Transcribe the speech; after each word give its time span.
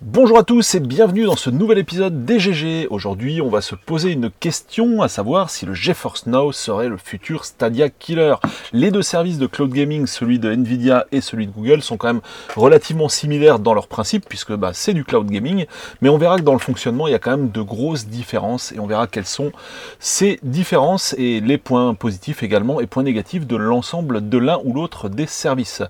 Bonjour 0.00 0.38
à 0.38 0.44
tous 0.44 0.76
et 0.76 0.80
bienvenue 0.80 1.24
dans 1.24 1.34
ce 1.34 1.50
nouvel 1.50 1.78
épisode 1.78 2.24
DGG. 2.24 2.86
Aujourd'hui, 2.88 3.42
on 3.42 3.48
va 3.48 3.60
se 3.60 3.74
poser 3.74 4.12
une 4.12 4.30
question, 4.30 5.02
à 5.02 5.08
savoir 5.08 5.50
si 5.50 5.66
le 5.66 5.74
GeForce 5.74 6.26
Now 6.26 6.52
serait 6.52 6.88
le 6.88 6.98
futur 6.98 7.44
Stadia 7.44 7.88
Killer. 7.88 8.36
Les 8.72 8.92
deux 8.92 9.02
services 9.02 9.38
de 9.38 9.48
cloud 9.48 9.72
gaming, 9.72 10.06
celui 10.06 10.38
de 10.38 10.52
Nvidia 10.52 11.06
et 11.10 11.20
celui 11.20 11.48
de 11.48 11.52
Google, 11.52 11.82
sont 11.82 11.96
quand 11.96 12.06
même 12.06 12.20
relativement 12.54 13.08
similaires 13.08 13.58
dans 13.58 13.74
leurs 13.74 13.88
principes, 13.88 14.24
puisque 14.28 14.52
bah, 14.52 14.70
c'est 14.72 14.94
du 14.94 15.04
cloud 15.04 15.28
gaming, 15.28 15.66
mais 16.00 16.08
on 16.08 16.16
verra 16.16 16.38
que 16.38 16.44
dans 16.44 16.52
le 16.52 16.60
fonctionnement, 16.60 17.08
il 17.08 17.10
y 17.10 17.16
a 17.16 17.18
quand 17.18 17.32
même 17.32 17.50
de 17.50 17.60
grosses 17.60 18.06
différences, 18.06 18.70
et 18.70 18.78
on 18.78 18.86
verra 18.86 19.08
quelles 19.08 19.26
sont 19.26 19.50
ces 19.98 20.38
différences 20.44 21.12
et 21.18 21.40
les 21.40 21.58
points 21.58 21.94
positifs 21.94 22.44
également 22.44 22.80
et 22.80 22.86
points 22.86 23.02
négatifs 23.02 23.48
de 23.48 23.56
l'ensemble 23.56 24.28
de 24.28 24.38
l'un 24.38 24.60
ou 24.62 24.74
l'autre 24.74 25.08
des 25.08 25.26
services. 25.26 25.82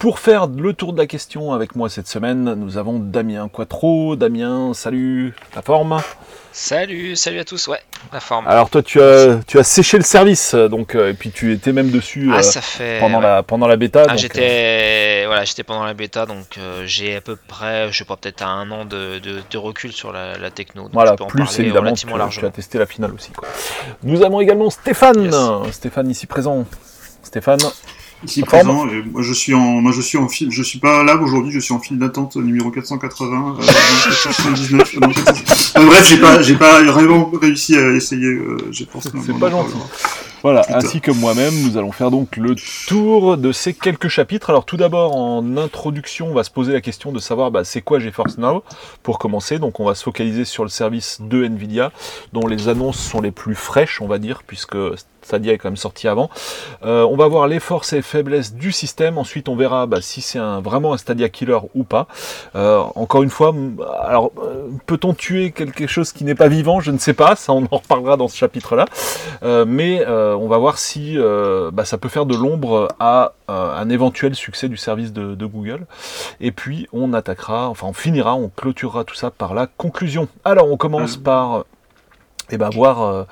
Pour 0.00 0.18
faire 0.18 0.46
le 0.46 0.72
tour 0.72 0.94
de 0.94 0.98
la 0.98 1.06
question 1.06 1.52
avec 1.52 1.76
moi 1.76 1.90
cette 1.90 2.08
semaine, 2.08 2.54
nous 2.54 2.78
avons 2.78 2.98
Damien 2.98 3.50
Quattro. 3.52 4.16
Damien, 4.16 4.72
salut, 4.72 5.34
la 5.54 5.60
forme 5.60 6.00
Salut, 6.52 7.16
salut 7.16 7.38
à 7.38 7.44
tous, 7.44 7.68
ouais, 7.68 7.80
la 8.10 8.18
forme. 8.20 8.48
Alors 8.48 8.70
toi, 8.70 8.82
tu 8.82 8.98
as, 9.02 9.40
tu 9.46 9.58
as 9.58 9.62
séché 9.62 9.98
le 9.98 10.02
service, 10.02 10.54
donc 10.54 10.94
euh, 10.94 11.10
et 11.10 11.12
puis 11.12 11.30
tu 11.30 11.52
étais 11.52 11.72
même 11.72 11.90
dessus 11.90 12.30
ah, 12.32 12.38
euh, 12.38 12.42
ça 12.42 12.62
fait, 12.62 12.98
pendant 12.98 13.20
la 13.20 13.42
pendant 13.42 13.66
la 13.66 13.76
bêta. 13.76 14.06
Ah, 14.08 14.16
j'étais, 14.16 15.24
voilà, 15.26 15.44
j'étais 15.44 15.64
pendant 15.64 15.84
la 15.84 15.92
bêta, 15.92 16.24
donc 16.24 16.56
euh, 16.56 16.84
j'ai 16.86 17.16
à 17.16 17.20
peu 17.20 17.36
près, 17.36 17.92
je 17.92 17.98
sais 17.98 18.06
pas, 18.06 18.16
peut-être 18.16 18.40
un 18.40 18.70
an 18.70 18.86
de, 18.86 19.18
de, 19.18 19.42
de 19.50 19.58
recul 19.58 19.92
sur 19.92 20.12
la, 20.12 20.38
la 20.38 20.50
techno. 20.50 20.84
Donc 20.84 20.94
voilà, 20.94 21.10
je 21.10 21.16
peux 21.16 21.24
en 21.24 21.26
plus 21.26 21.44
parler 21.44 21.60
évidemment, 21.60 21.92
tu, 21.92 22.06
tu 22.06 22.46
as 22.46 22.50
testé 22.50 22.78
la 22.78 22.86
finale 22.86 23.12
aussi. 23.12 23.32
Quoi. 23.32 23.46
Nous 24.02 24.22
avons 24.22 24.40
également 24.40 24.70
Stéphane, 24.70 25.24
Yes. 25.24 25.74
Stéphane 25.74 26.10
ici 26.10 26.26
présent. 26.26 26.64
Stéphane, 27.22 27.60
Ici 28.22 28.42
présent, 28.42 28.86
et 28.86 29.02
moi 29.02 29.22
je 29.22 29.32
suis 29.32 29.54
en, 29.54 29.80
moi 29.80 29.92
je 29.92 30.02
suis 30.02 30.18
en 30.18 30.28
fil, 30.28 30.50
je 30.50 30.62
suis 30.62 30.78
pas 30.78 31.02
là 31.02 31.16
aujourd'hui, 31.16 31.52
je 31.52 31.58
suis 31.58 31.72
en 31.72 31.78
file 31.78 31.98
d'attente 31.98 32.36
numéro 32.36 32.70
480, 32.70 33.56
euh, 33.58 33.62
479, 33.64 34.94
euh, 34.94 35.00
non, 35.00 35.08
400. 35.08 35.78
Euh, 35.80 35.86
bref, 35.86 36.06
j'ai 36.06 36.18
pas, 36.18 36.42
j'ai 36.42 36.56
pas 36.56 36.82
vraiment 36.82 37.30
réussi 37.40 37.76
à 37.76 37.92
essayer, 37.92 38.26
euh, 38.26 38.58
j'ai 38.70 38.84
pensé. 38.84 39.08
C'est 39.24 39.38
pas 39.38 39.50
gentil. 39.50 39.74
Voilà, 40.42 40.62
Putain. 40.62 40.78
ainsi 40.78 41.00
que 41.00 41.10
moi-même, 41.10 41.52
nous 41.62 41.76
allons 41.76 41.92
faire 41.92 42.10
donc 42.10 42.36
le 42.36 42.54
tour 42.86 43.36
de 43.36 43.52
ces 43.52 43.74
quelques 43.74 44.08
chapitres. 44.08 44.48
Alors 44.50 44.64
tout 44.64 44.78
d'abord, 44.78 45.14
en 45.14 45.56
introduction, 45.58 46.28
on 46.28 46.34
va 46.34 46.44
se 46.44 46.50
poser 46.50 46.72
la 46.72 46.80
question 46.80 47.12
de 47.12 47.18
savoir 47.18 47.50
bah, 47.50 47.64
c'est 47.64 47.82
quoi 47.82 47.98
GeForce 47.98 48.38
Now? 48.38 48.64
Pour 49.02 49.18
commencer. 49.18 49.58
Donc 49.58 49.80
on 49.80 49.84
va 49.84 49.94
se 49.94 50.02
focaliser 50.02 50.46
sur 50.46 50.62
le 50.62 50.70
service 50.70 51.18
de 51.20 51.44
Nvidia, 51.44 51.92
dont 52.32 52.46
les 52.46 52.68
annonces 52.68 52.98
sont 52.98 53.20
les 53.20 53.32
plus 53.32 53.54
fraîches, 53.54 54.00
on 54.00 54.08
va 54.08 54.18
dire, 54.18 54.42
puisque 54.46 54.76
Stadia 55.30 55.52
est 55.52 55.58
quand 55.58 55.68
même 55.68 55.76
sorti 55.76 56.08
avant. 56.08 56.28
Euh, 56.84 57.06
on 57.08 57.16
va 57.16 57.28
voir 57.28 57.46
les 57.46 57.60
forces 57.60 57.92
et 57.92 58.02
faiblesses 58.02 58.52
du 58.52 58.72
système. 58.72 59.16
Ensuite, 59.16 59.48
on 59.48 59.54
verra 59.54 59.86
bah, 59.86 60.00
si 60.00 60.22
c'est 60.22 60.40
un, 60.40 60.60
vraiment 60.60 60.92
un 60.92 60.98
Stadia 60.98 61.28
killer 61.28 61.60
ou 61.76 61.84
pas. 61.84 62.08
Euh, 62.56 62.82
encore 62.96 63.22
une 63.22 63.30
fois, 63.30 63.54
alors 64.02 64.32
euh, 64.42 64.66
peut-on 64.86 65.14
tuer 65.14 65.52
quelque 65.52 65.86
chose 65.86 66.10
qui 66.12 66.24
n'est 66.24 66.34
pas 66.34 66.48
vivant? 66.48 66.80
Je 66.80 66.90
ne 66.90 66.98
sais 66.98 67.14
pas. 67.14 67.36
Ça, 67.36 67.52
on 67.52 67.62
en 67.70 67.76
reparlera 67.76 68.16
dans 68.16 68.26
ce 68.26 68.36
chapitre-là. 68.36 68.86
Euh, 69.44 69.64
mais 69.68 70.04
on 70.06 70.48
va 70.48 70.58
voir 70.58 70.78
si 70.78 71.16
bah, 71.72 71.84
ça 71.84 71.96
peut 71.96 72.08
faire 72.08 72.26
de 72.26 72.34
l'ombre 72.34 72.88
à 72.98 73.34
un 73.46 73.88
éventuel 73.88 74.34
succès 74.34 74.68
du 74.68 74.76
service 74.76 75.12
de, 75.12 75.36
de 75.36 75.46
Google. 75.46 75.86
Et 76.40 76.50
puis 76.50 76.88
on 76.92 77.12
attaquera, 77.12 77.68
enfin 77.68 77.86
on 77.86 77.92
finira, 77.92 78.34
on 78.34 78.48
clôturera 78.48 79.04
tout 79.04 79.14
ça 79.14 79.30
par 79.30 79.54
la 79.54 79.66
conclusion. 79.68 80.26
Alors 80.44 80.70
on 80.70 80.76
commence 80.76 81.16
par 81.16 81.64
eh 82.50 82.56
ben, 82.56 82.70
voir 82.70 83.26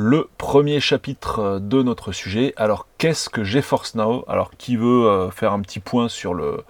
le 0.00 0.30
premier 0.38 0.80
chapitre 0.80 1.40
euh, 1.40 1.58
de 1.58 1.82
notre 1.82 2.12
sujet. 2.12 2.54
Alors 2.56 2.86
qu'est-ce 2.96 3.28
que 3.28 3.44
GeForce 3.44 3.94
Now? 3.96 4.24
Alors 4.28 4.52
qui 4.56 4.76
veut 4.76 5.06
euh, 5.06 5.30
faire 5.30 5.52
un 5.52 5.60
petit 5.60 5.78
point 5.78 6.08
sur 6.08 6.32
le, 6.32 6.64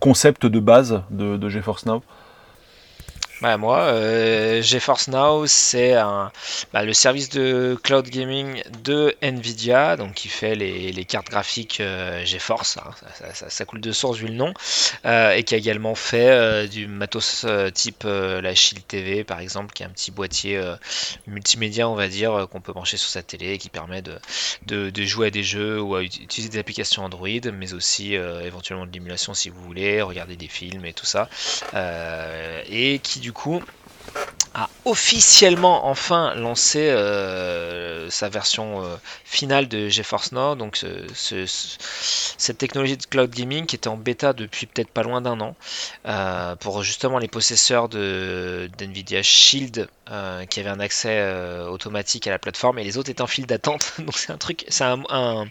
concept 0.00 0.46
de 0.46 0.58
base 0.58 1.02
de, 1.10 1.36
de 1.36 1.48
GeForce 1.50 1.84
Now? 1.84 2.02
Ouais, 3.42 3.56
moi, 3.56 3.78
euh, 3.78 4.62
GeForce 4.62 5.08
Now, 5.08 5.48
c'est 5.48 5.94
bah, 6.72 6.84
le 6.84 6.92
service 6.92 7.28
de 7.28 7.76
cloud 7.82 8.08
gaming 8.08 8.62
de 8.84 9.16
Nvidia, 9.20 9.96
donc 9.96 10.14
qui 10.14 10.28
fait 10.28 10.54
les, 10.54 11.04
cartes 11.04 11.28
graphiques 11.28 11.80
euh, 11.80 12.24
GeForce, 12.24 12.76
hein, 12.76 12.92
ça, 13.48 13.64
coule 13.64 13.80
de 13.80 13.90
source 13.90 14.18
vu 14.18 14.28
le 14.28 14.34
nom, 14.34 14.54
euh, 15.06 15.32
et 15.32 15.42
qui 15.42 15.56
a 15.56 15.58
également 15.58 15.96
fait 15.96 16.68
du 16.68 16.86
matos 16.86 17.44
type 17.74 18.04
la 18.04 18.54
Shield 18.54 18.86
TV 18.86 19.24
par 19.24 19.40
exemple, 19.40 19.72
qui 19.72 19.82
est 19.82 19.86
un 19.86 19.90
petit 19.90 20.12
boîtier 20.12 20.60
multimédia, 21.26 21.88
on 21.88 21.96
va 21.96 22.06
dire, 22.06 22.46
qu'on 22.48 22.60
peut 22.60 22.72
brancher 22.72 22.96
sur 22.96 23.10
sa 23.10 23.24
télé, 23.24 23.54
et 23.54 23.58
qui 23.58 23.70
permet 23.70 24.02
de, 24.02 24.92
jouer 25.04 25.26
à 25.26 25.30
des 25.30 25.42
jeux 25.42 25.80
ou 25.80 25.96
à 25.96 26.04
ut- 26.04 26.22
utiliser 26.22 26.48
des 26.48 26.58
applications 26.60 27.04
Android, 27.04 27.28
mais 27.52 27.74
aussi 27.74 28.14
éventuellement 28.14 28.86
de 28.86 28.92
l'émulation 28.92 29.34
si 29.34 29.50
vous 29.50 29.60
voulez, 29.62 30.00
regarder 30.00 30.36
des 30.36 30.48
films 30.48 30.84
et 30.84 30.92
tout 30.92 31.06
ça. 31.06 31.28
Et 32.68 33.00
qui 33.02 33.18
du 33.18 33.31
coup 33.32 33.60
officiellement 34.84 35.86
enfin 35.86 36.34
lancé 36.34 36.80
euh, 36.90 38.10
sa 38.10 38.28
version 38.28 38.82
euh, 38.84 38.96
finale 39.24 39.68
de 39.68 39.88
GeForce 39.88 40.32
Now, 40.32 40.56
donc 40.56 40.76
ce- 40.76 41.06
ce- 41.14 41.46
ce- 41.46 41.76
cette 42.36 42.58
technologie 42.58 42.96
de 42.96 43.04
cloud 43.06 43.30
gaming 43.30 43.66
qui 43.66 43.76
était 43.76 43.86
en 43.88 43.96
bêta 43.96 44.32
depuis 44.32 44.66
peut-être 44.66 44.90
pas 44.90 45.04
loin 45.04 45.20
d'un 45.20 45.40
an, 45.40 45.54
euh, 46.06 46.56
pour 46.56 46.82
justement 46.82 47.18
les 47.18 47.28
possesseurs 47.28 47.88
de 47.88 48.68
d'NVIDIA 48.76 49.22
Shield 49.22 49.88
qui 50.50 50.60
avaient 50.60 50.68
un 50.68 50.80
accès 50.80 51.22
automatique 51.70 52.26
à 52.26 52.30
la 52.30 52.38
plateforme 52.38 52.78
et 52.78 52.84
les 52.84 52.98
autres 52.98 53.08
étaient 53.08 53.22
en 53.22 53.26
file 53.26 53.46
d'attente. 53.46 53.94
Donc 53.98 54.18
c'est 54.18 54.30
un 54.30 54.36
truc, 54.36 54.66
c'est 54.68 54.84
un, 54.84 55.02
un- 55.08 55.46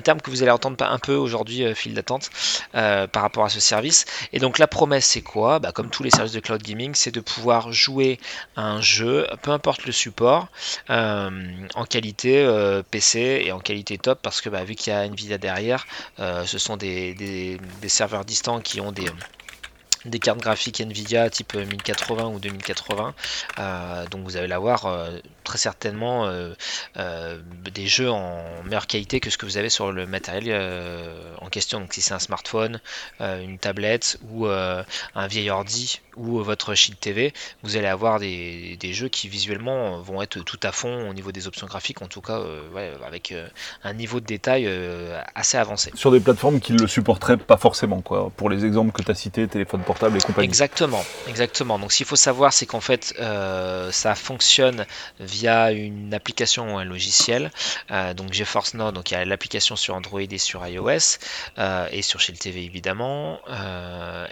terme 0.00 0.20
que 0.20 0.30
vous 0.30 0.42
allez 0.42 0.50
entendre 0.50 0.76
un 0.84 0.98
peu 0.98 1.14
aujourd'hui, 1.14 1.74
file 1.74 1.94
d'attente, 1.94 2.30
par 2.72 3.22
rapport 3.22 3.44
à 3.44 3.48
ce 3.48 3.60
service. 3.60 4.04
Et 4.32 4.38
donc 4.38 4.58
la 4.58 4.66
promesse 4.66 5.06
c'est 5.06 5.22
quoi? 5.22 5.58
Bah, 5.58 5.72
Comme 5.72 5.90
tous 5.90 6.02
les 6.02 6.10
services 6.10 6.32
de 6.32 6.40
cloud 6.40 6.62
gaming, 6.62 6.94
c'est 6.94 7.10
de 7.12 7.20
pouvoir 7.20 7.72
jouer 7.72 8.18
un 8.56 8.80
jeu, 8.80 9.26
peu 9.42 9.50
importe 9.50 9.84
le 9.86 9.92
support, 9.92 10.48
euh, 10.90 11.30
en 11.74 11.84
qualité 11.84 12.44
euh, 12.44 12.82
PC 12.88 13.42
et 13.44 13.52
en 13.52 13.60
qualité 13.60 13.98
top, 13.98 14.20
parce 14.22 14.40
que 14.40 14.48
bah, 14.48 14.64
vu 14.64 14.74
qu'il 14.74 14.92
y 14.92 14.96
a 14.96 15.04
Nvidia 15.04 15.38
derrière, 15.38 15.86
euh, 16.20 16.44
ce 16.44 16.58
sont 16.58 16.76
des 16.76 17.58
serveurs 17.88 18.24
distants 18.24 18.60
qui 18.60 18.80
ont 18.80 18.92
des 18.92 19.06
des 20.04 20.18
cartes 20.18 20.40
graphiques 20.40 20.80
Nvidia 20.80 21.30
type 21.30 21.54
1080 21.54 22.26
ou 22.28 22.38
2080 22.38 23.14
euh, 23.58 24.06
donc 24.06 24.24
vous 24.24 24.36
allez 24.36 24.46
l'avoir 24.46 24.86
euh, 24.86 25.18
très 25.44 25.58
certainement 25.58 26.26
euh, 26.26 26.54
euh, 26.96 27.40
des 27.72 27.86
jeux 27.86 28.10
en 28.10 28.42
meilleure 28.64 28.86
qualité 28.86 29.20
que 29.20 29.30
ce 29.30 29.38
que 29.38 29.46
vous 29.46 29.56
avez 29.56 29.68
sur 29.68 29.92
le 29.92 30.06
matériel 30.06 30.44
euh, 30.48 31.34
en 31.40 31.48
question. 31.48 31.80
Donc 31.80 31.92
si 31.92 32.00
c'est 32.00 32.14
un 32.14 32.18
smartphone 32.18 32.80
euh, 33.20 33.42
une 33.42 33.58
tablette 33.58 34.18
ou 34.28 34.46
euh, 34.46 34.82
un 35.14 35.26
vieil 35.26 35.50
ordi 35.50 36.00
ou 36.16 36.42
votre 36.42 36.74
Shield 36.74 36.98
TV 36.98 37.32
vous 37.62 37.76
allez 37.76 37.86
avoir 37.86 38.18
des, 38.20 38.78
jeux 38.92 39.08
qui 39.08 39.28
visuellement 39.28 40.00
vont 40.00 40.22
être 40.22 40.38
tout 40.40 40.60
à 40.62 40.70
fond 40.70 41.08
au 41.08 41.14
niveau 41.14 41.32
des 41.32 41.46
options 41.46 41.66
graphiques. 41.66 42.02
En 42.02 42.06
tout 42.06 42.20
cas 42.20 42.38
euh, 42.38 42.96
avec 43.06 43.32
euh, 43.32 43.48
un 43.82 43.92
niveau 43.92 44.20
de 44.20 44.26
détail 44.26 44.64
euh, 44.66 45.20
assez 45.34 45.56
avancé. 45.56 45.90
Sur 45.94 46.10
des 46.12 46.20
plateformes 46.20 46.60
qui 46.60 46.72
ne 46.72 46.78
le 46.78 46.86
supporteraient 46.86 47.36
pas 47.36 47.56
forcément, 47.56 48.00
quoi. 48.02 48.30
Pour 48.36 48.50
les 48.50 48.64
exemples 48.64 48.92
que 48.92 49.02
tu 49.02 49.10
as 49.10 49.14
cités, 49.14 49.48
téléphone 49.48 49.80
portable 49.80 49.93
et 49.94 50.20
compagnie. 50.20 50.46
Exactement, 50.46 51.04
exactement. 51.28 51.78
Donc, 51.78 51.92
ce 51.92 51.98
qu'il 51.98 52.06
faut 52.06 52.16
savoir, 52.16 52.52
c'est 52.52 52.66
qu'en 52.66 52.80
fait, 52.80 53.14
euh, 53.20 53.90
ça 53.92 54.14
fonctionne 54.14 54.86
via 55.20 55.72
une 55.72 56.12
application 56.14 56.74
ou 56.74 56.78
un 56.78 56.84
logiciel. 56.84 57.50
Euh, 57.90 58.14
donc, 58.14 58.32
GeForce 58.32 58.74
Now, 58.74 58.92
donc 58.92 59.10
il 59.10 59.14
y 59.14 59.16
a 59.16 59.24
l'application 59.24 59.76
sur 59.76 59.94
Android 59.94 60.20
et 60.20 60.38
sur 60.38 60.66
iOS 60.66 61.18
euh, 61.58 61.88
et 61.90 62.02
sur 62.02 62.20
Shield 62.20 62.38
TV 62.38 62.64
évidemment. 62.64 63.40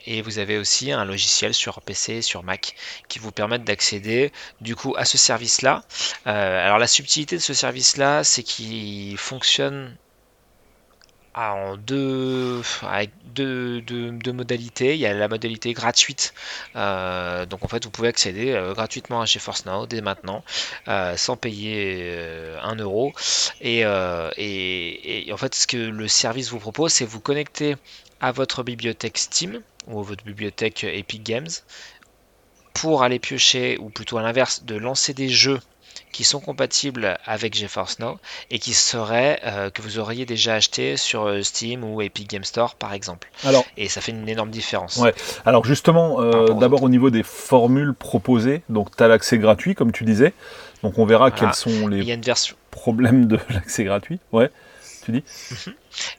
Et 0.06 0.22
vous 0.22 0.38
avez 0.38 0.58
aussi 0.58 0.92
un 0.92 1.04
logiciel 1.04 1.54
sur 1.54 1.80
PC 1.80 2.14
et 2.14 2.22
sur 2.22 2.42
Mac 2.42 2.74
qui 3.08 3.18
vous 3.18 3.32
permettent 3.32 3.64
d'accéder 3.64 4.32
du 4.60 4.76
coup 4.76 4.94
à 4.96 5.04
ce 5.04 5.18
service-là. 5.18 5.82
Alors, 6.24 6.78
la 6.78 6.86
subtilité 6.86 7.36
de 7.36 7.42
ce 7.42 7.54
service-là, 7.54 8.24
c'est 8.24 8.42
qu'il 8.42 9.16
fonctionne 9.18 9.96
ah, 11.34 11.54
en 11.54 11.76
deux, 11.78 12.62
deux, 13.24 13.80
deux- 13.80 14.32
modalités. 14.32 14.94
Il 14.94 15.00
y 15.00 15.06
a 15.06 15.14
la 15.14 15.28
modalité 15.28 15.72
gratuite. 15.72 16.34
Euh, 16.76 17.46
donc 17.46 17.64
en 17.64 17.68
fait, 17.68 17.84
vous 17.84 17.90
pouvez 17.90 18.08
accéder 18.08 18.52
euh, 18.52 18.74
gratuitement 18.74 19.22
à 19.22 19.24
GeForce 19.26 19.64
Now 19.66 19.86
dès 19.86 20.02
maintenant, 20.02 20.44
euh, 20.88 21.16
sans 21.16 21.36
payer 21.36 22.54
1 22.62 22.76
euro. 22.76 23.14
Et, 23.60 23.80
et- 24.36 25.28
et 25.28 25.32
en 25.32 25.36
fait, 25.36 25.54
ce 25.54 25.66
que 25.66 25.76
le 25.76 26.08
service 26.08 26.50
vous 26.50 26.58
propose, 26.58 26.92
c'est 26.92 27.04
vous 27.06 27.20
connecter 27.20 27.76
à 28.20 28.32
votre 28.32 28.62
bibliothèque 28.62 29.18
Steam 29.18 29.62
ou 29.86 30.00
à 30.00 30.02
votre 30.02 30.24
bibliothèque 30.24 30.84
Epic 30.84 31.22
Games 31.22 31.48
pour 32.74 33.02
aller 33.02 33.18
piocher, 33.18 33.78
ou 33.78 33.90
plutôt 33.90 34.18
à 34.18 34.22
l'inverse, 34.22 34.64
de 34.64 34.74
lancer 34.76 35.14
des 35.14 35.28
jeux 35.28 35.60
qui 36.12 36.24
sont 36.24 36.40
compatibles 36.40 37.18
avec 37.24 37.54
GeForce 37.54 37.98
Now 37.98 38.18
et 38.50 38.58
qui 38.58 38.74
seraient 38.74 39.40
euh, 39.44 39.70
que 39.70 39.82
vous 39.82 39.98
auriez 39.98 40.26
déjà 40.26 40.54
acheté 40.54 40.96
sur 40.96 41.24
euh, 41.26 41.42
Steam 41.42 41.82
ou 41.84 42.00
Epic 42.02 42.28
Game 42.30 42.44
Store 42.44 42.74
par 42.74 42.92
exemple. 42.92 43.30
Alors, 43.44 43.64
Et 43.76 43.88
ça 43.88 44.00
fait 44.00 44.12
une 44.12 44.28
énorme 44.28 44.50
différence. 44.50 44.96
Ouais. 44.98 45.14
Alors 45.44 45.64
justement, 45.64 46.20
euh, 46.20 46.52
d'abord 46.54 46.82
au 46.82 46.88
niveau 46.88 47.10
des 47.10 47.22
formules 47.22 47.94
proposées, 47.94 48.62
donc 48.68 48.94
tu 48.96 49.02
as 49.02 49.08
l'accès 49.08 49.38
gratuit 49.38 49.74
comme 49.74 49.90
tu 49.92 50.04
disais, 50.04 50.32
donc 50.82 50.98
on 50.98 51.06
verra 51.06 51.30
Voilà. 51.30 51.40
quels 51.46 51.54
sont 51.54 51.70
Il 51.90 51.98
les 51.98 52.04
y 52.04 52.10
a 52.10 52.14
une 52.14 52.20
version. 52.22 52.54
problèmes 52.70 53.26
de 53.26 53.38
l'accès 53.50 53.84
gratuit. 53.84 54.20
Ouais, 54.32 54.50
tu 55.04 55.12
dis 55.12 55.24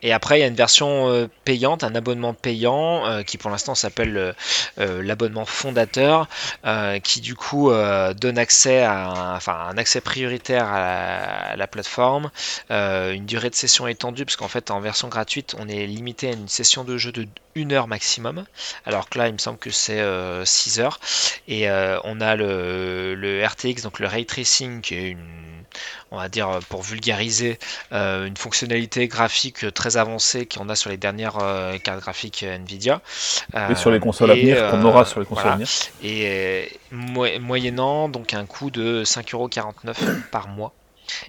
Et 0.01 0.13
après, 0.13 0.37
il 0.37 0.41
y 0.41 0.43
a 0.43 0.47
une 0.47 0.55
version 0.55 1.29
payante, 1.45 1.83
un 1.83 1.95
abonnement 1.95 2.33
payant 2.33 3.23
qui 3.25 3.37
pour 3.37 3.49
l'instant 3.49 3.75
s'appelle 3.75 4.35
l'abonnement 4.77 5.45
fondateur, 5.45 6.27
qui 7.03 7.21
du 7.21 7.35
coup 7.35 7.71
donne 7.71 8.37
accès 8.37 8.81
à 8.81 9.07
un, 9.07 9.35
enfin, 9.35 9.67
un 9.71 9.77
accès 9.77 10.01
prioritaire 10.01 10.67
à 10.67 11.55
la, 11.55 11.67
plateforme, 11.67 12.29
une 12.69 13.25
durée 13.25 13.49
de 13.49 13.55
session 13.55 13.87
étendue, 13.87 14.25
parce 14.25 14.35
qu'en 14.35 14.47
fait 14.47 14.69
en 14.71 14.79
version 14.79 15.07
gratuite, 15.07 15.55
on 15.59 15.67
est 15.67 15.87
limité 15.87 16.29
à 16.29 16.33
une 16.33 16.47
session 16.47 16.83
de 16.83 16.97
jeu 16.97 17.11
de 17.11 17.27
1 17.55 17.71
heure 17.71 17.87
maximum, 17.87 18.45
alors 18.85 19.09
que 19.09 19.17
là 19.17 19.27
il 19.27 19.33
me 19.33 19.39
semble 19.39 19.57
que 19.57 19.71
c'est 19.71 20.03
6 20.45 20.79
heures. 20.79 20.99
Et 21.47 21.67
on 22.03 22.21
a 22.21 22.35
le, 22.35 23.15
le 23.15 23.45
RTX, 23.45 23.81
donc 23.83 23.99
le 23.99 24.07
ray 24.07 24.25
tracing, 24.25 24.81
qui 24.81 24.95
est 24.95 25.09
une 25.09 25.62
on 26.13 26.17
va 26.17 26.29
dire 26.29 26.59
pour 26.69 26.83
vulgariser, 26.83 27.57
euh, 27.91 28.25
une 28.25 28.37
fonctionnalité 28.37 29.07
graphique 29.07 29.73
très 29.73 29.97
avancée 29.97 30.45
qu'on 30.45 30.69
a 30.69 30.75
sur 30.75 30.91
les 30.91 30.97
dernières 30.97 31.39
euh, 31.41 31.77
cartes 31.79 32.01
graphiques 32.01 32.43
Nvidia. 32.43 33.01
et 33.69 33.75
sur 33.75 33.89
les 33.89 33.99
consoles 33.99 34.31
à 34.31 34.35
venir, 34.35 34.69
qu'on 34.69 34.85
aura 34.85 35.05
sur 35.05 35.19
les 35.19 35.25
consoles 35.25 35.47
à 35.47 35.55
venir. 35.55 35.67
Et 36.03 36.79
moyennant 36.91 38.09
donc 38.09 38.33
un 38.35 38.45
coût 38.45 38.69
de 38.69 39.03
5,49€ 39.03 40.29
par 40.31 40.47
mois. 40.47 40.71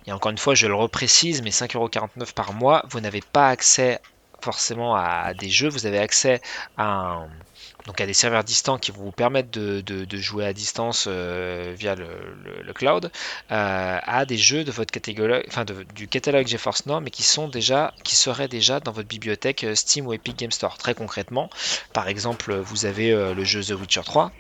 Et 0.07 0.13
encore 0.13 0.31
une 0.31 0.39
fois, 0.39 0.55
je 0.55 0.67
le 0.67 0.75
reprécise, 0.75 1.43
mais 1.43 1.51
5,49€ 1.51 2.35
par 2.35 2.53
mois, 2.53 2.85
vous 2.91 3.01
n'avez 3.01 3.23
pas 3.23 3.49
accès 3.49 4.01
forcément 4.41 4.95
à 4.95 5.33
des 5.33 5.49
jeux, 5.49 5.69
vous 5.69 5.87
avez 5.87 5.99
accès 5.99 6.43
à 6.77 6.85
un, 6.85 7.29
donc 7.87 8.01
à 8.01 8.07
des 8.07 8.15
serveurs 8.15 8.45
distants 8.45 8.79
qui 8.79 8.91
vous 8.91 9.11
permettre 9.11 9.51
de, 9.51 10.17
jouer 10.17 10.47
à 10.47 10.53
distance 10.53 11.07
euh, 11.09 11.75
via 11.77 11.95
le, 11.95 12.73
cloud 12.73 13.11
euh, 13.51 13.99
à 14.03 14.25
des 14.25 14.37
jeux 14.37 14.65
de 14.65 14.73
votre 14.73 14.91
catalogue, 14.91 15.45
du 15.95 16.09
catalogue 16.09 16.47
GeForce 16.47 16.87
Now, 16.87 17.01
mais 17.01 17.11
qui 17.11 17.23
sont 17.23 17.49
déjà, 17.49 17.93
qui 18.03 18.17
seraient 18.17 18.49
déjà 18.49 18.81
dans 18.81 18.93
votre 18.93 19.09
bibliothèque 19.09 19.65
euh, 19.65 19.75
Steam 19.75 20.07
ou 20.07 20.13
Epic 20.13 20.39
Game 20.39 20.51
Store. 20.51 20.79
Très 20.79 20.95
concrètement, 20.95 21.51
par 21.93 22.09
exemple, 22.09 22.55
vous 22.55 22.87
avez 22.87 23.13
le 23.13 23.45
jeu 23.45 23.63
The 23.63 23.79
Witcher 23.79 24.03
3 24.05 24.33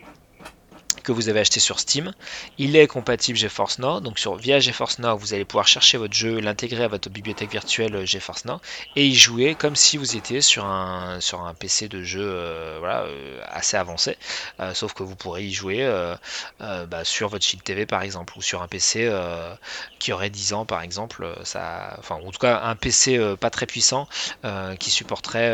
que 1.04 1.12
vous 1.12 1.28
avez 1.28 1.40
acheté 1.40 1.60
sur 1.60 1.78
Steam. 1.78 2.12
Il 2.58 2.74
est 2.74 2.88
compatible 2.88 3.38
GeForce 3.38 3.78
Now, 3.78 4.00
donc 4.00 4.18
sur, 4.18 4.34
via 4.34 4.58
GeForce 4.58 4.98
Now, 4.98 5.16
vous 5.16 5.34
allez 5.34 5.44
pouvoir 5.44 5.68
chercher 5.68 5.98
votre 5.98 6.14
jeu, 6.14 6.40
l'intégrer 6.40 6.84
à 6.84 6.88
votre 6.88 7.08
bibliothèque 7.10 7.50
virtuelle 7.50 7.94
euh, 7.94 8.06
GeForce 8.06 8.46
Now 8.46 8.60
et 8.96 9.06
y 9.06 9.14
jouer 9.14 9.54
comme 9.54 9.76
si 9.76 9.96
vous 9.96 10.16
étiez 10.16 10.40
sur 10.40 10.64
un, 10.64 11.20
sur 11.20 11.42
un 11.42 11.54
PC 11.54 11.88
de 11.88 12.02
jeu 12.02 12.24
euh, 12.24 12.76
voilà, 12.80 13.02
euh, 13.02 13.40
assez 13.48 13.76
avancé, 13.76 14.16
sauf 14.72 14.94
que 14.94 15.02
vous 15.02 15.14
pourrez 15.14 15.44
y 15.44 15.52
jouer 15.52 15.84
bah, 16.58 17.04
sur 17.04 17.28
votre 17.28 17.44
Shield 17.44 17.62
TV 17.62 17.86
par 17.86 18.02
exemple, 18.02 18.32
ou 18.36 18.42
sur 18.42 18.62
un 18.62 18.68
PC 18.68 19.12
qui 19.98 20.12
aurait 20.12 20.30
10 20.30 20.54
ans 20.54 20.64
par 20.64 20.80
exemple, 20.80 21.26
ça, 21.44 21.96
enfin 21.98 22.16
en 22.16 22.30
tout 22.30 22.38
cas 22.38 22.62
un 22.64 22.74
PC 22.76 23.36
pas 23.38 23.50
très 23.50 23.66
puissant 23.66 24.08
qui 24.78 24.90
supporterait 24.90 25.52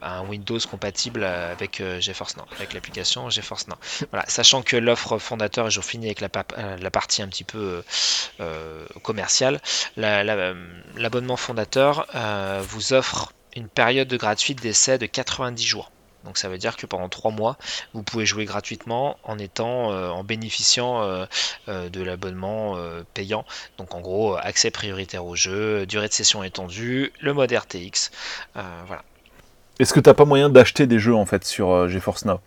un 0.00 0.22
Windows 0.26 0.58
compatible 0.70 1.24
avec 1.24 1.82
GeForce 2.00 2.36
Now, 2.36 2.44
avec 2.56 2.72
l'application 2.72 3.28
GeForce 3.28 3.68
Now. 3.68 3.76
Voilà, 4.10 4.24
sachant 4.28 4.61
que 4.62 4.76
l'offre 4.76 5.18
fondateur, 5.18 5.66
et 5.66 5.70
je 5.70 5.80
finis 5.80 6.06
avec 6.06 6.20
la, 6.20 6.28
euh, 6.58 6.76
la, 6.76 6.90
partie 6.90 7.22
un 7.22 7.28
petit 7.28 7.44
peu 7.44 7.58
euh, 7.58 7.82
euh, 8.40 8.86
commerciale, 9.02 9.60
l'abonnement 9.96 11.36
fondateur 11.36 12.06
vous 12.62 12.92
offre 12.92 13.32
une 13.56 13.68
période 13.68 14.08
de 14.08 14.16
gratuite 14.16 14.62
d'essai 14.62 14.98
de 14.98 15.06
90 15.06 15.64
jours. 15.64 15.90
Donc 16.24 16.38
ça 16.38 16.48
veut 16.48 16.58
dire 16.58 16.76
que 16.76 16.86
pendant 16.86 17.08
3 17.08 17.32
mois, 17.32 17.56
vous 17.94 18.02
pouvez 18.02 18.24
jouer 18.26 18.44
gratuitement 18.44 19.18
en 19.24 19.38
étant 19.38 19.88
en 19.88 20.22
bénéficiant 20.22 21.26
de 21.66 22.02
l'abonnement 22.02 22.76
payant. 23.12 23.44
Donc 23.76 23.94
en 23.94 24.00
gros, 24.00 24.36
accès 24.36 24.70
prioritaire 24.70 25.26
au 25.26 25.34
jeu, 25.34 25.84
durée 25.86 26.08
de 26.08 26.12
session 26.12 26.44
étendue, 26.44 27.12
le 27.20 27.34
mode 27.34 27.52
RTX. 27.52 28.10
voilà. 28.54 29.02
Est-ce 29.78 29.92
que 29.92 30.00
tu 30.00 30.08
n'as 30.08 30.14
pas 30.14 30.24
moyen 30.24 30.48
d'acheter 30.48 30.86
des 30.86 31.00
jeux 31.00 31.14
en 31.14 31.26
fait 31.26 31.44
sur 31.44 31.88
GeForce 31.88 32.24
Now? 32.24 32.40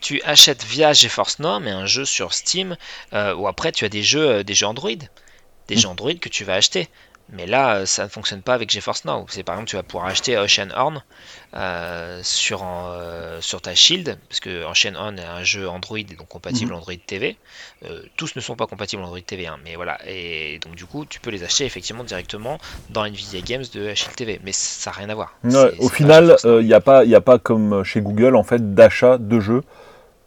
Tu 0.00 0.20
achètes 0.24 0.64
via 0.64 0.92
GeForce 0.92 1.38
Now, 1.38 1.60
mais 1.60 1.70
un 1.70 1.86
jeu 1.86 2.04
sur 2.04 2.32
Steam, 2.32 2.76
euh, 3.12 3.34
ou 3.34 3.46
après 3.46 3.72
tu 3.72 3.84
as 3.84 3.88
des 3.88 4.02
jeux, 4.02 4.28
euh, 4.28 4.42
des 4.42 4.54
jeux 4.54 4.66
Android, 4.66 4.90
des 5.68 5.76
jeux 5.76 5.88
Android 5.88 6.14
que 6.14 6.28
tu 6.28 6.44
vas 6.44 6.54
acheter. 6.54 6.88
Mais 7.32 7.46
là, 7.46 7.76
euh, 7.76 7.86
ça 7.86 8.02
ne 8.04 8.08
fonctionne 8.08 8.42
pas 8.42 8.54
avec 8.54 8.70
GeForce 8.70 9.04
Now. 9.04 9.24
C'est 9.28 9.44
par 9.44 9.54
exemple, 9.54 9.70
tu 9.70 9.76
vas 9.76 9.84
pouvoir 9.84 10.06
acheter 10.06 10.36
Ocean 10.36 10.70
Horn 10.74 11.00
sur, 12.24 12.64
sur 13.40 13.62
ta 13.62 13.74
Shield, 13.76 14.18
parce 14.28 14.40
que 14.40 14.64
Ocean 14.64 14.96
Horn 14.96 15.16
est 15.16 15.24
un 15.24 15.44
jeu 15.44 15.68
Android 15.68 15.98
donc 16.18 16.26
compatible 16.26 16.72
mhm. 16.72 16.78
Android 16.78 16.94
TV. 17.06 17.36
tous 18.16 18.34
ne 18.34 18.40
sont 18.40 18.56
pas 18.56 18.66
compatibles 18.66 19.04
Android 19.04 19.20
TV, 19.20 19.46
hein, 19.46 19.58
mais 19.64 19.76
voilà. 19.76 20.00
Et 20.08 20.58
donc 20.58 20.74
du 20.74 20.86
coup, 20.86 21.04
tu 21.04 21.20
peux 21.20 21.30
les 21.30 21.44
acheter 21.44 21.64
effectivement 21.64 22.02
directement 22.02 22.58
dans 22.88 23.04
Nvidia 23.04 23.42
Games 23.42 23.64
de 23.72 23.94
Shield 23.94 24.16
TV, 24.16 24.40
mais 24.42 24.50
ça 24.50 24.90
n'a 24.90 24.96
rien 24.96 25.08
à 25.10 25.14
voir. 25.14 25.38
au 25.78 25.88
final, 25.88 26.36
il 26.42 26.66
n'y 26.66 26.74
a 26.74 26.80
pas, 26.80 27.04
a 27.06 27.20
pas 27.20 27.38
comme 27.38 27.84
chez 27.84 28.00
Google 28.00 28.34
en 28.34 28.42
fait 28.42 28.74
d'achat 28.74 29.18
de 29.18 29.38
jeux 29.38 29.62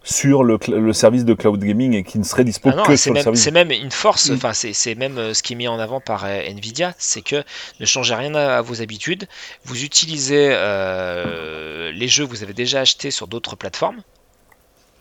sur 0.03 0.44
le, 0.44 0.57
service 0.94 1.23
de 1.23 1.33
cloud 1.33 1.63
gaming 1.63 1.94
et 1.94 2.03
qui 2.03 2.19
ne 2.19 2.23
serait 2.23 2.44
dispo 2.44 2.69
ah 2.71 2.83
que 2.85 2.95
sur 2.95 3.13
le 3.13 3.21
service. 3.21 3.41
C'est 3.41 3.51
même 3.51 3.71
une 3.71 3.91
force, 3.91 4.29
enfin 4.31 4.51
c'est 4.53 4.95
même 4.95 5.17
euh, 5.17 5.33
ce 5.33 5.41
qui 5.41 5.53
est 5.53 5.55
mis 5.55 5.67
en 5.67 5.79
avant 5.79 6.01
par 6.01 6.25
euh, 6.25 6.41
Nvidia, 6.45 6.94
c'est 6.97 7.21
que 7.21 7.44
ne 7.79 7.85
changez 7.85 8.13
rien 8.13 8.35
à, 8.35 8.61
vos 8.61 8.81
habitudes, 8.81 9.27
vous 9.63 9.83
utilisez 9.83 10.50
euh, 10.51 11.91
les 11.94 12.07
jeux 12.07 12.25
que 12.25 12.31
vous 12.31 12.44
avez 12.44 12.53
déjà 12.53 12.81
achetés 12.81 13.11
sur 13.11 13.27
d'autres 13.27 13.55
plateformes, 13.55 14.01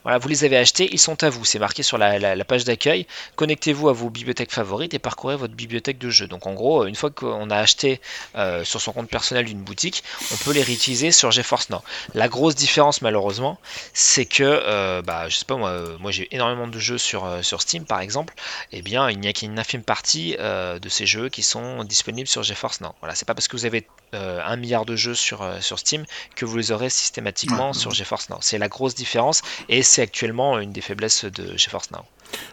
voilà, 0.04 0.18
vous 0.18 0.28
les 0.28 0.44
avez 0.44 0.56
achetés, 0.56 0.88
ils 0.92 0.98
sont 0.98 1.22
à 1.22 1.30
vous. 1.30 1.44
C'est 1.44 1.58
marqué 1.58 1.82
sur 1.82 1.98
la, 1.98 2.44
page 2.44 2.64
d'accueil. 2.64 3.06
Connectez-vous 3.36 3.88
à 3.88 3.92
vos 3.92 4.10
bibliothèques 4.10 4.52
favorites 4.52 4.94
et 4.94 4.98
parcourez 4.98 5.36
votre 5.36 5.54
bibliothèque 5.54 5.98
de 5.98 6.10
jeux. 6.10 6.26
Donc 6.26 6.46
en 6.46 6.54
gros, 6.54 6.86
une 6.86 6.94
fois 6.94 7.10
qu'on 7.10 7.50
a 7.50 7.56
acheté 7.56 8.00
euh, 8.36 8.64
sur 8.64 8.80
son 8.80 8.92
compte 8.92 9.08
personnel 9.08 9.44
d'une 9.44 9.62
boutique, 9.62 10.02
on 10.32 10.36
peut 10.38 10.52
les 10.52 10.62
réutiliser 10.62 11.12
sur 11.12 11.30
GeForce 11.30 11.70
Now. 11.70 11.82
La 12.14 12.28
grosse 12.28 12.54
différence 12.54 13.00
malheureusement, 13.02 13.58
c'est 13.92 14.24
que, 14.24 14.42
euh, 14.42 15.02
bah, 15.02 15.28
je 15.28 15.36
sais 15.36 15.44
pas 15.44 15.56
moi, 15.56 15.70
euh, 15.70 15.96
moi 15.98 16.10
j'ai 16.10 16.28
énormément 16.34 16.66
de 16.66 16.78
jeux 16.78 16.98
sur, 16.98 17.28
sur 17.42 17.62
Steam 17.62 17.84
par 17.84 18.00
exemple. 18.00 18.34
Et 18.72 18.78
eh 18.78 18.82
bien, 18.82 19.08
il 19.08 19.20
n'y 19.20 19.28
a 19.28 19.32
qu'une 19.32 19.58
infime 19.58 19.82
partie 19.82 20.36
de 20.36 20.88
ces 20.88 21.06
jeux 21.06 21.28
qui 21.28 21.42
sont 21.42 21.84
disponibles 21.84 22.28
sur 22.28 22.42
GeForce 22.42 22.80
Now. 22.80 22.94
Voilà, 23.00 23.14
c'est 23.14 23.26
pas 23.26 23.34
parce 23.34 23.48
que 23.48 23.56
vous 23.56 23.66
avez 23.66 23.86
un 24.12 24.56
milliard 24.56 24.84
de 24.84 24.96
jeux 24.96 25.14
sur, 25.14 25.48
sur 25.60 25.78
Steam 25.78 26.04
que 26.34 26.44
vous 26.44 26.56
les 26.56 26.72
aurez 26.72 26.90
systématiquement 26.90 27.72
sur 27.72 27.92
GeForce 27.92 28.30
Now. 28.30 28.38
C'est 28.40 28.58
la 28.58 28.68
grosse 28.68 28.94
différence 28.94 29.42
et 29.68 29.82
c'est 29.92 30.02
actuellement 30.02 30.58
une 30.58 30.72
des 30.72 30.80
faiblesses 30.80 31.26
de 31.26 31.56
GeForce 31.56 31.90
Now. 31.90 32.00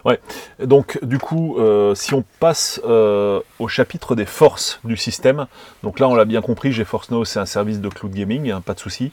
Ouais, 0.03 0.19
donc 0.61 0.99
du 1.03 1.19
coup, 1.19 1.57
euh, 1.57 1.95
si 1.95 2.13
on 2.13 2.25
passe 2.41 2.81
euh, 2.83 3.39
au 3.59 3.69
chapitre 3.69 4.13
des 4.13 4.25
forces 4.25 4.81
du 4.83 4.97
système, 4.97 5.47
donc 5.81 5.99
là 5.99 6.09
on 6.09 6.15
l'a 6.15 6.25
bien 6.25 6.41
compris, 6.41 6.73
GeForce 6.73 7.11
Now 7.11 7.23
c'est 7.23 7.39
un 7.39 7.45
service 7.45 7.79
de 7.79 7.87
cloud 7.87 8.13
gaming, 8.13 8.51
hein, 8.51 8.59
pas 8.59 8.73
de 8.73 8.79
souci. 8.79 9.11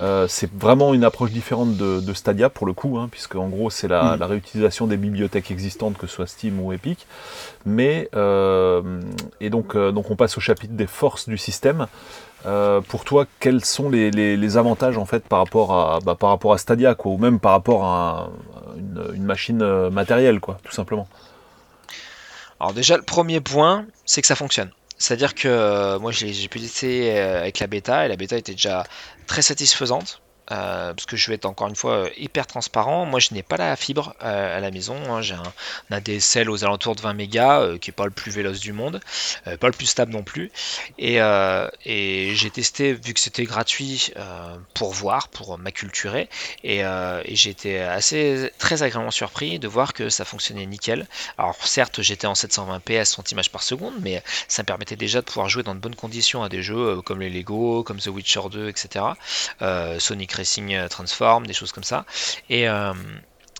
Euh, 0.00 0.26
c'est 0.28 0.52
vraiment 0.52 0.92
une 0.92 1.04
approche 1.04 1.30
différente 1.30 1.76
de, 1.76 2.12
Stadia 2.14 2.50
pour 2.50 2.66
le 2.66 2.72
coup, 2.72 2.98
hein, 2.98 3.08
puisque 3.08 3.36
en 3.36 3.48
gros 3.48 3.70
c'est 3.70 3.86
la, 3.86 4.16
mm. 4.16 4.18
la, 4.18 4.26
réutilisation 4.26 4.88
des 4.88 4.96
bibliothèques 4.96 5.52
existantes, 5.52 5.96
que 5.96 6.08
ce 6.08 6.14
soit 6.16 6.26
Steam 6.26 6.60
ou 6.60 6.72
Epic. 6.72 7.06
Mais, 7.64 8.08
et 9.40 9.50
donc, 9.50 9.76
donc 9.76 10.10
on 10.10 10.16
passe 10.16 10.36
au 10.36 10.40
chapitre 10.40 10.74
des 10.74 10.86
forces 10.88 11.28
du 11.28 11.38
système. 11.38 11.86
Euh, 12.46 12.80
pour 12.80 13.04
toi, 13.04 13.26
quels 13.40 13.64
sont 13.64 13.90
les, 13.90 14.56
avantages 14.56 14.96
en 14.96 15.04
fait 15.04 15.24
par 15.24 15.40
rapport 15.40 15.72
à, 15.72 15.98
bah, 16.00 16.14
par 16.14 16.30
rapport 16.30 16.52
à 16.52 16.58
Stadia, 16.58 16.94
quoi, 16.94 17.12
ou 17.12 17.18
même 17.18 17.40
par 17.40 17.52
rapport 17.52 17.84
à, 17.84 18.30
une, 18.76 19.24
machine 19.24 19.62
euh, 19.62 19.90
matérielle, 19.90 20.40
quoi, 20.40 20.58
tout 20.62 20.72
simplement? 20.72 21.08
Alors 22.60 22.72
déjà, 22.72 22.96
le 22.96 23.02
premier 23.02 23.40
point, 23.40 23.86
c'est 24.04 24.20
que 24.20 24.26
ça 24.26 24.36
fonctionne. 24.36 24.70
C'est-à-dire 24.98 25.34
que 25.34 25.48
euh, 25.48 25.98
moi, 25.98 26.10
j'ai 26.12 26.48
pu 26.48 26.60
tester 26.60 27.18
avec 27.18 27.58
la 27.60 27.66
bêta, 27.66 28.06
et 28.06 28.08
la 28.08 28.16
bêta 28.16 28.36
était 28.36 28.52
déjà 28.52 28.84
très 29.26 29.42
satisfaisante. 29.42 30.20
Euh, 30.50 30.94
parce 30.94 31.04
que 31.04 31.16
je 31.16 31.28
vais 31.28 31.34
être 31.34 31.44
encore 31.44 31.68
une 31.68 31.76
fois 31.76 31.92
euh, 31.92 32.10
hyper 32.16 32.46
transparent. 32.46 33.04
Moi, 33.04 33.20
je 33.20 33.34
n'ai 33.34 33.42
pas 33.42 33.56
la 33.56 33.76
fibre 33.76 34.14
euh, 34.22 34.56
à 34.56 34.60
la 34.60 34.70
maison. 34.70 34.96
Hein. 35.08 35.20
J'ai 35.20 35.34
un, 35.34 35.42
ADSL 35.90 36.48
aux 36.48 36.64
alentours 36.64 36.96
de 36.96 37.02
20 37.02 37.12
mégas, 37.12 37.78
qui 37.78 37.90
est 37.90 37.92
pas 37.92 38.04
le 38.04 38.10
plus 38.10 38.30
véloce 38.30 38.60
du 38.60 38.72
monde, 38.72 39.00
pas 39.60 39.66
le 39.66 39.72
plus 39.72 39.86
stable 39.86 40.12
non 40.12 40.22
plus. 40.22 40.50
Et, 40.98 41.18
j'ai 42.34 42.50
testé, 42.50 42.92
vu 42.92 43.14
que 43.14 43.20
c'était 43.20 43.44
gratuit, 43.44 44.12
pour 44.74 44.92
voir, 44.92 45.28
pour 45.28 45.58
m'acculturer. 45.58 46.28
Et, 46.62 46.78
et 46.78 47.36
j'ai 47.36 47.50
été 47.50 47.80
assez 47.80 48.52
très 48.58 48.82
agréablement 48.82 49.10
surpris 49.10 49.58
de 49.58 49.66
voir 49.66 49.92
que 49.92 50.08
ça 50.08 50.24
fonctionnait 50.24 50.66
nickel. 50.66 51.06
Alors 51.36 51.56
certes, 51.66 52.02
j'étais 52.02 52.26
en 52.26 52.34
720 52.34 52.80
ps 52.80 53.10
100 53.10 53.32
images 53.32 53.50
par 53.50 53.62
seconde, 53.62 53.94
mais 54.00 54.22
ça 54.46 54.62
me 54.62 54.66
permettait 54.66 54.96
déjà 54.96 55.20
de 55.20 55.26
pouvoir 55.26 55.48
jouer 55.48 55.62
dans 55.62 55.74
de 55.74 55.80
bonnes 55.80 55.96
conditions 55.96 56.42
à 56.42 56.48
des 56.48 56.62
jeux 56.62 57.00
comme 57.02 57.20
les 57.20 57.30
Lego, 57.30 57.82
comme 57.82 57.98
The 57.98 58.08
Witcher 58.08 58.42
2, 58.50 58.68
etc. 58.68 59.04
Sonic 59.98 60.37
Racing 60.38 60.74
euh, 60.74 60.88
Transform, 60.88 61.46
des 61.46 61.52
choses 61.52 61.72
comme 61.72 61.84
ça. 61.84 62.04
Et, 62.48 62.68
euh, 62.68 62.94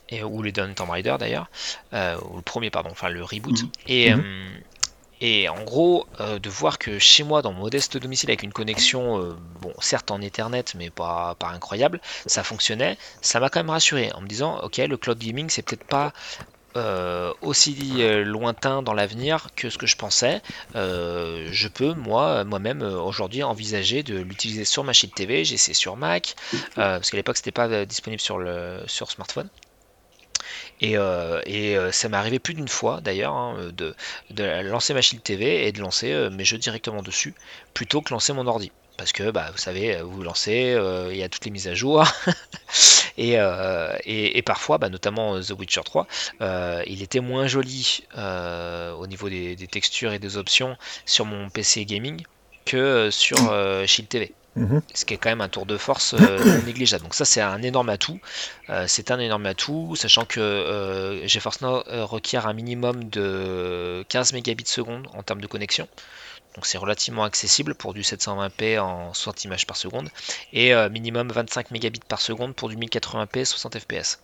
et 0.08 0.22
ou 0.24 0.42
les 0.42 0.52
Tomb 0.52 0.90
Raider 0.90 1.16
d'ailleurs, 1.18 1.50
euh, 1.92 2.16
ou 2.30 2.36
le 2.36 2.42
premier 2.42 2.70
pardon, 2.70 2.90
enfin 2.90 3.08
le 3.10 3.22
reboot. 3.22 3.62
Mhm. 3.62 3.70
Et 3.86 4.14
mhm. 4.14 4.48
Et 5.20 5.48
en 5.48 5.64
gros, 5.64 6.06
de 6.20 6.48
voir 6.48 6.78
que 6.78 7.00
chez 7.00 7.24
moi, 7.24 7.42
dans 7.42 7.52
mon 7.52 7.62
modeste 7.62 7.96
domicile, 7.96 8.30
avec 8.30 8.44
une 8.44 8.52
connexion, 8.52 9.36
bon, 9.60 9.74
certes 9.80 10.12
en 10.12 10.22
Ethernet, 10.22 10.62
mais 10.76 10.90
pas, 10.90 11.34
pas 11.34 11.48
incroyable, 11.48 12.00
ça 12.26 12.44
fonctionnait, 12.44 12.96
ça 13.20 13.40
m'a 13.40 13.50
quand 13.50 13.58
même 13.58 13.70
rassuré 13.70 14.12
en 14.14 14.20
me 14.20 14.28
disant, 14.28 14.60
ok, 14.60 14.76
le 14.76 14.96
cloud 14.96 15.18
gaming, 15.18 15.50
c'est 15.50 15.62
peut-être 15.62 15.82
pas 15.82 16.12
euh, 16.78 17.32
aussi 17.42 17.76
euh, 17.98 18.24
lointain 18.24 18.82
dans 18.82 18.94
l'avenir 18.94 19.48
que 19.56 19.68
ce 19.68 19.78
que 19.78 19.86
je 19.86 19.96
pensais. 19.96 20.40
Euh, 20.76 21.48
je 21.50 21.68
peux, 21.68 21.94
moi, 21.94 22.44
moi-même, 22.44 22.82
aujourd'hui, 22.82 23.42
envisager 23.42 24.02
de 24.02 24.18
l'utiliser 24.18 24.64
sur 24.64 24.84
ma 24.84 24.92
Shield 24.92 25.14
TV. 25.14 25.44
J'ai 25.44 25.54
essayé 25.54 25.74
sur 25.74 25.96
Mac, 25.96 26.36
parce 26.74 27.10
qu'à 27.10 27.16
l'époque, 27.16 27.36
c'était 27.36 27.52
pas 27.52 27.84
disponible 27.84 28.20
sur, 28.20 28.40
sur 28.86 29.10
smartphone. 29.10 29.48
Et, 30.80 30.94
ça 31.92 32.08
m'est 32.08 32.16
arrivé 32.16 32.38
plus 32.38 32.54
d'une 32.54 32.68
fois 32.68 33.00
d'ailleurs 33.00 33.34
hein, 33.34 33.70
de, 33.72 33.94
de, 34.30 34.44
lancer 34.62 34.94
ma 34.94 35.02
Shield 35.02 35.22
TV 35.22 35.66
et 35.66 35.72
de 35.72 35.80
lancer 35.80 36.28
mes 36.30 36.44
jeux 36.44 36.58
directement 36.58 37.02
dessus 37.02 37.34
plutôt 37.74 38.00
que 38.00 38.12
lancer 38.12 38.32
mon 38.32 38.46
ordi 38.46 38.70
parce 38.98 39.12
que 39.12 39.30
bah, 39.30 39.48
vous 39.52 39.58
savez, 39.58 40.02
vous 40.02 40.22
lancez, 40.22 40.76
il 41.10 41.16
y 41.16 41.22
a 41.22 41.28
toutes 41.30 41.46
les 41.46 41.50
mises 41.50 41.68
à 41.68 41.74
jour, 41.74 42.04
Euh, 43.18 43.96
et, 44.04 44.38
et, 44.38 44.42
parfois, 44.42 44.78
bah, 44.78 44.88
notamment 44.88 45.34
euh, 45.34 45.42
The 45.42 45.50
Witcher 45.58 45.82
3, 45.84 46.06
euh, 46.40 46.82
il 46.86 47.02
était 47.02 47.20
moins 47.20 47.46
joli 47.46 48.04
au 48.16 49.06
niveau 49.06 49.28
des, 49.28 49.56
textures 49.70 50.12
et 50.12 50.18
des 50.18 50.36
options 50.36 50.76
sur 51.04 51.24
mon 51.24 51.50
PC 51.50 51.84
gaming 51.84 52.22
que 52.64 53.10
sur 53.10 53.36
Shield 53.86 54.08
TV. 54.08 54.32
Mhm. 54.56 54.82
Ce 54.92 55.04
qui 55.04 55.14
est 55.14 55.18
quand 55.18 55.28
même 55.28 55.40
un 55.40 55.48
tour 55.48 55.66
de 55.66 55.76
force 55.76 56.14
négligeable. 56.66 57.04
Donc 57.04 57.14
ça 57.14 57.24
c'est 57.24 57.40
un 57.40 57.62
énorme 57.62 57.90
atout. 57.90 58.18
c'est 58.86 59.10
un 59.10 59.18
énorme 59.18 59.46
atout, 59.46 59.94
sachant 59.94 60.24
que 60.24 61.22
GeForce 61.26 61.60
Now 61.60 61.82
requiert 62.06 62.46
un 62.46 62.54
minimum 62.54 63.04
de 63.04 64.04
15 64.08 64.32
mégabits 64.32 64.66
seconde 64.66 65.06
en 65.14 65.22
termes 65.22 65.40
de 65.40 65.46
connexion. 65.46 65.86
Donc 66.54 66.66
c'est 66.66 66.78
relativement 66.78 67.24
accessible 67.24 67.74
pour 67.74 67.94
du 67.94 68.02
720p 68.02 68.80
en 68.80 69.14
60 69.14 69.44
images 69.44 69.66
par 69.66 69.76
seconde 69.76 70.08
et 70.52 70.74
euh, 70.74 70.88
minimum 70.88 71.30
25 71.30 71.70
mégabits 71.70 72.00
par 72.08 72.20
seconde 72.20 72.54
pour 72.54 72.68
du 72.68 72.76
1080p 72.76 73.44
60 73.44 73.78
fps. 73.78 74.18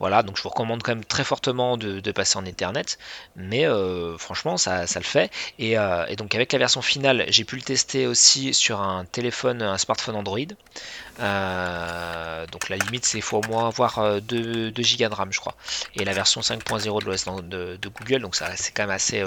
Voilà, 0.00 0.24
donc 0.24 0.36
je 0.36 0.42
vous 0.42 0.48
recommande 0.48 0.82
quand 0.82 0.90
même 0.90 1.04
très 1.04 1.22
fortement 1.22 1.76
de, 1.76 2.10
passer 2.10 2.36
en 2.36 2.44
Ethernet, 2.44 2.98
mais 3.36 3.64
euh, 3.64 4.18
franchement 4.18 4.56
ça, 4.56 4.82
le 4.82 5.02
fait. 5.02 5.30
Euh, 5.60 6.06
et, 6.08 6.16
donc 6.16 6.34
avec 6.34 6.52
la 6.52 6.58
version 6.58 6.82
finale, 6.82 7.24
j'ai 7.28 7.44
pu 7.44 7.54
le 7.54 7.62
tester 7.62 8.08
aussi 8.08 8.54
sur 8.54 8.80
un 8.80 9.04
téléphone, 9.04 9.62
un 9.62 9.78
smartphone 9.78 10.16
Android. 10.16 10.40
donc 10.40 12.68
la 12.68 12.76
limite 12.76 13.04
c'est 13.04 13.20
faut 13.20 13.38
au 13.38 13.48
moins 13.48 13.68
avoir 13.68 14.20
2, 14.20 14.72
Go 14.72 14.82
de 14.82 15.14
RAM 15.14 15.32
je 15.32 15.38
crois. 15.38 15.54
Et 15.94 16.04
la 16.04 16.12
version 16.12 16.40
5.0 16.40 17.00
de 17.00 17.06
l'OS 17.08 17.24
de, 17.44 17.76
de, 17.76 17.88
Google, 17.88 18.22
donc 18.22 18.34
ça 18.34 18.50
c'est 18.56 18.72
quand 18.72 18.82
même 18.82 18.90
assez 18.90 19.22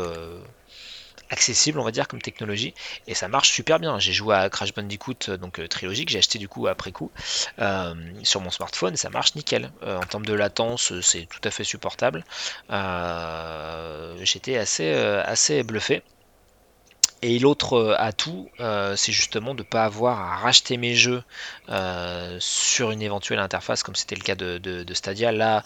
accessible, 1.30 1.80
on 1.80 1.84
va 1.84 1.92
dire, 1.92 2.08
comme 2.08 2.22
technologie, 2.22 2.74
et 3.08 3.14
ça 3.14 3.28
marche 3.28 3.50
super 3.50 3.80
bien. 3.80 4.00
J'ai 4.00 4.14
joué 4.14 4.36
à 4.36 4.50
Crash 4.50 4.74
Bandicoot, 4.74 5.30
euh, 5.30 5.38
donc 5.38 5.60
euh, 5.60 5.68
trilogie, 5.68 6.06
que 6.06 6.12
j'ai 6.12 6.20
acheté 6.20 6.40
du 6.40 6.48
coup 6.48 6.68
après 6.68 6.92
coup 6.92 7.12
euh, 7.60 7.94
sur 8.24 8.42
mon 8.42 8.50
smartphone, 8.50 8.96
ça 8.96 9.10
marche 9.10 9.36
nickel. 9.36 9.72
en 9.86 10.00
termes 10.02 10.26
de 10.26 10.34
latence, 10.34 11.00
c'est 11.02 11.28
tout 11.28 11.42
à 11.44 11.52
fait 11.52 11.64
supportable. 11.64 12.24
J'étais 14.24 14.58
assez, 14.58 14.94
assez 14.94 15.64
bluffé. 15.64 16.04
Et 17.24 17.40
l'autre 17.40 17.96
atout, 17.98 18.50
c'est 18.96 19.12
justement 19.12 19.56
de 19.56 19.64
ne 19.64 19.68
pas 19.68 19.86
avoir 19.86 20.20
à 20.22 20.36
racheter 20.38 20.78
mes 20.78 20.96
jeux 20.96 21.24
sur 22.40 22.92
une 22.92 23.02
éventuelle 23.02 23.40
interface, 23.40 23.84
comme 23.84 23.96
c'était 23.96 24.16
le 24.16 24.22
cas 24.22 24.36
de, 24.36 24.58
de 24.60 24.94
Stadia. 24.94 25.32
Là, 25.32 25.64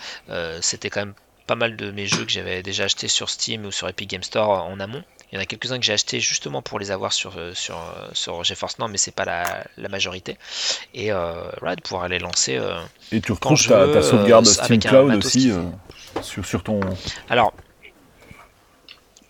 c'était 0.62 0.89
quand 0.89 1.01
même 1.01 1.15
pas 1.48 1.56
mal 1.56 1.75
de 1.75 1.91
mes 1.91 2.08
jeux 2.08 2.24
que 2.24 2.32
j'avais 2.32 2.63
déjà 2.63 2.86
achetés 2.86 3.08
sur 3.08 3.30
Steam 3.30 3.65
ou 3.65 3.72
sur 3.72 3.89
Epic 3.89 4.10
Game 4.10 4.24
Store 4.24 4.65
en 4.65 4.80
amont. 4.80 5.03
Il 5.31 5.35
y 5.35 5.38
en 5.38 5.41
a 5.41 5.45
quelques-uns 5.45 5.79
que 5.79 5.85
j'ai 5.85 5.93
achetés 5.93 6.19
justement 6.19 6.61
pour 6.61 6.77
les 6.77 6.91
avoir 6.91 7.13
sur, 7.13 7.38
euh, 7.38 7.53
sur, 7.53 7.77
euh, 7.77 8.09
sur 8.11 8.43
GeForce 8.43 8.79
Now, 8.79 8.89
mais 8.89 8.97
c'est 8.97 9.15
pas 9.15 9.23
la, 9.23 9.89
majorité. 9.89 10.38
Et 10.93 11.13
euh, 11.13 11.33
voilà, 11.61 11.77
de 11.77 11.81
pouvoir 11.81 12.09
les 12.09 12.19
lancer. 12.19 12.59
Et 13.13 13.21
tu 13.21 13.31
retrouves 13.31 13.65
ta, 13.65 14.01
sauvegarde 14.01 14.45
Steam 14.45 14.79
Cloud 14.79 15.15
aussi 15.15 15.53
sur, 16.21 16.45
sur 16.45 16.63
ton. 16.63 16.81
Alors, 17.29 17.53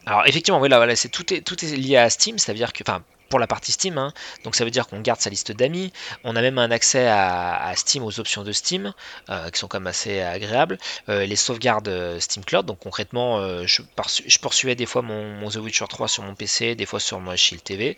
alors 0.07 0.23
effectivement, 0.25 0.57
voilà, 0.57 0.77
voilà, 0.77 0.95
c'est 0.95 1.09
tout 1.09 1.31
est 1.33 1.41
tout 1.41 1.63
est 1.63 1.75
lié 1.75 1.97
à 1.97 2.09
Steam, 2.09 2.39
c'est-à-dire 2.39 2.73
que, 2.73 2.83
enfin, 2.83 3.03
pour 3.31 3.39
la 3.39 3.47
partie 3.47 3.71
Steam. 3.71 3.97
Hein. 3.97 4.13
Donc 4.43 4.55
ça 4.55 4.63
veut 4.63 4.69
dire 4.69 4.87
qu'on 4.87 4.99
garde 4.99 5.19
sa 5.19 5.31
liste 5.31 5.51
d'amis. 5.51 5.91
On 6.23 6.35
a 6.35 6.41
même 6.41 6.59
un 6.59 6.69
accès 6.69 7.07
à, 7.07 7.73
Steam, 7.75 8.03
aux 8.03 8.19
options 8.19 8.43
de 8.43 8.51
Steam, 8.51 8.93
euh, 9.29 9.49
qui 9.49 9.57
sont 9.59 9.67
quand 9.67 9.79
même 9.79 9.87
assez 9.87 10.21
agréables. 10.21 10.77
Euh, 11.09 11.25
les 11.25 11.35
sauvegardes 11.35 11.87
euh, 11.87 12.19
Steam 12.19 12.45
Cloud. 12.45 12.67
Donc 12.67 12.79
concrètement, 12.79 13.41
je, 13.65 13.81
je, 14.27 14.39
poursuivais 14.39 14.75
des 14.75 14.85
fois 14.85 15.01
mon, 15.01 15.49
The 15.49 15.55
Witcher 15.55 15.85
3 15.89 16.07
sur 16.07 16.21
mon 16.23 16.35
PC, 16.35 16.75
des 16.75 16.85
fois 16.85 16.99
sur 16.99 17.19
mon 17.19 17.35
Shield 17.35 17.63
TV. 17.63 17.97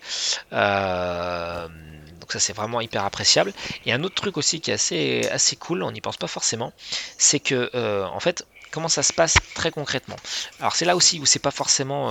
donc 0.50 2.32
ça 2.32 2.38
c'est 2.38 2.54
vraiment 2.54 2.80
hyper 2.80 3.04
appréciable. 3.04 3.52
Et 3.84 3.92
un 3.92 4.02
autre 4.04 4.14
truc 4.14 4.38
aussi 4.38 4.60
qui 4.60 4.70
est 4.70 4.74
assez, 4.74 5.28
assez 5.30 5.56
cool, 5.56 5.82
on 5.82 5.90
n'y 5.90 6.00
pense 6.00 6.16
pas 6.16 6.28
forcément, 6.28 6.72
c'est 7.18 7.40
que 7.40 7.70
en 8.06 8.20
fait 8.20 8.46
comment 8.70 8.88
ça 8.88 9.02
se 9.02 9.12
passe 9.12 9.34
très 9.54 9.72
concrètement? 9.72 10.16
Alors 10.60 10.76
c'est 10.76 10.84
là 10.84 10.94
aussi 10.94 11.18
où 11.18 11.26
c'est 11.26 11.40
pas 11.40 11.50
forcément 11.50 12.10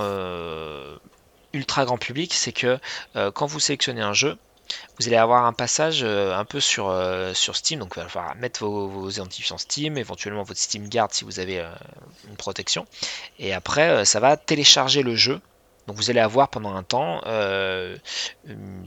ultra 1.54 1.84
grand 1.84 1.98
public, 1.98 2.34
c'est 2.34 2.52
que 2.52 2.78
euh, 3.16 3.30
quand 3.30 3.46
vous 3.46 3.60
sélectionnez 3.60 4.02
un 4.02 4.12
jeu, 4.12 4.36
vous 4.98 5.06
allez 5.06 5.16
avoir 5.16 5.44
un 5.44 5.52
passage 5.52 6.02
euh, 6.02 6.34
un 6.36 6.44
peu 6.44 6.60
sur, 6.60 6.88
euh, 6.88 7.32
sur 7.34 7.56
Steam, 7.56 7.80
donc 7.80 7.94
il 7.96 8.02
va 8.02 8.08
falloir 8.08 8.34
mettre 8.36 8.64
vos, 8.66 9.10
identifiants 9.10 9.58
Steam, 9.58 9.96
éventuellement 9.98 10.42
votre 10.42 10.60
Steam 10.60 10.88
Guard 10.88 11.08
si 11.12 11.24
vous 11.24 11.38
avez 11.40 11.64
une 12.28 12.36
protection, 12.36 12.86
et 13.38 13.52
après 13.52 14.04
ça 14.04 14.20
va 14.20 14.36
télécharger 14.36 15.02
le 15.02 15.14
jeu 15.14 15.40
donc 15.86 15.96
vous 15.96 16.10
allez 16.10 16.20
avoir 16.20 16.48
pendant 16.48 16.74
un 16.74 16.82
temps 16.82 17.20
euh, 17.26 17.96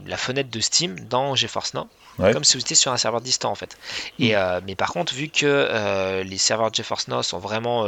la 0.06 0.16
fenêtre 0.16 0.50
de 0.50 0.60
Steam 0.60 0.98
dans 1.00 1.34
GeForce 1.34 1.74
Now, 1.74 1.88
comme 2.18 2.44
si 2.44 2.56
vous 2.56 2.60
étiez 2.60 2.74
sur 2.74 2.92
un 2.92 2.96
serveur 2.96 3.20
distant 3.20 3.50
en 3.50 3.54
fait. 3.54 3.78
Et, 4.18 4.32
mm. 4.32 4.36
euh, 4.36 4.60
mais 4.66 4.74
par 4.74 4.92
contre, 4.92 5.14
vu 5.14 5.28
que 5.28 5.46
euh, 5.46 6.24
les 6.24 6.38
serveurs 6.38 6.70
de 6.70 6.76
GeForce 6.76 7.08
Now 7.08 7.22
sont 7.22 7.38
vraiment 7.38 7.86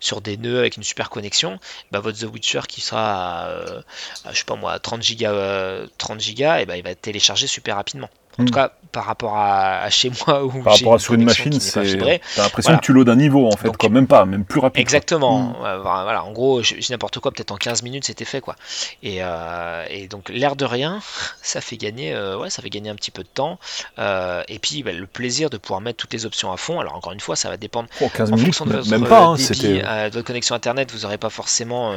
sur 0.00 0.20
des 0.20 0.36
nœuds 0.36 0.58
avec 0.58 0.76
une 0.76 0.84
super 0.84 1.10
connexion, 1.10 1.58
bah, 1.90 2.00
votre 2.00 2.18
The 2.18 2.32
Witcher 2.32 2.60
qui 2.68 2.80
sera 2.80 3.46
à, 3.46 4.32
je 4.32 4.38
sais 4.38 4.44
pas 4.44 4.56
moi 4.56 4.78
30 4.78 5.02
giga, 5.02 5.86
30 5.98 6.20
giga, 6.20 6.60
et 6.60 6.66
bah, 6.66 6.76
il 6.76 6.84
va 6.84 6.90
être 6.90 7.02
téléchargé 7.02 7.46
super 7.46 7.76
rapidement. 7.76 8.10
En 8.38 8.44
tout 8.44 8.52
hmm. 8.52 8.54
cas, 8.54 8.72
par 8.94 9.04
rapport 9.04 9.36
à, 9.36 9.90
chez 9.90 10.10
moi 10.10 10.44
ou 10.44 10.62
par 10.62 10.74
rapport 10.74 10.94
à 10.94 10.98
sur 10.98 11.14
une 11.14 11.24
machine, 11.24 11.58
c'est 11.60 11.98
t'as 11.98 12.42
l'impression 12.42 12.76
que 12.76 12.80
tu 12.80 12.92
loads 12.92 13.10
un 13.10 13.16
niveau 13.16 13.46
en 13.46 13.56
fait, 13.56 13.76
quand 13.76 13.90
même 13.90 14.06
pas, 14.06 14.24
même 14.24 14.44
plus 14.44 14.60
rapide. 14.60 14.80
Exactement. 14.80 15.40
Hmm. 15.40 15.82
Voilà, 15.82 16.24
en 16.24 16.32
gros, 16.32 16.62
je, 16.62 16.74
n'importe 16.90 17.18
quoi, 17.18 17.32
peut-être 17.32 17.50
en 17.50 17.56
15 17.56 17.82
minutes 17.82 18.04
c'était 18.06 18.24
fait 18.24 18.40
quoi. 18.40 18.54
Et, 19.02 19.18
euh, 19.20 19.84
et 19.90 20.06
donc 20.06 20.28
l'air 20.28 20.54
de 20.56 20.64
rien, 20.64 21.00
ça 21.42 21.60
fait 21.60 21.76
gagner, 21.76 22.14
euh, 22.14 22.38
ouais, 22.38 22.50
ça 22.50 22.62
fait 22.62 22.70
gagner 22.70 22.90
un 22.90 22.94
petit 22.94 23.10
peu 23.10 23.22
de 23.22 23.28
temps. 23.28 23.58
Euh, 23.98 24.42
et 24.48 24.58
puis 24.60 24.82
bah, 24.82 24.92
le 24.92 25.06
plaisir 25.06 25.50
de 25.50 25.56
pouvoir 25.58 25.80
mettre 25.80 25.98
toutes 25.98 26.12
les 26.12 26.24
options 26.24 26.52
à 26.52 26.56
fond. 26.56 26.78
Alors 26.78 26.94
encore 26.94 27.12
une 27.12 27.20
fois, 27.20 27.34
ça 27.34 27.48
va 27.48 27.56
dépendre. 27.56 27.88
Oh, 28.00 28.08
15 28.14 28.32
en 28.32 28.36
minutes, 28.36 28.62
de 28.62 28.72
votre 28.72 28.90
même 28.90 29.06
pas. 29.06 29.24
Hein, 29.24 29.34
débit, 29.34 29.78
de 29.80 30.10
votre 30.12 30.22
connexion 30.22 30.54
internet, 30.54 30.92
vous 30.92 31.00
n'aurez 31.00 31.18
pas 31.18 31.30
forcément 31.30 31.92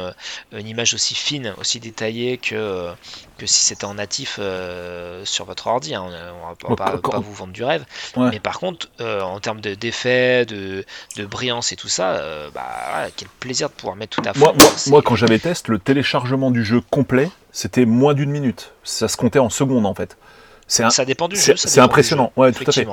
une 0.52 0.66
image 0.66 0.94
aussi 0.94 1.14
fine, 1.14 1.54
aussi 1.60 1.78
détaillée 1.78 2.38
que 2.38 2.90
que 3.38 3.46
si 3.46 3.64
c'était 3.64 3.84
en 3.84 3.94
natif 3.94 4.40
sur 5.24 5.44
votre 5.44 5.66
ordi. 5.68 5.94
Hein. 5.94 6.08
On, 6.64 6.74
va 6.74 6.87
pas, 6.92 7.10
pas, 7.10 7.18
vous 7.18 7.32
vendre 7.32 7.52
du 7.52 7.64
rêve. 7.64 7.84
Mais 8.16 8.40
par 8.40 8.58
contre, 8.58 8.88
euh, 9.00 9.20
en 9.20 9.40
termes 9.40 9.60
d'effets, 9.60 10.44
de, 10.46 10.84
de, 11.16 11.26
brillance 11.26 11.72
et 11.72 11.76
tout 11.76 11.88
ça, 11.88 12.10
euh, 12.12 12.50
bah, 12.54 13.08
quel 13.16 13.28
plaisir 13.40 13.68
de 13.68 13.74
pouvoir 13.74 13.96
mettre 13.96 14.20
tout 14.20 14.28
à 14.28 14.34
fond. 14.34 14.54
Moi, 14.88 15.02
quand 15.02 15.16
j'avais 15.16 15.38
testé, 15.38 15.72
le 15.72 15.78
téléchargement 15.78 16.50
du 16.50 16.64
jeu 16.64 16.80
complet, 16.80 17.30
c'était 17.52 17.84
moins 17.84 18.14
d'une 18.14 18.30
minute. 18.30 18.72
Ça 18.84 19.08
se 19.08 19.16
comptait 19.16 19.38
en 19.38 19.50
secondes 19.50 19.86
en 19.86 19.94
fait. 19.94 20.16
Un... 20.78 20.90
Ça 20.90 21.04
dépend 21.04 21.28
du 21.28 21.36
jeu. 21.36 21.54
C'est 21.56 21.80
impressionnant, 21.80 22.32
ouais, 22.36 22.52
tout 22.52 22.64
à 22.66 22.72
fait. 22.72 22.86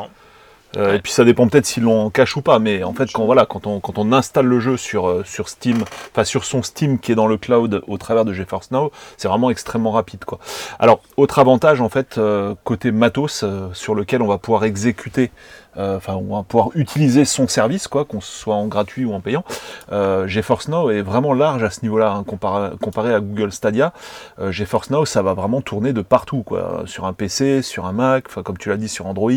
Euh, 0.78 0.96
et 0.96 1.00
puis 1.00 1.12
ça 1.12 1.24
dépend 1.24 1.48
peut-être 1.48 1.66
s'ils 1.66 1.84
l'ont 1.84 2.06
en 2.06 2.10
cache 2.10 2.36
ou 2.38 2.42
pas, 2.42 2.60
mais 2.60 2.84
en 2.84 2.94
fait 2.94 3.12
quand 3.12 3.26
voilà, 3.26 3.46
quand 3.46 3.68
on, 3.68 3.80
quand 3.80 3.98
on 3.98 4.12
installe 4.12 4.46
le 4.46 4.60
jeu 4.60 4.78
sur, 4.78 5.08
euh, 5.08 5.24
sur 5.26 5.50
Steam, 5.50 5.84
enfin 6.12 6.24
sur 6.24 6.44
son 6.44 6.64
Steam 6.64 7.00
qui 7.00 7.12
est 7.12 7.16
dans 7.16 7.28
le 7.28 7.38
cloud 7.38 7.82
au 7.88 7.98
travers 7.98 8.26
de 8.26 8.34
GeForce 8.34 8.72
Now, 8.72 8.92
c'est 9.18 9.28
vraiment 9.28 9.50
extrêmement 9.50 9.92
rapide 9.92 10.26
quoi. 10.26 10.40
Alors 10.80 11.02
autre 11.18 11.40
avantage 11.40 11.82
en 11.82 11.90
fait 11.90 12.18
euh, 12.18 12.56
côté 12.64 12.92
matos 12.92 13.46
sur 13.74 13.96
lequel 13.96 14.22
on 14.22 14.28
va 14.28 14.38
pouvoir 14.38 14.64
exécuter 14.66 15.32
enfin, 15.78 16.14
on 16.14 16.36
va 16.36 16.44
pouvoir 16.44 16.70
utiliser 16.76 17.26
son 17.26 17.48
service, 17.48 17.88
quoi, 17.88 18.06
qu'on 18.06 18.22
soit 18.22 18.56
en 18.56 18.68
gratuit 18.68 19.06
ou 19.06 19.14
en 19.14 19.22
payant. 19.22 19.44
Euh, 19.92 20.28
GeForce 20.28 20.68
Now 20.68 20.90
est 20.90 21.02
vraiment 21.02 21.34
large 21.34 21.64
à 21.64 21.70
ce 21.70 21.82
niveau-là, 21.82 22.12
hein, 22.12 22.24
comparé, 22.24 23.14
à 23.14 23.20
Google 23.20 23.52
Stadia. 23.52 23.94
Euh, 24.40 24.52
GeForce 24.52 24.90
Now, 24.90 25.06
ça 25.06 25.22
va 25.22 25.34
vraiment 25.34 25.62
tourner 25.62 25.94
de 25.94 26.02
partout, 26.02 26.44
quoi, 26.44 26.84
sur 26.86 27.06
un 27.06 27.14
PC, 27.14 27.62
sur 27.62 27.86
un 27.86 27.94
Mac, 27.94 28.26
enfin, 28.28 28.44
comme 28.44 28.58
tu 28.58 28.70
l'as 28.70 28.78
dit, 28.78 28.90
sur 28.90 29.06
Android, 29.06 29.32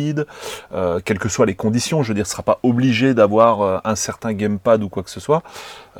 euh, 0.74 1.00
quelles 1.04 1.18
que 1.18 1.28
soient 1.28 1.46
les 1.46 1.54
conditions. 1.54 2.02
Je 2.02 2.08
veux 2.08 2.14
dire, 2.14 2.26
ce 2.26 2.32
sera 2.32 2.42
pas 2.42 2.58
obligé 2.62 3.14
d'avoir 3.14 3.82
un 3.84 3.94
certain 3.94 4.32
gamepad 4.32 4.82
ou 4.82 4.88
quoi 4.88 5.02
que 5.02 5.10
ce 5.10 5.20
soit. 5.20 5.42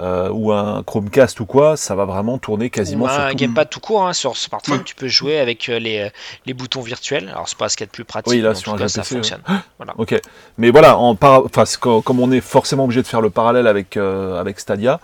Euh, 0.00 0.28
ou 0.30 0.52
un 0.52 0.84
Chromecast 0.84 1.40
ou 1.40 1.46
quoi, 1.46 1.76
ça 1.76 1.96
va 1.96 2.04
vraiment 2.04 2.38
tourner 2.38 2.70
quasiment 2.70 3.06
ou 3.06 3.08
sur 3.08 3.18
un 3.18 3.34
gamepad 3.34 3.68
tout 3.68 3.80
court 3.80 4.06
hein, 4.06 4.12
sur 4.12 4.36
smartphone, 4.36 4.84
tu 4.84 4.94
peux 4.94 5.08
jouer 5.08 5.40
avec 5.40 5.68
euh, 5.68 5.80
les, 5.80 6.08
les 6.46 6.54
boutons 6.54 6.82
virtuels. 6.82 7.28
Alors 7.28 7.48
c'est 7.48 7.58
pas 7.58 7.68
ce 7.68 7.76
qu'il 7.76 7.84
y 7.84 7.86
a 7.86 7.90
de 7.90 7.92
plus 7.92 8.04
pratique, 8.04 8.32
oui, 8.32 8.40
là, 8.40 8.54
sur 8.54 8.74
un 8.74 8.88
ça 8.88 9.02
fonctionne. 9.02 9.42
Voilà. 9.78 9.94
Ok, 9.98 10.20
mais 10.56 10.70
voilà, 10.70 10.98
en 10.98 11.16
enfin, 11.20 11.64
comme 11.80 12.20
on 12.20 12.30
est 12.32 12.40
forcément 12.40 12.84
obligé 12.84 13.02
de 13.02 13.06
faire 13.06 13.20
le 13.20 13.30
parallèle 13.30 13.66
avec 13.66 13.96
euh, 13.96 14.40
avec 14.40 14.60
Stadia. 14.60 15.00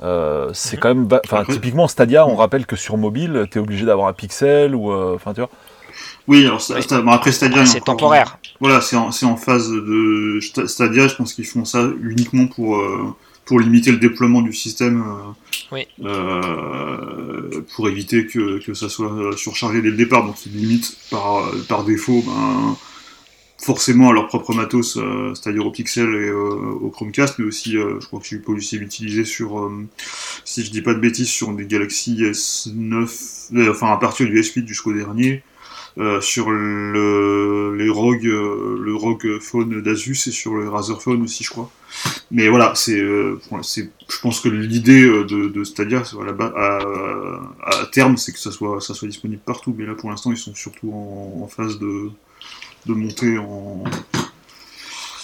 c'est 0.00 0.76
mhm. 0.76 0.80
quand 0.80 0.88
même, 0.94 1.08
enfin 1.24 1.44
typiquement 1.44 1.88
Stadia, 1.88 2.26
on 2.26 2.36
rappelle 2.36 2.66
que 2.66 2.76
sur 2.76 2.96
mobile, 2.96 3.46
tu 3.50 3.58
es 3.58 3.60
obligé 3.60 3.84
d'avoir 3.86 4.08
un 4.08 4.12
pixel 4.12 4.74
ou, 4.74 4.92
enfin 4.92 5.34
tu 5.34 5.40
vois. 5.40 5.50
Oui, 6.28 6.44
alors 6.44 6.62
après 7.08 7.32
Stadia, 7.32 7.64
c'est 7.66 7.80
temporaire. 7.80 8.38
Voilà, 8.60 8.80
c'est 8.80 8.96
en, 8.96 9.08
en, 9.08 9.36
phase 9.36 9.70
de 9.70 10.40
Stadia. 10.66 11.08
Je 11.08 11.14
pense 11.14 11.32
qu'ils 11.32 11.46
font 11.46 11.64
ça 11.64 11.88
uniquement 12.02 12.46
pour 12.46 12.78
pour 13.48 13.58
limiter 13.58 13.90
le 13.90 13.96
déploiement 13.96 14.42
du 14.42 14.52
système, 14.52 15.02
Oui. 15.72 15.86
euh, 16.04 17.62
pour 17.74 17.88
éviter 17.88 18.26
que, 18.26 18.62
que 18.62 18.74
ça 18.74 18.90
soit 18.90 19.10
surchargé 19.36 19.80
dès 19.80 19.88
le 19.88 19.96
départ. 19.96 20.26
Donc 20.26 20.36
ils 20.44 20.52
limitent 20.52 20.96
par, 21.10 21.50
par 21.66 21.84
défaut 21.84 22.22
ben, 22.26 22.76
forcément 23.58 24.10
à 24.10 24.12
leur 24.12 24.28
propre 24.28 24.54
matos, 24.54 24.96
euh, 24.96 25.34
c'est-à-dire 25.34 25.66
au 25.66 25.70
Pixel 25.70 26.08
et 26.14 26.28
euh, 26.28 26.78
au 26.80 26.90
Chromecast, 26.90 27.38
mais 27.38 27.44
aussi, 27.44 27.76
euh, 27.76 27.98
je 28.00 28.06
crois 28.06 28.20
que 28.20 28.26
j'ai 28.26 28.38
pu 28.38 28.52
aussi 28.52 28.78
l'utiliser 28.78 29.24
sur, 29.24 29.58
euh, 29.58 29.86
si 30.44 30.64
je 30.64 30.70
dis 30.70 30.80
pas 30.80 30.94
de 30.94 31.00
bêtises, 31.00 31.28
sur 31.28 31.52
des 31.52 31.66
Galaxy 31.66 32.22
S9, 32.22 33.52
euh, 33.54 33.70
enfin 33.70 33.92
à 33.92 33.96
partir 33.96 34.26
du 34.26 34.40
S8 34.40 34.66
jusqu'au 34.66 34.92
dernier, 34.92 35.42
sur 36.20 36.52
le, 36.52 37.74
les 37.76 37.90
ROG, 37.90 38.22
le 38.22 38.94
ROG 38.94 39.40
Phone 39.40 39.82
d'Asus 39.82 40.28
et 40.28 40.30
sur 40.30 40.54
le 40.54 40.68
Razer 40.68 41.02
Phone 41.02 41.22
aussi, 41.22 41.42
je 41.42 41.50
crois. 41.50 41.72
Mais 42.30 42.48
voilà, 42.48 42.72
c'est, 42.76 42.98
je 43.00 44.20
pense 44.22 44.40
que 44.40 44.48
l'idée 44.48 45.02
de, 45.02 45.48
de 45.48 45.64
Stadia, 45.64 46.04
bah, 46.38 46.52
à, 46.56 47.80
à 47.80 47.86
terme, 47.86 48.16
c'est 48.16 48.30
que 48.30 48.38
ça 48.38 48.52
soit, 48.52 48.80
ça 48.80 48.94
soit 48.94 49.08
disponible 49.08 49.42
partout. 49.44 49.74
Mais 49.76 49.86
là, 49.86 49.96
pour 49.96 50.08
l'instant, 50.08 50.30
ils 50.30 50.36
sont 50.36 50.54
surtout 50.54 50.92
en 50.92 51.48
phase 51.48 51.80
de, 51.80 52.12
de 52.88 52.94
monter 52.94 53.38
en, 53.38 53.84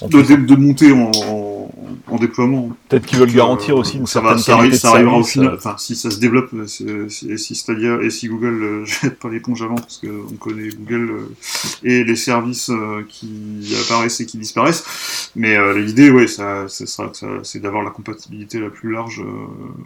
de, 0.02 0.22
de, 0.36 0.56
monter 0.56 0.92
en, 0.92 1.10
en, 1.14 1.70
en 2.08 2.16
déploiement. 2.18 2.76
Peut-être 2.88 3.06
qu'ils 3.06 3.18
veulent 3.18 3.30
Euh, 3.30 3.34
garantir 3.34 3.76
aussi 3.76 3.96
une 3.96 4.06
ça 4.06 4.20
certaine 4.20 4.36
va, 4.36 4.38
ça, 4.38 4.54
arrive, 4.56 4.74
ça 4.74 4.90
arrivera 4.90 5.16
au 5.18 5.24
final. 5.24 5.54
Enfin, 5.56 5.76
si 5.78 5.96
ça 5.96 6.10
se 6.10 6.18
développe, 6.18 6.50
euh, 6.52 7.08
et 7.28 7.36
si 7.38 7.54
Stadia 7.54 8.00
et 8.02 8.10
si 8.10 8.28
Google 8.28 8.62
euh, 8.62 8.84
jette 9.02 9.18
pas 9.18 9.30
l'éponge 9.30 9.62
avant, 9.62 9.76
parce 9.76 9.98
qu'on 9.98 10.36
connaît 10.36 10.68
Google 10.68 11.10
euh, 11.10 11.36
et 11.82 12.04
les 12.04 12.16
services 12.16 12.70
qui 13.08 13.74
apparaissent 13.84 14.20
et 14.20 14.26
qui 14.26 14.38
disparaissent. 14.38 15.30
Mais 15.36 15.56
l'idée, 15.80 16.10
ouais, 16.10 16.26
ça, 16.26 16.68
ça 16.68 17.10
c'est 17.42 17.60
d'avoir 17.60 17.82
la 17.82 17.90
compatibilité 17.90 18.60
la 18.60 18.70
plus 18.70 18.92
large 18.92 19.22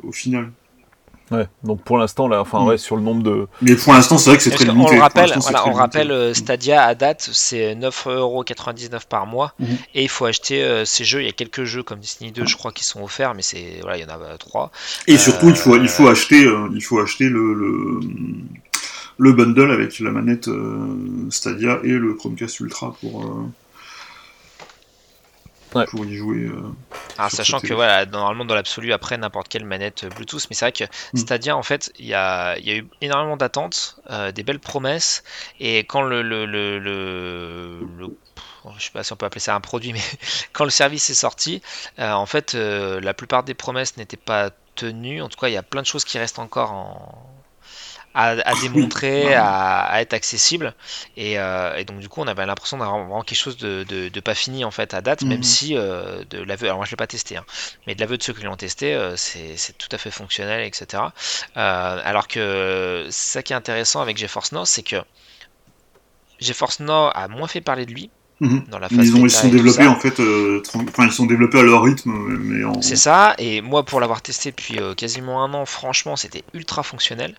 au 0.03 0.13
final. 0.13 0.51
Ouais. 1.31 1.47
Donc 1.63 1.83
pour 1.83 1.99
l'instant, 1.99 2.27
là, 2.29 2.41
enfin, 2.41 2.61
Mm. 2.61 2.67
ouais, 2.69 2.79
sur 2.79 2.97
le 2.97 3.03
nombre 3.03 3.23
de. 3.23 3.47
Mais 3.63 3.75
pour 3.77 3.93
l'instant, 3.93 4.17
c'est 4.19 4.31
vrai 4.31 4.37
que 4.39 4.43
c'est 4.43 4.51
très 4.51 4.65
limité. 4.65 4.91
le 4.93 4.97
Pour 4.97 5.03
rappelle, 5.03 5.33
voilà, 5.41 5.69
on 5.69 5.73
rappelle 5.73 6.11
euh, 6.11 6.33
Stadia 6.35 6.83
à 6.85 6.95
date, 6.95 7.29
c'est 7.33 7.75
9,99€ 7.75 9.07
par 9.09 9.27
mois. 9.27 9.53
Mhm. 9.59 9.69
Et 9.95 10.03
il 10.05 10.09
faut 10.09 10.25
acheter 10.27 10.63
euh, 10.63 10.85
ces 10.85 11.05
jeux. 11.05 11.21
Il 11.23 11.27
y 11.27 11.29
a 11.29 11.33
quelques 11.33 11.65
jeux 11.65 11.83
comme 11.83 12.01
Destiny 12.01 12.33
2, 12.33 12.47
je 12.47 12.57
crois, 12.57 12.73
qui 12.73 12.85
sont 12.85 13.03
offerts, 13.03 13.35
mais 13.35 13.43
c'est 13.43 13.79
voilà, 13.83 13.99
il 13.99 14.03
y 14.03 14.05
en 14.05 14.09
a 14.09 14.19
euh, 14.19 14.37
trois. 14.39 14.71
Et 15.07 15.17
surtout, 15.19 15.49
il 15.49 15.57
faut, 15.57 15.77
il 15.77 15.89
faut 15.89 16.09
acheter, 16.09 16.45
euh, 16.45 16.69
il 16.75 16.81
faut 16.83 16.99
acheter 17.01 17.29
le, 17.29 17.53
le, 17.55 18.01
le 19.19 19.33
bundle 19.33 19.71
avec 19.71 19.99
la 19.99 20.11
manette 20.11 20.49
euh, 20.49 20.87
Stadia 21.31 21.81
et 21.85 21.89
le 21.93 22.15
Chromecast 22.15 22.61
Ultra 22.61 22.95
pour, 23.01 23.23
euh, 23.25 23.47
Ouais. 25.75 25.87
pour 25.87 26.07
y 26.07 26.15
jouer. 26.15 26.45
euh. 26.47 26.73
Alors, 27.17 27.33
sachant 27.33 27.61
que 27.61 27.75
voilà, 27.75 28.07
normalement 28.07 28.45
dans 28.45 28.55
l'absolu, 28.55 28.93
après 28.93 29.19
n'importe 29.19 29.49
quelle 29.49 29.65
manette 29.65 30.05
euh, 30.05 30.11
Bluetooth, 30.11 30.47
mais 30.51 30.55
c'est 30.57 30.65
vrai 30.67 30.73
que 30.73 30.85
Mm. 31.13 31.19
Stadia, 31.19 31.57
en 31.57 31.65
fait, 31.65 31.93
il 31.99 32.07
y 32.07 32.15
a, 32.15 32.57
il 32.59 32.65
y 32.65 32.71
a 32.71 32.77
eu 32.77 32.89
énormément 33.01 33.37
d'attentes, 33.37 33.99
euh, 34.11 34.31
des 34.31 34.45
belles 34.45 34.61
promesses, 34.61 35.25
et 35.59 35.79
quand 35.81 36.03
le, 36.03 36.23
le, 36.23 36.47
le, 36.47 36.79
le- 36.79 37.85
le- 37.85 38.19
je 38.79 38.85
sais 38.85 38.91
pas 38.93 39.03
si 39.03 39.13
on 39.13 39.17
peut 39.17 39.27
appeler 39.27 39.41
ça 39.41 39.55
un 39.57 39.61
produit, 39.61 39.93
mais 39.95 40.01
quand 40.53 40.65
le 40.65 40.71
service 40.71 41.11
est 41.11 41.15
sorti, 41.15 41.61
euh, 41.99 42.13
en 42.13 42.27
fait, 42.27 42.55
euh, 42.55 43.01
la 43.01 43.15
plupart 43.15 43.43
des 43.45 43.55
promesses 43.55 43.97
n'étaient 43.97 44.17
pas 44.17 44.51
tenues. 44.77 45.21
En 45.23 45.29
tout 45.29 45.39
cas, 45.39 45.49
il 45.49 45.55
y 45.55 45.57
a 45.57 45.63
plein 45.65 45.83
de 45.83 45.87
choses 45.87 46.05
qui 46.05 46.19
restent 46.19 46.39
encore 46.39 46.73
en 46.73 47.38
à, 48.19 48.31
à 48.51 48.55
démontrer, 48.57 49.35
à, 49.35 49.81
à 49.83 50.01
être 50.01 50.15
accessible. 50.15 50.75
Et, 51.17 51.39
euh, 51.39 51.77
et 51.77 51.85
donc 51.85 52.01
du 52.01 52.09
coup, 52.09 52.21
on 52.21 52.27
avait 52.27 52.45
l'impression 52.47 52.79
d'avoir 52.79 52.99
vraiment 52.99 53.23
quelque 53.23 53.39
chose 53.39 53.57
de, 53.59 53.85
de, 53.85 54.09
de 54.09 54.21
pas 54.21 54.35
fini 54.35 54.65
en 54.65 54.71
fait 54.73 54.95
à 54.95 55.01
date, 55.03 55.25
même 55.25 55.39
Mhm. 55.39 55.43
si 55.43 55.77
euh, 55.77 56.25
de 56.31 56.43
l'aveu, 56.43 56.67
alors 56.67 56.79
moi 56.79 56.87
je 56.87 56.91
l'ai 56.93 56.97
pas 56.97 57.07
testé, 57.07 57.37
hein, 57.37 57.45
mais 57.87 57.95
de 57.95 58.01
l'aveu 58.01 58.19
de 58.19 58.23
ceux 58.23 58.33
qui 58.35 58.43
l'ont 58.45 58.57
testé, 58.57 58.95
euh, 58.95 59.17
c'est 59.17 59.57
tout 59.79 59.89
à 59.93 59.99
fait 59.99 60.11
fonctionnel, 60.11 60.63
etc. 60.67 61.15
Alors 61.55 62.29
que 62.29 63.07
ça 63.11 63.43
qui 63.43 63.53
est 63.53 63.57
intéressant 63.57 64.01
avec 64.01 64.17
GeForce 64.19 64.53
Now, 64.53 64.65
c'est 64.65 64.83
que 64.83 64.97
GeForce 66.41 66.81
Now 66.81 67.11
a 67.15 67.29
moins 67.29 67.49
fait 67.49 67.61
parler 67.61 67.87
de 67.87 67.93
lui 67.93 68.11
Mhm. 68.41 68.65
dans 68.71 68.79
la 68.79 68.89
phase 68.89 69.07
Ils, 69.09 69.17
ont, 69.17 69.25
ils 69.25 69.31
sont 69.31 69.49
développés 69.49 69.87
en 69.89 69.97
fait, 69.99 70.21
euh, 70.21 70.63
enfin 70.89 71.07
ils 71.07 71.13
sont 71.13 71.27
développés 71.27 71.59
à 71.59 71.63
leur 71.63 71.83
rythme, 71.83 72.13
mais 72.13 72.65
en. 72.65 72.81
C'est 72.83 72.95
ça, 72.97 73.35
et 73.39 73.61
moi 73.63 73.83
pour 73.85 73.99
l'avoir 74.01 74.23
testé 74.23 74.51
depuis 74.51 74.79
euh, 74.79 74.95
quasiment 74.95 75.43
un 75.43 75.53
an, 75.55 75.67
franchement 75.67 76.15
c'était 76.15 76.45
ultra 76.55 76.83
fonctionnel. 76.85 77.35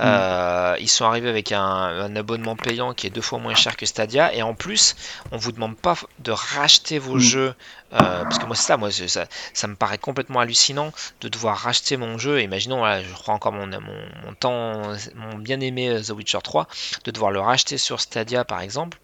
Euh, 0.00 0.76
ils 0.80 0.88
sont 0.88 1.04
arrivés 1.04 1.28
avec 1.28 1.52
un, 1.52 1.60
un 1.60 2.16
abonnement 2.16 2.56
payant 2.56 2.94
qui 2.94 3.06
est 3.06 3.10
deux 3.10 3.20
fois 3.20 3.38
moins 3.38 3.54
cher 3.54 3.76
que 3.76 3.84
Stadia, 3.84 4.32
et 4.34 4.42
en 4.42 4.54
plus 4.54 4.96
on 5.32 5.36
vous 5.36 5.52
demande 5.52 5.76
pas 5.76 5.96
de 6.20 6.30
racheter 6.30 6.98
vos 6.98 7.16
Mm. 7.16 7.20
jeux, 7.20 7.54
euh, 7.92 8.22
parce 8.22 8.38
que 8.38 8.46
moi 8.46 8.56
c'est 8.56 8.62
ça, 8.66 8.76
moi 8.78 8.90
ça, 8.90 9.26
ça 9.52 9.66
me 9.66 9.74
paraît 9.74 9.98
complètement 9.98 10.40
hallucinant 10.40 10.92
de 11.20 11.28
devoir 11.28 11.58
racheter 11.58 11.96
mon 11.96 12.16
jeu. 12.16 12.40
Imaginons, 12.40 12.78
voilà, 12.78 13.02
je 13.02 13.12
crois 13.12 13.34
encore 13.34 13.52
mon, 13.52 13.66
mon, 13.66 13.80
mon 14.24 14.32
temps, 14.38 14.82
mon 15.14 15.36
bien 15.38 15.60
aimé 15.60 16.00
The 16.06 16.10
Witcher 16.10 16.38
3, 16.42 16.68
de 17.04 17.10
devoir 17.10 17.32
le 17.32 17.40
racheter 17.40 17.76
sur 17.76 18.00
Stadia 18.00 18.44
par 18.44 18.60
exemple. 18.60 18.98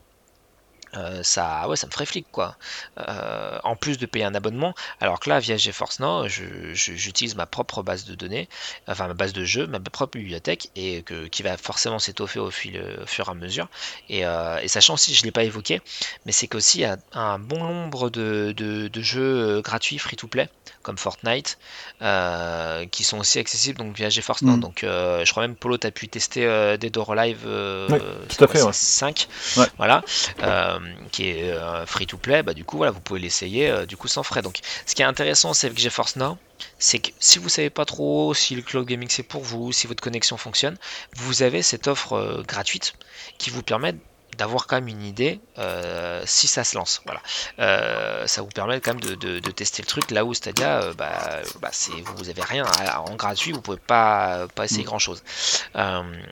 Euh, 0.96 1.22
ça, 1.22 1.68
ouais, 1.68 1.76
ça 1.76 1.87
me 1.87 1.92
ferait 1.92 2.07
flic 2.07 2.26
quoi. 2.30 2.57
Euh, 2.98 3.59
en 3.64 3.74
plus 3.76 3.98
de 3.98 4.07
payer 4.07 4.24
un 4.24 4.35
abonnement, 4.35 4.74
alors 5.00 5.18
que 5.20 5.28
là, 5.28 5.40
via 5.40 5.57
GeForce 5.57 5.98
Now, 6.00 6.28
j'utilise 6.28 7.35
ma 7.35 7.46
propre 7.46 7.83
base 7.83 8.04
de 8.04 8.14
données, 8.14 8.48
enfin 8.87 9.09
ma 9.09 9.14
base 9.14 9.33
de 9.33 9.44
jeux, 9.44 9.66
ma 9.66 9.80
propre 9.80 10.18
bibliothèque, 10.18 10.70
et 10.76 11.02
que, 11.02 11.26
qui 11.26 11.42
va 11.42 11.57
forcément 11.57 11.98
s'étoffer 11.98 12.38
au, 12.38 12.50
fil- 12.50 12.80
au 13.02 13.07
fur 13.07 13.28
et 13.28 13.30
à 13.30 13.35
mesure. 13.35 13.68
Et, 14.09 14.24
euh, 14.24 14.59
et 14.61 14.68
sachant 14.68 14.94
aussi, 14.94 15.14
je 15.14 15.20
ne 15.22 15.24
l'ai 15.26 15.33
pas 15.33 15.44
évoqué, 15.44 15.80
mais 16.26 16.33
c'est 16.33 16.46
qu'aussi 16.46 16.78
il 16.78 16.83
y 16.83 16.85
a 16.85 16.96
un 17.12 17.38
bon 17.38 17.59
nombre 17.64 18.11
de, 18.11 18.54
de- 18.57 18.88
de 18.88 19.00
jeux 19.02 19.61
gratuits 19.62 19.98
free-to-play, 19.98 20.48
comme 20.83 20.98
Fortnite, 20.98 21.59
qui 22.90 23.04
sont 23.04 23.18
aussi 23.18 23.38
accessibles 23.38 23.78
donc 23.78 23.96
via 23.96 24.11
GeForce 24.11 24.42
Now. 24.42 24.57
Mm. 24.57 24.61
Donc 24.61 24.78
je 24.83 25.30
crois 25.30 25.42
même 25.46 25.57
Polo, 25.57 25.78
tu 25.78 25.87
as 25.87 25.90
pu 25.90 26.09
tester 26.09 26.76
Dead 26.78 26.96
or 26.96 27.12
Alive 27.12 27.40
euh, 27.46 27.88
Oui, 27.90 27.98
c'est 28.28 28.37
tout 28.37 28.44
à 28.44 28.46
quoi, 28.46 28.57
fait, 28.57 28.62
ouais. 28.62 28.72
c'est 28.72 28.87
5, 28.98 29.28
Ouais. 29.57 29.66
voilà, 29.78 30.02
qui 31.12 31.29
est 31.29 31.53
free 31.87 32.07
to 32.07 32.16
play, 32.16 32.42
bah 32.42 32.55
du 32.55 32.64
coup 32.64 32.77
voilà, 32.77 32.92
vous 32.92 33.01
pouvez 33.01 33.20
l'essayer 33.20 33.70
euh, 33.70 33.87
du 33.87 33.97
coup 33.97 34.09
sans 34.09 34.23
frais. 34.23 34.42
Donc 34.42 34.59
ce 34.87 34.94
qui 34.94 35.03
est 35.03 35.07
intéressant 35.07 35.55
c'est 35.55 35.66
avec 35.68 35.79
GeForce 35.79 36.16
Now, 36.16 36.38
c'est 36.79 36.99
que 36.99 37.11
si 37.18 37.38
vous 37.38 37.49
savez 37.49 37.70
pas 37.70 37.85
trop 37.85 38.33
si 38.35 38.55
le 38.55 38.62
cloud 38.62 38.87
gaming 38.87 39.09
c'est 39.11 39.23
pour 39.23 39.42
vous, 39.42 39.73
si 39.73 39.87
votre 39.87 40.03
connexion 40.03 40.37
fonctionne, 40.37 40.77
vous 41.16 41.42
avez 41.42 41.62
cette 41.62 41.88
offre 41.88 42.14
euh, 42.14 42.42
gratuite 42.47 42.94
qui 43.38 43.51
vous 43.51 43.62
permet 43.62 43.94
d'avoir 44.37 44.66
quand 44.66 44.75
même 44.75 44.88
une 44.88 45.03
idée 45.05 45.38
euh, 45.59 46.20
si 46.27 46.49
ça 46.49 46.64
se 46.64 46.77
lance. 46.77 47.03
Voilà, 47.05 47.20
Euh, 47.61 48.27
ça 48.27 48.42
vous 48.42 48.49
permet 48.49 48.81
quand 48.81 48.94
même 48.94 49.01
de, 49.01 49.14
de- 49.14 49.38
de 49.38 49.51
tester 49.53 49.81
le 49.81 49.87
truc 49.87 50.11
là 50.11 50.25
où 50.25 50.35
Stadia, 50.35 50.83
euh, 50.83 50.92
bah, 50.94 51.40
bah, 51.62 51.70
vous 52.16 52.29
avez 52.29 52.42
rien 52.42 52.64
à- 52.81 53.01
en 53.03 53.14
gratuit, 53.14 53.53
vous 53.53 53.61
pouvez 53.61 53.77
pas 53.79 54.49
pas 54.57 54.64
essayer 54.64 54.83
Mm. 54.83 54.87
grand 54.87 54.99
chose. 54.99 55.23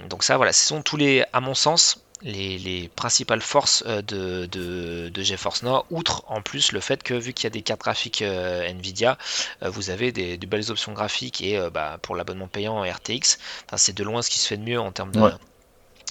donc 0.09 0.25
ça 0.25 0.37
voilà, 0.37 0.53
ce 0.53 0.67
sont 0.67 0.83
tous 0.83 0.97
les, 0.97 1.25
à 1.33 1.41
mon 1.41 1.55
sens, 1.55 1.99
les, 2.25 2.59
les 2.59 2.89
principales 2.89 3.41
forces 3.41 3.83
euh, 3.87 4.03
de, 4.03 4.47
de, 4.47 5.09
de 5.09 5.23
GeForce 5.23 5.63
Now, 5.63 5.85
outre 5.91 6.25
en 6.29 6.41
plus 6.43 6.73
le 6.73 6.81
fait 6.81 7.03
que 7.03 7.15
vu 7.15 7.33
qu'il 7.33 7.45
y 7.45 7.47
a 7.49 7.51
des 7.51 7.63
cartes 7.63 7.81
graphiques 7.81 8.23
euh, 8.23 8.67
Nvidia, 8.69 9.19
euh, 9.63 9.71
vous 9.71 9.91
avez 9.91 10.13
des, 10.13 10.37
de 10.37 10.47
belles 10.47 10.71
options 10.71 10.93
graphiques 10.93 11.41
et 11.43 11.59
euh, 11.59 11.71
bah, 11.71 11.99
pour 12.03 12.15
l'abonnement 12.17 12.49
payant 12.49 12.81
RTX, 12.83 13.39
enfin, 13.67 13.77
c'est 13.77 13.95
de 13.97 14.05
loin 14.05 14.23
ce 14.23 14.31
qui 14.31 14.39
se 14.39 14.47
fait 14.47 14.57
de 14.57 14.63
mieux 14.65 14.81
en 14.81 14.93
termes 14.93 15.13
de, 15.13 15.21
Ouais. 15.21 15.31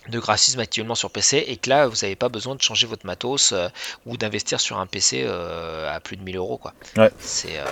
de 0.10 0.20
graphisme 0.20 0.60
actuellement 0.60 0.96
sur 0.96 1.12
PC 1.12 1.44
et 1.48 1.58
que 1.58 1.70
là 1.70 1.88
vous 1.88 1.98
n'avez 2.02 2.16
pas 2.16 2.30
besoin 2.30 2.56
de 2.56 2.62
changer 2.62 2.88
votre 2.88 3.06
matos 3.06 3.52
euh, 3.52 3.70
ou 4.06 4.18
d'investir 4.18 4.60
sur 4.60 4.80
un 4.80 4.88
PC 4.88 5.24
euh, 5.26 5.94
à 5.94 6.00
plus 6.00 6.18
de 6.18 6.24
1000 6.24 6.38
euros 6.38 6.58
quoi. 6.58 6.74
Ouais. 6.98 7.12
C'est 7.20 7.60
euh, 7.60 7.66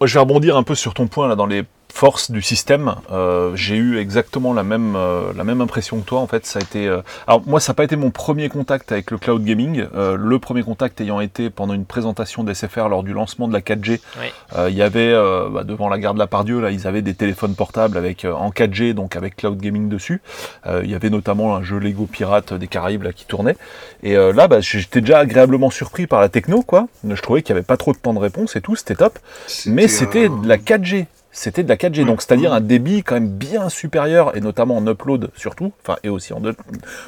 Moi, 0.00 0.06
je 0.06 0.14
vais 0.14 0.20
rebondir 0.20 0.56
un 0.56 0.62
peu 0.62 0.74
sur 0.74 0.92
ton 0.92 1.06
point 1.06 1.28
là 1.28 1.36
dans 1.36 1.46
les 1.46 1.62
forces 1.96 2.30
du 2.30 2.42
système. 2.42 2.94
Euh, 3.10 3.56
j'ai 3.56 3.76
eu 3.76 3.98
exactement 3.98 4.52
la 4.52 4.62
même 4.62 4.94
euh, 4.96 5.32
la 5.34 5.44
même 5.44 5.62
impression 5.62 5.98
que 6.00 6.04
toi. 6.04 6.20
En 6.20 6.26
fait, 6.26 6.44
ça 6.44 6.58
a 6.58 6.62
été. 6.62 6.86
euh, 6.86 7.00
Alors 7.26 7.42
moi, 7.46 7.58
ça 7.58 7.72
n'a 7.72 7.74
pas 7.74 7.84
été 7.84 7.96
mon 7.96 8.10
premier 8.10 8.50
contact 8.50 8.92
avec 8.92 9.10
le 9.10 9.16
cloud 9.16 9.42
gaming. 9.42 9.86
Euh, 9.94 10.16
le 10.18 10.38
premier 10.38 10.62
contact 10.62 11.00
ayant 11.00 11.20
été 11.20 11.48
pendant 11.48 11.72
une 11.72 11.86
présentation 11.86 12.44
d'SFR 12.44 12.88
lors 12.90 13.02
du 13.02 13.14
lancement 13.14 13.48
de 13.48 13.54
la 13.54 13.60
4G. 13.60 13.92
Ouais. 14.20 14.32
Euh, 14.58 14.68
Il 14.70 14.76
y 14.76 14.82
avait 14.82 15.10
euh, 15.10 15.48
bah, 15.48 15.64
devant 15.64 15.88
la 15.88 15.98
gare 15.98 16.12
de 16.12 16.18
la 16.18 16.26
Pardieu 16.26 16.60
là, 16.60 16.70
ils 16.70 16.86
avaient 16.86 17.00
des 17.02 17.14
téléphones 17.14 17.54
portables 17.54 17.96
avec 17.96 18.26
euh, 18.26 18.32
en 18.34 18.50
4G 18.50 18.92
donc 18.92 19.16
avec 19.16 19.36
cloud 19.36 19.58
gaming 19.58 19.88
dessus. 19.88 20.20
Euh, 20.66 20.82
il 20.84 20.90
y 20.90 20.94
avait 20.94 21.08
notamment 21.10 21.56
un 21.56 21.62
jeu 21.62 21.78
Lego 21.78 22.04
Pirate 22.04 22.52
des 22.52 22.68
Caraïbes 22.68 23.04
là 23.04 23.12
qui 23.14 23.24
tournait. 23.24 23.56
Et 24.02 24.16
euh, 24.18 24.34
là, 24.34 24.48
bah, 24.48 24.60
j'étais 24.60 25.00
déjà 25.00 25.18
agréablement 25.20 25.70
surpris 25.70 26.06
par 26.06 26.20
la 26.20 26.28
techno 26.28 26.60
quoi. 26.62 26.88
Je 27.08 27.20
trouvais 27.22 27.40
qu'il 27.40 27.54
y 27.54 27.56
avait 27.56 27.64
pas 27.66 27.78
trop 27.78 27.92
de 27.92 27.98
temps 27.98 28.12
de 28.12 28.18
réponse 28.18 28.54
et 28.54 28.60
tout, 28.60 28.76
c'était 28.76 28.96
top. 28.96 29.18
Mais 29.64 29.88
c'était 29.88 30.28
de 30.28 30.46
la 30.46 30.58
4G. 30.58 31.06
C'était 31.38 31.62
de 31.62 31.68
la 31.68 31.76
4G, 31.76 32.06
donc 32.06 32.22
c'est-à-dire 32.22 32.54
un 32.54 32.62
débit 32.62 33.02
quand 33.02 33.14
même 33.14 33.28
bien 33.28 33.68
supérieur, 33.68 34.34
et 34.38 34.40
notamment 34.40 34.78
en 34.78 34.86
upload 34.86 35.28
surtout, 35.36 35.70
enfin 35.82 35.98
et 36.02 36.08
aussi 36.08 36.32
en, 36.32 36.40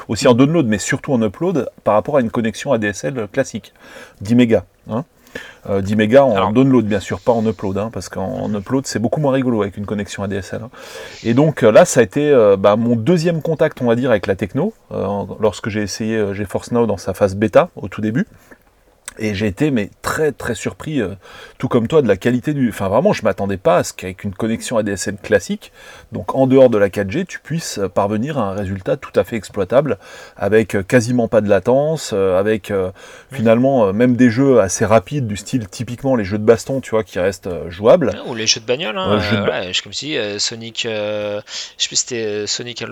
aussi 0.09 0.29
en 0.29 0.35
download, 0.35 0.67
mais 0.67 0.77
surtout 0.77 1.15
en 1.15 1.23
upload 1.23 1.71
par 1.83 1.95
rapport 1.95 2.19
à 2.19 2.21
une 2.21 2.29
connexion 2.31 2.71
ADSL 2.75 3.27
classique, 3.33 3.73
10 4.21 4.35
mégas. 4.35 4.65
Hein. 4.91 5.07
Euh, 5.71 5.81
10 5.81 5.97
mégas 5.97 6.25
en 6.25 6.37
Alors- 6.37 6.53
download 6.53 6.85
bien 6.85 7.01
sûr, 7.01 7.21
pas 7.21 7.33
en 7.33 7.45
upload, 7.47 7.79
hein, 7.79 7.89
parce 7.91 8.11
qu'en 8.11 8.27
en 8.43 8.55
upload 8.55 8.87
c'est 8.87 8.99
beaucoup 8.99 9.21
moins 9.21 9.33
rigolo 9.33 9.63
avec 9.63 9.79
une 9.79 9.87
connexion 9.87 10.23
ADSL. 10.23 10.61
hein. 10.63 10.71
Et 11.25 11.33
donc 11.33 11.63
euh, 11.63 11.73
là 11.73 11.87
ça 11.87 12.01
a 12.01 12.03
été 12.03 12.29
euh, 12.31 12.59
bah, 12.59 12.77
mon 12.77 12.97
deuxième 12.97 13.41
contact 13.41 13.81
on 13.81 13.87
va 13.87 13.95
dire 13.97 14.11
avec 14.11 14.27
la 14.27 14.37
techno, 14.37 14.75
euh, 14.93 15.07
lorsque 15.41 15.71
j'ai 15.71 15.81
essayé 15.81 16.35
GeForce 16.35 16.73
Now 16.73 16.85
dans 16.87 16.99
sa 16.99 17.15
phase 17.15 17.35
bêta 17.35 17.71
au 17.77 17.89
tout 17.89 18.03
début. 18.03 18.27
Et 19.19 19.35
j'ai 19.35 19.47
été 19.47 19.71
mais 19.71 19.91
très 20.03 20.33
très 20.33 20.55
surpris, 20.55 21.01
euh, 21.01 21.15
tout 21.59 21.69
comme 21.69 21.89
toi, 21.89 22.03
de 22.03 22.09
la 22.09 22.17
qualité 22.17 22.55
du. 22.55 22.69
Enfin 22.69 22.89
vraiment, 22.89 23.13
je 23.13 23.23
m'attendais 23.25 23.57
pas 23.57 23.79
à 23.79 23.85
ce 23.85 23.93
qu'avec 23.93 24.25
une 24.25 24.35
connexion 24.35 24.79
ADSL 24.79 25.17
classique, 25.17 25.73
donc 26.13 26.35
en 26.35 26.47
dehors 26.47 26.71
de 26.71 26.79
la 26.79 26.89
4G, 26.89 27.27
tu 27.27 27.41
puisses 27.41 27.79
euh, 27.79 27.89
parvenir 27.89 28.39
à 28.39 28.51
un 28.51 28.53
résultat 28.53 28.97
tout 28.97 29.13
à 29.17 29.25
fait 29.25 29.37
exploitable, 29.37 29.99
avec 30.37 30.75
euh, 30.75 30.83
quasiment 30.83 31.29
pas 31.29 31.41
de 31.41 31.49
latence, 31.49 32.13
avec 32.13 32.73
finalement 33.33 33.93
même 33.93 34.17
des 34.17 34.31
jeux 34.31 34.61
assez 34.61 34.85
rapides 34.85 35.27
du 35.27 35.37
style 35.37 35.69
typiquement 35.69 36.17
les 36.17 36.25
jeux 36.25 36.39
de 36.39 36.45
baston, 36.45 36.81
tu 36.81 36.91
vois, 36.91 37.05
qui 37.05 37.19
restent 37.19 37.49
jouables. 37.69 38.13
Ou 38.27 38.35
les 38.35 38.47
jeux 38.47 38.61
de 38.61 38.67
bagnole, 38.67 38.97
hein, 38.97 39.21
comme 39.83 39.93
si 39.93 40.17
Sonic, 40.39 40.83
je 40.85 41.41
sais 41.77 41.89
plus 41.89 41.97
c'était 41.97 42.47
Sonic 42.47 42.83
et 42.83 42.87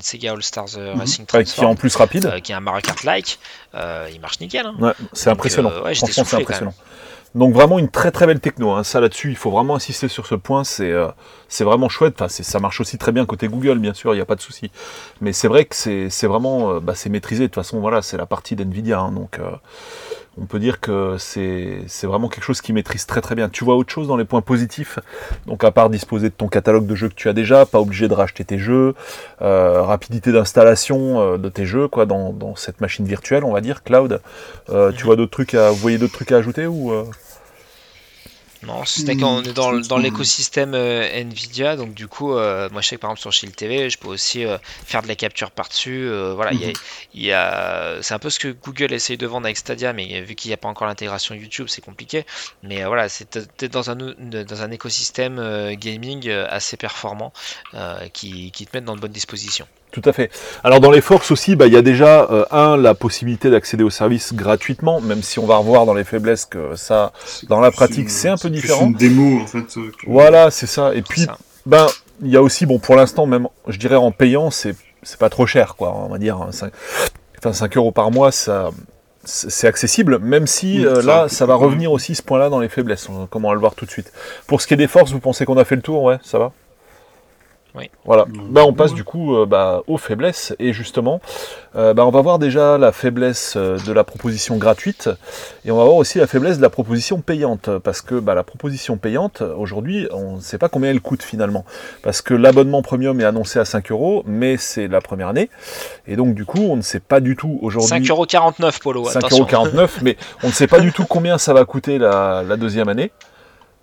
Sega 0.00 0.32
All 0.32 0.42
Stars 0.42 0.78
mhm. 0.78 0.98
Racing 0.98 1.26
Transform, 1.26 1.44
qui 1.44 1.60
est 1.60 1.66
en 1.66 1.74
plus 1.74 1.96
rapide, 1.96 2.40
qui 2.42 2.52
est 2.52 2.54
un 2.54 2.60
Mario 2.60 2.82
Kart 2.82 3.02
like, 3.04 3.38
il 3.74 4.20
marche 4.20 4.40
nickel. 4.40 4.59
Hein. 4.66 4.74
Ouais, 4.78 4.92
c'est 5.12 5.30
impressionnant. 5.30 5.70
Euh, 5.70 5.94
Franchement, 5.94 6.24
c'est 6.24 6.36
impressionnant. 6.36 6.74
Donc 7.36 7.54
vraiment 7.54 7.78
une 7.78 7.88
très 7.88 8.10
très 8.10 8.26
belle 8.26 8.40
techno. 8.40 8.72
Hein. 8.72 8.82
Ça 8.82 9.00
là-dessus, 9.00 9.30
il 9.30 9.36
faut 9.36 9.52
vraiment 9.52 9.76
insister 9.76 10.08
sur 10.08 10.26
ce 10.26 10.34
point. 10.34 10.64
C'est 10.64 10.90
euh, 10.90 11.08
c'est 11.48 11.62
vraiment 11.62 11.88
chouette. 11.88 12.14
Enfin, 12.20 12.28
ça 12.28 12.58
marche 12.58 12.80
aussi 12.80 12.98
très 12.98 13.12
bien 13.12 13.24
côté 13.24 13.46
Google, 13.46 13.78
bien 13.78 13.94
sûr, 13.94 14.12
il 14.14 14.16
n'y 14.16 14.22
a 14.22 14.26
pas 14.26 14.34
de 14.34 14.40
souci. 14.40 14.70
Mais 15.20 15.32
c'est 15.32 15.46
vrai 15.46 15.64
que 15.64 15.76
c'est 15.76 16.26
vraiment 16.26 16.72
euh, 16.72 16.80
bah, 16.80 16.94
c'est 16.96 17.08
maîtrisé. 17.08 17.44
De 17.44 17.46
toute 17.46 17.54
façon, 17.54 17.78
voilà, 17.80 18.02
c'est 18.02 18.16
la 18.16 18.26
partie 18.26 18.56
d'NVIDIA. 18.56 18.98
Hein. 18.98 19.12
donc 19.12 19.38
on 20.38 20.46
peut 20.46 20.58
dire 20.58 20.80
que 20.80 21.16
c'est 21.18 21.84
vraiment 22.04 22.28
quelque 22.28 22.44
chose 22.44 22.60
qui 22.60 22.72
maîtrise 22.72 23.06
très 23.06 23.20
très 23.20 23.34
bien. 23.34 23.48
Tu 23.48 23.64
vois 23.64 23.76
autre 23.76 23.92
chose 23.92 24.08
dans 24.08 24.16
les 24.16 24.24
points 24.24 24.40
positifs? 24.40 24.98
Donc 25.46 25.64
à 25.64 25.70
part 25.70 25.90
disposer 25.90 26.28
de 26.28 26.34
ton 26.34 26.48
catalogue 26.48 26.86
de 26.86 26.94
jeux 26.94 27.08
que 27.08 27.14
tu 27.14 27.28
as 27.28 27.32
déjà, 27.32 27.66
pas 27.66 27.80
obligé 27.80 28.08
de 28.08 28.14
racheter 28.14 28.44
tes 28.44 28.58
jeux, 28.58 28.94
euh, 29.42 29.82
rapidité 29.82 30.32
d'installation 30.32 31.20
euh, 31.20 31.36
de 31.36 31.48
tes 31.48 31.66
jeux 31.66 31.88
quoi 31.88 32.06
dans, 32.06 32.54
cette 32.56 32.80
machine 32.80 33.04
virtuelle, 33.04 33.44
on 33.44 33.52
va 33.52 33.60
dire, 33.60 33.82
cloud. 33.82 34.20
Euh, 34.70 34.92
tu 34.92 35.04
vois 35.04 35.16
d'autres 35.16 35.32
trucs 35.32 35.54
à, 35.54 35.70
vous 35.70 35.76
voyez 35.76 35.98
d'autres 35.98 36.14
trucs 36.14 36.32
à 36.32 36.36
ajouter 36.36 36.66
ou 36.66 36.92
non, 38.66 38.84
c'était 38.84 39.16
quand 39.16 39.36
on 39.36 39.42
est 39.42 39.54
dans, 39.54 39.72
dans 39.80 39.96
l'écosystème 39.96 40.74
euh, 40.74 41.08
Nvidia, 41.20 41.76
donc 41.76 41.94
du 41.94 42.08
coup, 42.08 42.34
euh, 42.34 42.68
moi 42.70 42.82
je 42.82 42.88
sais 42.88 42.96
que 42.96 43.00
par 43.00 43.10
exemple 43.10 43.22
sur 43.22 43.32
Shield 43.32 43.56
TV, 43.56 43.88
je 43.88 43.96
peux 43.96 44.08
aussi 44.08 44.44
euh, 44.44 44.58
faire 44.84 45.02
de 45.02 45.08
la 45.08 45.14
capture 45.14 45.50
par-dessus. 45.50 46.10
voilà, 46.34 46.52
il 46.52 47.22
y 47.22 47.32
a, 47.32 48.02
c'est 48.02 48.12
un 48.12 48.18
peu 48.18 48.28
ce 48.28 48.38
que 48.38 48.48
Google 48.48 48.92
essaye 48.92 49.16
de 49.16 49.26
vendre 49.26 49.46
avec 49.46 49.56
Stadia, 49.56 49.94
mais 49.94 50.20
vu 50.20 50.34
qu'il 50.34 50.50
n'y 50.50 50.54
a 50.54 50.58
pas 50.58 50.68
encore 50.68 50.86
l'intégration 50.86 51.34
YouTube, 51.34 51.66
c'est 51.68 51.82
compliqué. 51.84 52.26
Mais 52.62 52.84
voilà, 52.84 53.08
c'est 53.08 53.38
dans 53.72 53.90
un, 53.90 53.96
dans 53.96 54.62
un 54.62 54.70
écosystème 54.70 55.74
gaming 55.74 56.28
assez 56.30 56.76
performant 56.76 57.32
qui, 58.12 58.50
qui 58.50 58.66
te 58.66 58.76
met 58.76 58.82
dans 58.82 58.94
de 58.94 59.00
bonnes 59.00 59.12
dispositions. 59.12 59.66
Tout 59.92 60.02
à 60.04 60.12
fait. 60.12 60.30
Alors 60.62 60.80
dans 60.80 60.90
les 60.90 61.00
forces 61.00 61.30
aussi, 61.30 61.56
bah, 61.56 61.66
il 61.66 61.72
y 61.72 61.76
a 61.76 61.82
déjà 61.82 62.28
euh, 62.30 62.44
un 62.52 62.76
la 62.76 62.94
possibilité 62.94 63.50
d'accéder 63.50 63.82
au 63.82 63.90
service 63.90 64.32
gratuitement, 64.34 65.00
même 65.00 65.22
si 65.22 65.38
on 65.40 65.46
va 65.46 65.56
revoir 65.56 65.84
dans 65.84 65.94
les 65.94 66.04
faiblesses 66.04 66.44
que 66.44 66.76
ça, 66.76 67.12
dans 67.48 67.60
la 67.60 67.72
pratique, 67.72 68.08
c'est 68.08 68.28
un 68.28 68.36
peu 68.36 68.49
différent. 68.50 68.80
C'est 68.80 68.86
une 68.86 68.94
démo 68.94 69.40
en 69.40 69.46
fait. 69.46 69.76
Euh, 69.76 69.90
voilà, 70.06 70.50
c'est 70.50 70.66
ça. 70.66 70.94
Et 70.94 71.02
puis, 71.02 71.26
ben, 71.66 71.86
il 72.22 72.28
y 72.28 72.36
a 72.36 72.42
aussi, 72.42 72.66
bon, 72.66 72.78
pour 72.78 72.96
l'instant, 72.96 73.26
même, 73.26 73.48
je 73.68 73.78
dirais 73.78 73.96
en 73.96 74.12
payant, 74.12 74.50
c'est 74.50 74.76
c'est 75.02 75.18
pas 75.18 75.30
trop 75.30 75.46
cher, 75.46 75.76
quoi. 75.76 75.94
On 75.96 76.08
va 76.08 76.18
dire 76.18 76.48
5, 76.50 76.66
hein, 76.66 76.70
enfin 77.38 77.52
5 77.52 77.76
euros 77.76 77.92
par 77.92 78.10
mois, 78.10 78.32
ça 78.32 78.70
c'est 79.24 79.66
accessible, 79.66 80.18
même 80.18 80.46
si 80.46 80.84
euh, 80.86 81.02
là, 81.02 81.28
ça 81.28 81.44
va 81.44 81.54
revenir 81.54 81.92
aussi 81.92 82.14
ce 82.14 82.22
point-là 82.22 82.48
dans 82.48 82.58
les 82.58 82.68
faiblesses. 82.68 83.08
Comment 83.28 83.48
on 83.48 83.50
va 83.50 83.54
le 83.54 83.60
voir 83.60 83.74
tout 83.74 83.84
de 83.84 83.90
suite. 83.90 84.12
Pour 84.46 84.62
ce 84.62 84.66
qui 84.66 84.74
est 84.74 84.78
des 84.78 84.88
forces, 84.88 85.12
vous 85.12 85.20
pensez 85.20 85.44
qu'on 85.44 85.58
a 85.58 85.64
fait 85.64 85.76
le 85.76 85.82
tour? 85.82 86.02
Ouais, 86.02 86.18
ça 86.22 86.38
va? 86.38 86.52
Voilà. 88.04 88.26
Bah, 88.28 88.62
on 88.66 88.72
passe 88.72 88.94
du 88.94 89.04
coup 89.04 89.36
euh, 89.36 89.46
bah, 89.46 89.82
aux 89.86 89.98
faiblesses. 89.98 90.54
Et 90.58 90.72
justement, 90.72 91.20
euh, 91.76 91.94
bah, 91.94 92.04
on 92.04 92.10
va 92.10 92.20
voir 92.20 92.38
déjà 92.38 92.78
la 92.78 92.92
faiblesse 92.92 93.54
euh, 93.56 93.78
de 93.86 93.92
la 93.92 94.04
proposition 94.04 94.56
gratuite. 94.56 95.08
Et 95.64 95.70
on 95.70 95.76
va 95.76 95.84
voir 95.84 95.96
aussi 95.96 96.18
la 96.18 96.26
faiblesse 96.26 96.56
de 96.56 96.62
la 96.62 96.70
proposition 96.70 97.20
payante. 97.20 97.70
Parce 97.78 98.00
que 98.00 98.16
bah, 98.16 98.34
la 98.34 98.42
proposition 98.42 98.96
payante, 98.96 99.42
aujourd'hui, 99.42 100.08
on 100.12 100.36
ne 100.36 100.40
sait 100.40 100.58
pas 100.58 100.68
combien 100.68 100.90
elle 100.90 101.00
coûte 101.00 101.22
finalement. 101.22 101.64
Parce 102.02 102.22
que 102.22 102.34
l'abonnement 102.34 102.82
premium 102.82 103.20
est 103.20 103.24
annoncé 103.24 103.58
à 103.58 103.64
5 103.64 103.90
euros, 103.90 104.22
mais 104.26 104.56
c'est 104.56 104.88
la 104.88 105.00
première 105.00 105.28
année. 105.28 105.50
Et 106.06 106.16
donc, 106.16 106.34
du 106.34 106.44
coup, 106.44 106.62
on 106.62 106.76
ne 106.76 106.82
sait 106.82 107.00
pas 107.00 107.20
du 107.20 107.36
tout 107.36 107.58
aujourd'hui. 107.62 107.90
5,49 108.00 108.10
euros, 108.10 108.26
Polo. 108.82 109.04
5,49 109.08 109.76
euros, 109.76 109.88
mais 110.02 110.16
on 110.42 110.48
ne 110.48 110.52
sait 110.52 110.66
pas 110.66 110.80
du 110.80 110.92
tout 110.92 111.04
combien 111.08 111.38
ça 111.38 111.52
va 111.52 111.64
coûter 111.64 111.98
la 111.98 112.56
deuxième 112.56 112.88
année. 112.88 113.12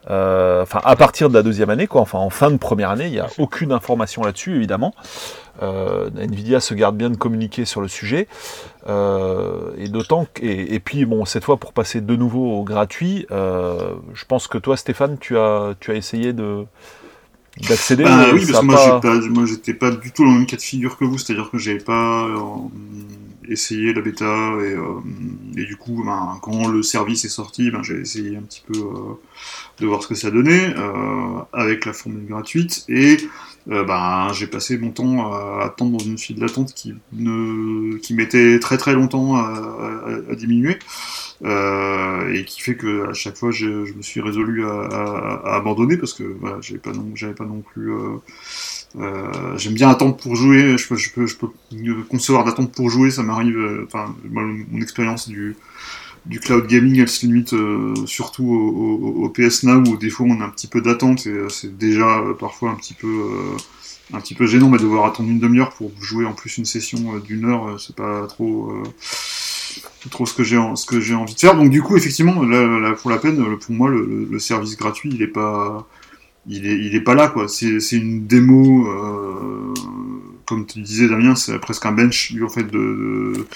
Euh, 0.10 0.63
enfin, 0.63 0.80
à 0.84 0.96
partir 0.96 1.30
de 1.30 1.34
la 1.34 1.43
deuxième 1.43 1.70
année, 1.70 1.88
quoi, 1.88 2.02
enfin 2.02 2.20
en 2.20 2.30
fin 2.30 2.50
de 2.50 2.58
première 2.58 2.91
année, 2.91 3.08
il 3.08 3.12
n'y 3.12 3.20
a 3.20 3.28
aucune 3.38 3.72
information 3.72 4.24
là-dessus, 4.24 4.56
évidemment. 4.56 4.93
Euh, 5.62 6.10
Nvidia 6.15 6.60
se 6.60 6.74
garde 6.74 6.96
bien 6.96 7.10
de 7.10 7.17
communiquer 7.17 7.65
sur 7.65 7.82
le 7.82 7.88
sujet. 7.88 8.28
Euh, 8.88 9.72
et 9.78 9.89
d'autant 9.89 10.28
et, 10.41 10.76
et, 10.76 10.80
puis 10.80 11.06
bon, 11.06 11.26
cette 11.26 11.43
fois 11.43 11.58
pour 11.58 11.74
passer 11.74 12.00
de 12.00 12.15
nouveau 12.15 12.58
au 12.58 12.63
gratuit, 12.63 13.26
je 13.30 14.26
pense 14.28 14.48
que 14.48 14.58
toi, 14.58 14.78
Stéphane, 14.78 15.17
tu 15.20 15.38
as, 15.38 15.74
tu 15.80 15.91
as 15.91 15.96
essayé 15.96 16.34
de 16.34 16.65
d'accéder. 17.67 18.04
Bah, 18.04 18.28
oui, 18.34 18.46
parce 18.46 18.60
que 18.60 18.65
moi, 18.65 19.02
pas, 19.02 19.46
j'étais 19.46 19.74
pas 19.74 19.89
du 19.91 20.12
tout 20.12 20.24
dans 20.24 20.32
le 20.32 20.38
même 20.38 20.46
cas 20.46 20.58
de 20.58 20.62
figure 20.62 20.96
que 20.96 21.06
vous, 21.06 21.17
c'est-à-dire 21.17 21.50
que 21.50 21.58
j'avais 21.58 21.80
pas 21.80 22.28
essayé 23.50 23.94
la 23.94 24.02
bêta 24.02 24.54
et, 24.62 24.76
et 25.60 25.66
du 25.66 25.78
coup, 25.78 26.04
ben, 26.04 26.38
quand 26.42 26.68
le 26.68 26.84
service 26.84 27.26
est 27.26 27.30
sorti, 27.30 27.72
ben, 27.72 27.84
j'ai 27.84 28.00
essayé 28.00 28.38
un 28.38 28.42
petit 28.42 28.64
peu 28.66 28.80
de 29.80 29.86
voir 29.86 30.02
ce 30.02 30.08
que 30.08 30.16
ça 30.16 30.32
donnait 30.32 30.74
euh, 30.76 31.40
avec 31.54 31.86
la 31.86 31.94
formule 31.94 32.26
gratuite 32.26 32.84
et 32.90 33.18
euh, 33.70 33.84
ben, 33.84 34.30
j'ai 34.34 34.48
passé 34.48 34.78
mon 34.78 34.92
temps 34.92 35.32
à 35.32 35.66
attendre 35.66 35.98
dans 35.98 36.04
une 36.04 36.18
file 36.18 36.40
d'attente 36.40 36.74
qui, 36.74 36.96
ne, 37.14 37.98
qui 37.98 38.14
mettait 38.14 38.60
très 38.60 38.78
très 38.78 38.94
longtemps 38.94 39.36
à, 39.36 40.36
diminuer 40.36 40.80
euh, 41.44 42.34
et 42.34 42.46
qui 42.46 42.62
fait 42.62 42.76
que 42.76 43.10
à 43.10 43.14
chaque 43.14 43.38
fois 43.38 43.52
je, 43.52 43.68
me 43.68 44.02
suis 44.02 44.22
résolu 44.22 44.66
à, 44.66 45.56
abandonner 45.56 45.98
parce 45.98 46.14
que 46.14 46.24
voilà, 46.24 46.58
j'avais 46.62 46.80
pas 46.80 46.92
j'avais 47.14 47.36
pas 47.36 47.46
non 47.46 47.62
plus 47.62 47.92
j'aime 49.58 49.73
bien 49.73 49.89
attendre 49.89 50.17
pour 50.17 50.36
jouer 50.36 50.78
je 50.78 50.88
peux, 50.88 51.50
concevoir 52.10 52.43
d'attendre 52.45 52.69
pour 52.69 52.89
jouer 52.89 53.12
ça 53.12 53.23
m'arrive 53.23 53.86
enfin 53.86 54.15
mon 54.30 54.82
expérience 54.82 55.28
du 55.28 55.56
cloud 56.39 56.67
gaming, 56.67 57.00
elle 57.00 57.08
se 57.08 57.26
limite 57.26 57.54
euh, 57.54 57.93
surtout 58.06 58.45
au, 58.45 59.34
Now 59.63 59.84
où 59.88 59.97
des 59.97 60.10
fois 60.10 60.26
on 60.30 60.41
a 60.41 60.45
un 60.45 60.50
petit 60.50 60.67
peu 60.67 60.82
d'attente 60.82 61.26
et 61.26 61.32
euh, 61.32 61.50
c'est 61.50 61.78
déjà 61.78 62.19
euh, 62.19 62.34
parfois 62.34 62.71
un 62.71 62.76
petit 62.76 62.93
peu 64.36 64.45
gênant, 64.45 64.69
mais 64.69 64.78
devoir 64.78 65.06
attendre 65.06 65.30
une 65.30 65.39
demi-heure 65.39 65.71
pour 65.71 65.91
jouer 66.02 66.26
en 66.26 66.34
plus 66.34 66.58
une 66.58 66.65
session 66.65 67.17
d'une 67.19 67.45
heure, 67.45 67.80
c'est 67.80 67.95
pas 67.95 68.28
trop 68.28 68.73
trop 70.10 70.26
ce 70.26 70.34
que 70.34 70.43
j'ai 70.43 70.60
ce 70.76 70.86
que 70.86 71.00
j'ai 71.00 71.15
envie 71.15 71.34
de 71.34 71.39
faire. 71.39 71.56
Donc 71.56 71.69
du 71.69 71.82
coup, 71.82 71.97
effectivement, 71.97 72.41
là, 72.43 72.93
pour 72.93 73.10
la 73.10 73.17
peine, 73.17 73.58
pour 73.58 73.76
moi, 73.76 73.89
le, 73.89 74.39
service 74.39 74.78
gratuit, 74.78 75.10
il 75.13 75.21
est 75.21 75.28
pas 75.28 75.88
il 76.48 76.66
est, 76.68 76.78
il 76.78 76.96
est 76.96 77.02
pas 77.02 77.16
là 77.16 77.28
quoi. 77.28 77.48
C'est 77.48 77.78
une 77.92 78.26
démo, 78.28 78.88
comme 80.46 80.66
tu 80.66 80.82
disais 80.82 81.08
Damien, 81.08 81.36
c'est 81.36 81.60
presque 81.60 81.86
un 81.86 81.92
bench 81.92 82.34
en 82.44 82.50
fait 82.50 82.64
de 82.64 83.48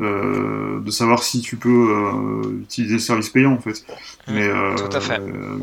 euh, 0.00 0.80
de 0.80 0.90
savoir 0.90 1.22
si 1.22 1.40
tu 1.40 1.56
peux 1.56 1.68
euh, 1.70 2.62
utiliser 2.62 2.94
le 2.94 3.00
service 3.00 3.28
payant 3.28 3.52
en 3.52 3.60
fait. 3.60 3.84
Mmh, 4.26 4.34
mais, 4.34 4.48
tout 4.76 4.96
à 4.96 5.00
fait. 5.00 5.20
Euh, 5.20 5.58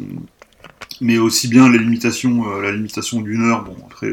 mais 1.01 1.17
aussi 1.17 1.49
bien 1.49 1.69
la 1.69 1.77
limitation, 1.77 2.59
la 2.61 2.71
limitation 2.71 3.21
d'une 3.21 3.41
heure. 3.41 3.63
Bon, 3.65 3.75
après, 3.85 4.09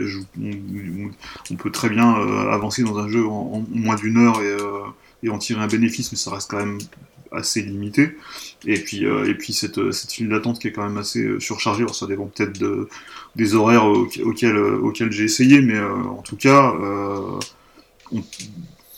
on, 1.50 1.54
peut 1.54 1.70
très 1.70 1.88
bien 1.88 2.14
avancer 2.50 2.82
dans 2.82 2.98
un 2.98 3.08
jeu 3.08 3.26
en, 3.26 3.64
moins 3.70 3.94
d'une 3.94 4.16
heure 4.16 4.40
et, 5.22 5.28
en 5.28 5.38
tirer 5.38 5.60
un 5.60 5.66
bénéfice, 5.66 6.10
mais 6.10 6.18
ça 6.18 6.30
reste 6.30 6.50
quand 6.50 6.56
même 6.56 6.78
assez 7.32 7.62
limité. 7.62 8.16
Et 8.66 8.80
puis, 8.80 9.04
et 9.04 9.34
puis 9.34 9.52
cette, 9.52 9.92
cette 9.92 10.12
file 10.12 10.28
d'attente 10.28 10.58
qui 10.58 10.68
est 10.68 10.72
quand 10.72 10.82
même 10.82 10.98
assez 10.98 11.38
surchargée. 11.38 11.82
Alors, 11.82 11.94
ça 11.94 12.06
dépend 12.06 12.26
peut-être 12.26 12.58
de, 12.58 12.88
des 13.36 13.54
horaires 13.54 13.86
auxquels, 13.86 14.56
auxquels 14.56 15.12
j'ai 15.12 15.24
essayé, 15.24 15.60
mais 15.60 15.80
en 15.80 16.22
tout 16.22 16.36
cas, 16.36 16.74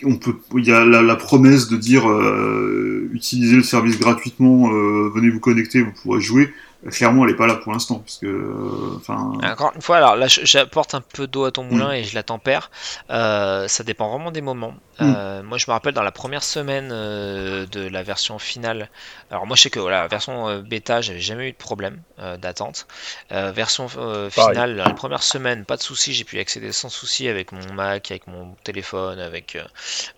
on, 0.05 0.16
peut, 0.16 0.35
il 0.57 0.64
y 0.64 0.73
a 0.73 0.85
la, 0.85 1.16
promesse 1.16 1.69
de 1.69 1.77
dire 1.77 2.09
euh, 2.09 3.11
utilisez 3.12 3.57
le 3.57 3.62
service 3.62 3.99
gratuitement, 3.99 4.73
euh, 4.73 5.11
venez 5.14 5.31
vous 5.31 5.40
connecter, 5.40 5.83
vous 5.83 5.93
pourrez 6.03 6.21
jouer 6.21 6.53
clairement 6.88 7.25
elle 7.25 7.33
est 7.33 7.37
pas 7.37 7.47
là 7.47 7.57
pour 7.57 7.73
l'instant 7.73 7.99
parce 7.99 8.16
que 8.16 8.27
euh, 8.27 8.97
enfin 8.97 9.33
encore 9.43 9.73
une 9.75 9.83
fois 9.83 9.99
alors 9.99 10.16
là 10.16 10.27
j'apporte 10.29 10.95
un 10.95 11.03
peu 11.03 11.27
d'eau 11.27 11.45
à 11.45 11.53
ton 11.53 11.62
moulin 11.64 11.93
et 11.93 12.05
je 12.05 12.14
la 12.14 12.23
tempère. 12.23 12.71
Euh, 13.11 13.69
ça 13.69 13.85
dépend 13.85 14.09
vraiment 14.09 14.31
des 14.31 14.40
moments. 14.40 14.75
Mm. 14.99 15.14
euh, 15.16 15.43
moi 15.43 15.59
je 15.59 15.66
me 15.69 15.73
rappelle 15.73 15.95
dans 15.95 16.03
la 16.03 16.12
première 16.12 16.43
semaine 16.43 16.88
de 16.88 17.88
la 17.88 18.03
version 18.03 18.38
finale. 18.38 18.88
Alors 19.31 19.47
moi 19.47 19.57
je 19.57 19.62
sais 19.62 19.71
que 19.71 19.79
voilà 19.79 20.03
la 20.03 20.09
version 20.09 20.61
bêta 20.61 21.01
j'avais 21.01 21.21
jamais 21.21 21.49
eu 21.49 21.53
de 21.53 21.57
problème 21.57 22.01
d'attente. 22.38 22.87
Version 23.31 23.88
finale 24.31 24.77
dans 24.77 24.85
la 24.85 24.95
première 24.95 25.23
semaine 25.23 25.64
pas 25.64 25.77
de 25.77 25.83
souci 25.83 26.14
j'ai 26.14 26.25
pu 26.25 26.37
y 26.37 26.40
accéder 26.40 26.73
sans 26.73 26.88
souci 26.88 27.29
avec 27.29 27.53
mon 27.53 27.75
Mac 27.75 28.11
avec 28.11 28.27
mon 28.27 28.55
téléphone 28.64 29.19
avec 29.19 29.59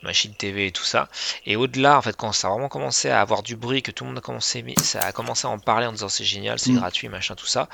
machine 0.03 0.33
TV 0.35 0.67
et 0.67 0.73
tout 0.73 0.85
ça. 0.85 1.09
Et 1.47 1.57
au-delà 1.57 1.99
en 1.99 2.03
fait 2.03 2.17
quand 2.17 2.33
ça 2.33 2.49
a 2.49 2.51
vraiment 2.53 2.69
commencé 2.69 3.11
à 3.11 3.21
avoir 3.21 3.43
du 3.43 3.57
bruit 3.57 3.83
que 3.83 3.91
tout 3.91 4.05
le 4.05 4.11
monde 4.11 4.19
a 4.19 4.23
commencé 4.23 4.63
ça 4.79 5.01
a 5.01 5.13
commencé 5.13 5.47
à 5.47 5.51
en 5.51 5.59
parler 5.59 5.87
en 5.87 5.93
disant 5.93 6.09
c'est 6.09 6.25
génial 6.25 6.52
génial, 6.53 6.59
c'est 6.59 6.73
Mm. 6.73 6.77
gratuit, 6.79 7.09
machin, 7.09 7.35
tout 7.35 7.47
ça. 7.47 7.69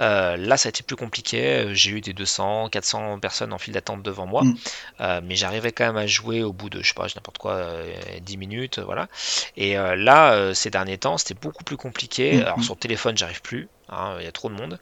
Euh, 0.00 0.36
là, 0.36 0.56
ça 0.56 0.68
a 0.68 0.70
été 0.70 0.82
plus 0.82 0.96
compliqué. 0.96 1.68
J'ai 1.74 1.90
eu 1.90 2.00
des 2.00 2.12
200, 2.12 2.68
400 2.68 3.18
personnes 3.20 3.52
en 3.52 3.58
file 3.58 3.74
d'attente 3.74 4.02
devant 4.02 4.26
moi, 4.26 4.42
Mm. 4.44 4.54
Euh, 5.00 5.20
mais 5.24 5.36
j'arrivais 5.36 5.72
quand 5.72 5.84
même 5.86 5.96
à 5.96 6.06
jouer 6.06 6.42
au 6.42 6.52
bout 6.52 6.70
de, 6.70 6.82
je 6.82 6.88
sais 6.88 6.94
pas, 6.94 7.06
n'importe 7.14 7.38
quoi, 7.38 7.52
euh, 7.54 7.92
10 8.20 8.36
minutes, 8.36 8.78
euh, 8.78 8.84
voilà. 8.84 9.08
Et 9.56 9.78
euh, 9.78 9.96
là, 9.96 10.32
euh, 10.34 10.54
ces 10.54 10.70
derniers 10.70 10.98
temps, 10.98 11.18
c'était 11.18 11.34
beaucoup 11.34 11.64
plus 11.64 11.76
compliqué. 11.76 12.38
Mm. 12.38 12.42
Alors 12.42 12.62
sur 12.64 12.76
téléphone, 12.76 13.16
j'arrive 13.16 13.42
plus. 13.42 13.68
hein, 13.88 14.16
Il 14.20 14.24
y 14.24 14.28
a 14.28 14.32
trop 14.32 14.48
de 14.48 14.54
monde, 14.54 14.78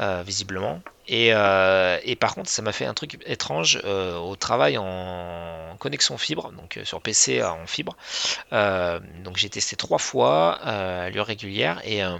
euh, 0.00 0.22
visiblement. 0.26 0.82
Et, 1.06 1.30
euh, 1.34 1.98
et 2.04 2.14
par 2.14 2.34
contre, 2.34 2.48
ça 2.50 2.62
m'a 2.62 2.72
fait 2.72 2.84
un 2.86 2.94
truc 2.94 3.18
étrange 3.26 3.80
euh, 3.84 4.16
au 4.18 4.36
travail 4.36 4.78
en 4.78 5.76
connexion 5.78 6.18
fibre, 6.18 6.52
donc 6.52 6.76
euh, 6.76 6.84
sur 6.84 7.00
PC 7.00 7.42
en 7.42 7.66
fibre. 7.66 7.96
Euh, 8.52 9.00
donc 9.24 9.36
j'ai 9.36 9.48
testé 9.50 9.76
trois 9.76 9.98
fois 9.98 10.58
euh, 10.66 11.06
à 11.06 11.10
l'heure 11.10 11.26
régulière 11.26 11.80
et 11.84 12.04
euh, 12.04 12.16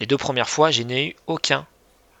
les 0.00 0.06
deux 0.06 0.18
premières 0.18 0.48
fois, 0.48 0.70
je 0.70 0.82
n'ai 0.82 1.08
eu 1.08 1.16
aucun, 1.26 1.66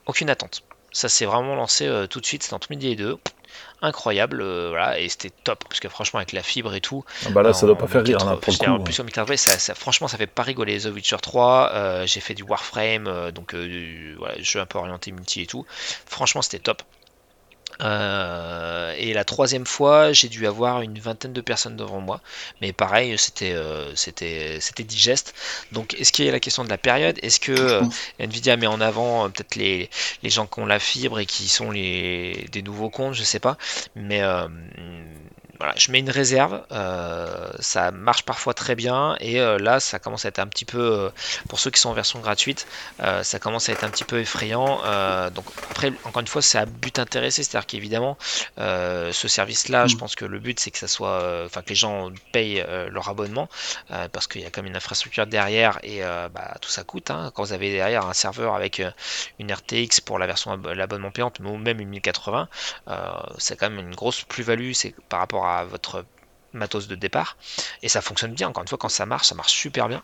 aucune 0.06 0.30
attente. 0.30 0.62
Ça 0.92 1.08
s'est 1.08 1.26
vraiment 1.26 1.56
lancé 1.56 1.86
euh, 1.86 2.06
tout 2.06 2.20
de 2.20 2.26
suite, 2.26 2.42
c'était 2.44 2.54
entre 2.54 2.68
midi 2.70 2.88
et 2.90 2.96
deux. 2.96 3.18
Incroyable, 3.82 4.40
euh, 4.42 4.68
voilà, 4.70 4.98
et 5.00 5.08
c'était 5.08 5.30
top 5.30 5.64
parce 5.68 5.80
que 5.80 5.88
franchement, 5.88 6.18
avec 6.18 6.32
la 6.32 6.42
fibre 6.42 6.74
et 6.74 6.80
tout, 6.80 7.04
Ah 7.24 7.30
bah 7.30 7.42
là, 7.42 7.52
ça 7.52 7.66
en 7.66 7.66
doit 7.66 7.76
pas 7.76 7.88
faire 7.88 8.04
rire 8.04 8.24
1080, 8.24 8.24
là, 8.24 8.36
pour 8.36 8.52
le 8.52 8.58
je 8.58 8.64
veux 8.64 8.70
dire, 8.72 8.80
coup. 8.80 8.84
plus 8.84 8.94
sur 8.94 9.04
1080, 9.04 9.36
ça, 9.36 9.58
ça- 9.58 9.74
franchement, 9.74 10.08
ça 10.08 10.16
fait 10.18 10.26
pas 10.26 10.42
rigoler. 10.42 10.80
The 10.80 10.86
Witcher 10.86 11.18
3, 11.22 11.70
euh, 11.74 12.06
j'ai 12.06 12.20
fait 12.20 12.34
du 12.34 12.42
Warframe, 12.42 13.06
euh, 13.08 13.30
donc 13.32 13.54
euh, 13.54 14.14
voilà, 14.18 14.40
jeu 14.40 14.60
un 14.60 14.66
peu 14.66 14.78
orienté 14.78 15.12
multi 15.12 15.42
et 15.42 15.46
tout. 15.46 15.66
Franchement, 16.06 16.42
c'était 16.42 16.60
top. 16.60 16.82
Euh, 17.82 18.94
et 18.96 19.12
la 19.12 19.24
troisième 19.24 19.66
fois, 19.66 20.12
j'ai 20.12 20.28
dû 20.28 20.46
avoir 20.46 20.82
une 20.82 20.98
vingtaine 20.98 21.32
de 21.32 21.40
personnes 21.40 21.76
devant 21.76 22.00
moi, 22.00 22.20
mais 22.60 22.72
pareil, 22.72 23.16
c'était 23.18 23.52
euh, 23.52 23.94
c'était 23.96 24.58
c'était 24.60 24.84
digeste. 24.84 25.34
Donc, 25.72 25.94
est-ce 25.94 26.12
qu'il 26.12 26.24
y 26.24 26.28
a 26.28 26.32
la 26.32 26.40
question 26.40 26.64
de 26.64 26.70
la 26.70 26.78
période? 26.78 27.18
Est-ce 27.22 27.40
que 27.40 27.52
euh. 27.52 27.82
Nvidia 28.20 28.56
met 28.56 28.66
en 28.66 28.80
avant 28.80 29.30
peut-être 29.30 29.56
les, 29.56 29.90
les 30.22 30.30
gens 30.30 30.46
qui 30.46 30.60
ont 30.60 30.66
la 30.66 30.78
fibre 30.78 31.18
et 31.18 31.26
qui 31.26 31.48
sont 31.48 31.70
les 31.70 32.46
des 32.52 32.62
nouveaux 32.62 32.90
comptes, 32.90 33.14
je 33.14 33.24
sais 33.24 33.40
pas, 33.40 33.56
mais 33.96 34.22
voilà, 35.58 35.74
je 35.76 35.90
mets 35.92 36.00
une 36.00 36.10
réserve. 36.10 36.64
euh, 36.72 37.50
ça 37.60 37.90
marche 37.90 38.24
parfois 38.24 38.54
très 38.54 38.74
bien 38.74 39.16
et 39.20 39.40
euh, 39.40 39.58
là, 39.58 39.80
ça 39.80 39.98
commence 39.98 40.24
à 40.24 40.28
être 40.28 40.38
un 40.38 40.46
petit 40.46 40.64
peu, 40.64 40.78
euh, 40.80 41.10
pour 41.48 41.58
ceux 41.60 41.70
qui 41.70 41.80
sont 41.80 41.90
en 41.90 41.94
version 41.94 42.20
gratuite, 42.20 42.66
ça 42.98 43.38
commence 43.38 43.68
à 43.68 43.72
être 43.72 43.84
un 43.84 43.90
petit 43.90 44.04
peu 44.04 44.20
effrayant. 44.20 44.78
donc 45.30 45.48
après, 45.70 45.92
encore 46.04 46.20
une 46.20 46.26
fois, 46.28 46.42
c'est 46.42 46.58
à 46.58 46.66
but 46.66 46.98
intéressé, 46.98 47.42
c'est-à-dire 47.42 47.66
qu'évidemment, 47.66 48.16
ce 48.58 49.28
service-là, 49.28 49.86
je 49.86 49.94
Mm. 49.94 49.98
pense 49.98 50.14
que 50.14 50.24
le 50.24 50.38
but 50.40 50.58
c'est 50.60 50.70
que 50.70 50.78
ça 50.78 50.88
soit, 50.88 51.42
enfin 51.46 51.62
que 51.62 51.70
les 51.70 51.74
gens 51.74 52.10
payent 52.32 52.64
leur 52.90 53.08
abonnement 53.08 53.48
parce 54.12 54.26
qu'il 54.26 54.40
y 54.42 54.44
a 54.46 54.50
quand 54.50 54.62
même 54.62 54.70
une 54.70 54.76
infrastructure 54.76 55.26
derrière 55.26 55.78
et 55.82 56.00
bah, 56.02 56.56
tout 56.60 56.70
ça 56.70 56.84
coûte. 56.84 57.10
hein. 57.10 57.30
Quand 57.34 57.42
vous 57.44 57.52
avez 57.52 57.72
derrière 57.72 58.06
un 58.06 58.14
serveur 58.14 58.54
avec 58.54 58.82
une 59.38 59.52
RTX 59.52 60.00
pour 60.00 60.18
la 60.18 60.26
version 60.26 60.52
ab- 60.52 60.66
l'abonnement 60.74 61.10
payante, 61.10 61.38
ou 61.40 61.56
même 61.56 61.80
une 61.80 61.88
1080, 61.88 62.48
euh, 62.88 63.10
c'est 63.38 63.56
quand 63.56 63.70
même 63.70 63.78
une 63.86 63.94
grosse 63.94 64.24
plus-value 64.24 64.72
c'est 64.72 64.94
par 65.08 65.20
rapport 65.20 65.43
à 65.44 65.64
votre 65.64 66.04
matos 66.52 66.86
de 66.86 66.94
départ 66.94 67.36
et 67.82 67.88
ça 67.88 68.00
fonctionne 68.00 68.32
bien 68.32 68.46
encore 68.48 68.62
une 68.62 68.68
fois 68.68 68.78
quand 68.78 68.88
ça 68.88 69.06
marche 69.06 69.26
ça 69.26 69.34
marche 69.34 69.52
super 69.52 69.88
bien 69.88 70.02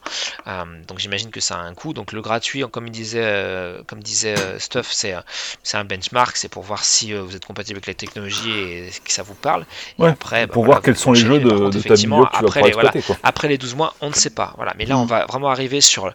Euh, 0.48 0.64
donc 0.88 0.98
j'imagine 0.98 1.31
que 1.31 1.40
ça 1.40 1.55
a 1.57 1.61
un 1.61 1.74
coût 1.74 1.92
donc 1.92 2.12
le 2.12 2.20
gratuit 2.22 2.64
comme 2.72 2.87
il 2.88 2.90
disait 2.90 3.22
euh, 3.22 3.83
comme 3.87 4.03
disait 4.03 4.37
euh, 4.37 4.59
Stuff 4.59 4.88
c'est 4.92 5.14
c'est 5.62 5.76
un 5.76 5.85
benchmark 5.85 6.37
c'est 6.37 6.48
pour 6.48 6.64
voir 6.64 6.85
si 6.85 7.12
vous 7.12 7.37
êtes 7.37 7.44
compatible 7.44 7.76
avec 7.76 7.87
la 7.87 7.94
technologie 7.94 8.50
et 8.50 8.90
que 9.05 9.12
ça 9.12 9.22
vous 9.22 9.35
parle 9.37 9.64
et 9.98 10.03
Ouais, 10.03 10.09
après 10.09 10.46
bah, 10.46 10.48
pour 10.48 10.64
voilà, 10.64 10.81
voir 10.81 10.83
quels 10.83 10.96
sont 10.96 11.12
les 11.12 11.24
jeux 11.24 11.38
de, 11.38 11.50
contre, 11.50 11.70
de 11.70 11.81
ta 11.83 11.96
que 11.96 12.37
tu 12.37 12.37
après 12.37 12.62
les, 12.62 12.72
voilà, 12.72 12.90
exploiter. 12.90 13.03
Quoi. 13.03 13.18
après 13.22 13.48
les 13.48 13.59
12 13.59 13.74
mois, 13.74 13.94
on 14.00 14.09
ne 14.11 14.14
sait 14.14 14.31
pas. 14.31 14.55
Voilà. 14.57 14.74
Mais 14.76 14.87
là, 14.87 14.98
on 14.98 15.05
Mm. 15.05 15.07
va 15.07 15.26
vraiment 15.26 15.48
arriver 15.50 15.81
sur. 15.81 16.12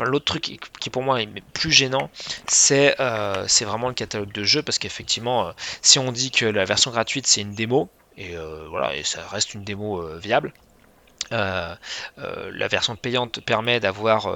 L'autre 0.00 0.24
truc 0.24 0.58
qui, 0.80 0.90
pour 0.90 1.02
moi 1.02 1.20
est 1.22 1.28
plus 1.52 1.70
gênant, 1.72 2.10
c'est 2.46 3.00
euh, 3.00 3.46
c'est 3.48 3.64
vraiment 3.64 3.88
le 3.88 3.94
catalogue 3.94 4.32
de 4.32 4.44
jeux 4.44 4.62
parce 4.62 4.78
qu'effectivement, 4.78 5.48
euh, 5.48 5.52
si 5.82 5.98
on 5.98 6.12
dit 6.12 6.30
que 6.30 6.44
la 6.46 6.64
version 6.64 6.90
gratuite 6.90 7.26
c'est 7.26 7.40
une 7.42 7.54
démo 7.54 7.90
et 8.16 8.36
euh, 8.36 8.66
voilà, 8.68 8.94
et 8.96 9.02
ça 9.04 9.26
reste 9.28 9.54
une 9.54 9.64
démo 9.64 10.02
viable. 10.18 10.52
la 11.30 12.68
version 12.68 12.96
payante 12.96 13.40
permet 13.40 13.80
d'avoir 13.80 14.32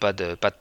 pas 0.00 0.12
de 0.12 0.34
pas 0.34 0.50
de 0.50 0.56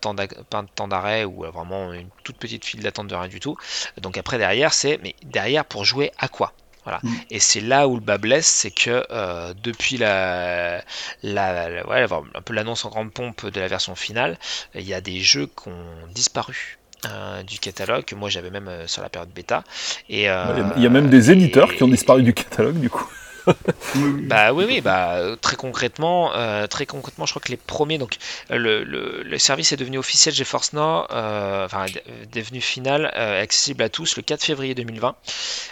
temps 0.76 0.88
d'arrêt 0.88 1.26
ou 1.26 1.44
vraiment 1.52 1.94
une 1.94 2.10
toute 2.24 2.38
petite 2.38 2.66
file 2.66 2.82
d'attente 2.84 3.08
de 3.08 3.16
rien 3.16 3.28
du 3.28 3.40
tout. 3.40 3.56
Donc 3.98 4.18
après 4.18 4.38
derrière 4.38 4.74
c'est 4.74 5.00
mais 5.04 5.16
derrière 5.24 5.66
pour 5.66 5.86
jouer 5.86 6.12
à 6.18 6.28
quoi? 6.28 6.54
Voilà. 6.84 7.00
Mm. 7.04 7.14
Et 7.32 7.40
c'est 7.40 7.62
là 7.62 7.88
où 7.88 7.96
le 7.96 8.02
bas 8.02 8.18
blesse, 8.18 8.48
c'est 8.48 8.72
que 8.72 9.06
euh, 9.12 9.54
depuis 9.64 9.98
la, 9.98 10.84
la, 11.24 11.70
la- 11.70 11.88
ouais, 11.88 12.06
un 12.36 12.42
peu 12.42 12.54
l'annonce 12.54 12.86
en 12.86 12.90
grande 12.90 13.12
pompe 13.14 13.46
de 13.50 13.60
la 13.60 13.68
version 13.68 13.96
finale, 13.96 14.38
il 14.76 14.82
y 14.88 14.94
a 14.94 15.02
des 15.02 15.20
jeux 15.20 15.48
qui 15.48 15.70
ont 15.70 16.08
disparu. 16.14 16.78
euh, 17.06 17.44
du 17.44 17.60
catalogue 17.60 18.06
que 18.06 18.16
moi 18.16 18.30
j'avais 18.30 18.50
même 18.50 18.70
euh, 18.70 18.88
sur 18.88 19.02
la 19.02 19.10
période 19.10 19.30
bêta 19.34 19.66
et 20.08 20.30
euh, 20.30 20.46
Il 20.78 20.84
y 20.84 20.86
a- 20.86 20.90
même 20.90 21.10
des 21.10 21.30
et- 21.30 21.34
éditeurs 21.34 21.74
qui 21.76 21.84
ont 21.84 21.90
disparu 21.90 22.24
du 22.24 22.34
catalogue 22.34 22.80
du 22.80 22.90
coup. 22.90 23.06
Bah 23.96 24.54
oui, 24.54 24.66
oui, 24.68 24.82
bah 24.82 25.36
très 25.42 25.56
concrètement, 25.56 26.34
euh, 26.36 26.66
très 26.68 26.86
concrètement, 26.86 27.26
je 27.26 27.34
crois 27.34 27.42
que 27.42 27.50
les 27.50 27.58
premiers, 27.58 27.98
donc 27.98 28.18
le, 28.50 28.84
le, 28.84 29.22
le 29.24 29.38
service 29.38 29.72
est 29.72 29.78
devenu 29.78 29.98
officiel 29.98 30.34
GeForce 30.34 30.74
Now, 30.74 31.06
euh, 31.12 31.66
enfin 31.66 31.86
est 31.86 32.34
devenu 32.34 32.62
final, 32.62 33.12
euh, 33.16 33.42
accessible 33.42 33.84
à 33.84 33.90
tous 33.90 34.16
le 34.18 34.24
4 34.24 34.44
février 34.44 34.74
2020. 34.76 35.16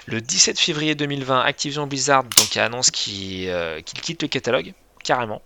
Le 0.07 0.21
17 0.21 0.59
février 0.59 0.95
2020, 0.95 1.41
Activision 1.41 1.87
Blizzard 1.87 2.23
donc 2.23 2.57
annonce 2.57 2.91
qu'il 2.91 3.49
euh, 3.49 3.81
qu'il 3.81 4.01
quitte 4.01 4.21
le 4.21 4.27
catalogue 4.27 4.73
carrément. 5.03 5.41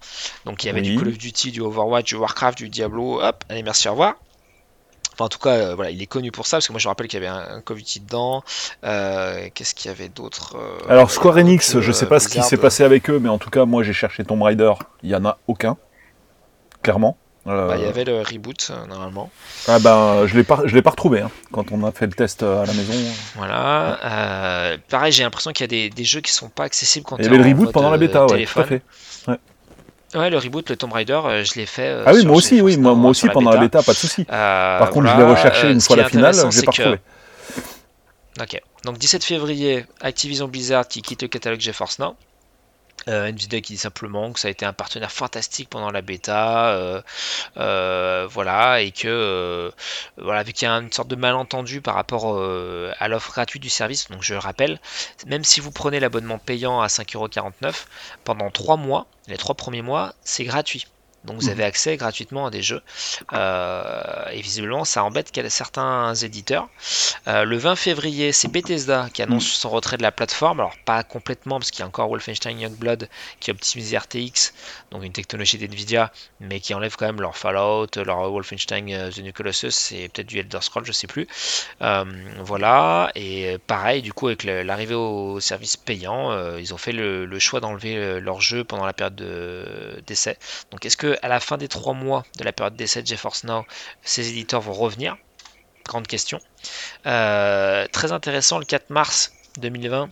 Donc 0.45 0.63
il 0.63 0.67
y 0.67 0.69
avait 0.69 0.81
Oui. 0.81 0.89
du 0.95 0.97
Call 0.97 1.09
of 1.09 1.17
Duty, 1.17 1.51
du 1.51 1.61
Overwatch, 1.61 2.05
du 2.07 2.15
Warcraft, 2.15 2.57
du 2.57 2.69
Diablo, 2.69 3.21
hop, 3.21 3.43
allez 3.49 3.63
merci 3.63 3.87
au 3.87 3.91
revoir. 3.91 4.15
Enfin, 5.15 5.25
en 5.25 5.29
tout 5.29 5.39
cas, 5.39 5.51
euh, 5.51 5.75
voilà, 5.75 5.91
il 5.91 6.01
est 6.01 6.07
connu 6.07 6.29
pour 6.29 6.45
ça, 6.45 6.57
parce 6.57 6.67
que 6.67 6.73
moi 6.73 6.79
je 6.79 6.87
me 6.87 6.89
rappelle 6.89 7.07
qu'il 7.07 7.23
y 7.23 7.25
avait 7.25 7.33
un, 7.33 7.61
un 7.65 7.73
Duty 7.73 8.01
dedans. 8.01 8.43
Euh, 8.83 9.47
Qu'est-ce 9.53 9.73
qu'il 9.73 9.89
y 9.89 9.93
avait 9.93 10.09
d'autre 10.09 10.57
euh, 10.57 10.91
Alors 10.91 11.09
Square 11.09 11.37
Enix, 11.37 11.79
je 11.79 11.91
sais 11.93 12.05
euh, 12.05 12.09
pas 12.09 12.19
ce 12.19 12.27
qui 12.27 12.41
s'est 12.43 12.57
passé 12.57 12.83
avec 12.83 13.09
eux, 13.09 13.19
mais 13.19 13.29
en 13.29 13.37
tout 13.37 13.49
cas, 13.49 13.63
moi 13.63 13.81
j'ai 13.81 13.93
cherché 13.93 14.25
Tomb 14.25 14.41
Raider, 14.41 14.73
il 15.03 15.09
y 15.09 15.15
en 15.15 15.23
a 15.23 15.37
aucun, 15.47 15.77
clairement. 16.81 17.17
Bah, 17.45 17.75
il 17.77 17.83
y 17.83 17.87
avait 17.87 18.03
le 18.03 18.21
reboot 18.21 18.71
normalement. 18.89 19.29
Ah 19.67 19.79
ben, 19.79 20.25
je 20.25 20.35
l'ai 20.35 20.43
pas, 20.43 20.63
je 20.65 20.73
l'ai 20.73 20.81
pas 20.81 20.89
retrouvé 20.89 21.21
hein, 21.21 21.29
quand 21.51 21.71
on 21.71 21.83
a 21.85 21.91
fait 21.91 22.07
le 22.07 22.13
test 22.13 22.43
à 22.43 22.65
la 22.65 22.73
maison. 22.73 22.93
Voilà. 23.35 24.77
pareil, 24.89 25.13
j'ai 25.13 25.23
l'impression 25.23 25.51
qu'il 25.51 25.63
y 25.63 25.65
a 25.65 25.67
des, 25.67 25.89
des 25.89 26.03
jeux 26.03 26.21
qui 26.21 26.31
sont 26.33 26.49
pas 26.49 26.63
accessibles 26.65 27.05
quand 27.05 27.17
Il 27.17 27.23
y 27.23 27.27
avait 27.27 27.37
le 27.37 27.43
reboot 27.43 27.71
pendant 27.71 27.91
la 27.91 27.97
bêta, 27.97 28.25
ouais, 28.25 28.45
tout 28.45 28.59
à 28.59 28.63
fait. 28.65 28.81
Ouais, 29.27 29.37
le 30.13 30.37
reboot, 30.37 30.69
le 30.69 30.75
Tomb 30.77 30.93
Raider, 30.93 31.19
euh, 31.25 31.43
je 31.43 31.55
l'ai 31.55 31.65
fait. 31.65 31.87
euh, 31.89 32.03
Ah 32.05 32.11
oui, 32.13 32.19
sur 32.21 32.27
moi 32.29 32.37
aussi, 32.37 32.61
oui, 32.61 32.77
moi, 32.77 32.93
moi 32.95 33.11
aussi 33.11 33.27
pendant 33.29 33.51
la 33.51 33.59
bêta, 33.59 33.81
pas 33.83 33.91
de 33.93 33.97
souci. 33.97 34.25
Euh, 34.31 34.79
Par 34.79 34.89
contre, 34.89 35.09
je 35.09 35.17
l'ai 35.17 35.23
recherché 35.23 35.71
une 35.71 35.81
fois 35.81 35.95
la 35.97 36.09
finale, 36.09 36.33
je 36.33 36.59
l'ai 36.59 36.65
pas 36.65 36.71
que- 36.71 36.81
retrouvé. 36.83 36.99
Ok. 38.41 38.61
Donc 38.83 38.97
17 38.97 39.23
février, 39.23 39.85
Activision 40.01 40.47
Blizzard 40.47 40.87
qui 40.87 41.01
quitte 41.01 41.21
le 41.23 41.27
catalogue 41.27 41.59
GeForce 41.59 41.99
Now. 41.99 42.15
Euh, 43.07 43.27
Nvidia 43.27 43.61
qui 43.61 43.73
dit 43.73 43.79
simplement 43.79 44.31
que 44.33 44.39
ça 44.39 44.47
a 44.47 44.51
été 44.51 44.65
un 44.65 44.73
partenaire 44.73 45.11
fantastique 45.11 45.69
pendant 45.69 45.91
la 45.91 46.01
bêta, 46.01 46.69
euh, 46.69 47.01
euh, 47.57 48.27
voilà, 48.29 48.81
et 48.81 48.91
que 48.91 49.07
euh, 49.07 49.71
voilà, 50.17 50.41
vu 50.43 50.53
qu'il 50.53 50.67
y 50.67 50.71
a 50.71 50.73
une 50.73 50.91
sorte 50.91 51.07
de 51.07 51.15
malentendu 51.15 51.81
par 51.81 51.95
rapport 51.95 52.39
à 52.99 53.07
l'offre 53.07 53.31
gratuite 53.31 53.61
du 53.61 53.69
service, 53.69 54.09
donc 54.09 54.23
je 54.23 54.33
rappelle, 54.33 54.79
même 55.27 55.43
si 55.43 55.59
vous 55.59 55.71
prenez 55.71 55.99
l'abonnement 55.99 56.39
payant 56.39 56.81
à 56.81 56.87
5,49€, 56.87 57.85
pendant 58.23 58.49
3 58.49 58.77
mois, 58.77 59.05
les 59.27 59.37
3 59.37 59.55
premiers 59.55 59.81
mois, 59.83 60.13
c'est 60.23 60.43
gratuit. 60.43 60.87
Donc 61.25 61.37
vous 61.37 61.45
Mhm. 61.47 61.51
avez 61.51 61.63
accès 61.63 61.97
gratuitement 61.97 62.45
à 62.47 62.51
des 62.51 62.61
jeux. 62.61 62.81
Euh, 63.33 64.25
et 64.31 64.41
visiblement, 64.41 64.85
ça 64.85 65.03
embête 65.03 65.31
certains 65.49 66.13
éditeurs. 66.15 66.69
Euh, 67.27 67.43
le 67.43 67.57
20 67.57 67.75
février, 67.75 68.31
c'est 68.31 68.47
Bethesda 68.47 69.09
qui 69.13 69.21
annonce 69.21 69.45
son 69.45 69.69
retrait 69.69 69.97
de 69.97 70.03
la 70.03 70.11
plateforme. 70.11 70.59
Alors 70.59 70.75
pas 70.85 71.03
complètement 71.03 71.59
parce 71.59 71.71
qu'il 71.71 71.79
y 71.81 71.83
a 71.83 71.87
encore 71.87 72.09
Wolfenstein 72.09 72.59
Youngblood 72.59 73.09
qui 73.39 73.51
optimise 73.51 73.93
RTX, 73.95 74.53
donc 74.91 75.03
une 75.03 75.11
technologie 75.11 75.57
d'Nvidia, 75.57 76.11
mais 76.39 76.59
qui 76.59 76.73
enlève 76.73 76.95
quand 76.95 77.05
même 77.05 77.21
leur 77.21 77.37
Fallout, 77.37 77.87
leur 77.97 78.31
Wolfenstein 78.31 78.91
euh, 78.91 79.11
The 79.11 79.19
New 79.19 79.33
Colossus 79.33 79.91
et 79.93 80.09
peut-être 80.09 80.27
du 80.27 80.39
Elder 80.39 80.59
Scrolls, 80.61 80.85
je 80.85 80.91
sais 80.91 81.07
plus. 81.07 81.27
Euh, 81.81 82.05
voilà. 82.39 83.11
Et 83.15 83.57
pareil, 83.67 84.01
du 84.01 84.13
coup 84.13 84.27
avec 84.27 84.43
l'arrivée 84.43 84.95
au 84.95 85.39
service 85.39 85.77
payant, 85.77 86.31
ils 86.57 86.73
ont 86.73 86.77
fait 86.77 86.91
le, 86.91 87.25
le 87.25 87.39
choix 87.39 87.59
d'enlever 87.59 88.19
leur 88.21 88.41
jeu 88.41 88.63
pendant 88.63 88.85
la 88.85 88.93
période 88.93 89.15
de- 89.15 90.01
d'essai. 90.07 90.37
Donc 90.71 90.85
est-ce 90.85 90.97
que 90.97 91.14
à 91.21 91.27
la 91.27 91.39
fin 91.39 91.57
des 91.57 91.67
trois 91.67 91.93
mois 91.93 92.23
de 92.37 92.43
la 92.43 92.53
période 92.53 92.75
d'essai 92.75 93.01
de 93.01 93.07
GeForce 93.07 93.43
Now, 93.43 93.65
ces 94.01 94.29
éditeurs 94.29 94.61
vont 94.61 94.73
revenir 94.73 95.17
Grande 95.85 96.07
question. 96.07 96.39
Euh, 97.05 97.85
très 97.91 98.11
intéressant, 98.11 98.57
le 98.57 98.65
4 98.65 98.89
mars 98.89 99.33
2020, 99.59 100.09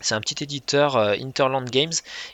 c'est 0.00 0.14
un 0.14 0.20
petit 0.20 0.44
éditeur 0.44 0.96
euh, 0.96 1.14
Interland 1.20 1.68
Games 1.68 1.92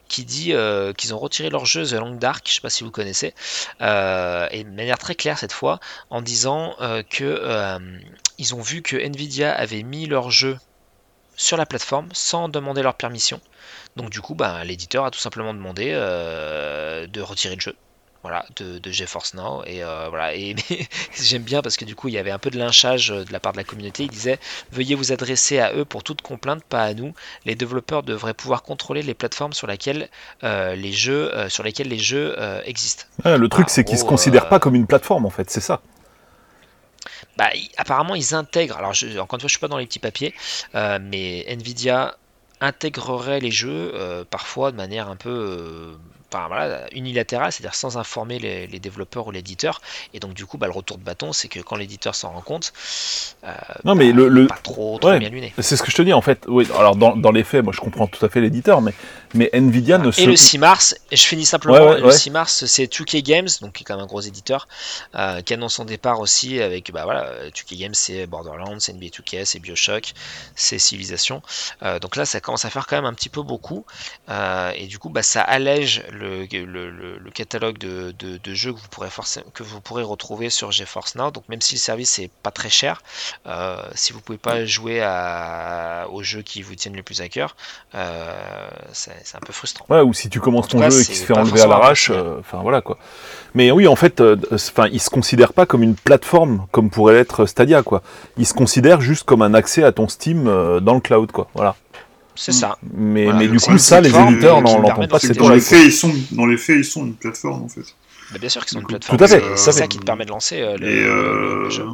qui 0.09 0.27
dit 0.27 0.53
euh, 0.53 0.93
qu'ils 0.93 1.15
ont 1.15 1.19
retiré 1.19 1.49
leur 1.49 1.65
jeu 1.65 1.87
The 1.87 1.93
Long 1.93 2.15
Dark, 2.17 2.43
je 2.47 2.51
ne 2.51 2.55
sais 2.57 2.61
pas 2.61 2.69
si 2.69 2.85
vous 2.85 2.91
connaissez, 2.91 3.35
et 3.81 4.65
de 4.65 4.71
manière 4.77 4.99
très 4.99 5.15
claire 5.15 5.39
cette 5.39 5.55
fois, 5.55 5.81
en 6.11 6.21
disant 6.21 6.77
que 7.09 7.79
ils 8.37 8.55
ont 8.55 8.61
vu 8.61 8.83
que 8.83 8.97
Nvidia 8.97 9.55
avait 9.55 9.83
mis 9.83 10.05
leur 10.05 10.31
jeu 10.31 10.59
sur 11.35 11.57
la 11.57 11.65
plateforme 11.65 12.09
sans 12.13 12.51
demander 12.51 12.83
leur 12.83 12.95
permission. 12.95 13.41
Donc 13.97 14.11
du 14.11 14.21
coup, 14.21 14.35
ben, 14.35 14.65
l'éditeur 14.65 15.07
a 15.07 15.11
tout 15.11 15.19
simplement 15.19 15.55
demandé 15.55 15.93
de 15.93 17.21
retirer 17.23 17.55
le 17.55 17.61
jeu. 17.63 17.77
Voilà, 18.23 18.45
de, 18.57 18.91
GeForce 18.91 19.35
Now. 19.35 19.63
Et 19.67 19.83
euh, 19.83 20.07
voilà, 20.09 20.35
et 20.35 20.57
j'aime 21.15 21.43
bien 21.43 21.63
parce 21.63 21.77
que 21.77 21.85
du 21.85 21.95
coup, 21.95 22.09
il 22.09 22.15
y 22.15 22.19
avait 22.19 22.31
un 22.31 22.39
peu 22.39 22.51
de 22.51 22.59
lynchage 22.59 23.11
euh, 23.11 23.25
de 23.25 23.33
la 23.33 23.41
part 23.41 23.53
de 23.53 23.59
la 23.59 23.65
communauté. 23.65 24.05
Il 24.05 24.11
disait 24.11 24.39
Veuillez 24.73 24.95
vous 24.95 25.13
adresser 25.13 25.59
à 25.59 25.75
eux 25.75 25.85
pour 25.85 26.03
toute 26.03 26.23
complainte, 26.23 26.65
pas 26.65 26.83
à 26.83 26.95
nous. 26.95 27.13
Les 27.45 27.55
développeurs 27.55 28.03
devraient 28.03 28.35
pouvoir 28.35 28.63
contrôler 28.63 29.03
les 29.03 29.15
plateformes 29.15 29.53
sur, 29.53 29.67
laquelle, 29.67 30.09
euh, 30.45 30.75
les, 30.75 30.93
jeux, 30.93 31.33
sur 31.49 31.63
lesquelles 31.63 31.89
les 31.89 31.99
jeux 31.99 32.37
existent. 32.65 33.05
le 33.25 33.49
truc, 33.49 33.71
c'est 33.71 33.85
qu'ils 33.85 33.97
ne 33.97 34.01
se 34.01 34.05
considèrent 34.05 34.49
pas 34.49 34.59
comme 34.59 34.75
une 34.75 34.87
plateforme, 34.87 35.27
en 35.27 35.31
fait, 35.31 35.51
c'est 35.51 35.61
ça. 35.61 35.81
Bah, 37.37 37.51
apparemment, 37.77 38.15
ils 38.15 38.35
intègrent. 38.35 38.79
Alors, 38.79 38.95
je, 38.95 39.19
encore 39.19 39.37
une 39.37 39.41
fois, 39.41 39.49
je 39.49 39.53
suis 39.53 39.61
pas 39.61 39.69
dans 39.69 39.79
les 39.79 39.87
petits 39.87 39.99
papiers, 39.99 40.35
mais 40.75 41.45
Nvidia 41.49 42.17
intégrerait 42.61 43.41
les 43.41 43.51
jeux 43.51 44.25
parfois 44.31 44.73
de 44.73 44.77
manière 44.77 45.09
un 45.09 45.17
peu 45.17 45.97
enfin, 46.33 46.49
voilà, 46.49 46.87
unilatéral, 46.93 47.53
c'est-à-dire 47.53 47.75
sans 47.75 47.99
informer 47.99 48.39
les, 48.39 48.79
développeurs 48.79 49.27
ou 49.27 49.31
l'éditeur. 49.31 49.81
Et 50.13 50.21
donc, 50.21 50.35
du 50.35 50.47
coup, 50.47 50.59
bah, 50.59 50.67
le 50.67 50.73
retour 50.73 50.99
de 50.99 51.03
bâton, 51.03 51.33
c'est 51.33 51.49
que 51.49 51.61
quand 51.61 51.77
l'éditeur 51.77 52.15
s'en 52.15 52.31
rend 52.31 52.41
compte, 52.41 52.73
euh, 53.45 53.53
non, 53.85 53.95
mais 53.95 54.13
bah, 54.13 54.23
le, 54.29 54.47
pas 54.47 54.59
trop, 54.63 54.99
trop 54.99 55.17
bien 55.19 55.29
luné. 55.29 55.53
C'est 55.59 55.77
ce 55.77 55.83
que 55.83 55.91
je 55.91 55.97
te 55.97 56.03
dis, 56.03 56.13
en 56.13 56.21
fait. 56.21 56.45
Oui, 56.47 56.67
alors, 56.77 56.97
dans, 56.97 57.17
dans 57.17 57.33
les 57.33 57.45
faits, 57.45 57.65
moi, 57.65 57.73
je 57.75 57.81
comprends 57.81 58.07
tout 58.07 58.25
à 58.25 58.29
fait 58.29 58.41
l'éditeur, 58.41 58.81
mais, 58.81 58.93
mais 59.35 59.51
Nvidia 59.53 59.99
ne 59.99 60.11
se. 60.11 60.21
Et 60.21 60.27
le 60.27 60.37
6 60.37 60.59
mars, 60.59 60.97
et 61.11 61.17
je 61.17 61.27
finis 61.27 61.47
simplement, 61.47 61.93
le 61.95 62.11
6 62.11 62.31
mars, 62.31 62.67
c'est 62.67 62.85
2K 62.85 63.23
Games, 63.23 63.49
donc 63.61 63.75
qui 63.75 63.83
est 63.83 63.85
quand 63.85 63.95
même 63.95 64.05
un 64.05 64.09
gros 64.09 64.21
éditeur, 64.21 64.69
euh, 65.15 65.41
qui 65.43 65.55
annonce 65.55 65.75
son 65.75 65.85
départ 65.85 66.21
aussi 66.21 66.61
avec, 66.61 66.93
bah 66.93 67.05
voilà, 67.05 67.31
2K 67.49 67.79
Games, 67.79 67.95
c'est 67.95 68.27
Borderlands, 68.27 68.81
c'est 68.81 68.93
NBA 68.93 69.07
2K, 69.07 69.45
c'est 69.45 69.59
Bioshock, 69.59 70.13
c'est 70.55 70.79
Civilization. 70.79 71.43
Euh, 71.83 71.99
donc 71.99 72.17
là, 72.17 72.25
ça 72.25 72.41
commence 72.41 72.65
à 72.65 72.71
faire 72.71 72.87
quand 72.87 72.97
même 72.97 73.07
un 73.07 73.15
petit 73.15 73.29
peu 73.29 73.43
beaucoup. 73.43 73.85
et 74.29 74.87
du 74.87 74.99
coup, 74.99 75.09
bah, 75.09 75.23
ça 75.23 75.43
allège 75.43 76.03
le, 76.17 77.31
catalogue 77.35 77.79
de, 77.79 78.55
jeux 78.55 78.73
que 78.73 78.79
vous, 78.79 78.89
pourrez 78.89 79.09
que 79.55 79.63
vous 79.63 79.81
pourrez 79.81 80.03
retrouver 80.03 80.51
sur 80.51 80.73
GeForce 80.73 81.15
Now. 81.15 81.31
Donc 81.31 81.49
même 81.49 81.61
si 81.61 81.75
le 81.75 81.81
service 81.81 82.19
est 82.19 82.31
pas 82.43 82.51
très 82.51 82.71
cher, 82.71 83.03
euh, 83.47 83.77
si 83.95 84.13
vous 84.13 84.21
pouvez 84.21 84.39
pas 84.39 84.65
jouer 84.65 85.01
à, 85.03 86.07
aux 86.11 86.23
jeux 86.23 86.43
qui 86.43 86.63
vous 86.63 86.75
tiennent 86.75 86.97
le 86.97 87.03
plus 87.03 87.21
à 87.21 87.29
cœur, 87.29 87.57
euh, 87.95 88.69
c'est 88.93 89.35
un 89.35 89.41
peu 89.41 89.53
frustrant. 89.53 89.87
Ouais, 89.89 90.01
ou 90.01 90.13
si 90.13 90.29
tu 90.29 90.41
commences 90.41 90.69
ton 90.69 90.79
jeu 90.91 91.01
et 91.01 91.05
qu'il 91.05 91.17
se 91.17 91.25
fait 91.25 91.37
enlever 91.37 91.61
à 91.61 91.67
l'arrache, 91.67 92.11
euh, 92.11 92.39
enfin 92.41 92.59
voilà 92.63 92.81
quoi. 92.81 92.99
Mais 93.55 93.71
oui, 93.71 93.87
en 93.87 93.97
fait, 93.97 94.23
enfin, 94.53 94.89
il 94.93 95.01
se 95.01 95.11
considère 95.11 95.53
pas 95.53 95.67
comme 95.67 95.83
une 95.83 95.95
plateforme 95.95 96.67
comme 96.73 96.91
pourrait 96.91 97.15
l'être 97.15 97.47
Stadia 97.47 97.83
quoi. 97.83 98.03
Il 98.37 98.47
se 98.47 98.55
considère 98.55 99.01
juste 99.01 99.25
comme 99.25 99.43
un 99.43 99.55
accès 99.55 99.83
à 99.83 99.93
ton 99.93 100.09
Steam 100.09 100.45
dans 100.45 100.95
le 100.95 101.01
cloud 101.01 101.33
quoi. 101.33 101.49
Voilà. 101.55 101.77
C'est 102.37 102.53
ça. 102.53 102.79
Mais, 102.95 103.33
mais 103.33 103.49
du 103.49 103.59
coup, 103.59 103.79
ça, 103.79 104.01
les 104.01 104.15
éditeurs 104.15 104.63
n'en 104.63 104.81
l'entendent 104.81 105.09
pas. 105.09 105.19
Dans 105.19 105.49
les, 105.51 105.61
faits, 105.61 105.85
ils 105.85 105.93
sont, 105.93 106.13
dans 106.33 106.47
les 106.47 106.57
faits, 106.57 106.77
ils 106.79 106.85
sont 106.85 107.05
une 107.05 107.15
plateforme, 107.15 107.63
en 107.63 107.69
fait. 107.69 107.95
Bah, 108.33 108.39
bien 108.39 108.49
sûr 108.49 108.65
qu'ils 108.65 108.75
sont 108.77 108.81
une 108.81 108.87
plateforme. 108.87 109.19
Tout 109.19 109.25
à 109.25 109.29
fait. 109.29 109.43
C'est 109.57 109.73
ça 109.73 109.87
qui 109.87 109.99
te 109.99 110.05
permet 110.05 110.25
de 110.25 110.31
lancer 110.31 110.61
euh, 110.61 110.77
le, 110.77 110.87
et, 110.89 111.05
euh, 111.05 111.71
jeu. 111.71 111.87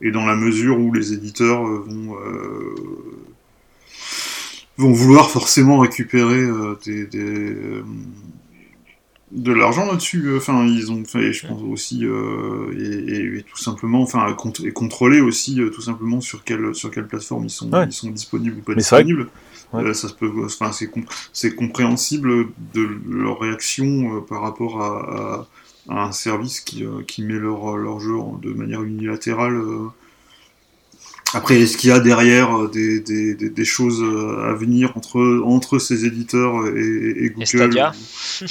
Et 0.00 0.10
dans 0.10 0.26
la 0.26 0.34
mesure 0.34 0.78
où 0.78 0.92
les 0.92 1.12
éditeurs 1.12 1.62
vont, 1.62 2.16
euh, 2.16 2.74
vont 4.76 4.92
vouloir 4.92 5.30
forcément 5.30 5.78
récupérer 5.78 6.46
des, 6.84 7.06
des 7.06 7.56
de 9.32 9.52
l'argent 9.52 9.86
là-dessus. 9.86 10.26
Euh, 10.26 10.38
enfin, 10.38 10.66
ils 10.66 10.92
ont 10.92 11.04
fait, 11.04 11.32
je 11.32 11.46
pense 11.46 11.62
aussi, 11.62 12.04
euh, 12.04 12.72
et, 12.78 13.42
tout 13.42 13.58
simplement, 13.58 14.02
enfin, 14.02 14.34
et 14.64 14.72
contrôler 14.72 15.20
aussi 15.20 15.60
euh, 15.60 15.70
tout 15.70 15.82
simplement 15.82 16.20
sur 16.20 16.44
quelle 16.44 16.74
sur 16.74 16.90
quelle 16.90 17.06
plateforme 17.06 17.44
ils 17.44 17.50
sont, 17.50 17.70
ils 17.84 17.92
sont 17.92 18.10
disponibles 18.10 18.58
ou 18.58 18.62
pas 18.62 18.74
disponibles. 18.74 19.28
ça 19.92 20.08
peut, 20.18 20.30
enfin, 20.44 20.70
c'est 21.32 21.54
compréhensible 21.54 22.46
de 22.74 22.88
leur 23.08 23.40
réaction 23.40 24.22
par 24.22 24.42
rapport 24.42 24.82
à, 24.82 25.48
un 25.86 26.12
service 26.12 26.60
qui, 26.60 26.82
qui 27.06 27.22
met 27.22 27.34
leur, 27.34 27.76
leur 27.76 28.00
jeu 28.00 28.14
de 28.40 28.54
manière 28.54 28.82
unilatérale 28.82 29.60
après, 31.34 31.60
est-ce 31.60 31.76
qu'il 31.76 31.90
y 31.90 31.92
a 31.92 31.98
derrière 31.98 32.56
euh, 32.56 32.68
des, 32.68 33.00
des, 33.00 33.34
des, 33.34 33.64
choses 33.64 34.00
euh, 34.00 34.50
à 34.50 34.54
venir 34.54 34.92
entre, 34.96 35.42
entre 35.44 35.80
ces 35.80 36.04
éditeurs 36.04 36.66
et, 36.68 37.30
Google 37.30 37.92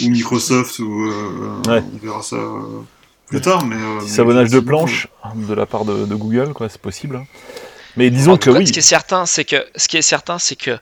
ou, 0.02 0.10
Microsoft 0.10 0.80
ou, 0.80 1.06
euh, 1.06 1.62
On 1.68 2.06
verra 2.06 2.22
ça 2.22 2.38
plus 3.28 3.40
tard. 3.40 3.66
Mais, 3.66 3.78
Savonnage 4.06 4.50
de 4.50 4.60
planche 4.60 5.08
de 5.36 5.54
la 5.54 5.66
part 5.66 5.86
de, 5.86 6.14
Google, 6.14 6.54
quoi, 6.54 6.68
c'est 6.68 6.82
possible. 6.82 7.16
Hein. 7.16 7.26
Mais 7.96 8.10
disons 8.10 8.38
que 8.38 8.50
oui. 8.50 8.66
Ce 8.66 8.74
qui 8.74 8.80
est 8.80 8.82
certain, 8.82 9.28
c'est 9.28 9.46
que 9.46 9.64
ce 9.76 9.88
qui 9.88 9.98
est 9.98 10.02
certain, 10.02 10.40
c'est 10.40 10.56
que 10.56 10.78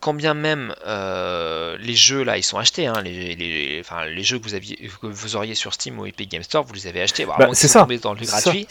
quand 0.00 0.14
bien 0.14 0.34
même 0.34 0.74
les 0.86 1.94
jeux 1.94 2.24
là, 2.24 2.36
ils 2.36 2.42
sont 2.42 2.58
achetés, 2.58 2.88
hein, 2.88 3.00
les, 3.04 3.36
les, 3.36 3.78
enfin, 3.80 4.06
les 4.06 4.24
jeux 4.24 4.38
que 4.38 4.44
vous 4.44 4.54
aviez, 4.54 4.90
que 5.00 5.06
vous 5.06 5.36
auriez 5.36 5.54
sur 5.54 5.72
Steam 5.72 6.00
ou 6.00 6.06
Epic 6.06 6.30
Game 6.30 6.42
Store, 6.42 6.64
vous 6.64 6.74
les 6.74 6.88
avez 6.88 7.02
achetés. 7.02 7.26
Bah, 7.26 7.38
c'est 7.52 7.68
ça. 7.68 7.86
Dans 8.02 8.14
le 8.14 8.26
gratuit. 8.26 8.66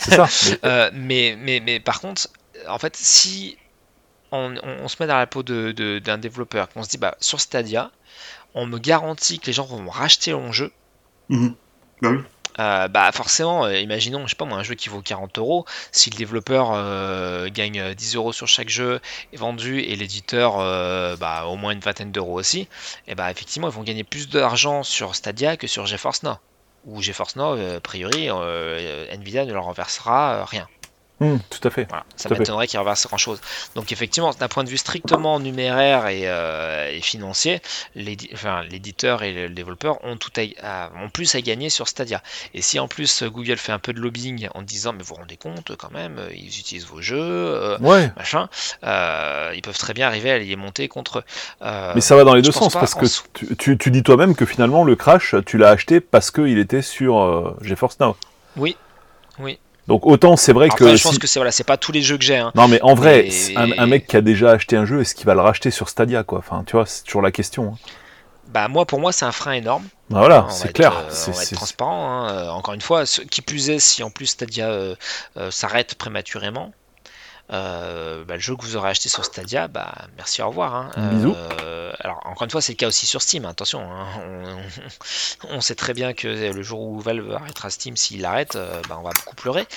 mais, 0.93 1.37
mais, 1.39 1.61
mais, 1.63 1.79
par 1.79 2.01
contre, 2.01 2.27
en 2.67 2.77
fait, 2.79 2.95
si 2.95 3.57
on, 4.31 4.55
se 4.87 4.95
met 4.99 5.07
dans 5.07 5.17
la 5.17 5.27
peau 5.27 5.43
d'un 5.43 5.73
de, 5.73 5.99
d'un 5.99 6.17
développeur, 6.17 6.69
qu'on 6.69 6.83
se 6.83 6.89
dit, 6.89 6.97
bah, 6.97 7.15
sur 7.19 7.39
Stadia, 7.39 7.91
on 8.53 8.65
me 8.65 8.77
garantit 8.77 9.39
que 9.39 9.47
les 9.47 9.53
gens 9.53 9.65
vont 9.65 9.89
racheter 9.89 10.33
mon 10.33 10.51
jeu. 10.51 10.71
Mhm. 11.29 11.55
Bah 12.01 12.09
oui. 12.09 12.19
Euh, 12.59 12.87
bah 12.89 13.11
forcément, 13.13 13.65
euh, 13.65 13.79
imaginons, 13.79 14.25
je 14.25 14.31
sais 14.31 14.35
pas 14.35 14.45
moi, 14.45 14.57
un 14.57 14.63
jeu 14.63 14.75
qui 14.75 14.89
vaut 14.89 15.01
40 15.01 15.37
euros, 15.37 15.65
si 15.91 16.09
le 16.09 16.17
développeur 16.17 16.71
euh, 16.73 17.47
gagne 17.49 17.93
10 17.93 18.15
euros 18.15 18.33
sur 18.33 18.47
chaque 18.47 18.69
jeu 18.69 18.99
est 19.31 19.37
vendu 19.37 19.79
et 19.79 19.95
l'éditeur 19.95 20.57
bah, 21.17 21.45
au 21.45 21.55
moins 21.55 21.71
une 21.71 21.79
vingtaine 21.79 22.11
d'euros 22.11 22.37
aussi, 22.37 22.61
et 22.61 22.67
eh 23.09 23.15
bah 23.15 23.31
effectivement 23.31 23.69
ils 23.69 23.73
vont 23.73 23.83
gagner 23.83 24.03
plus 24.03 24.29
d'argent 24.29 24.83
sur 24.83 25.15
Stadia 25.15 25.55
que 25.55 25.67
sur 25.67 25.85
GeForce 25.85 26.23
Now. 26.23 26.37
Ou 26.85 27.01
GeForce 27.01 27.35
Now, 27.35 27.53
a 27.53 27.79
priori, 27.79 28.27
Nvidia 29.11 29.45
ne 29.45 29.53
leur 29.53 29.65
renversera 29.65 30.43
rien. 30.45 30.67
Mmh, 31.21 31.37
tout 31.51 31.67
à 31.67 31.69
fait. 31.69 31.87
ça 32.15 32.29
m'étonnerait 32.29 32.65
qu'il 32.65 32.79
reverse 32.79 33.05
grand 33.05 33.17
chose. 33.17 33.39
Donc 33.75 33.91
effectivement, 33.91 34.31
d'un 34.31 34.47
point 34.47 34.63
de 34.63 34.69
vue 34.69 34.77
strictement 34.77 35.39
numéraire 35.39 36.07
et, 36.07 36.27
euh, 36.27 36.99
financier, 37.01 37.61
l'éditeur 37.93 39.21
et 39.21 39.31
le 39.31 39.49
développeur 39.49 40.03
ont, 40.03 40.17
tout 40.17 40.31
ont 40.39 41.09
plus 41.09 41.35
à 41.35 41.41
gagner 41.41 41.69
sur 41.69 41.87
Stadia. 41.87 42.23
Et 42.55 42.63
si 42.63 42.79
en 42.79 42.87
plus 42.87 43.21
Google 43.21 43.57
fait 43.57 43.71
un 43.71 43.77
peu 43.77 43.93
de 43.93 43.99
lobbying 43.99 44.47
en 44.55 44.63
disant 44.63 44.93
mais 44.93 45.03
vous 45.03 45.09
vous 45.09 45.15
rendez 45.15 45.37
compte 45.37 45.75
quand 45.75 45.91
même, 45.91 46.19
ils 46.33 46.59
utilisent 46.59 46.87
vos 46.87 47.01
jeux, 47.01 47.19
euh, 47.19 47.77
machin, 48.17 48.49
euh, 48.83 49.51
ils 49.53 49.61
peuvent 49.61 49.77
très 49.77 49.93
bien 49.93 50.07
arriver 50.07 50.31
à 50.31 50.39
les 50.39 50.55
monter 50.55 50.87
contre 50.87 51.19
eux. 51.19 51.23
mais 51.93 52.01
ça 52.01 52.15
va 52.15 52.23
dans 52.23 52.33
les 52.33 52.41
deux 52.41 52.51
sens 52.51 52.73
parce 52.73 52.95
que 52.95 53.05
tu, 53.53 53.77
tu, 53.77 53.91
dis 53.91 54.01
toi-même 54.01 54.35
que 54.35 54.47
finalement 54.47 54.83
le 54.83 54.95
crash, 54.95 55.35
tu 55.45 55.59
l'as 55.59 55.69
acheté 55.69 56.01
parce 56.01 56.31
qu'il 56.31 56.57
était 56.57 56.81
sur 56.81 57.55
GeForce 57.61 57.99
Now. 57.99 58.15
Oui, 58.57 58.75
oui. 59.37 59.59
Donc 59.91 60.07
autant 60.07 60.37
c'est 60.37 60.53
vrai 60.53 60.69
que. 60.69 60.95
Je 60.95 61.03
pense 61.03 61.19
que 61.19 61.27
c'est 61.27 61.37
voilà, 61.37 61.51
c'est 61.51 61.65
pas 61.65 61.75
tous 61.75 61.91
les 61.91 62.01
jeux 62.01 62.17
que 62.17 62.23
j'ai. 62.23 62.37
Hein. 62.37 62.53
Non 62.55 62.69
mais 62.69 62.81
en 62.81 62.93
vrai, 62.93 63.27
un, 63.57 63.87
mec 63.87 64.07
qui 64.07 64.15
a 64.15 64.21
déjà 64.21 64.51
acheté 64.51 64.77
un 64.77 64.85
jeu, 64.85 65.01
est-ce 65.01 65.13
qu'il 65.13 65.25
va 65.25 65.33
le 65.33 65.41
racheter 65.41 65.69
sur 65.69 65.89
Stadia 65.89 66.23
quoi? 66.23 66.39
Enfin, 66.39 66.63
tu 66.65 66.77
vois, 66.77 66.85
c'est 66.85 67.03
toujours 67.03 67.21
la 67.21 67.31
question. 67.31 67.73
Hein. 67.73 67.91
Bah 68.47 68.69
moi, 68.69 68.85
pour 68.85 69.01
moi, 69.01 69.11
c'est 69.11 69.25
un 69.25 69.33
frein 69.33 69.51
énorme. 69.51 69.83
Bah 70.09 70.19
voilà, 70.19 70.47
c'est 70.49 70.71
clair. 70.71 70.93
Euh, 70.97 71.11
on 71.27 71.31
va 71.31 71.43
être 71.43 71.55
transparent. 71.55 72.09
Hein. 72.09 72.29
Euh, 72.29 72.49
encore 72.51 72.73
une 72.73 72.81
fois, 72.81 73.03
qui 73.03 73.41
plus 73.41 73.69
est, 73.69 73.79
si 73.79 74.01
en 74.01 74.11
plus 74.11 74.27
Stadia 74.27 74.69
euh, 74.69 74.95
s'arrête 75.49 75.95
prématurément, 75.95 76.71
euh, 77.51 78.23
bah, 78.23 78.35
le 78.35 78.39
jeu 78.39 78.55
que 78.55 78.63
vous 78.63 78.75
aurez 78.75 78.89
acheté 78.89 79.09
sur 79.09 79.25
Stadia, 79.25 79.67
bah, 79.67 79.93
merci, 80.15 80.41
au 80.41 80.47
revoir. 80.47 80.75
Hein. 80.75 80.91
Euh, 80.97 81.91
alors, 81.99 82.21
encore 82.25 82.43
une 82.43 82.49
fois, 82.49 82.61
c'est 82.61 82.73
le 82.73 82.77
cas 82.77 82.87
aussi 82.87 83.05
sur 83.05 83.21
Steam, 83.21 83.45
attention. 83.45 83.81
Hein. 83.81 84.07
On, 85.49 85.61
sait 85.61 85.75
très 85.75 85.93
bien 85.93 86.13
que 86.13 86.27
le 86.27 86.63
jour 86.63 86.81
où 86.81 86.99
Valve 86.99 87.31
arrêtera 87.33 87.69
Steam, 87.69 87.97
s'il 87.97 88.21
l'arrête, 88.21 88.55
euh, 88.55 88.81
bah, 88.87 88.97
on 88.99 89.03
va 89.03 89.11
beaucoup 89.11 89.35
pleurer. 89.35 89.67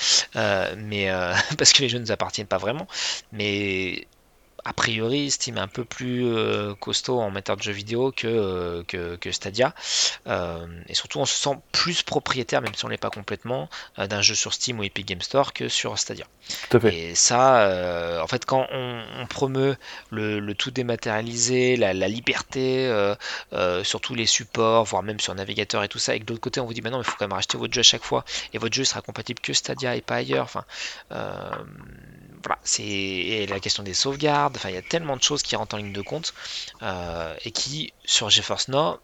mais, 0.76 1.10
parce 1.58 1.72
que 1.72 1.82
les 1.82 1.88
jeux 1.88 1.98
ne 1.98 2.04
nous 2.04 2.12
appartiennent 2.12 2.46
pas 2.46 2.58
vraiment. 2.58 2.86
Mais 3.32 4.06
a 4.64 4.72
priori, 4.72 5.30
Steam 5.30 5.58
est 5.58 5.60
un 5.60 5.68
peu 5.68 5.84
plus 5.84 6.26
euh, 6.26 6.74
costaud 6.74 7.20
en 7.20 7.30
matière 7.30 7.56
de 7.56 7.62
jeux 7.62 7.72
vidéo 7.72 8.12
que, 8.12 8.26
euh, 8.26 9.16
que, 9.18 9.32
Stadia. 9.32 9.74
Euh, 10.26 10.66
et 10.88 10.94
surtout, 10.94 11.18
on 11.18 11.26
se 11.26 11.36
sent 11.36 11.56
plus 11.72 12.02
propriétaire, 12.02 12.62
même 12.62 12.74
si 12.74 12.84
on 12.84 12.88
n'est 12.88 12.96
pas 12.96 13.10
complètement, 13.10 13.68
d'un 13.98 14.22
jeu 14.22 14.34
sur 14.34 14.54
Steam 14.54 14.78
ou 14.80 14.84
Epic 14.84 15.06
Game 15.06 15.20
Store 15.20 15.52
que 15.52 15.68
sur 15.68 15.98
Stadia. 15.98 16.26
Tout 16.70 16.78
à 16.78 16.80
fait. 16.80 16.96
Et 16.96 17.14
ça, 17.14 18.20
en 18.22 18.26
fait, 18.26 18.44
quand 18.44 18.66
on, 18.72 19.26
promeut 19.28 19.76
le, 20.10 20.52
tout 20.54 20.70
dématérialisé, 20.70 21.76
la, 21.76 21.92
liberté 22.08 22.90
sur 23.82 24.00
tous 24.00 24.14
les 24.14 24.26
supports, 24.26 24.84
voire 24.84 25.02
même 25.02 25.20
sur 25.20 25.34
navigateur 25.34 25.84
et 25.84 25.88
tout 25.88 25.98
ça, 25.98 26.14
et 26.14 26.20
que 26.20 26.24
de 26.24 26.32
l'autre 26.32 26.42
côté, 26.42 26.60
on 26.60 26.66
vous 26.66 26.74
dit, 26.74 26.82
maintenant, 26.82 27.00
il 27.00 27.04
faut 27.04 27.16
quand 27.18 27.26
même 27.26 27.32
racheter 27.32 27.58
votre 27.58 27.72
jeu 27.72 27.80
à 27.80 27.84
chaque 27.84 28.04
fois, 28.04 28.24
et 28.52 28.58
votre 28.58 28.74
jeu 28.74 28.84
sera 28.84 29.02
compatible 29.02 29.40
que 29.40 29.52
Stadia 29.52 29.96
et 29.96 30.00
pas 30.00 30.16
ailleurs. 30.16 30.44
Enfin, 30.44 30.64
voilà, 32.44 32.58
c'est 32.62 33.46
la 33.48 33.58
question 33.58 33.82
des 33.82 33.94
sauvegardes. 33.94 34.56
Enfin, 34.56 34.68
il 34.68 34.74
y 34.74 34.78
a 34.78 34.82
tellement 34.82 35.16
de 35.16 35.22
choses 35.22 35.42
qui 35.42 35.56
rentrent 35.56 35.74
en 35.74 35.78
ligne 35.78 35.92
de 35.92 36.02
compte 36.02 36.34
euh, 36.82 37.34
et 37.44 37.50
qui, 37.50 37.92
sur 38.04 38.28
GeForce 38.28 38.68
Now, 38.68 38.98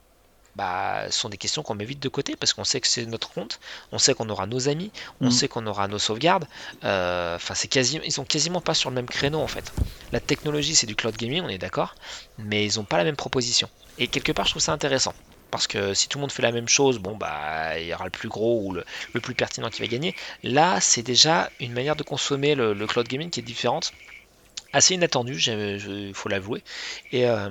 bah, 0.57 1.11
sont 1.11 1.29
des 1.29 1.39
questions 1.39 1.63
qu'on 1.63 1.75
met 1.75 1.85
vite 1.85 2.01
de 2.01 2.09
côté 2.09 2.37
parce 2.37 2.53
qu'on 2.53 2.65
sait 2.65 2.81
que 2.81 2.89
c'est 2.89 3.07
notre 3.07 3.31
compte, 3.31 3.61
on 3.93 3.99
sait 3.99 4.15
qu'on 4.15 4.29
aura 4.29 4.47
nos 4.47 4.69
amis, 4.69 4.91
on 5.21 5.29
mm. 5.29 5.31
sait 5.31 5.49
qu'on 5.49 5.67
aura 5.67 5.89
nos 5.89 5.99
sauvegardes. 5.99 6.47
Euh, 6.85 7.37
enfin, 7.37 7.55
c'est 7.55 7.69
quasi, 7.69 7.99
ils 8.05 8.13
sont 8.13 8.25
quasiment 8.25 8.61
pas 8.61 8.75
sur 8.75 8.91
le 8.91 8.97
même 8.97 9.09
créneau 9.09 9.41
en 9.41 9.47
fait. 9.47 9.73
La 10.13 10.21
technologie, 10.21 10.75
c'est 10.75 10.87
du 10.87 10.97
cloud 10.97 11.17
gaming, 11.17 11.43
on 11.43 11.49
est 11.49 11.59
d'accord, 11.59 11.95
mais 12.37 12.67
ils 12.67 12.77
n'ont 12.77 12.85
pas 12.85 12.99
la 12.99 13.05
même 13.05 13.17
proposition. 13.17 13.71
Et 13.99 14.09
quelque 14.09 14.33
part, 14.33 14.47
je 14.47 14.53
trouve 14.53 14.63
ça 14.63 14.73
intéressant. 14.73 15.15
Parce 15.51 15.67
que 15.67 15.95
si 15.95 16.09
tout 16.09 16.19
le 16.19 16.23
monde 16.23 16.33
fait 16.33 16.43
la 16.43 16.53
même 16.53 16.69
chose, 16.69 16.99
bon 16.99 17.17
bah 17.17 17.79
il 17.79 17.87
y 17.87 17.95
aura 17.95 18.05
le 18.05 18.11
plus 18.11 18.29
gros 18.29 18.63
ou 18.65 18.73
le, 18.73 18.85
plus 19.21 19.35
pertinent 19.35 19.71
qui 19.71 19.83
va 19.83 19.89
gagner. 19.89 20.15
Là, 20.43 20.81
c'est 20.81 21.03
déjà 21.03 21.51
une 21.61 21.73
manière 21.73 21.97
de 21.97 22.03
consommer 22.03 22.55
le, 22.55 22.75
cloud 22.87 23.07
gaming 23.09 23.31
qui 23.31 23.41
est 23.41 23.43
différente, 23.43 23.93
assez 24.73 24.95
inattendue, 24.95 25.41
il 25.41 26.15
faut 26.15 26.29
l'avouer, 26.29 26.63
et 27.13 27.27
euh, 27.29 27.51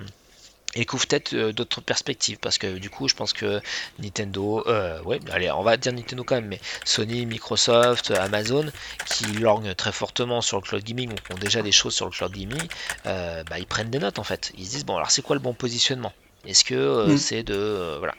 couvre 0.88 1.06
peut-être 1.08 1.34
euh, 1.34 1.52
d'autres 1.54 1.82
perspectives. 1.82 2.38
Parce 2.40 2.58
que 2.58 2.78
du 2.78 2.90
coup 2.90 3.08
je 3.08 3.16
pense 3.16 3.34
que 3.34 3.62
Nintendo 4.00 4.64
euh, 4.68 5.02
ouais 5.04 5.20
allez 5.32 5.52
on 5.52 5.64
va 5.64 5.78
dire 5.78 5.94
Nintendo 5.94 6.24
quand 6.24 6.36
même 6.36 6.48
mais 6.48 6.60
Sony 6.86 7.26
Microsoft 7.26 8.12
Amazon 8.12 8.72
qui 9.06 9.26
lorgnent 9.34 9.76
très 9.76 9.92
fortement 9.92 10.42
sur 10.42 10.58
le 10.58 10.64
cloud 10.64 10.84
gaming 10.84 11.12
ou 11.12 11.34
ont 11.34 11.38
déjà 11.38 11.62
des 11.62 11.72
choses 11.72 11.96
sur 11.96 12.06
le 12.06 12.12
cloud 12.12 12.32
gaming 12.32 12.68
bah, 13.04 13.60
ils 13.60 13.68
prennent 13.68 13.90
des 13.90 14.00
notes 14.00 14.20
en 14.20 14.24
fait. 14.24 14.52
Ils 14.58 14.66
se 14.66 14.72
disent 14.72 14.86
bon 14.86 14.96
alors 14.96 15.12
c'est 15.12 15.22
quoi 15.22 15.36
le 15.36 15.42
bon 15.42 15.54
positionnement? 15.54 16.14
Est-ce 16.46 16.64
que 16.64 16.74
euh, 16.74 17.08
mm. 17.08 17.18
c'est 17.18 17.44
de. 17.44 17.54
Euh, 17.54 17.96
voilà. 18.00 18.16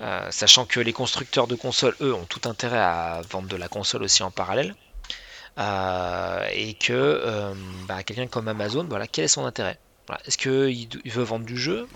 Euh, 0.00 0.30
sachant 0.30 0.66
que 0.66 0.80
les 0.80 0.92
constructeurs 0.92 1.46
de 1.46 1.54
consoles, 1.54 1.94
eux, 2.00 2.14
ont 2.14 2.24
tout 2.24 2.48
intérêt 2.48 2.78
à 2.78 3.20
vendre 3.30 3.48
de 3.48 3.56
la 3.56 3.68
console 3.68 4.02
aussi 4.02 4.22
en 4.22 4.30
parallèle. 4.30 4.74
et 6.52 6.74
que 6.74 7.52
bah, 7.86 8.02
quelqu'un 8.02 8.26
comme 8.26 8.48
Amazon, 8.48 8.84
voilà, 8.88 9.06
quel 9.06 9.24
est 9.24 9.28
son 9.28 9.44
intérêt? 9.44 9.78
Est-ce 10.24 10.38
qu'il 10.38 10.88
veut 11.12 11.22
vendre 11.22 11.46
du 11.46 11.56
jeu? 11.56 11.86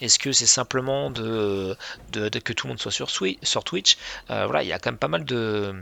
Est-ce 0.00 0.18
que 0.18 0.32
c'est 0.32 0.46
simplement 0.46 1.10
de, 1.10 1.76
que 2.12 2.52
tout 2.52 2.66
le 2.66 2.72
monde 2.72 2.80
soit 2.80 2.90
sur, 2.90 3.10
sur 3.10 3.64
Twitch? 3.64 3.96
Voilà, 4.28 4.62
il 4.62 4.68
y 4.68 4.72
a 4.72 4.78
quand 4.78 4.90
même 4.90 4.98
pas 4.98 5.08
mal 5.08 5.24
de, 5.24 5.74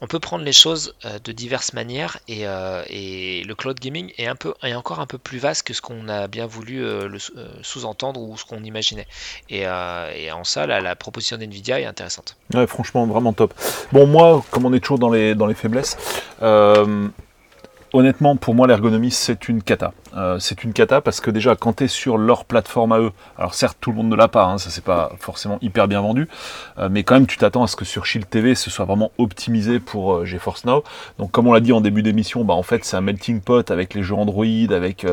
on 0.00 0.06
peut 0.06 0.18
prendre 0.18 0.44
les 0.44 0.52
choses 0.52 0.94
euh, 1.04 1.18
de 1.22 1.32
diverses 1.32 1.72
manières 1.72 2.18
euh, 2.30 2.82
et, 2.88 3.42
le 3.44 3.54
cloud 3.54 3.78
gaming 3.78 4.12
est, 4.18 4.28
encore 4.74 5.00
un 5.00 5.06
peu 5.06 5.18
plus 5.18 5.38
vaste 5.38 5.66
que 5.66 5.74
ce 5.74 5.80
qu'on 5.80 6.08
a 6.08 6.28
bien 6.28 6.46
voulu 6.46 6.84
euh, 6.84 7.08
sous-entendre 7.62 8.20
ou 8.20 8.36
ce 8.36 8.44
qu'on 8.44 8.62
imaginait. 8.64 9.06
Et, 9.50 9.66
en 9.66 10.44
ça, 10.44 10.66
la, 10.66 10.96
proposition 10.96 11.36
d'NVIDIA 11.36 11.80
est 11.80 11.84
intéressante. 11.84 12.36
Ouais, 12.54 12.66
franchement, 12.66 13.06
vraiment 13.06 13.32
top. 13.32 13.54
Bon, 13.92 14.06
moi, 14.06 14.44
comme 14.50 14.66
on 14.66 14.72
est 14.72 14.80
toujours 14.80 14.98
dans 14.98 15.10
dans 15.34 15.46
les 15.46 15.54
faiblesses, 15.54 15.96
honnêtement, 17.94 18.34
pour 18.36 18.54
moi, 18.54 18.66
l'ergonomie, 18.66 19.12
c'est 19.12 19.48
une 19.48 19.62
cata. 19.62 19.92
Euh, 20.16 20.38
c'est 20.40 20.64
une 20.64 20.72
cata 20.72 21.00
parce 21.00 21.20
que 21.20 21.30
déjà, 21.30 21.54
quand 21.54 21.74
tu 21.74 21.84
es 21.84 21.88
sur 21.88 22.18
leur 22.18 22.44
plateforme 22.44 22.92
à 22.92 22.98
eux, 22.98 23.12
alors 23.38 23.54
certes, 23.54 23.78
tout 23.80 23.90
le 23.90 23.96
monde 23.96 24.08
ne 24.08 24.16
l'a 24.16 24.26
pas, 24.28 24.44
hein, 24.44 24.58
ça 24.58 24.68
c'est 24.68 24.84
pas 24.84 25.12
forcément 25.18 25.58
hyper 25.62 25.86
bien 25.88 26.00
vendu, 26.00 26.28
euh, 26.78 26.88
mais 26.90 27.04
quand 27.04 27.14
même, 27.14 27.26
tu 27.26 27.38
t'attends 27.38 27.62
à 27.62 27.66
ce 27.68 27.76
que 27.76 27.84
sur 27.84 28.04
Shield 28.04 28.28
TV, 28.28 28.56
ce 28.56 28.68
soit 28.68 28.84
vraiment 28.84 29.12
optimisé 29.16 29.78
pour 29.78 30.14
euh, 30.14 30.24
GeForce 30.24 30.64
Now. 30.64 30.82
Donc, 31.18 31.30
comme 31.30 31.46
on 31.46 31.52
l'a 31.52 31.60
dit 31.60 31.72
en 31.72 31.80
début 31.80 32.02
d'émission, 32.02 32.44
bah, 32.44 32.54
en 32.54 32.64
fait, 32.64 32.84
c'est 32.84 32.96
un 32.96 33.00
melting 33.00 33.40
pot 33.40 33.70
avec 33.70 33.94
les 33.94 34.02
jeux 34.02 34.16
Android, 34.16 34.44
avec 34.70 35.06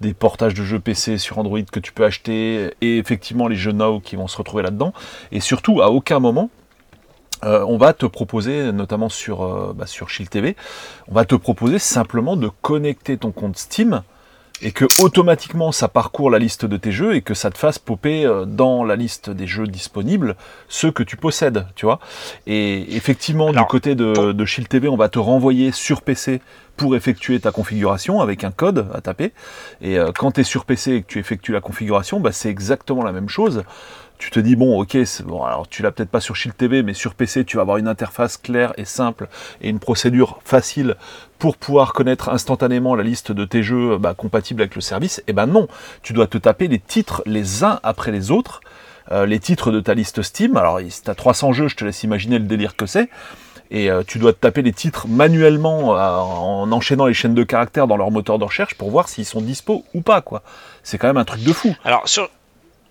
des 0.00 0.12
portages 0.12 0.54
de 0.54 0.62
jeux 0.62 0.78
PC 0.78 1.16
sur 1.16 1.38
Android 1.38 1.62
que 1.62 1.80
tu 1.80 1.92
peux 1.92 2.04
acheter, 2.04 2.74
et 2.82 2.98
effectivement 2.98 3.48
les 3.48 3.56
jeux 3.56 3.72
Now 3.72 4.00
qui 4.00 4.16
vont 4.16 4.28
se 4.28 4.36
retrouver 4.36 4.62
là-dedans. 4.62 4.92
Et 5.32 5.40
surtout, 5.40 5.80
à 5.80 5.90
aucun 5.90 6.18
moment, 6.18 6.50
euh, 7.44 7.64
on 7.66 7.78
va 7.78 7.92
te 7.92 8.06
proposer, 8.06 8.72
notamment 8.72 9.08
sur, 9.08 9.42
euh, 9.42 9.72
bah, 9.74 9.86
sur 9.86 10.10
Shield 10.10 10.30
TV, 10.30 10.56
on 11.08 11.14
va 11.14 11.24
te 11.24 11.34
proposer 11.34 11.78
simplement 11.78 12.36
de 12.36 12.50
connecter 12.62 13.16
ton 13.16 13.30
compte 13.30 13.56
Steam 13.56 14.02
et 14.60 14.72
que 14.72 14.86
automatiquement 15.00 15.70
ça 15.70 15.86
parcourt 15.86 16.30
la 16.30 16.40
liste 16.40 16.64
de 16.64 16.76
tes 16.76 16.90
jeux 16.90 17.14
et 17.14 17.22
que 17.22 17.34
ça 17.34 17.50
te 17.50 17.58
fasse 17.58 17.78
popper 17.78 18.24
euh, 18.24 18.44
dans 18.44 18.82
la 18.82 18.96
liste 18.96 19.30
des 19.30 19.46
jeux 19.46 19.68
disponibles 19.68 20.34
ceux 20.68 20.90
que 20.90 21.04
tu 21.04 21.16
possèdes, 21.16 21.66
tu 21.76 21.86
vois. 21.86 22.00
Et 22.48 22.96
effectivement, 22.96 23.52
du 23.52 23.64
côté 23.68 23.94
de, 23.94 24.32
de 24.32 24.44
Shield 24.44 24.68
TV, 24.68 24.88
on 24.88 24.96
va 24.96 25.08
te 25.08 25.20
renvoyer 25.20 25.70
sur 25.70 26.02
PC 26.02 26.40
pour 26.76 26.96
effectuer 26.96 27.38
ta 27.38 27.52
configuration 27.52 28.20
avec 28.20 28.42
un 28.42 28.50
code 28.50 28.88
à 28.94 29.00
taper. 29.00 29.32
Et 29.80 29.98
quand 30.16 30.32
tu 30.32 30.42
es 30.42 30.44
sur 30.44 30.64
PC 30.64 30.92
et 30.92 31.02
que 31.02 31.08
tu 31.08 31.18
effectues 31.18 31.52
la 31.52 31.60
configuration, 31.60 32.20
bah, 32.20 32.30
c'est 32.30 32.50
exactement 32.50 33.02
la 33.02 33.10
même 33.10 33.28
chose 33.28 33.64
tu 34.18 34.30
te 34.30 34.40
dis 34.40 34.56
bon 34.56 34.80
ok 34.80 34.96
bon 35.24 35.44
alors 35.44 35.68
tu 35.68 35.82
l'as 35.82 35.92
peut-être 35.92 36.10
pas 36.10 36.20
sur 36.20 36.36
Shield 36.36 36.56
TV 36.56 36.82
mais 36.82 36.94
sur 36.94 37.14
PC 37.14 37.44
tu 37.44 37.56
vas 37.56 37.62
avoir 37.62 37.76
une 37.76 37.88
interface 37.88 38.36
claire 38.36 38.72
et 38.76 38.84
simple 38.84 39.28
et 39.60 39.68
une 39.68 39.78
procédure 39.78 40.40
facile 40.44 40.96
pour 41.38 41.56
pouvoir 41.56 41.92
connaître 41.92 42.28
instantanément 42.28 42.94
la 42.94 43.04
liste 43.04 43.32
de 43.32 43.44
tes 43.44 43.62
jeux 43.62 43.96
bah, 43.98 44.14
compatibles 44.14 44.62
avec 44.62 44.74
le 44.74 44.80
service 44.80 45.22
eh 45.28 45.32
ben 45.32 45.46
non 45.46 45.68
tu 46.02 46.12
dois 46.12 46.26
te 46.26 46.38
taper 46.38 46.68
les 46.68 46.80
titres 46.80 47.22
les 47.26 47.64
uns 47.64 47.80
après 47.82 48.10
les 48.10 48.30
autres 48.30 48.60
euh, 49.12 49.24
les 49.24 49.38
titres 49.38 49.70
de 49.70 49.80
ta 49.80 49.94
liste 49.94 50.22
Steam 50.22 50.56
alors 50.56 50.80
si 50.88 51.02
tu 51.02 51.10
as 51.10 51.14
300 51.14 51.52
jeux 51.52 51.68
je 51.68 51.76
te 51.76 51.84
laisse 51.84 52.02
imaginer 52.02 52.38
le 52.38 52.44
délire 52.44 52.76
que 52.76 52.86
c'est 52.86 53.08
et 53.70 53.90
euh, 53.90 54.02
tu 54.06 54.18
dois 54.18 54.32
te 54.32 54.38
taper 54.38 54.62
les 54.62 54.72
titres 54.72 55.06
manuellement 55.08 55.96
euh, 55.96 56.16
en 56.16 56.70
enchaînant 56.72 57.06
les 57.06 57.14
chaînes 57.14 57.34
de 57.34 57.42
caractères 57.42 57.86
dans 57.86 57.96
leur 57.96 58.10
moteur 58.10 58.38
de 58.38 58.44
recherche 58.44 58.74
pour 58.74 58.90
voir 58.90 59.08
s'ils 59.08 59.24
sont 59.24 59.40
dispo 59.40 59.84
ou 59.94 60.00
pas 60.00 60.20
quoi. 60.20 60.42
C'est 60.82 60.98
quand 60.98 61.06
même 61.06 61.18
un 61.18 61.24
truc 61.24 61.42
de 61.42 61.52
fou. 61.52 61.74
Alors 61.84 62.08
sur 62.08 62.30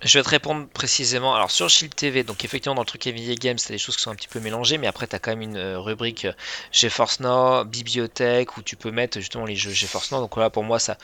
je 0.02 0.18
vais 0.18 0.22
te 0.22 0.28
répondre 0.28 0.68
précisément. 0.68 1.34
Alors 1.34 1.50
sur 1.50 1.68
Shield 1.68 1.94
TV, 1.94 2.22
donc 2.22 2.44
effectivement 2.44 2.74
dans 2.74 2.82
le 2.82 2.86
truc 2.86 3.06
Nvidia 3.06 3.34
Games, 3.34 3.58
t'as 3.58 3.70
des 3.70 3.78
choses 3.78 3.96
qui 3.96 4.02
sont 4.02 4.10
un 4.10 4.14
petit 4.14 4.28
peu 4.28 4.38
mélangées, 4.40 4.78
mais 4.78 4.86
après 4.86 5.06
tu 5.06 5.16
as 5.16 5.18
quand 5.18 5.30
même 5.32 5.42
une 5.42 5.56
euh, 5.56 5.78
rubrique 5.78 6.26
euh, 6.26 6.32
GeForce 6.72 7.20
Now, 7.20 7.64
bibliothèque 7.64 8.56
où 8.56 8.62
tu 8.62 8.76
peux 8.76 8.90
mettre 8.90 9.18
justement 9.18 9.44
les 9.44 9.56
jeux 9.56 9.72
GeForce 9.72 10.12
Now. 10.12 10.20
Donc 10.20 10.36
là 10.36 10.50
pour 10.50 10.62
moi 10.62 10.78
ça, 10.78 10.96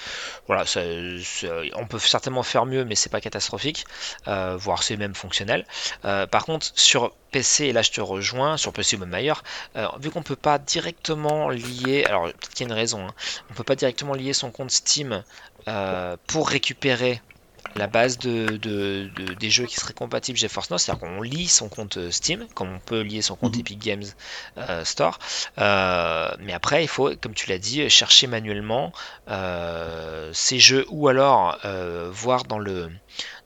voilà, 0.47 0.65
on 1.75 1.87
peut 1.87 1.99
certainement 1.99 2.43
faire 2.43 2.67
mieux, 2.67 2.85
mais 2.85 2.95
c'est 2.95 3.11
pas 3.11 3.21
catastrophique, 3.21 3.85
euh, 4.29 4.57
voire 4.57 4.83
c'est 4.83 4.97
même 4.97 5.15
fonctionnel. 5.15 5.67
par 6.03 6.45
contre 6.45 6.71
sur 6.75 7.13
PC, 7.33 7.67
et 7.67 7.73
là 7.73 7.83
je 7.83 7.91
te 7.91 8.01
rejoins, 8.01 8.57
sur 8.57 8.73
PC 8.73 8.97
ou 8.97 9.01
même 9.01 9.15
ailleurs, 9.15 9.43
vu 9.99 10.11
qu'on 10.11 10.23
peut 10.23 10.37
pas 10.37 10.59
directement 10.59 11.49
lier, 11.49 12.05
alors 12.05 12.25
peut-être 12.25 12.51
qu'il 12.51 12.67
y 12.67 12.71
a 12.71 12.73
une 12.73 12.79
raison, 12.79 13.09
hein, 13.09 13.15
on 13.51 13.55
peut 13.55 13.65
pas 13.65 13.77
directement 13.77 14.15
lier 14.15 14.33
son 14.33 14.51
compte 14.53 14.71
Steam 14.71 15.25
pour 16.27 16.49
récupérer 16.49 17.21
la 17.77 17.87
base 17.87 18.19
de, 18.19 18.57
des 19.39 19.51
jeux 19.51 19.67
qui 19.67 19.77
seraient 19.77 19.95
compatibles 19.95 20.39
GeForce 20.39 20.71
Now, 20.71 20.79
c'est-à-dire 20.79 21.01
qu'on 21.01 21.23
lie 21.23 21.49
son 21.49 21.69
compte 21.69 21.97
euh, 21.97 22.11
Steam, 22.11 22.47
comme 22.55 22.73
on 22.73 22.79
peut 22.79 23.01
lier 23.01 23.23
son 23.23 23.37
compte 23.37 23.55
mhm. 23.55 23.61
Epic 23.61 23.79
Games 23.79 24.05
euh, 24.59 24.85
Store. 24.85 25.19
Euh, 25.59 26.31
mais 26.41 26.53
après, 26.53 26.85
il 26.85 26.89
faut, 26.89 27.11
comme 27.21 27.35
tu 27.35 27.49
l'as 27.49 27.59
dit, 27.59 27.89
chercher 27.91 28.27
manuellement 28.27 28.93
ces 30.33 30.59
jeux 30.59 30.87
ou 30.89 31.09
alors 31.09 31.59
voir 32.11 32.45
dans 32.45 32.59
le, 32.59 32.91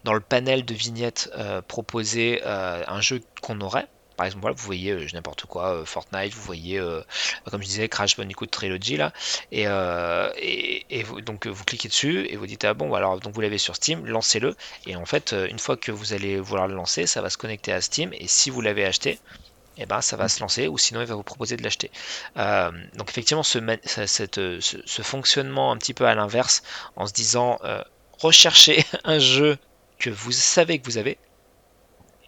dans 0.05 0.15
le 0.15 0.21
panel 0.21 0.65
de 0.65 0.75
vignettes 0.75 1.31
proposer 1.67 2.43
un 2.45 3.01
jeu 3.01 3.21
qu'on 3.41 3.61
aurait. 3.61 3.87
Par 4.19 4.27
exemple, 4.27 4.51
vous 4.51 4.67
voyez 4.67 4.91
euh, 4.91 5.07
n'importe 5.15 5.47
quoi, 5.47 5.75
euh, 5.75 5.85
Fortnite, 5.85 6.35
vous 6.35 6.43
voyez, 6.43 6.81
euh, 6.81 7.03
comme 7.53 7.63
je 7.63 7.69
disais, 7.69 7.89
Crash 7.89 8.17
Bandicoot 8.17 8.47
Trilogy 8.47 8.97
là, 8.97 9.13
et, 9.53 9.65
et, 10.91 11.03
vous, 11.05 11.21
donc 11.21 11.47
vous 11.47 11.65
cliquez 11.65 11.87
dessus 11.87 12.27
et 12.29 12.35
vous 12.35 12.49
dites 12.49 12.65
ah 12.65 12.75
bon, 12.75 12.93
alors 12.95 13.21
donc 13.21 13.33
vous 13.33 13.41
l'avez 13.41 13.59
sur 13.59 13.77
Steam, 13.77 14.05
lancez-le, 14.07 14.57
et 14.87 14.97
en 14.97 15.07
fait, 15.07 15.37
une 15.49 15.61
fois 15.61 15.77
que 15.77 15.93
vous 15.93 16.15
allez 16.15 16.41
vouloir 16.41 16.67
le 16.67 16.75
lancer, 16.75 17.07
ça 17.07 17.23
va 17.23 17.31
se 17.31 17.39
connecter 17.39 17.73
à 17.73 17.81
Steam, 17.81 18.13
et 18.13 18.27
si 18.27 18.51
vous 18.51 18.61
l'avez 18.61 18.85
acheté, 18.85 19.11
et 19.11 19.83
eh 19.83 19.87
ben, 19.87 20.01
ça 20.01 20.17
va 20.17 20.29
se 20.29 20.41
lancer 20.41 20.67
ou 20.67 20.79
sinon 20.79 21.01
il 21.01 21.07
va 21.07 21.15
vous 21.15 21.23
proposer 21.23 21.57
de 21.57 21.63
l'acheter. 21.63 21.93
donc 22.35 23.09
effectivement, 23.11 23.45
ce, 23.45 23.61
ce, 23.87 25.03
fonctionnement 25.03 25.71
un 25.71 25.77
petit 25.77 25.95
peu 25.95 26.07
à 26.07 26.17
l'inverse, 26.17 26.65
en 26.97 27.07
se 27.07 27.13
disant 27.13 27.61
recherchez 28.19 28.85
un 29.05 29.21
jeu 29.21 29.59
que 30.01 30.11
vous 30.11 30.33
savez 30.33 30.81
que 30.81 30.87
vous 30.87 30.99
avez, 30.99 31.19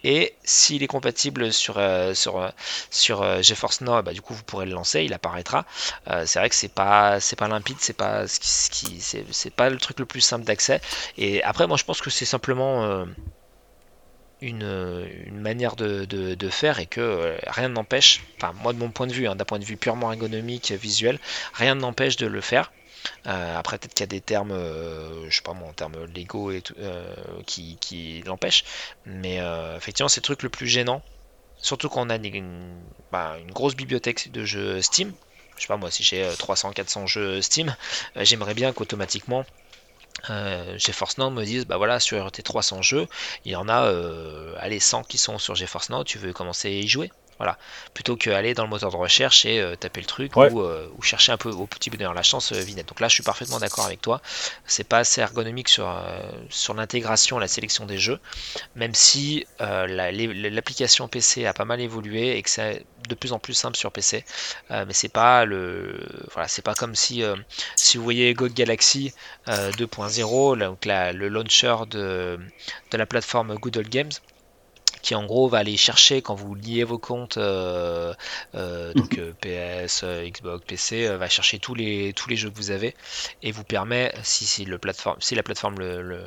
et 0.03 0.33
s'il 0.43 0.83
est 0.83 0.87
compatible 0.87 1.53
sur, 1.53 1.77
euh, 1.77 2.13
sur, 2.13 2.39
euh, 2.39 2.49
sur 2.89 3.21
euh, 3.21 3.41
GeForce 3.41 3.81
Now, 3.81 4.01
bah, 4.01 4.13
du 4.13 4.21
coup 4.21 4.33
vous 4.33 4.43
pourrez 4.43 4.65
le 4.65 4.71
lancer, 4.71 5.03
il 5.03 5.13
apparaîtra. 5.13 5.65
c'est 6.25 6.39
vrai 6.39 6.49
que 6.49 6.55
c'est 6.55 6.73
pas 6.73 7.19
c'est 7.19 7.35
pas 7.35 7.47
limpide, 7.47 7.77
c'est 7.79 7.93
pas 7.95 8.27
ce 8.27 8.69
qui, 8.69 8.99
c'est, 8.99 9.53
pas 9.53 9.69
le 9.69 9.77
truc 9.77 9.99
le 9.99 10.05
plus 10.05 10.21
simple 10.21 10.45
d'accès. 10.45 10.81
Et 11.17 11.43
après 11.43 11.67
moi 11.67 11.77
je 11.77 11.83
pense 11.83 12.01
que 12.01 12.09
c'est 12.09 12.25
simplement 12.25 13.05
une, 14.41 15.07
une, 15.27 15.39
manière 15.39 15.75
de, 15.75 16.05
de, 16.05 16.49
faire 16.49 16.79
et 16.79 16.87
que 16.87 17.35
rien 17.47 17.69
ne 17.69 17.73
n'empêche, 17.73 18.23
enfin 18.37 18.53
moi 18.63 18.73
de 18.73 18.79
mon 18.79 18.89
point 18.89 19.07
de 19.07 19.13
vue, 19.13 19.27
hein, 19.27 19.35
d'un 19.35 19.45
point 19.45 19.59
de 19.59 19.65
vue 19.65 19.77
purement 19.77 20.11
ergonomique, 20.11 20.71
visuel, 20.71 21.19
rien 21.53 21.75
ne 21.75 21.81
n'empêche 21.81 22.15
de 22.17 22.27
le 22.27 22.41
faire. 22.41 22.71
Euh, 23.27 23.57
après, 23.57 23.77
peut-être 23.77 23.93
qu'il 23.93 24.03
y 24.03 24.03
a 24.03 24.07
des 24.07 24.21
termes, 24.21 24.51
euh, 24.51 25.29
je 25.29 25.35
sais 25.35 25.41
pas 25.41 25.53
moi, 25.53 25.69
en 25.69 25.73
termes 25.73 26.05
légaux 26.05 26.51
et 26.51 26.63
euh, 26.79 27.15
qui, 27.45 28.23
l'empêchent. 28.25 28.63
Mais 29.05 29.39
effectivement, 29.77 30.09
c'est 30.09 30.21
le 30.21 30.25
truc 30.25 30.43
le 30.43 30.49
plus 30.49 30.67
gênant. 30.67 31.01
Surtout 31.57 31.89
quand 31.89 32.07
on 32.07 32.09
a 32.09 32.17
bah, 33.11 33.37
une, 33.39 33.51
grosse 33.51 33.75
bibliothèque 33.75 34.31
de 34.31 34.45
jeux 34.45 34.81
Steam. 34.81 35.13
Je 35.57 35.61
sais 35.61 35.67
pas 35.67 35.77
moi, 35.77 35.91
si 35.91 36.03
j'ai 36.03 36.27
300-400 36.27 37.07
jeux 37.07 37.41
Steam, 37.41 37.75
j'aimerais 38.15 38.53
bien 38.55 38.73
qu'automatiquement 38.73 39.45
GeForce 40.77 41.17
Now 41.17 41.29
me 41.29 41.43
dise 41.45 41.65
bah 41.65 41.77
voilà 41.77 41.99
sur 41.99 42.31
tes 42.31 42.43
300 42.43 42.81
jeux 42.81 43.07
il 43.45 43.53
y 43.53 43.55
en 43.55 43.69
a 43.69 43.89
allez 44.59 44.79
100 44.79 45.03
qui 45.03 45.17
sont 45.17 45.39
sur 45.39 45.55
GeForce 45.55 45.89
Now 45.89 46.03
tu 46.03 46.19
veux 46.19 46.33
commencer 46.33 46.67
à 46.67 46.71
y 46.71 46.87
jouer 46.87 47.11
voilà. 47.41 47.57
Plutôt 47.95 48.15
qu'aller 48.17 48.53
dans 48.53 48.61
le 48.61 48.69
moteur 48.69 48.91
de 48.91 48.97
recherche 48.97 49.47
et 49.47 49.59
euh, 49.59 49.75
taper 49.75 49.99
le 49.99 50.05
truc 50.05 50.37
euh, 50.37 50.87
ou, 50.95 51.01
chercher 51.01 51.31
un 51.31 51.37
peu 51.37 51.49
au 51.49 51.65
petit 51.65 51.89
bonheur 51.89 52.13
la 52.13 52.21
chance 52.21 52.51
euh, 52.51 52.59
Vinette. 52.59 52.87
Donc 52.87 52.99
là, 52.99 53.07
je 53.07 53.15
suis 53.15 53.23
parfaitement 53.23 53.57
d'accord 53.57 53.83
avec 53.83 53.99
toi. 53.99 54.21
C'est 54.67 54.83
pas 54.83 54.99
assez 54.99 55.21
ergonomique 55.21 55.67
sur, 55.67 55.91
sur 56.51 56.75
l'intégration, 56.75 57.39
la 57.39 57.47
sélection 57.47 57.87
des 57.87 57.97
jeux, 57.97 58.19
même 58.75 58.93
si 58.93 59.47
l'application 59.59 61.07
PC 61.07 61.47
a 61.47 61.53
pas 61.53 61.65
mal 61.65 61.81
évolué 61.81 62.37
et 62.37 62.43
que 62.43 62.49
c'est 62.51 62.85
de 63.09 63.15
plus 63.15 63.33
en 63.33 63.39
plus 63.39 63.55
simple 63.55 63.75
sur 63.75 63.91
PC. 63.91 64.23
mais 64.69 64.93
c'est 64.93 65.09
pas 65.09 65.45
le, 65.45 65.99
voilà, 66.33 66.47
c'est 66.47 66.61
pas 66.61 66.75
comme 66.75 66.95
si 66.95 67.23
si 67.75 67.97
vous 67.97 68.03
voyez 68.03 68.33
GOG 68.35 68.53
Galaxy 68.53 69.13
2.0, 69.47 70.59
donc 70.59 70.85
le 70.85 71.27
launcher 71.27 71.75
de, 71.89 72.39
de 72.91 72.97
la 72.97 73.05
plateforme 73.07 73.55
Google 73.55 73.89
Games 73.89 74.11
qui 75.01 75.15
en 75.15 75.25
gros 75.25 75.47
va 75.47 75.59
aller 75.59 75.77
chercher 75.77 76.21
quand 76.21 76.35
vous 76.35 76.55
liez 76.55 76.83
vos 76.83 76.97
comptes, 76.97 77.37
donc 77.37 79.19
PS, 79.41 80.03
Xbox, 80.03 80.65
PC, 80.65 81.07
va 81.17 81.29
chercher 81.29 81.59
tous 81.59 81.75
les, 81.75 82.13
tous 82.13 82.29
les 82.29 82.35
jeux 82.35 82.49
que 82.49 82.55
vous 82.55 82.71
avez 82.71 82.95
et 83.41 83.51
vous 83.51 83.63
permet, 83.63 84.13
si, 84.23 84.45
si, 84.45 84.65
le 84.65 84.77
plateforme, 84.77 85.17
si 85.19 85.35
la 85.35 85.43
plateforme 85.43 85.79
le, 85.79 86.25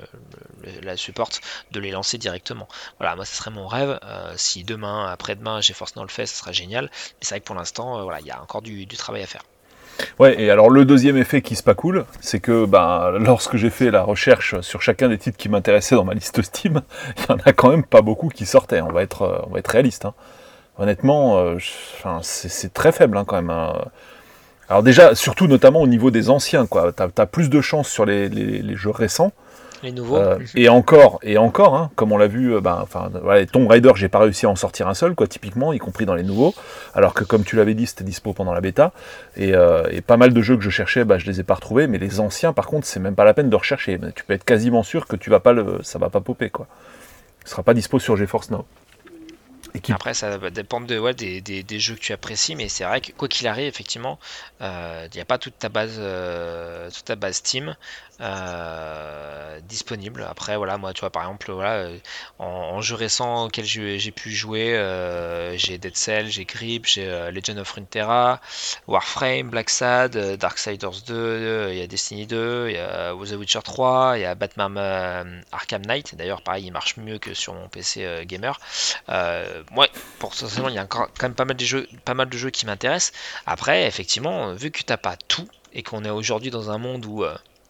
la 0.83 0.97
supporte, 0.97 1.41
de 1.71 1.81
les 1.81 1.91
lancer 1.91 2.19
directement. 2.19 2.69
Voilà, 2.99 3.17
moi, 3.17 3.25
ce 3.25 3.35
serait 3.37 3.51
mon 3.51 3.67
rêve. 3.67 3.99
si 4.37 4.65
demain, 4.65 5.07
après-demain, 5.07 5.61
j'ai 5.61 5.75
Force 5.75 5.97
Now 5.97 6.03
le 6.03 6.09
fait, 6.09 6.27
ce 6.27 6.37
serait 6.37 6.53
génial. 6.53 6.85
Mais 6.85 7.19
c'est 7.21 7.35
vrai 7.35 7.41
que 7.41 7.47
pour 7.47 7.57
l'instant, 7.57 8.03
voilà, 8.03 8.21
il 8.21 8.27
y 8.27 8.31
a 8.31 8.41
encore 8.43 8.63
du, 8.63 8.87
du 8.87 8.97
travail 8.97 9.23
à 9.23 9.27
faire. 9.27 9.43
Ouais, 10.19 10.41
et 10.41 10.51
alors 10.51 10.71
le 10.71 10.85
deuxième 10.85 11.17
effet 11.17 11.43
qui 11.43 11.57
se 11.57 11.63
pas 11.63 11.75
cool, 11.75 12.05
c'est 12.21 12.41
que 12.41 12.67
ben, 12.67 13.13
lorsque 13.19 13.57
j'ai 13.57 13.71
fait 13.71 13.91
la 13.91 14.03
recherche 14.03 14.61
sur 14.61 14.83
chacun 14.83 15.09
des 15.09 15.19
titres 15.19 15.37
qui 15.37 15.49
m'intéressaient 15.49 15.95
dans 15.95 16.05
ma 16.05 16.15
liste 16.15 16.43
Steam, 16.43 16.83
il 17.19 17.25
y 17.29 17.33
en 17.33 17.39
a 17.45 17.53
quand 17.53 17.71
même 17.71 17.85
pas 17.85 18.03
beaucoup 18.03 18.29
qui 18.29 18.47
sortaient. 18.47 18.81
On 18.81 18.93
va 18.93 19.03
être, 19.03 19.23
euh, 19.23 19.61
réaliste. 19.67 20.05
Hein. 20.05 20.15
Honnêtement, 20.79 21.39
euh, 21.39 21.59
c'est 22.23 22.73
très 22.73 22.93
faible 22.93 23.17
hein, 23.17 23.25
quand 23.27 23.37
même. 23.37 23.51
Hein. 23.51 23.75
Alors 24.69 24.83
déjà, 24.83 25.15
surtout 25.15 25.47
notamment 25.47 25.83
au 25.83 25.87
niveau 25.87 26.11
des 26.11 26.31
anciens, 26.31 26.67
quoi. 26.67 26.93
T'as 26.93 27.09
as 27.17 27.27
plus 27.27 27.51
de 27.51 27.61
chance 27.61 27.89
sur 27.89 28.05
les 28.05 28.77
jeux 28.77 28.91
récents 28.91 29.33
les 29.85 29.93
nouveaux. 29.93 30.17
Euh, 30.17 30.39
et 30.55 30.69
encore, 30.69 31.21
et 31.23 31.39
encore, 31.39 31.77
hein, 31.77 31.91
comme 31.95 32.13
on 32.13 32.17
l'a 32.17 32.27
vu, 32.27 32.55
euh, 32.55 32.61
ben, 32.61 32.79
enfin, 32.83 33.11
voilà, 33.23 33.47
Tomb 33.47 33.67
Raider, 33.69 33.93
j'ai 33.95 34.09
pas 34.09 34.19
réussi 34.19 34.47
à 34.47 34.51
en 34.51 34.57
sortir 34.57 34.89
un 34.89 34.95
seul, 34.95 35.15
quoi, 35.15 35.27
typiquement, 35.27 35.73
y 35.73 35.79
compris 35.79 36.07
dans 36.07 36.15
les 36.15 36.23
nouveaux. 36.23 36.55
Alors 36.95 37.15
que, 37.15 37.25
comme 37.25 37.45
tu 37.45 37.57
l'avais 37.57 37.75
dit, 37.75 37.87
c'était 37.87 38.05
dispo 38.05 38.33
pendant 38.33 38.53
la 38.53 38.61
bêta. 38.61 38.93
Et, 39.37 39.55
euh, 39.55 39.85
et, 39.91 40.01
pas 40.01 40.17
mal 40.17 40.33
de 40.33 40.43
jeux 40.43 40.57
que 40.57 40.63
je 40.63 40.71
cherchais, 40.71 41.05
bah, 41.05 41.19
je 41.19 41.27
les 41.27 41.41
ai 41.41 41.45
pas 41.45 41.55
retrouvés. 41.55 41.87
Mais 41.87 41.99
les 41.99 42.21
anciens, 42.21 42.53
par 42.53 42.67
contre, 42.67 42.87
c'est 42.87 43.01
même 43.01 43.15
pas 43.15 43.25
la 43.25 43.35
peine 43.35 43.51
de 43.51 43.57
rechercher. 43.57 43.99
Tu 44.15 44.25
peux 44.25 44.33
être 44.33 44.45
quasiment 44.45 44.83
sûr 44.83 45.07
que 45.07 45.17
tu 45.17 45.31
vas 45.31 45.41
pas 45.41 45.53
le, 45.53 45.79
ça 45.83 45.99
va 45.99 46.11
pas 46.11 46.21
popper, 46.21 46.51
quoi. 46.51 46.67
Ce 47.45 47.51
sera 47.51 47.63
pas 47.63 47.75
dispo 47.75 47.99
sur 47.99 48.17
GeForce 48.17 48.51
Now. 48.51 48.65
Après, 49.91 50.15
ça 50.15 50.39
va 50.39 50.51
dépendre 50.51 50.87
de, 50.87 50.99
ouais, 50.99 51.15
des, 51.15 51.41
des, 51.41 51.79
jeux 51.81 51.97
que 51.97 52.01
tu 52.01 52.13
apprécies, 52.13 52.55
mais 52.55 52.69
c'est 52.69 52.85
vrai 52.85 53.01
que 53.01 53.11
quoi 53.11 53.27
qu'il 53.27 53.49
arrive, 53.49 53.67
effectivement, 53.67 54.21
il 54.61 55.11
n'y 55.13 55.21
a 55.21 55.25
pas 55.25 55.37
toute 55.37 55.59
ta 55.59 55.69
base, 55.69 56.01
toute 56.95 57.05
ta 57.05 57.17
base 57.17 57.37
Steam. 57.37 57.75
Euh, 58.21 59.61
disponible. 59.63 60.25
Après, 60.29 60.57
voilà, 60.57 60.79
moi, 60.79 60.93
tu 60.93 61.01
vois, 61.01 61.11
par 61.11 61.23
exemple, 61.23 61.51
voilà, 61.51 61.73
euh, 61.75 61.99
en, 62.39 62.81
jeu 62.81 62.95
récent 62.95 63.47
auquel 63.47 63.65
j'ai 63.65 64.11
pu 64.13 64.31
jouer, 64.31 64.77
euh, 64.77 65.57
j'ai 65.57 65.79
Dead 65.79 65.97
Cell, 65.97 66.29
j'ai 66.29 66.45
Grip, 66.45 66.87
j'ai 66.87 67.07
Legend 67.33 67.59
of 67.59 67.71
Runeterra, 67.73 68.41
Warframe, 68.87 69.51
Black 69.51 69.71
Sad, 69.71 70.17
Darksiders 70.37 71.03
2, 71.07 71.69
il 71.73 71.79
y 71.79 71.83
a 71.83 71.87
Destiny 71.87 72.27
2, 72.27 72.67
il 72.69 72.75
y 72.75 72.79
a 72.79 73.13
The 73.13 73.33
Witcher 73.33 73.63
3, 73.65 74.19
il 74.19 74.23
y 74.23 74.25
a 74.25 74.35
Batman 74.35 75.43
Arkham 75.51 75.83
Knight. 75.83 76.15
D'ailleurs, 76.15 76.43
pareil, 76.43 76.67
il 76.67 76.73
marche 76.73 76.97
mieux 76.97 77.19
que 77.19 77.35
sur 77.35 77.55
mon 77.55 77.69
PC 77.69 78.25
gamer. 78.27 78.61
moi, 79.09 79.89
pour 80.19 80.35
il 80.69 80.75
y 80.75 80.79
a 80.79 80.83
encore 80.83 81.09
quand 81.19 81.27
même 81.27 81.35
pas 81.35 81.45
mal 81.45 81.57
de 81.57 81.65
jeux, 81.65 81.89
pas 82.05 82.15
mal 82.15 82.29
de 82.29 82.39
jeux 82.39 82.51
qui 82.51 82.67
m'intéressent. 82.67 83.13
Après, 83.47 83.87
effectivement, 83.87 84.53
vu 84.53 84.71
que 84.71 84.83
t'as 84.83 84.97
pas 84.97 85.17
tout 85.17 85.49
et 85.73 85.83
qu'on 85.83 86.05
est 86.05 86.11
aujourd'hui 86.11 86.51
dans 86.51 86.71
un 86.71 86.79
monde 86.79 87.05
où 87.07 87.25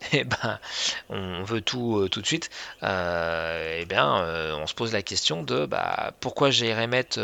eh 0.12 0.24
ben, 0.24 0.58
on 1.08 1.42
veut 1.44 1.60
tout 1.60 1.98
euh, 1.98 2.08
tout 2.08 2.20
de 2.20 2.26
suite, 2.26 2.50
euh, 2.82 3.78
eh 3.80 3.84
bien, 3.86 4.18
euh, 4.18 4.54
on 4.56 4.66
se 4.66 4.74
pose 4.74 4.92
la 4.92 5.02
question 5.02 5.42
de 5.42 5.66
bah, 5.66 6.12
pourquoi 6.20 6.50
j'irais 6.50 6.86
mettre 6.86 7.18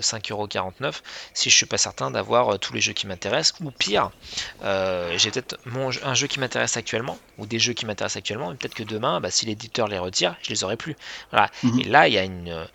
5,49€ 0.00 1.02
si 1.34 1.50
je 1.50 1.56
suis 1.56 1.66
pas 1.66 1.78
certain 1.78 2.10
d'avoir 2.10 2.58
tous 2.58 2.72
les 2.72 2.80
jeux 2.80 2.92
qui 2.92 3.06
m'intéressent, 3.06 3.58
ou 3.60 3.70
pire, 3.70 4.10
j'ai 4.62 5.30
peut-être 5.30 5.58
un 6.02 6.14
jeu 6.14 6.26
qui 6.26 6.40
m'intéresse 6.40 6.76
actuellement, 6.76 7.18
ou 7.38 7.46
des 7.46 7.58
jeux 7.58 7.72
qui 7.72 7.86
m'intéressent 7.86 8.18
actuellement, 8.18 8.52
et 8.52 8.56
peut-être 8.56 8.74
que 8.74 8.82
demain, 8.82 9.20
bah, 9.20 9.30
si 9.30 9.46
l'éditeur 9.46 9.88
les 9.88 9.98
retire, 9.98 10.36
je 10.42 10.50
les 10.50 10.64
aurai 10.64 10.76
plus. 10.76 10.96
Voilà. 11.30 11.50
Mhm. 11.62 11.80
Et 11.80 11.84
là, 11.84 12.08
il 12.08 12.14
y 12.14 12.18
a 12.18 12.24
une. 12.24 12.66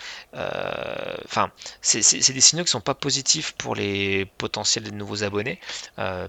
Enfin, 1.26 1.52
c'est 1.82 2.00
des 2.34 2.42
signaux 2.42 2.64
qui 2.64 2.72
sont 2.72 2.82
pas 2.82 2.96
positifs 2.96 3.54
pour 3.58 3.76
les 3.76 4.26
potentiels 4.38 4.94
nouveaux 4.94 5.24
abonnés, 5.24 5.60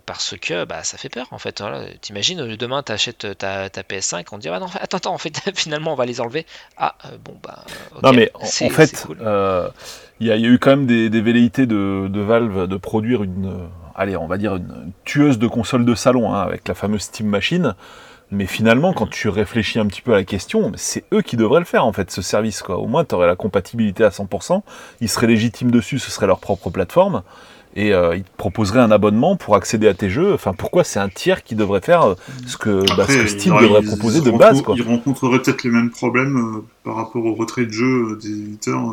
parce 0.07 0.35
que 0.41 0.65
bah, 0.65 0.85
ça 0.85 0.99
fait 0.99 1.09
peur 1.09 1.29
en 1.33 1.39
fait. 1.39 1.61
Voilà. 1.61 1.87
T'imagines, 2.01 2.57
demain, 2.57 2.83
achètes 2.91 3.25
euh, 3.25 3.35
ta, 3.35 3.69
PS5, 3.69 4.27
on 4.33 4.39
dit 4.39 4.49
ah 4.49 4.59
non, 4.59 4.67
attends, 4.75 4.97
attends, 4.97 5.15
en 5.15 5.19
fait, 5.19 5.41
finalement, 5.55 5.93
on 5.93 5.97
va 5.97 6.07
les 6.07 6.21
enlever. 6.21 6.47
Ah, 6.77 6.95
euh, 7.07 7.17
bon, 7.25 7.37
bah. 7.43 7.65
non, 8.03 8.13
mais 8.13 8.31
en, 8.35 8.45
fait, 8.45 9.07
euh, 9.21 9.69
il 10.21 10.27
y, 10.27 10.33
a 10.33 10.39
eu 10.39 10.59
quand 10.59 10.71
même 10.71 10.87
des, 10.87 11.09
velléités 11.21 11.67
de, 11.67 12.21
Valve 12.21 12.67
de 12.67 12.77
produire 12.77 13.23
une, 13.23 13.69
allez, 13.95 14.17
on 14.17 14.27
va 14.27 14.39
dire 14.39 14.57
une, 14.57 14.93
tueuse 15.05 15.39
de 15.39 15.47
console 15.47 15.85
de 15.85 15.95
salon 15.95 16.33
hein, 16.33 16.41
avec 16.41 16.69
la 16.69 16.75
fameuse 16.75 17.03
Steam 17.03 17.29
Machine. 17.29 17.75
Mais 18.33 18.47
finalement, 18.47 18.93
quand 18.93 19.09
tu 19.09 19.29
réfléchis 19.29 19.81
un 19.81 19.87
petit 19.87 20.03
peu 20.03 20.13
à 20.13 20.19
la 20.19 20.25
question, 20.25 20.71
c'est 20.77 21.03
eux 21.13 21.21
qui 21.21 21.37
devraient 21.37 21.59
le 21.59 21.67
faire 21.67 21.85
en 21.85 21.93
fait, 21.93 22.13
ce 22.13 22.23
service. 22.23 22.63
Quoi. 22.63 22.79
Au 22.79 22.87
moins, 22.87 23.05
tu 23.05 23.17
aurais 23.17 23.27
la 23.27 23.35
compatibilité 23.35 24.05
à 24.05 24.11
100%, 24.11 24.63
ils 25.01 25.09
seraient 25.09 25.27
légitimes 25.27 25.73
dessus, 25.73 25.99
ce 25.99 26.13
serait 26.13 26.29
leur 26.29 26.39
propre 26.39 26.71
plateforme 26.71 27.25
et 27.77 27.93
euh, 27.93 28.17
il 28.17 28.25
te 28.25 28.37
proposerait 28.37 28.81
un 28.81 28.91
abonnement 28.91 29.37
pour 29.37 29.55
accéder 29.55 29.87
à 29.87 29.95
tes 29.95 30.11
jeux. 30.11 30.35
Enfin, 30.35 30.53
pourquoi 30.53 30.83
c'est 30.83 30.99
un 30.99 31.09
tiers 31.09 31.45
qui 31.45 31.55
devrait 31.55 31.81
faire 31.81 32.03
euh, 32.03 32.15
ce 32.47 32.57
que, 32.57 32.85
bah, 32.97 33.07
Steam 33.27 33.57
devrait 33.61 33.83
proposer 33.83 34.21
de 34.21 34.31
base 34.31 34.63
quoi. 34.63 34.75
Il 34.77 34.83
rencontrerait 34.83 35.41
peut-être 35.41 35.63
les 35.63 35.71
mêmes 35.71 35.91
problèmes 35.91 36.37
euh, 36.37 36.65
par 36.85 36.97
rapport 36.97 37.25
au 37.25 37.35
retrait 37.35 37.67
de 37.67 37.71
jeux 37.71 38.19
des 38.21 38.31
éditeurs 38.31 38.93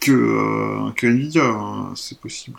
que, 0.00 0.90
que 0.96 1.06
Nvidia. 1.06 1.44
Hein. 1.44 1.92
C'est 1.94 2.18
possible. 2.18 2.58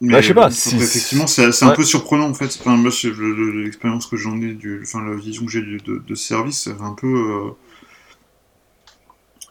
Mais 0.00 0.12
bah, 0.12 0.20
je 0.20 0.28
sais 0.28 0.34
pas. 0.34 0.48
effectivement, 0.48 1.26
c'est 1.26 1.62
un 1.62 1.70
peu 1.70 1.84
surprenant 1.84 2.28
en 2.28 2.34
fait. 2.34 2.56
Enfin, 2.60 2.76
moi, 2.76 2.92
l'expérience 3.64 4.06
que 4.06 4.16
j'en 4.16 4.40
ai, 4.40 4.52
du, 4.52 4.82
enfin, 4.82 5.04
la 5.04 5.16
vision 5.16 5.44
que 5.44 5.50
j'ai 5.50 5.62
de, 5.62 5.78
de, 5.78 6.02
de, 6.06 6.14
service, 6.14 6.62
c'est 6.64 6.82
un 6.82 6.92
peu 6.92 7.54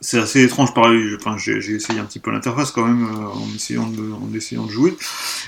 c'est 0.03 0.19
assez 0.19 0.43
étrange 0.43 0.73
pareil 0.73 1.15
enfin 1.15 1.37
j'ai 1.37 1.57
essayé 1.57 1.99
un 1.99 2.05
petit 2.05 2.19
peu 2.19 2.29
l'interface 2.29 2.71
quand 2.71 2.85
même 2.85 3.05
euh, 3.05 3.25
en 3.25 3.47
essayant 3.55 3.87
de 3.87 4.11
en 4.11 4.33
essayant 4.35 4.65
de 4.65 4.71
jouer. 4.71 4.95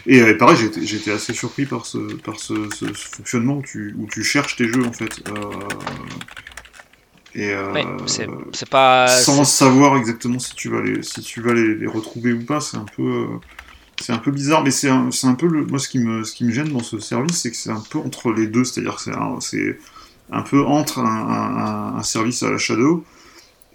Et, 0.08 0.22
euh, 0.22 0.38
pareil 0.38 0.58
j'étais 0.82 1.12
assez 1.12 1.34
surpris 1.34 1.66
par 1.66 1.86
ce 1.86 1.98
par 2.16 2.40
ce, 2.40 2.54
fonctionnement 2.94 3.58
où 3.58 3.62
tu, 3.62 3.96
où 4.00 4.08
tu 4.08 4.24
cherches 4.24 4.56
tes 4.56 4.68
jeux 4.68 4.86
en 4.86 4.94
fait 4.94 5.22
euh, 5.28 5.52
et 7.36 7.54
c'est 8.06 8.70
pas 8.70 9.08
sans 9.10 9.44
savoir 9.44 9.98
exactement 9.98 10.40
si 10.40 10.56
tu 10.56 10.70
vas 10.70 10.82
les 10.82 11.04
si 11.04 11.22
tu 11.22 11.42
vas 11.42 11.54
les, 11.54 11.86
retrouver 11.86 12.32
ou 12.32 12.46
pas 12.46 12.62
c'est 12.62 12.78
un 12.78 12.86
peu 12.96 13.28
c'est 14.00 14.14
un 14.14 14.20
peu 14.20 14.32
bizarre 14.32 14.64
mais 14.64 14.72
c'est 14.72 14.90
un, 14.90 15.10
un, 15.24 15.34
peu 15.36 15.48
le, 15.48 15.66
moi 15.66 15.80
ce 15.80 15.90
qui 15.90 16.00
me 16.00 16.24
ce 16.24 16.34
qui 16.34 16.46
me 16.46 16.52
gêne 16.52 16.70
dans 16.70 16.84
ce 16.84 16.98
service 17.00 17.42
c'est 17.42 17.52
que 17.52 17.58
c'est 17.58 17.72
un 17.72 17.84
peu 17.90 18.00
entre 18.00 18.32
les 18.32 18.48
deux 18.48 18.64
c'est-à-dire 18.64 19.02
c'est 19.02 19.12
c'est 19.42 19.78
un 20.32 20.42
peu 20.42 20.64
entre 20.64 21.00
un, 21.00 21.96
un, 21.98 22.04
service 22.04 22.42
à 22.42 22.50
la 22.50 22.58
Shadow 22.58 23.06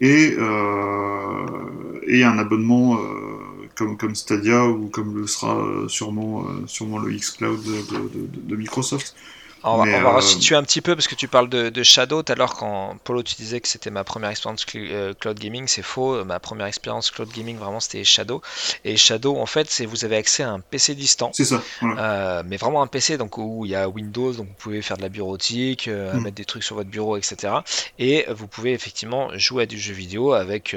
et, 0.01 0.35
euh, 0.39 2.01
et 2.07 2.25
un 2.25 2.39
abonnement 2.39 2.97
euh, 2.99 3.69
comme, 3.77 3.97
comme 3.97 4.15
Stadia 4.15 4.67
ou 4.67 4.89
comme 4.89 5.17
le 5.17 5.27
sera 5.27 5.59
euh, 5.59 5.89
sûrement, 5.89 6.47
sûrement 6.67 6.99
le 6.99 7.13
xCloud 7.13 7.63
de, 7.63 8.29
de 8.49 8.57
Microsoft. 8.57 9.15
On 9.63 9.77
va, 9.77 9.85
on 9.85 10.03
va 10.03 10.11
resituer 10.13 10.57
un 10.57 10.63
petit 10.63 10.81
peu 10.81 10.95
parce 10.95 11.09
que 11.09 11.15
tu 11.15 11.29
parles 11.29 11.49
de, 11.49 11.69
de 11.69 11.83
Shadow. 11.83 12.23
Tout 12.23 12.33
à 12.33 12.37
l'heure, 12.37 12.55
quand 12.55 12.97
Polo, 13.05 13.23
tu 13.23 13.35
disais 13.35 13.61
que 13.61 13.69
c'était 13.69 13.91
ma 13.91 14.05
première 14.05 14.31
expérience 14.31 14.65
euh, 14.75 15.13
cloud 15.15 15.39
gaming, 15.39 15.67
c'est 15.69 15.83
faux. 15.83 16.25
Ma 16.25 16.41
première 16.41 16.67
expérience 16.67 17.11
cloud 17.11 17.29
gaming, 17.31 17.59
vraiment, 17.59 17.81
c'était 17.81 18.05
Shadow. 18.05 18.41
Et 18.85 18.97
Shadow, 18.97 19.37
en 19.39 19.47
fait, 19.47 19.71
c'est 19.71 19.87
vous 19.87 20.05
avez 20.05 20.17
accès 20.17 20.43
à 20.43 20.51
un 20.51 20.61
PC 20.61 20.95
distant. 20.95 21.31
C'est 21.35 21.45
ça. 21.45 21.63
Euh, 21.83 22.43
mais 22.47 22.57
vraiment 22.57 22.83
un 22.83 22.87
PC 22.87 23.19
donc 23.19 23.37
où 23.39 23.65
il 23.67 23.73
y 23.73 23.75
a 23.75 23.89
Windows, 23.89 24.33
donc 24.33 24.47
vous 24.47 24.55
pouvez 24.55 24.83
faire 24.83 24.97
de 24.97 25.03
la 25.03 25.09
bureautique, 25.09 25.89
euh, 25.89 26.15
hmm. 26.15 26.23
mettre 26.23 26.37
des 26.37 26.45
trucs 26.45 26.63
sur 26.63 26.77
votre 26.77 26.91
bureau, 26.91 27.17
etc. 27.17 27.55
Et 27.99 28.27
vous 28.31 28.47
pouvez 28.47 28.73
effectivement 28.73 29.31
jouer 29.37 29.65
à 29.65 29.67
du 29.67 29.79
jeu 29.79 29.93
vidéo 29.93 30.33
avec 30.33 30.75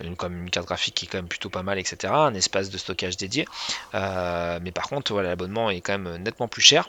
une, 0.00 0.16
comme 0.16 0.42
une 0.42 0.50
carte 0.50 0.66
graphique 0.66 0.94
qui 0.94 1.06
est 1.06 1.08
quand 1.08 1.18
même 1.18 1.28
plutôt 1.28 1.50
pas 1.50 1.62
mal, 1.62 1.78
etc. 1.78 2.12
Un 2.12 2.34
espace 2.34 2.70
de 2.70 2.78
stockage 2.78 3.16
dédié. 3.16 3.46
mais 3.92 4.72
par 4.72 4.88
contre, 4.88 5.12
voilà, 5.12 5.30
l'abonnement 5.30 5.70
est 5.70 5.80
quand 5.80 5.98
même 5.98 6.16
nettement 6.22 6.48
plus 6.48 6.62
cher 6.62 6.88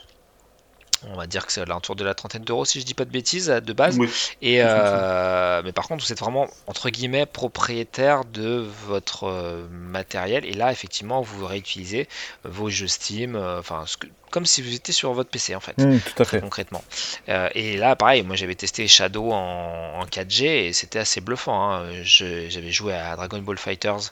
on 1.11 1.15
va 1.15 1.27
dire 1.27 1.45
que 1.45 1.51
c'est 1.51 1.61
à 1.61 1.65
l'entour 1.65 1.95
de 1.95 2.03
la 2.03 2.13
trentaine 2.13 2.43
d'euros 2.43 2.65
si 2.65 2.79
je 2.79 2.85
dis 2.85 2.93
pas 2.93 3.05
de 3.05 3.11
bêtises 3.11 3.47
de 3.47 3.73
base. 3.73 3.97
Et 4.41 4.57
euh, 4.61 5.61
mais 5.63 5.71
par 5.71 5.87
contre, 5.87 6.03
vous 6.03 6.11
êtes 6.11 6.19
vraiment 6.19 6.47
entre 6.67 6.89
guillemets 6.89 7.25
propriétaire 7.25 8.25
de 8.25 8.65
votre 8.87 9.25
euh, 9.25 9.67
matériel 9.69 10.45
et 10.45 10.53
là 10.53 10.71
effectivement 10.71 11.21
vous 11.21 11.45
réutilisez 11.45 12.07
vos 12.43 12.69
jeux 12.69 12.87
Steam, 12.87 13.35
euh, 13.35 13.59
enfin 13.59 13.85
comme 14.31 14.45
si 14.45 14.61
vous 14.61 14.73
étiez 14.73 14.93
sur 14.93 15.13
votre 15.13 15.29
PC 15.29 15.55
en 15.55 15.61
fait, 15.61 15.77
mmh, 15.77 15.99
tout 15.99 16.21
à 16.21 16.25
fait. 16.25 16.41
concrètement. 16.41 16.83
et 17.27 17.77
là, 17.77 17.95
pareil, 17.95 18.23
moi 18.23 18.35
j'avais 18.35 18.55
testé 18.55 18.85
Shadow 18.85 19.31
en, 19.31 20.03
4G 20.05 20.45
et 20.45 20.73
c'était 20.73 20.99
assez 20.99 21.21
bluffant. 21.21 21.71
Hein. 21.71 21.89
J'avais 22.03 22.71
joué 22.71 22.93
à 22.93 23.15
Dragon 23.15 23.39
Ball 23.39 23.57
Fighters 23.57 24.11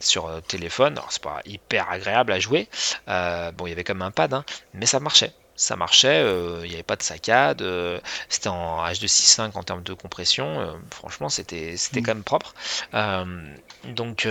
sur 0.00 0.30
téléphone, 0.48 0.94
alors 0.94 1.12
c'est 1.12 1.22
pas 1.22 1.40
hyper 1.44 1.90
agréable 1.90 2.32
à 2.32 2.40
jouer. 2.40 2.68
bon, 3.06 3.66
il 3.66 3.70
y 3.70 3.72
avait 3.72 3.84
comme 3.84 4.00
un 4.00 4.10
pad, 4.10 4.32
hein, 4.32 4.44
mais 4.72 4.86
ça 4.86 5.00
marchait 5.00 5.32
ça 5.56 5.76
marchait, 5.76 6.22
euh, 6.22 6.60
il 6.64 6.68
n'y 6.68 6.74
avait 6.74 6.82
pas 6.82 6.96
de 6.96 7.02
saccade, 7.02 7.62
euh, 7.62 8.00
c'était 8.28 8.48
en 8.48 8.84
H265 8.84 9.52
en 9.54 9.62
termes 9.62 9.82
de 9.82 9.94
compression, 9.94 10.60
euh, 10.60 10.72
franchement 10.90 11.28
c'était 11.28 11.76
c'était 11.76 12.00
mm. 12.00 12.04
quand 12.04 12.14
même 12.14 12.24
propre. 12.24 12.54
donc 13.84 14.28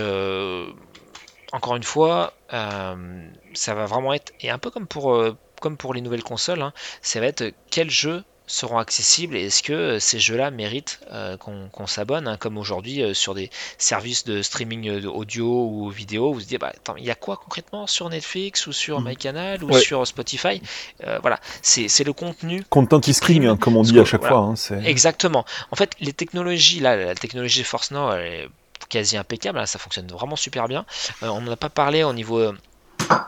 encore 1.52 1.76
une 1.76 1.84
fois, 1.84 2.34
ça 2.50 3.74
va 3.74 3.86
vraiment 3.86 4.12
être, 4.12 4.32
et 4.40 4.50
un 4.50 4.58
peu 4.58 4.70
comme 4.70 4.86
pour, 4.86 5.16
comme 5.60 5.76
pour 5.76 5.94
les 5.94 6.00
nouvelles 6.00 6.24
consoles, 6.24 6.62
hein, 6.62 6.72
ça 7.00 7.20
va 7.20 7.26
être 7.26 7.54
quel 7.70 7.90
jeu 7.90 8.24
seront 8.46 8.78
accessibles 8.78 9.36
et 9.36 9.46
est-ce 9.46 9.62
que 9.62 9.98
ces 9.98 10.18
jeux-là 10.18 10.50
méritent 10.50 11.00
qu'on 11.38 11.86
s'abonne, 11.86 12.28
hein, 12.28 12.36
comme 12.36 12.58
aujourd'hui 12.58 13.02
sur 13.14 13.34
des 13.34 13.50
services 13.78 14.24
de 14.24 14.42
streaming 14.42 15.06
audio 15.06 15.66
ou 15.66 15.88
vidéo, 15.88 16.32
vous 16.32 16.40
vous 16.40 16.44
dites, 16.44 16.60
bah, 16.60 16.72
attends, 16.74 16.96
il 16.96 17.04
y 17.04 17.10
a 17.10 17.14
quoi 17.14 17.36
concrètement 17.36 17.86
sur 17.86 18.08
Netflix 18.10 18.66
ou 18.66 18.72
sur 18.72 19.00
mmh. 19.00 19.08
MyCanal 19.08 19.64
ou 19.64 19.76
sur 19.78 20.06
Spotify? 20.06 20.60
Voilà, 21.00 21.40
c'est 21.62 22.04
le 22.04 22.12
contenu. 22.12 22.64
Content 22.68 23.00
streaming, 23.02 23.48
hein, 23.48 23.56
comme 23.56 23.76
on 23.76 23.82
dit 23.82 23.98
à 23.98 24.04
chaque 24.04 24.24
fois. 24.24 24.38
Hein, 24.38 24.54
Exactement. 24.84 25.44
En 25.70 25.76
fait, 25.76 25.92
les 26.00 26.12
technologies, 26.12 26.80
là, 26.80 26.96
la 26.96 27.14
technologie 27.14 27.64
Force 27.64 27.90
Now, 27.90 28.12
elle 28.12 28.32
est 28.32 28.48
quasi 28.88 29.16
impeccable, 29.16 29.58
hein, 29.58 29.66
ça 29.66 29.78
fonctionne 29.78 30.06
vraiment 30.08 30.36
super 30.36 30.68
bien. 30.68 30.84
Euh, 31.22 31.28
on 31.28 31.40
n'en 31.40 31.52
a 31.52 31.56
pas 31.56 31.68
parlé 31.68 32.04
au 32.04 32.12
niveau 32.12 32.38
euh, 32.38 32.56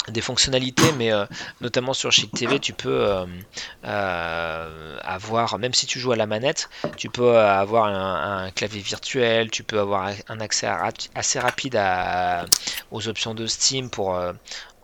des 0.08 0.20
fonctionnalités, 0.20 0.90
mais 0.92 1.12
euh, 1.12 1.26
notamment 1.60 1.92
sur 1.92 2.10
Shield 2.10 2.32
TV, 2.32 2.58
tu 2.58 2.72
peux 2.72 3.26
avoir, 3.82 5.58
même 5.58 5.74
si 5.74 5.86
tu 5.86 5.98
joues 5.98 6.12
à 6.12 6.16
la 6.16 6.26
manette, 6.26 6.68
tu 6.96 7.10
peux 7.10 7.38
avoir 7.38 7.86
un, 7.86 8.50
clavier 8.50 8.80
virtuel, 8.80 9.50
tu 9.50 9.62
peux 9.62 9.78
avoir 9.78 10.10
un 10.28 10.40
accès 10.40 10.68
assez 11.14 11.38
rapide 11.38 11.78
aux 12.90 13.08
options 13.08 13.34
de 13.34 13.46
Steam 13.46 13.90
pour 13.90 14.18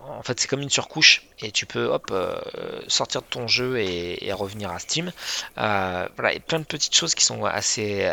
en 0.09 0.23
fait, 0.23 0.41
c'est 0.41 0.49
comme 0.49 0.63
une 0.63 0.71
surcouche 0.71 1.23
et 1.39 1.53
tu 1.53 1.67
peux 1.67 1.85
hop 1.85 2.09
euh, 2.11 2.41
sortir 2.89 3.23
de 3.23 3.27
ton 3.27 3.47
jeu 3.47 3.79
et, 3.79 4.33
revenir 4.33 4.71
à 4.71 4.79
Steam. 4.79 5.13
Euh, 5.59 6.09
voilà, 6.17 6.39
plein 6.41 6.59
de 6.59 6.65
petites 6.65 6.95
choses 6.95 7.15
qui 7.15 7.25
sont 7.25 7.45
assez, 7.45 8.11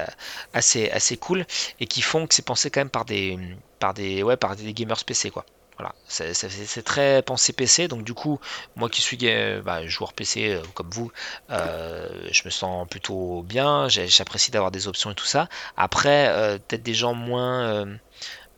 assez, 0.53 0.89
assez 0.91 1.17
cool 1.17 1.45
et 1.79 1.87
qui 1.87 2.01
font 2.01 2.27
que 2.27 2.35
c'est 2.35 2.45
pensé 2.45 2.69
quand 2.69 2.81
même 2.81 2.89
par 2.89 3.05
des, 3.05 3.39
par 3.79 3.93
des, 3.93 4.23
par 4.39 4.55
des 4.55 4.73
gamers 4.73 5.03
PC 5.05 5.31
quoi. 5.31 5.45
Voilà, 5.79 5.95
c'est 6.09 6.83
très 6.83 7.21
pensé 7.21 7.53
PC, 7.53 7.87
donc 7.87 8.03
du 8.03 8.13
coup, 8.13 8.37
moi 8.75 8.89
qui 8.89 9.01
suis 9.01 9.17
bah, 9.63 9.87
joueur 9.87 10.11
PC 10.11 10.51
euh, 10.51 10.61
comme 10.73 10.89
vous, 10.89 11.09
je 11.49 12.41
me 12.43 12.49
sens 12.49 12.85
plutôt 12.89 13.43
bien, 13.43 13.87
j'apprécie 13.87 14.51
d'avoir 14.51 14.71
des 14.71 14.89
options 14.89 15.11
et 15.11 15.15
tout 15.15 15.25
ça. 15.25 15.47
Après, 15.77 16.59
peut-être 16.67 16.83
des 16.83 16.93
gens 16.93 17.13
moins 17.13 17.87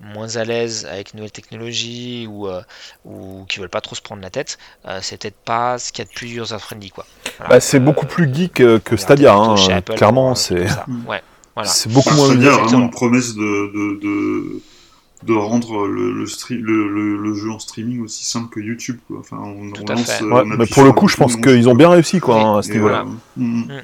moins 0.01 0.35
à 0.35 0.43
l'aise 0.43 0.87
avec 0.91 1.13
nouvelles 1.13 1.31
technologies 1.31 2.27
ou, 2.27 2.47
euh, 2.47 2.61
ou 3.05 3.45
qui 3.47 3.59
veulent 3.59 3.69
pas 3.69 3.81
trop 3.81 3.95
se 3.95 4.01
prendre 4.01 4.21
la 4.21 4.29
tête, 4.29 4.57
euh, 4.87 4.99
c'est 5.01 5.21
peut-être 5.21 5.37
pas 5.37 5.77
ce 5.77 5.91
qu'il 5.91 6.03
y 6.03 6.07
a 6.07 6.09
de 6.09 6.15
plus 6.15 6.27
user-friendly. 6.27 6.89
quoi. 6.89 7.05
Bah, 7.49 7.59
c'est 7.59 7.79
beaucoup 7.79 8.05
plus 8.05 8.33
geek 8.33 8.53
que 8.53 8.97
Stadia, 8.97 9.33
hein, 9.35 9.55
clairement. 9.95 10.35
C'est 10.35 10.65
ouais, 11.07 11.21
voilà. 11.55 11.71
beaucoup 11.87 12.13
moins. 12.15 12.35
Vraiment 12.35 12.85
une 12.85 12.91
promesse 12.91 13.35
de, 13.35 13.41
de, 13.41 13.99
de, 14.01 14.61
rendre 15.29 15.87
le, 15.87 16.11
le, 16.13 17.17
le, 17.17 17.33
jeu 17.33 17.51
en 17.51 17.59
streaming 17.59 18.01
aussi 18.01 18.25
simple 18.25 18.49
que 18.53 18.59
YouTube. 18.59 18.97
Quoi. 19.07 19.19
Enfin, 19.19 19.37
on, 19.37 19.71
on 19.71 19.85
lance, 19.85 20.21
mais 20.57 20.65
pour 20.65 20.83
le 20.83 20.91
coup, 20.91 21.07
je 21.07 21.17
pense 21.17 21.35
qu'ils 21.35 21.69
ont 21.69 21.75
bien 21.75 21.89
réussi 21.89 22.19
quoi, 22.19 22.41
hein, 22.41 22.57
à 22.57 22.61
ce 22.61 22.71
niveau-là. 22.71 23.05
Mm. 23.37 23.61
Mm. 23.61 23.83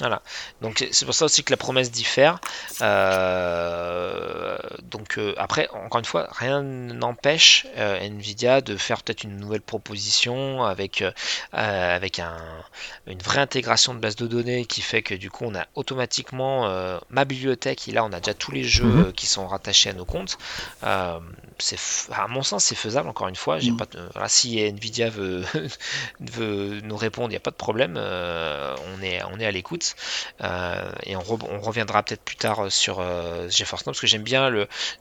Voilà. 0.00 0.22
Donc 0.60 0.86
c'est 0.90 1.06
pour 1.06 1.14
ça 1.14 1.24
aussi 1.24 1.42
que 1.42 1.52
la 1.52 1.56
promesse 1.56 1.90
diffère. 1.90 2.40
Euh, 2.82 3.75
donc 4.90 5.18
euh, 5.18 5.34
après, 5.36 5.68
encore 5.70 5.98
une 5.98 6.04
fois, 6.04 6.28
rien 6.30 6.62
n'empêche 6.62 7.66
euh, 7.76 7.98
Nvidia 8.00 8.60
de 8.60 8.76
faire 8.76 9.02
peut-être 9.02 9.24
une 9.24 9.36
nouvelle 9.36 9.60
proposition 9.60 10.64
avec 10.64 11.04
avec 11.52 12.18
un, 12.18 12.36
une 13.06 13.18
vraie 13.18 13.40
intégration 13.40 13.94
de 13.94 14.00
base 14.00 14.16
de 14.16 14.26
données 14.26 14.64
qui 14.66 14.80
fait 14.82 15.02
que 15.02 15.14
du 15.14 15.30
coup 15.30 15.44
on 15.44 15.54
a 15.54 15.66
automatiquement 15.74 16.68
ma 17.10 17.24
bibliothèque 17.24 17.88
et 17.88 17.92
là 17.92 18.04
on 18.04 18.12
a 18.12 18.20
déjà 18.20 18.34
tous 18.34 18.52
les 18.52 18.64
jeux 18.64 18.84
mhm. 18.84 19.12
qui 19.12 19.26
sont 19.26 19.46
rattachés 19.46 19.90
à 19.90 19.92
nos 19.92 20.04
comptes. 20.04 20.38
C'est 21.58 21.78
à 22.12 22.28
mon 22.28 22.42
sens 22.42 22.64
c'est 22.64 22.74
faisable. 22.74 23.08
Encore 23.08 23.28
une 23.28 23.36
fois, 23.36 23.58
j'ai 23.58 23.72
pas 23.72 23.86
si 24.28 24.58
Nvidia 24.60 25.10
veut 25.10 25.44
veut 26.20 26.80
nous 26.82 26.96
répondre, 26.96 27.28
il 27.28 27.32
n'y 27.32 27.36
a 27.36 27.40
pas 27.40 27.50
de 27.50 27.56
problème. 27.56 27.96
on 27.96 29.02
est 29.02 29.22
on 29.24 29.40
est 29.40 29.46
à 29.46 29.50
l'écoute. 29.50 29.96
Euh, 30.42 30.90
et 31.04 31.16
on, 31.16 31.22
reviendra 31.22 32.02
peut-être 32.02 32.22
plus 32.22 32.36
tard 32.36 32.70
sur 32.70 33.00
euh, 33.00 33.48
GeForce 33.48 33.86
Now 33.86 33.92
parce 33.92 34.00
que 34.00 34.06
j'aime 34.06 34.22
bien 34.22 34.50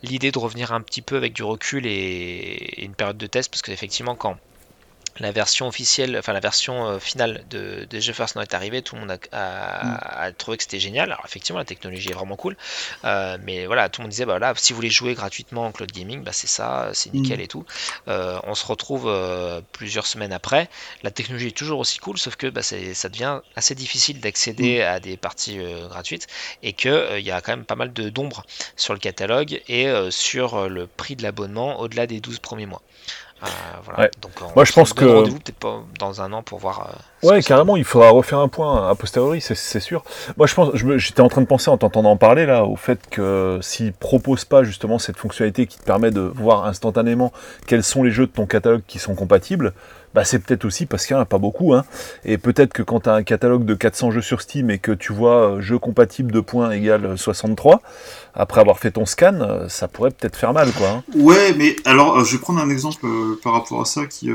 l'idée 0.04 0.32
de 0.32 0.40
revenir 0.40 0.72
un 0.72 0.82
petit 0.82 1.02
peu 1.02 1.18
avec 1.18 1.34
du 1.34 1.44
recul 1.44 1.86
et, 1.86 2.84
une 2.84 2.96
période 2.96 3.18
de 3.18 3.28
test 3.28 3.52
parce 3.52 3.62
que 3.62 3.72
effectivement 3.72 4.16
quand 4.16 4.38
la 5.20 5.32
version 5.32 5.68
officielle, 5.68 6.18
enfin 6.18 6.34
la 6.34 6.40
version 6.40 6.88
euh, 6.88 7.00
finale 7.00 7.46
de, 7.50 7.88
de 7.90 8.36
Now 8.36 8.42
est 8.42 8.54
arrivée, 8.54 8.82
tout 8.82 8.96
le 8.96 9.02
monde 9.02 9.18
a, 9.32 10.30
mm. 10.30 10.34
trouvé 10.38 10.58
que 10.58 10.64
c'était 10.64 10.80
génial. 10.80 11.12
Alors 11.12 11.26
effectivement, 11.26 11.60
la 11.60 11.66
technologie 11.66 12.10
est 12.10 12.14
vraiment 12.14 12.36
cool, 12.36 12.58
euh, 13.06 13.38
mais 13.44 13.66
voilà, 13.66 13.90
tout 13.90 14.02
le 14.02 14.06
monde 14.06 14.12
disait, 14.12 14.26
bah 14.26 14.34
voilà, 14.34 14.54
si 14.58 14.74
vous 14.74 14.78
voulez 14.78 14.90
jouer 14.90 15.14
gratuitement 15.14 15.66
en 15.66 15.72
cloud 15.72 15.92
gaming, 15.92 16.24
bah 16.24 16.32
c'est 16.34 16.48
ça, 16.48 16.90
c'est 16.94 17.14
nickel 17.14 17.40
mm. 17.40 17.42
et 17.42 17.48
tout. 17.48 17.66
Euh, 18.08 18.40
on 18.44 18.56
se 18.56 18.66
retrouve 18.66 19.12
plusieurs 19.72 20.06
semaines 20.06 20.34
après, 20.34 20.70
la 21.04 21.12
technologie 21.12 21.48
est 21.48 21.58
toujours 21.58 21.80
aussi 21.80 22.00
cool, 22.00 22.18
sauf 22.18 22.36
que 22.36 22.48
bah, 22.48 22.62
ça 22.62 23.10
devient 23.10 23.40
assez 23.56 23.76
difficile 23.76 24.20
d'accéder 24.20 24.80
mm. 24.80 24.82
à 24.82 25.00
des 25.00 25.18
parties 25.18 25.60
gratuites 25.90 26.28
et 26.62 26.74
qu'il 26.74 27.06
il 27.16 27.24
y 27.26 27.32
a 27.32 27.42
quand 27.42 27.54
même 27.54 27.66
pas 27.66 27.76
mal 27.76 27.94
d'ombre 27.94 28.46
sur 28.76 28.94
le 28.94 29.00
catalogue 29.00 29.62
et 29.68 29.88
sur 30.10 30.70
le 30.70 30.88
prix 30.88 31.16
de 31.16 31.24
l'abonnement 31.24 31.80
au-delà 31.80 32.08
des 32.08 32.20
12 32.20 32.40
premiers 32.40 32.66
mois. 32.66 32.82
Euh, 33.98 34.08
Donc, 34.22 34.32
Moi, 34.56 34.66
je 34.66 34.74
pense 34.74 34.94
que. 34.94 35.24
peut-être 35.30 35.56
pas 35.56 35.84
dans 36.00 36.22
un 36.22 36.34
an 36.34 36.44
pour 36.44 36.60
voir. 36.60 36.90
Euh, 37.24 37.28
ouais, 37.28 37.42
carrément, 37.42 37.78
il 37.78 37.84
faudra 37.84 38.10
refaire 38.10 38.40
un 38.40 38.48
point 38.48 38.90
a 38.90 38.96
posteriori, 38.96 39.42
c'est 39.42 39.80
sûr. 39.80 40.04
Moi, 40.38 40.48
je 40.48 40.54
pense, 40.54 40.70
j'étais 40.76 41.22
en 41.22 41.30
train 41.30 41.42
de 41.42 41.48
penser 41.48 41.70
en 41.70 41.78
t'entendant 41.78 42.12
en 42.12 42.18
parler 42.18 42.46
là, 42.46 42.66
au 42.66 42.76
fait 42.76 43.00
que 43.10 43.60
s'ils 43.62 43.94
proposent 43.94 44.46
pas 44.46 44.64
justement 44.64 45.00
cette 45.00 45.18
fonctionnalité 45.18 45.68
qui 45.68 45.78
te 45.78 45.84
permet 45.84 46.12
de 46.12 46.22
voir 46.22 46.66
instantanément 46.66 47.32
quels 47.68 47.84
sont 47.84 48.04
les 48.04 48.12
jeux 48.12 48.28
de 48.28 48.32
ton 48.32 48.46
catalogue 48.46 48.82
qui 48.88 49.00
sont 49.00 49.16
compatibles, 49.16 49.74
bah, 50.16 50.24
c'est 50.24 50.40
peut-être 50.40 50.64
aussi 50.64 50.86
parce 50.86 51.06
qu'il 51.06 51.14
n'y 51.14 51.20
en 51.20 51.24
a 51.24 51.26
pas 51.26 51.38
beaucoup. 51.38 51.74
Hein. 51.74 51.84
Et 52.24 52.38
peut-être 52.38 52.72
que 52.72 52.82
quand 52.82 53.02
tu 53.02 53.10
as 53.10 53.14
un 53.14 53.24
catalogue 53.24 53.66
de 53.66 53.74
400 53.74 54.12
jeux 54.12 54.22
sur 54.22 54.42
Steam 54.42 54.72
et 54.72 54.80
que 54.80 54.94
tu 54.94 55.12
vois 55.12 55.58
euh, 55.58 55.62
jeu 55.62 55.78
compatible 55.78 56.32
de 56.32 56.40
points 56.40 56.72
égale 56.72 57.18
63, 57.18 57.82
après 58.34 58.62
avoir 58.62 58.80
fait 58.80 58.92
ton 58.92 59.06
scan, 59.06 59.42
euh, 59.42 59.68
ça 59.68 59.90
pourrait 59.90 60.12
peut-être 60.12 60.38
faire 60.38 60.54
mal. 60.54 60.72
Quoi, 60.72 60.88
hein. 60.88 61.04
Ouais, 61.16 61.54
mais 61.58 61.76
alors 61.84 62.18
euh, 62.18 62.24
je 62.24 62.38
vais 62.38 62.42
prendre 62.42 62.62
un 62.62 62.70
exemple 62.70 63.06
par 63.44 63.52
rapport 63.52 63.82
à 63.82 63.86
ça 63.86 64.06
qui, 64.06 64.30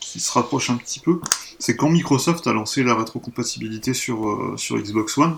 qui 0.00 0.18
se 0.18 0.32
rapproche 0.32 0.68
un 0.68 0.76
petit 0.76 0.98
peu. 0.98 1.20
C'est 1.60 1.76
quand 1.76 1.88
Microsoft 1.88 2.44
a 2.48 2.52
lancé 2.52 2.82
la 2.82 2.96
rétrocompatibilité 2.96 3.94
sur, 3.94 4.52
sur 4.56 4.76
Xbox 4.76 5.16
One. 5.16 5.36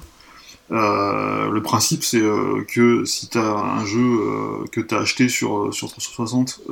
Euh, 0.70 1.50
le 1.50 1.62
principe, 1.62 2.04
c'est 2.04 2.22
euh, 2.22 2.64
que 2.66 3.04
si 3.04 3.28
tu 3.28 3.36
as 3.36 3.42
un 3.42 3.84
jeu 3.84 4.00
euh, 4.00 4.64
que 4.72 4.80
tu 4.80 4.94
as 4.94 4.98
acheté 4.98 5.28
sur, 5.28 5.72
sur 5.74 5.90
360 5.90 6.62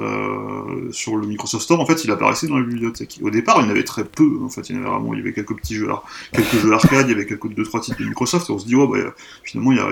sur 0.91 1.17
le 1.17 1.27
Microsoft 1.27 1.65
Store, 1.65 1.81
en 1.81 1.87
fait, 1.87 2.05
il 2.05 2.11
apparaissait 2.11 2.47
dans 2.47 2.59
la 2.59 2.65
bibliothèque. 2.65 3.19
Au 3.23 3.31
départ, 3.31 3.59
il 3.61 3.65
y 3.65 3.67
en 3.67 3.71
avait 3.71 3.85
très 3.85 4.05
peu. 4.05 4.39
En 4.43 4.49
fait, 4.49 4.71
il 4.71 4.77
y 4.77 4.79
avait 4.79 4.89
vraiment, 4.89 5.13
il 5.13 5.19
y 5.19 5.23
avait 5.23 5.33
quelques 5.33 5.57
petits 5.57 5.75
jeux, 5.75 5.89
quelques 6.33 6.57
jeux 6.57 6.73
arcade, 6.73 7.07
il 7.09 7.11
y 7.11 7.15
avait 7.15 7.27
quelques 7.27 7.49
deux 7.49 7.65
trois 7.65 7.81
titres 7.81 7.99
de 7.99 8.07
Microsoft, 8.07 8.49
et 8.49 8.53
on 8.53 8.59
se 8.59 8.67
dit, 8.67 8.75
oh, 8.75 8.89
bah, 8.89 8.99
finalement, 9.45 9.73
il 9.73 9.79
y 9.79 9.81
a, 9.81 9.91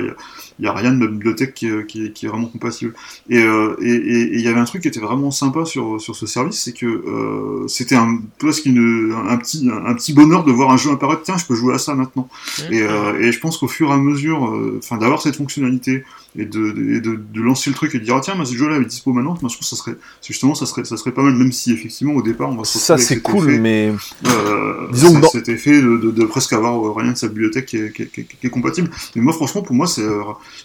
y 0.60 0.66
a, 0.66 0.72
rien 0.72 0.92
de 0.92 0.96
ma 0.96 1.06
bibliothèque 1.06 1.54
qui, 1.54 1.68
qui, 1.86 2.12
qui 2.12 2.26
est 2.26 2.28
vraiment 2.28 2.48
compatible. 2.48 2.94
Et, 3.28 3.38
et, 3.38 4.30
il 4.32 4.40
y 4.40 4.48
avait 4.48 4.60
un 4.60 4.64
truc 4.64 4.82
qui 4.82 4.88
était 4.88 5.00
vraiment 5.00 5.30
sympa 5.30 5.64
sur, 5.64 6.00
sur 6.00 6.16
ce 6.16 6.26
service, 6.26 6.60
c'est 6.60 6.72
que 6.72 7.66
c'était 7.68 7.96
un 7.96 8.18
presque 8.38 8.64
une, 8.64 9.14
un, 9.28 9.36
petit, 9.36 9.68
un, 9.70 9.94
petit 9.94 10.14
bonheur 10.14 10.44
de 10.44 10.52
voir 10.52 10.70
un 10.70 10.76
jeu 10.76 10.90
apparaître. 10.90 11.22
Tiens, 11.22 11.36
je 11.36 11.44
peux 11.44 11.54
jouer 11.54 11.74
à 11.74 11.78
ça 11.78 11.94
maintenant. 11.94 12.28
Mmh. 12.58 12.72
Et, 12.72 12.78
et 13.26 13.32
je 13.32 13.40
pense 13.40 13.58
qu'au 13.58 13.68
fur 13.68 13.89
à 13.94 13.98
mesure, 13.98 14.46
euh, 14.46 14.78
enfin 14.82 14.96
d'avoir 14.96 15.20
cette 15.22 15.36
fonctionnalité 15.36 16.04
et 16.38 16.44
de, 16.44 16.70
de, 17.00 17.40
lancer 17.40 17.70
le 17.70 17.76
truc 17.76 17.94
et 17.94 17.98
de 17.98 18.04
dire 18.04 18.14
ah 18.14 18.20
tiens 18.22 18.36
mais 18.38 18.44
ce 18.44 18.54
jeu 18.54 18.68
là 18.68 18.76
est 18.76 18.84
dispo 18.84 19.12
maintenant 19.12 19.36
moi 19.40 19.50
je 19.50 19.56
trouve 19.56 19.66
ça 19.66 19.74
serait 19.74 19.96
justement 20.22 20.54
ça 20.54 20.64
serait 20.64 20.84
ça 20.84 20.96
serait 20.96 21.10
pas 21.10 21.22
mal 21.22 21.34
même 21.34 21.50
si 21.50 21.72
effectivement 21.72 22.14
au 22.14 22.22
départ 22.22 22.50
on 22.50 22.56
va 22.56 22.64
se 22.64 22.78
ça 22.78 22.98
c'est 22.98 23.20
cool 23.20 23.58
mais 23.58 23.92
euh, 24.26 24.86
disons 24.92 25.20
que 25.20 25.26
cet 25.26 25.48
effet 25.48 25.80
de, 25.80 25.96
de, 25.96 26.24
presque 26.24 26.52
avoir 26.52 26.74
euh, 26.86 26.92
rien 26.92 27.12
de 27.12 27.16
sa 27.16 27.28
bibliothèque 27.28 27.66
qui 27.66 27.78
est, 27.78 27.92
qui, 27.92 28.26
est, 28.42 28.50
compatible. 28.50 28.90
Mais 29.16 29.22
moi 29.22 29.32
franchement 29.32 29.62
pour 29.62 29.74
moi 29.74 29.86
c'est 29.86 30.02
euh, 30.02 30.22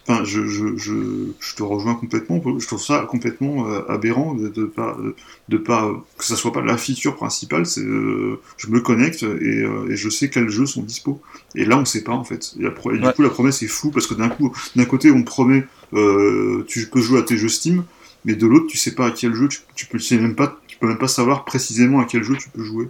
enfin 0.08 0.24
je, 0.24 0.46
je, 0.46 0.78
je, 0.78 0.94
je, 1.40 1.56
te 1.56 1.64
rejoins 1.64 1.96
complètement. 1.96 2.42
Je 2.60 2.68
trouve 2.68 2.82
ça 2.82 3.08
complètement 3.10 3.66
aberrant 3.90 4.36
de, 4.36 4.50
de 4.50 4.66
pas 4.66 4.98
de 5.50 5.58
pas 5.58 5.92
que 6.18 6.26
ça 6.26 6.36
soit 6.36 6.52
pas 6.54 6.62
la 6.62 6.78
feature 6.78 7.16
principale 7.16 7.66
c'est 7.66 7.82
je 7.82 8.68
me 8.68 8.82
connecte 8.82 9.24
et, 9.24 9.66
et, 9.90 9.96
je 9.96 10.10
sais 10.10 10.30
quels 10.30 10.50
jeux 10.50 10.66
sont 10.66 10.84
dispo. 10.84 11.22
Et 11.56 11.66
là 11.66 11.78
on 11.78 11.86
sait 11.86 12.04
pas 12.04 12.14
en 12.14 12.24
fait. 12.24 12.56
Et, 12.60 12.98
du 12.98 13.12
coup 13.14 13.22
la 13.22 13.30
promesse 13.30 13.64
est 13.64 13.68
fou 13.68 13.90
parce 13.90 14.06
que 14.06 14.14
d'un 14.14 14.30
coup 14.30 14.56
d'un 14.76 14.86
côté 14.86 15.12
on 15.12 15.24
promet 15.24 15.65
tu 15.92 16.90
peux 16.92 17.02
jouer 17.02 17.20
à 17.20 17.24
tes 17.24 17.38
jeux 17.38 17.50
Steam, 17.50 17.84
mais 18.26 18.36
de 18.36 18.48
l'autre, 18.48 18.68
tu 18.68 18.78
sais 18.78 18.96
pas 18.96 19.08
à 19.08 19.12
quel 19.12 19.34
jeu, 19.34 19.48
tu, 19.48 19.60
tu 19.76 19.86
peux, 19.86 20.00
même 20.18 20.36
pas, 20.36 20.58
tu 20.68 20.78
peux 20.78 20.88
même 20.88 20.98
pas 20.98 21.08
savoir 21.08 21.46
précisément 21.46 22.00
à 22.02 22.06
quel 22.06 22.24
jeu 22.24 22.36
tu 22.38 22.50
peux 22.50 22.64
jouer 22.64 22.90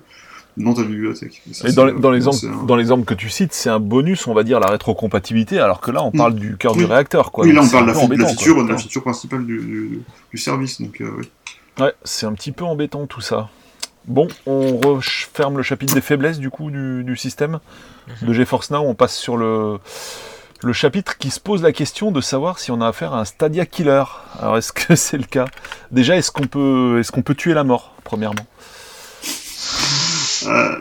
dans 0.57 0.73
ta 0.73 0.83
bibliothèque. 0.83 1.41
Et, 1.65 1.71
dans, 1.73 1.91
dans 1.91 2.75
l'exemple 2.75 3.05
que 3.05 3.13
tu 3.13 3.29
cites, 3.29 3.53
c'est 3.53 3.69
un 3.69 3.79
bonus, 3.79 4.27
on 4.27 4.33
va 4.33 4.43
dire, 4.43 4.59
la 4.59 4.67
rétrocompatibilité, 4.67 5.59
alors 5.59 5.81
que 5.81 5.91
là, 5.91 6.03
on 6.03 6.11
parle 6.11 6.35
du 6.35 6.57
cœur 6.57 6.75
du 6.75 6.85
réacteur. 6.85 7.31
Quoi. 7.31 7.45
Oui, 7.45 7.51
là, 7.51 7.61
on 7.63 7.69
parle 7.69 7.87
de 7.87 8.21
la, 8.21 8.27
feature, 8.27 8.63
la 8.63 8.77
feature 8.77 9.03
principale 9.03 9.45
du, 9.45 10.01
du, 10.31 10.37
service. 10.37 10.81
Donc, 10.81 11.01
euh, 11.01 11.21
Ouais, 11.79 11.93
c'est 12.05 12.25
un 12.25 12.33
petit 12.33 12.53
peu 12.53 12.63
embêtant 12.63 13.05
tout 13.05 13.21
ça. 13.21 13.49
Bon, 14.07 14.27
on 14.45 14.77
referme 14.77 15.57
le 15.57 15.63
chapitre 15.63 15.93
des 15.93 16.01
faiblesses 16.01 16.39
du 16.39 16.49
coup 16.49 16.69
du, 16.69 17.03
du 17.03 17.17
système 17.17 17.59
mhm. 18.21 18.27
de 18.27 18.33
GeForce 18.33 18.71
Now. 18.71 18.79
On 18.79 18.93
passe 18.93 19.15
sur 19.15 19.35
le 19.35 19.79
le 20.65 20.73
chapitre 20.73 21.19
qui 21.19 21.29
se 21.29 21.39
pose 21.39 21.61
la 21.61 21.71
question 21.71 22.11
de 22.11 22.21
savoir 22.21 22.57
si 22.57 22.71
on 22.71 22.81
a 22.81 22.87
affaire 22.87 23.13
à 23.13 23.19
un 23.19 23.25
Stadia 23.25 23.67
Killer. 23.67 24.03
Alors 24.39 24.57
est-ce 24.57 24.73
que 24.73 24.95
c'est 24.95 25.17
le 25.17 25.23
cas? 25.23 25.45
Déjà, 25.91 26.17
est-ce 26.17 26.31
qu'on 26.31 26.47
peut, 26.47 26.97
est-ce 26.99 27.11
qu'on 27.11 27.21
peut 27.21 27.35
tuer 27.35 27.53
la 27.53 27.63
mort, 27.63 27.93
premièrement? 28.03 28.47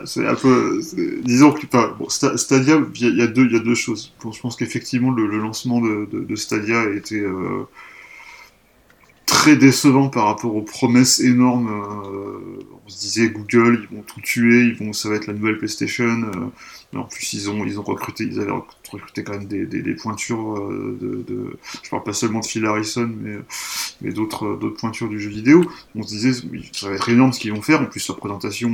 C'est 0.05 0.27
un 0.27 0.35
peu. 0.35 0.81
Disons 1.23 1.51
que. 1.51 1.67
Stadia, 2.09 2.77
il 2.95 3.17
y, 3.17 3.21
a 3.21 3.27
deux, 3.27 3.47
y 3.47 3.55
a 3.55 3.59
deux 3.59 3.75
choses. 3.75 4.13
Je 4.23 4.39
pense 4.39 4.55
qu'effectivement, 4.55 5.11
le, 5.11 5.37
lancement 5.39 5.79
de, 5.81 6.35
Stadia 6.35 6.81
a 6.81 6.89
été 6.89 7.23
très 9.25 9.55
décevant 9.55 10.09
par 10.09 10.25
rapport 10.25 10.55
aux 10.55 10.61
promesses 10.61 11.19
énormes. 11.19 11.69
Euh, 11.69 12.59
on 12.85 12.89
se 12.89 12.99
disait 12.99 13.29
Google, 13.29 13.87
ils 13.89 13.95
vont 13.95 14.03
tout 14.03 14.21
tuer, 14.21 14.61
ils 14.61 14.75
vont, 14.75 14.93
ça 14.93 15.09
va 15.09 15.15
être 15.15 15.27
la 15.27 15.33
nouvelle 15.33 15.57
PlayStation. 15.57 16.51
Euh, 16.95 16.99
en 16.99 17.03
plus, 17.03 17.33
ils 17.33 17.49
ont, 17.49 17.65
ils 17.65 17.79
ont 17.79 17.83
recruté, 17.83 18.23
ils 18.25 18.39
avaient 18.39 18.51
recruté 18.91 19.23
quand 19.23 19.33
même 19.33 19.45
des, 19.45 19.65
des, 19.65 19.95
pointures 19.95 20.57
euh, 20.57 20.97
de, 20.99 21.23
de, 21.27 21.57
je 21.83 21.89
parle 21.89 22.03
pas 22.03 22.13
seulement 22.13 22.39
de 22.39 22.45
Phil 22.45 22.65
Harrison, 22.65 23.09
mais, 23.21 23.37
mais 24.01 24.11
d'autres, 24.11 24.55
d'autres 24.55 24.79
pointures 24.79 25.09
du 25.09 25.19
jeu 25.19 25.29
vidéo. 25.29 25.65
On 25.95 26.03
se 26.03 26.09
disait, 26.09 26.31
ça 26.71 26.89
va 26.89 26.95
être 26.95 27.09
énorme 27.09 27.33
ce 27.33 27.39
qu'ils 27.39 27.53
vont 27.53 27.61
faire. 27.61 27.81
En 27.81 27.85
plus, 27.85 28.11
présentation 28.17 28.71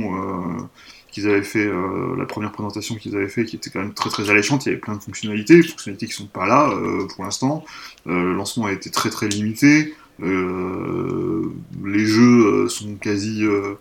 qu'ils 1.10 1.28
avaient 1.28 1.42
fait, 1.42 1.70
la 2.16 2.24
première 2.24 2.52
présentation 2.52 2.94
qu'ils 2.94 3.14
avaient 3.16 3.28
fait, 3.28 3.44
qui 3.44 3.56
était 3.56 3.68
quand 3.68 3.80
même 3.80 3.92
très 3.92 4.08
très 4.08 4.30
alléchante, 4.30 4.64
il 4.64 4.70
y 4.70 4.72
avait 4.72 4.80
plein 4.80 4.96
de 4.96 5.02
fonctionnalités, 5.02 5.56
des 5.56 5.62
fonctionnalités 5.62 6.06
qui 6.06 6.14
sont 6.14 6.26
pas 6.26 6.46
là 6.46 6.72
pour 7.14 7.24
l'instant. 7.24 7.64
le 8.06 8.32
lancement 8.32 8.66
a 8.66 8.72
été 8.72 8.90
très 8.90 9.10
très 9.10 9.28
limité. 9.28 9.94
Euh, 10.22 11.50
les 11.84 12.06
jeux 12.06 12.46
euh, 12.46 12.68
sont 12.68 12.94
quasi 12.96 13.44
euh, 13.44 13.74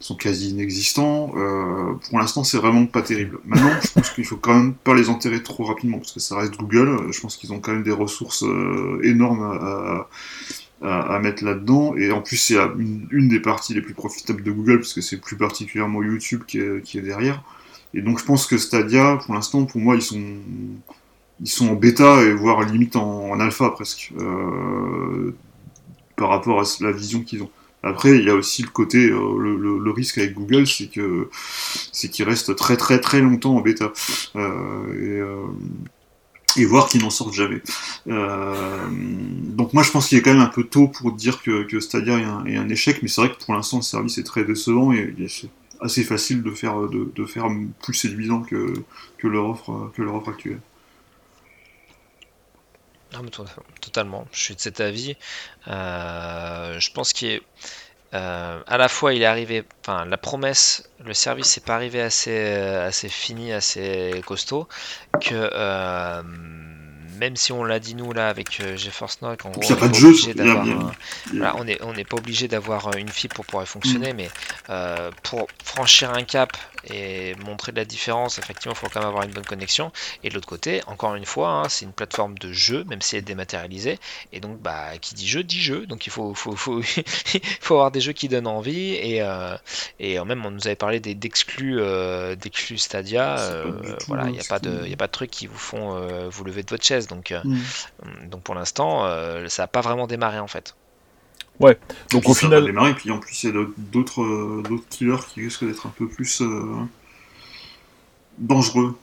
sont 0.00 0.16
quasi 0.16 0.50
inexistants. 0.50 1.32
pour 2.08 2.18
l'instant, 2.18 2.44
c'est 2.44 2.58
vraiment 2.58 2.86
pas 2.86 3.02
terrible. 3.02 3.38
Maintenant, 3.44 3.70
je 3.82 3.90
pense 3.92 4.10
qu'il 4.10 4.24
faut 4.24 4.36
quand 4.36 4.54
même 4.54 4.74
pas 4.74 4.94
les 4.94 5.08
enterrer 5.08 5.42
trop 5.42 5.64
rapidement, 5.64 5.98
parce 5.98 6.12
que 6.12 6.20
ça 6.20 6.36
reste 6.36 6.56
Google. 6.56 7.12
Je 7.12 7.20
pense 7.20 7.36
qu'ils 7.36 7.52
ont 7.52 7.60
quand 7.60 7.72
même 7.72 7.82
des 7.82 7.90
ressources 7.90 8.44
énormes 9.02 10.06
à, 10.82 11.18
mettre 11.18 11.44
là-dedans. 11.44 11.96
Et 11.96 12.12
en 12.12 12.22
plus, 12.22 12.36
c'est 12.36 12.56
une, 12.78 13.28
des 13.28 13.40
parties 13.40 13.74
les 13.74 13.82
plus 13.82 13.94
profitables 13.94 14.42
de 14.42 14.52
Google, 14.52 14.78
parce 14.78 14.94
que 14.94 15.00
c'est 15.00 15.20
plus 15.20 15.36
particulièrement 15.36 16.02
YouTube 16.02 16.42
qui 16.46 16.58
est, 16.58 17.00
derrière. 17.02 17.42
Et 17.92 18.02
donc, 18.02 18.20
je 18.20 18.24
pense 18.24 18.46
que 18.46 18.56
Stadia, 18.56 19.18
pour 19.24 19.34
l'instant, 19.34 19.64
pour 19.64 19.80
moi, 19.80 19.96
ils 19.96 20.02
sont 20.02 20.20
ils 21.40 21.48
sont 21.48 21.68
en 21.68 21.74
bêta 21.74 22.22
et 22.22 22.32
voire 22.32 22.62
limite 22.62 22.96
en, 22.96 23.30
en 23.30 23.40
alpha 23.40 23.70
presque. 23.70 24.12
Euh, 24.18 25.34
par 26.16 26.30
rapport 26.30 26.60
à 26.60 26.64
la 26.80 26.92
vision 26.92 27.22
qu'ils 27.22 27.42
ont. 27.42 27.50
Après, 27.82 28.16
il 28.18 28.24
y 28.24 28.30
a 28.30 28.34
aussi 28.34 28.62
le 28.62 28.68
côté, 28.68 29.08
euh, 29.08 29.38
le, 29.38 29.90
risque 29.90 30.18
avec 30.18 30.34
Google, 30.34 30.66
c'est 30.66 30.90
que 30.90 31.30
c'est 31.92 32.08
qu'ils 32.08 32.24
restent 32.24 32.54
très 32.56 32.76
très 32.76 33.00
très 33.00 33.20
longtemps 33.20 33.56
en 33.56 33.60
bêta 33.60 33.92
euh, 34.36 34.40
euh, 34.96 35.46
et, 36.56 36.64
voir 36.64 36.88
qu'ils 36.88 37.02
n'en 37.02 37.10
sortent 37.10 37.34
jamais. 37.34 37.62
donc 38.06 39.72
moi, 39.74 39.82
je 39.82 39.90
pense 39.90 40.08
qu'il 40.08 40.18
est 40.18 40.22
quand 40.22 40.32
même 40.32 40.42
un 40.42 40.46
peu 40.46 40.64
tôt 40.64 40.88
pour 40.88 41.12
dire 41.12 41.42
que, 41.42 41.80
Stadia 41.80 42.18
est 42.18 42.56
un, 42.56 42.68
échec, 42.68 43.00
mais 43.02 43.08
c'est 43.08 43.20
vrai 43.20 43.30
que 43.32 43.44
pour 43.44 43.54
l'instant, 43.54 43.78
le 43.78 43.82
service 43.82 44.18
est 44.18 44.24
très 44.24 44.44
décevant 44.44 44.92
et, 44.92 45.14
c'est 45.28 45.48
assez 45.80 46.02
facile 46.02 46.42
de 46.42 46.50
faire 46.50 46.88
de, 46.88 47.24
faire 47.26 47.48
plus 47.82 47.94
séduisant 47.94 48.42
que, 48.42 48.72
que 49.18 49.28
leur 49.28 49.48
offre 49.48 49.92
que 49.94 50.02
leur 50.02 50.16
offre 50.16 50.30
actuelle. 50.30 50.60
Ah, 53.14 53.20
totalement, 53.80 54.26
je 54.32 54.38
suis 54.38 54.54
de 54.54 54.60
cet 54.60 54.80
avis. 54.80 55.16
Euh, 55.68 56.78
je 56.78 56.92
pense 56.92 57.12
qu'il 57.12 57.28
est. 57.28 57.42
Euh, 58.14 58.60
à 58.66 58.78
la 58.78 58.88
fois, 58.88 59.12
il 59.14 59.22
est 59.22 59.26
arrivé. 59.26 59.64
Enfin, 59.82 60.04
la 60.04 60.16
promesse, 60.16 60.88
le 61.04 61.14
service 61.14 61.56
n'est 61.56 61.62
pas 61.62 61.74
arrivé 61.74 62.00
assez, 62.00 62.46
assez 62.54 63.08
fini, 63.08 63.52
assez 63.52 64.20
costaud, 64.26 64.68
que. 65.20 65.50
Euh, 65.52 66.22
même 67.18 67.34
si 67.34 67.50
on 67.50 67.64
l'a 67.64 67.80
dit 67.80 67.96
nous 67.96 68.12
là 68.12 68.28
avec 68.28 68.62
GeForce 68.76 69.22
Now, 69.22 69.34
on 69.44 69.50
pas 69.74 69.88
de 69.88 69.94
jeu. 69.94 70.12
on 71.32 71.64
n'est 71.64 71.82
on 71.82 71.92
n'est 71.92 72.04
pas 72.04 72.16
obligé 72.16 72.46
d'avoir 72.46 72.94
une 72.96 73.08
fibre 73.08 73.34
pour 73.34 73.44
pouvoir 73.44 73.66
fonctionner, 73.66 74.12
mm. 74.12 74.16
mais 74.16 74.30
pour 75.24 75.48
franchir 75.64 76.12
un 76.14 76.22
cap 76.22 76.56
et 76.84 77.34
montrer 77.36 77.72
de 77.72 77.78
la 77.78 77.84
différence, 77.84 78.38
effectivement, 78.38 78.74
il 78.74 78.78
faut 78.78 78.88
quand 78.88 79.00
même 79.00 79.08
avoir 79.08 79.24
une 79.24 79.32
bonne 79.32 79.46
connexion. 79.46 79.92
Et 80.22 80.28
de 80.28 80.34
l'autre 80.34 80.48
côté, 80.48 80.82
encore 80.86 81.14
une 81.14 81.24
fois, 81.24 81.50
hein, 81.50 81.68
c'est 81.68 81.84
une 81.84 81.92
plateforme 81.92 82.38
de 82.38 82.52
jeu, 82.52 82.84
même 82.84 83.02
si 83.02 83.16
elle 83.16 83.20
est 83.20 83.22
dématérialisée. 83.22 83.98
Et 84.32 84.40
donc, 84.40 84.60
bah, 84.60 84.96
qui 85.00 85.14
dit 85.14 85.26
jeu, 85.26 85.42
dit 85.42 85.60
jeu. 85.60 85.86
Donc, 85.86 86.06
il 86.06 86.10
faut, 86.10 86.34
faut, 86.34 86.56
faut, 86.56 86.80
faut 87.60 87.74
avoir 87.74 87.90
des 87.90 88.00
jeux 88.00 88.12
qui 88.12 88.28
donnent 88.28 88.46
envie. 88.46 88.94
Et, 88.94 89.22
euh, 89.22 89.56
et 89.98 90.18
même, 90.24 90.44
on 90.46 90.50
nous 90.50 90.66
avait 90.66 90.76
parlé 90.76 91.00
d'exclus 91.00 91.80
euh, 91.80 92.36
Stadia. 92.76 93.38
Euh, 93.38 93.96
voilà, 94.06 94.26
il 94.26 94.32
n'y 94.32 94.40
a, 94.40 94.44
pas 94.44 94.58
de, 94.58 94.92
a 94.92 94.96
pas 94.96 95.06
de 95.06 95.12
trucs 95.12 95.30
qui 95.30 95.46
vous 95.46 95.58
font 95.58 95.96
euh, 95.96 96.28
vous 96.28 96.44
lever 96.44 96.62
de 96.62 96.70
votre 96.70 96.84
chaise. 96.84 97.06
Donc, 97.06 97.32
mm. 97.32 97.58
donc 98.28 98.42
pour 98.42 98.54
l'instant, 98.54 99.02
ça 99.48 99.62
n'a 99.62 99.68
pas 99.68 99.80
vraiment 99.80 100.06
démarré, 100.06 100.38
en 100.38 100.48
fait. 100.48 100.74
Ouais, 101.60 101.78
donc 102.12 102.28
au 102.28 102.34
final. 102.34 102.64
Démarrer, 102.64 102.94
puis 102.94 103.10
en 103.10 103.18
plus, 103.18 103.42
il 103.42 103.54
y 103.54 103.56
a 103.56 103.62
d'autres 103.76 104.22
euh, 104.22 104.62
killers 104.90 105.16
qui 105.28 105.40
risquent 105.42 105.64
d'être 105.64 105.86
un 105.86 105.92
peu 105.96 106.06
plus 106.06 106.40
euh, 106.40 106.62
dangereux. 108.38 108.96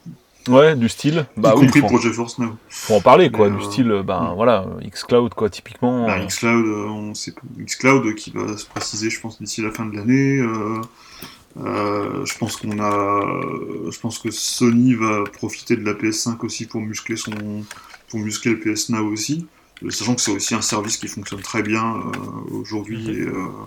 Ouais, 0.47 0.75
du 0.75 0.87
style. 0.87 1.25
Bah, 1.35 1.53
y 1.55 1.59
compris 1.59 1.81
pour 1.81 1.99
GeForce 1.99 2.37
Now. 2.37 2.55
Faut 2.69 2.93
en 2.93 3.01
parler, 3.01 3.31
quoi, 3.31 3.49
du 3.49 3.57
euh, 3.57 3.61
style, 3.61 4.01
ben 4.05 4.31
mm. 4.31 4.35
voilà, 4.35 4.65
Xcloud, 4.89 5.33
quoi, 5.33 5.49
typiquement. 5.49 6.05
Bah, 6.05 6.19
Xcloud, 6.25 6.65
on 6.65 7.13
sait 7.13 7.33
Xcloud 7.59 8.15
qui 8.15 8.31
va 8.31 8.55
se 8.55 8.65
préciser, 8.65 9.09
je 9.09 9.19
pense, 9.19 9.41
d'ici 9.41 9.61
la 9.61 9.71
fin 9.71 9.85
de 9.85 9.95
l'année. 9.95 10.37
je 11.57 12.37
pense 12.37 12.57
qu'on 12.57 12.79
a, 12.79 13.91
je 13.91 13.99
pense 13.99 14.19
que 14.19 14.31
Sony 14.31 14.93
va 14.93 15.23
profiter 15.33 15.75
de 15.75 15.83
la 15.83 15.93
PS5 15.93 16.45
aussi 16.45 16.67
pour 16.67 16.79
muscler 16.79 17.17
son, 17.17 17.33
pour 18.09 18.19
muscler 18.19 18.51
le 18.51 18.59
PS 18.59 18.89
Now 18.89 19.11
aussi. 19.11 19.47
Euh, 19.85 19.91
sachant 19.91 20.15
que 20.15 20.21
c'est 20.21 20.31
aussi 20.31 20.55
un 20.55 20.61
service 20.61 20.97
qui 20.97 21.07
fonctionne 21.07 21.41
très 21.41 21.61
bien 21.61 21.95
euh, 21.95 22.51
aujourd'hui 22.51 23.07
mhm. 23.07 23.63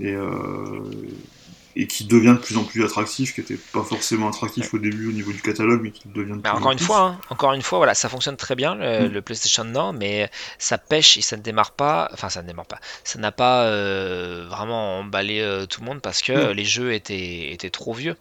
et, 0.00 0.12
euh, 0.12 0.90
et, 1.76 1.86
qui 1.86 2.04
devient 2.04 2.34
de 2.38 2.44
plus 2.44 2.56
en 2.56 2.64
plus 2.64 2.84
attractif, 2.84 3.34
qui 3.34 3.40
n'était 3.40 3.58
pas 3.72 3.82
forcément 3.82 4.28
attractif 4.28 4.74
au 4.74 4.78
début 4.78 5.08
au 5.08 5.12
niveau 5.12 5.32
du 5.32 5.42
catalogue, 5.42 5.80
mais 5.82 5.90
qui 5.90 6.08
devient 6.08 6.32
de 6.32 6.38
plus 6.38 6.50
encore 6.50 6.66
en 6.66 6.72
une 6.72 6.78
fois, 6.78 7.00
hein, 7.00 7.20
encore 7.30 7.52
une 7.52 7.62
fois, 7.62 7.78
voilà, 7.78 7.94
ça 7.94 8.08
fonctionne 8.08 8.36
très 8.36 8.54
bien 8.54 8.74
le, 8.74 9.08
mm. 9.08 9.22
PlayStation 9.22 9.64
Now, 9.64 9.92
mais 9.92 10.30
ça 10.58 10.78
pêche 10.78 11.16
et 11.16 11.22
ça 11.22 11.36
ne 11.36 11.42
démarre 11.42 11.72
pas. 11.72 12.08
Enfin, 12.12 12.28
ça 12.28 12.42
ne 12.42 12.48
démarre 12.48 12.66
pas. 12.66 12.80
Ça 13.04 13.18
n'a 13.18 13.32
pas 13.32 13.64
vraiment 14.46 14.98
emballé 14.98 15.64
tout 15.68 15.80
le 15.80 15.86
monde 15.86 16.00
parce 16.00 16.22
que 16.22 16.52
les 16.52 16.64
jeux 16.64 16.92
étaient, 16.92 17.52
étaient 17.52 17.70
trop 17.70 17.92
vieux. 17.92 18.16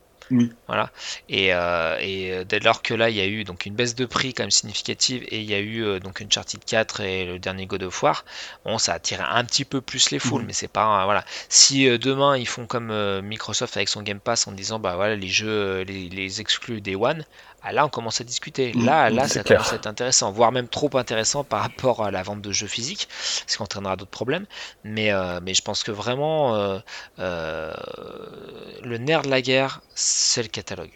Voilà. 0.68 0.92
Et, 1.30 1.54
euh, 1.54 1.98
et, 2.00 2.34
euh, 2.34 2.44
dès 2.44 2.60
lors 2.60 2.82
que 2.82 2.94
là, 2.94 3.10
il 3.10 3.16
y 3.16 3.22
a 3.22 3.26
eu 3.26 3.44
donc 3.44 3.66
une 3.66 3.76
baisse 3.76 3.96
de 3.96 4.06
prix 4.06 4.34
quand 4.34 4.44
même 4.44 4.52
significative 4.52 5.24
et 5.30 5.40
il 5.40 5.46
y 5.46 5.54
a 5.54 5.60
eu 5.60 5.84
euh, 5.84 6.00
donc 6.00 6.22
Uncharted 6.22 6.64
4 6.64 7.02
et 7.02 7.26
le 7.26 7.40
dernier 7.40 7.66
God 7.66 7.84
of 7.84 8.04
War, 8.04 8.26
bon, 8.66 8.78
ça 8.78 8.94
a 8.94 8.96
attiré 8.96 9.24
un 9.24 9.44
petit 9.46 9.66
peu 9.66 9.82
plus 9.82 10.12
les 10.12 10.20
foules, 10.20 10.44
mais 10.46 10.54
c'est 10.54 10.68
pas 10.68 11.06
voilà. 11.06 11.24
Si 11.50 11.88
demain 12.00 12.38
ils 12.38 12.48
font 12.48 12.66
comme 12.66 13.22
Microsoft 13.22 13.78
avec 13.78 13.90
son 13.90 14.02
Game 14.02 14.20
Pass 14.20 14.48
en 14.48 14.52
disant 14.52 14.80
bah 14.80 14.96
voilà 14.96 15.16
les 15.16 15.28
jeux, 15.28 15.82
les, 15.82 16.10
les 16.10 16.42
exclus 16.42 16.82
des 16.82 16.96
One, 16.96 17.24
ah, 17.64 17.74
là 17.74 17.86
on 17.86 17.90
commence 17.90 18.22
à 18.22 18.24
discuter. 18.24 18.72
Mm, 18.74 18.86
là, 18.86 19.10
mm, 19.10 19.16
là 19.16 19.28
ça 19.28 19.44
commence 19.44 19.74
à 19.74 19.76
être 19.76 19.88
intéressant, 19.88 20.32
voire 20.32 20.52
même 20.52 20.68
trop 20.68 20.90
intéressant 20.96 21.44
par 21.44 21.62
rapport 21.62 22.04
à 22.04 22.12
la 22.12 22.24
vente 22.24 22.42
de 22.42 22.52
jeux 22.52 22.68
physiques, 22.68 23.08
ce 23.12 23.58
qui 23.58 23.64
entraînera 23.64 23.96
d'autres 23.96 24.12
problèmes. 24.12 24.46
Mais, 24.84 25.12
mais 25.42 25.54
je 25.54 25.62
pense 25.62 25.84
que 25.84 25.92
vraiment, 25.92 26.80
le 27.18 28.98
nerf 28.98 29.24
de 29.24 29.30
la 29.30 29.42
guerre, 29.42 29.82
c'est 29.96 30.17
le 30.38 30.48
catalogue. 30.48 30.92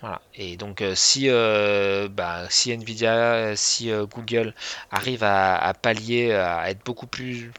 Voilà. 0.00 0.20
Et 0.34 0.56
donc 0.56 0.84
si, 0.94 1.28
bah, 1.28 2.46
si 2.50 2.70
Nvidia, 2.72 3.56
si 3.56 3.90
Google 3.90 4.54
arrive 4.90 5.24
à, 5.24 5.72
pallier, 5.80 6.32
à 6.32 6.70
être 6.70 6.84
beaucoup 6.84 7.06
plus 7.06 7.50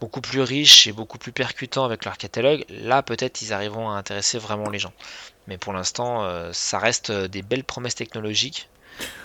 beaucoup 0.00 0.20
plus 0.20 0.40
riche 0.42 0.86
et 0.86 0.92
beaucoup 0.92 1.18
plus 1.18 1.32
percutant 1.32 1.84
avec 1.84 2.04
leur 2.04 2.18
catalogue, 2.18 2.64
là 2.68 3.02
peut-être 3.02 3.42
ils 3.42 3.52
arriveront 3.52 3.90
à 3.90 3.96
intéresser 3.96 4.38
vraiment 4.38 4.68
les 4.70 4.78
gens. 4.78 4.92
Mais 5.46 5.58
pour 5.58 5.72
l'instant, 5.72 6.24
euh, 6.24 6.50
ça 6.52 6.78
reste 6.78 7.10
euh, 7.10 7.28
des 7.28 7.42
belles 7.42 7.64
promesses 7.64 7.94
technologiques. 7.94 8.68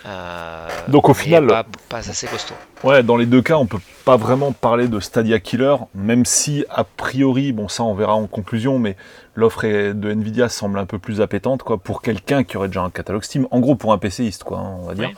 Euh, 0.04 0.68
Donc 0.88 1.08
au 1.08 1.14
final, 1.14 1.46
pas, 1.88 1.98
assez 1.98 2.26
costaud. 2.26 2.54
Ouais, 2.82 3.02
dans 3.02 3.16
les 3.16 3.26
deux 3.26 3.42
cas, 3.42 3.56
on 3.56 3.66
peut 3.66 3.78
pas 4.04 4.16
vraiment 4.16 4.52
parler 4.52 4.88
de 4.88 4.98
Stadia 4.98 5.38
Killer, 5.38 5.76
même 5.94 6.24
si 6.24 6.64
a 6.70 6.82
priori, 6.82 7.52
bon 7.52 7.68
ça 7.68 7.84
on 7.84 7.94
verra 7.94 8.14
en 8.14 8.26
conclusion, 8.26 8.78
mais 8.80 8.96
l'offre 9.36 9.64
de 9.92 10.10
Nvidia 10.10 10.48
semble 10.48 10.78
un 10.78 10.86
peu 10.86 10.98
plus 10.98 11.20
appétante 11.20 11.62
quoi 11.62 11.78
pour 11.78 12.02
quelqu'un 12.02 12.42
qui 12.42 12.56
aurait 12.56 12.66
déjà 12.68 12.82
un 12.82 12.90
catalogue 12.90 13.22
Steam. 13.22 13.46
En 13.52 13.60
gros 13.60 13.76
pour 13.76 13.92
un 13.92 13.98
PCiste 13.98 14.42
quoi, 14.42 14.58
hein, 14.58 14.76
on 14.80 14.86
va 14.86 14.94
dire. 14.94 15.10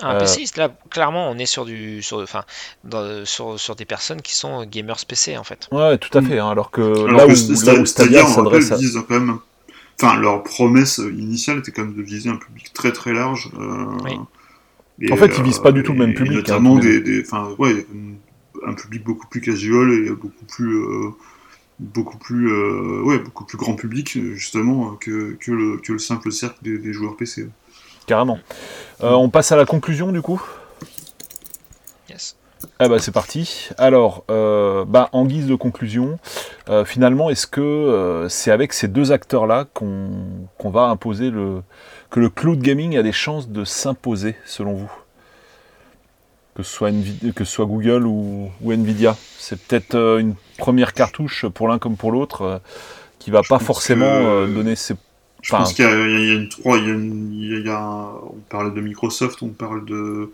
Un 0.00 0.18
PCiste, 0.18 0.56
là 0.56 0.70
clairement 0.88 1.28
on 1.28 1.36
est 1.36 1.46
sur 1.46 1.66
du, 1.66 2.02
sur, 2.02 2.18
enfin, 2.18 2.44
sur, 3.24 3.60
sur, 3.60 3.76
des 3.76 3.84
personnes 3.84 4.22
qui 4.22 4.34
sont 4.34 4.64
gamers 4.64 5.04
PC 5.06 5.36
en 5.36 5.44
fait. 5.44 5.68
Ouais, 5.70 5.98
tout 5.98 6.16
à 6.16 6.22
fait. 6.22 6.38
Hein, 6.38 6.50
alors 6.50 6.70
que 6.70 6.80
là, 6.80 7.26
où, 7.26 7.86
Stadia 7.86 8.26
s'adresse 8.26 8.72
à 8.72 8.76
quand 9.06 9.10
même 9.10 9.38
enfin 10.02 10.18
leur 10.18 10.42
promesse 10.42 10.98
initiale 10.98 11.58
était 11.58 11.70
quand 11.72 11.84
même 11.84 11.94
de 11.94 12.02
viser 12.02 12.30
un 12.30 12.36
public 12.36 12.72
très 12.72 12.92
très 12.92 13.12
large. 13.12 13.50
Euh, 13.58 15.10
en 15.10 15.16
fait, 15.16 15.32
ils 15.38 15.42
visent 15.42 15.60
pas 15.60 15.72
du 15.72 15.82
tout 15.82 15.92
le 15.92 15.98
même 15.98 16.10
euh, 16.10 16.14
public. 16.14 16.32
Hein, 16.50 16.60
notamment 16.60 16.78
des, 16.78 17.24
ouais, 17.58 17.86
un 18.66 18.74
public 18.74 19.04
beaucoup 19.04 19.26
plus 19.28 19.40
casual 19.40 19.92
et 19.92 20.10
beaucoup 20.10 20.44
plus, 20.46 20.76
euh, 20.76 21.10
beaucoup 21.78 22.18
plus, 22.18 22.52
ouais, 23.02 23.18
beaucoup 23.18 23.44
plus 23.44 23.58
grand 23.58 23.74
public 23.74 24.18
justement 24.34 24.94
que, 24.94 25.36
que, 25.40 25.50
le, 25.50 25.78
que 25.78 25.92
le, 25.92 25.98
simple 25.98 26.32
cercle 26.32 26.58
des, 26.62 26.92
joueurs 26.92 27.16
PC. 27.16 27.48
Carrément. 28.06 28.38
on 29.00 29.28
passe 29.28 29.52
à 29.52 29.56
la 29.56 29.64
conclusion 29.64 30.12
du 30.12 30.22
coup? 30.22 30.42
Ah 32.84 32.88
bah 32.88 32.98
c'est 32.98 33.12
parti. 33.12 33.68
Alors, 33.78 34.24
euh, 34.28 34.84
bah, 34.84 35.08
en 35.12 35.24
guise 35.24 35.46
de 35.46 35.54
conclusion, 35.54 36.18
euh, 36.68 36.84
finalement, 36.84 37.30
est-ce 37.30 37.46
que 37.46 37.60
euh, 37.60 38.28
c'est 38.28 38.50
avec 38.50 38.72
ces 38.72 38.88
deux 38.88 39.12
acteurs-là 39.12 39.66
qu'on 39.72 40.50
va 40.64 40.86
imposer 40.86 41.30
le 41.30 41.62
que 42.10 42.18
le 42.18 42.28
cloud 42.28 42.58
gaming 42.58 42.98
a 42.98 43.04
des 43.04 43.12
chances 43.12 43.50
de 43.50 43.62
s'imposer, 43.62 44.34
selon 44.44 44.72
vous? 44.72 44.90
Que 46.56 46.64
ce, 46.64 46.72
soit 46.72 46.90
que 47.36 47.44
soit 47.44 47.66
Google 47.66 48.04
ou, 48.04 48.50
Nvidia. 48.66 49.16
C'est 49.38 49.62
peut-être 49.62 50.18
une 50.18 50.34
première 50.58 50.92
cartouche 50.92 51.46
pour 51.46 51.68
l'un 51.68 51.78
comme 51.78 51.96
pour 51.96 52.10
l'autre 52.10 52.60
qui 53.20 53.30
va 53.30 53.42
pas 53.48 53.60
forcément 53.60 54.44
donner 54.48 54.74
ses. 54.74 54.96
Je 55.40 55.52
pense 55.52 55.72
qu'il 55.72 55.84
y, 55.84 55.88
a 55.88 55.92
une. 55.92 56.48
Il 57.32 57.64
y 57.64 57.70
a, 57.70 58.10
on 58.24 58.40
parle 58.50 58.74
de 58.74 58.80
Microsoft, 58.80 59.40
on 59.42 59.50
parle 59.50 59.84
de 59.84 60.32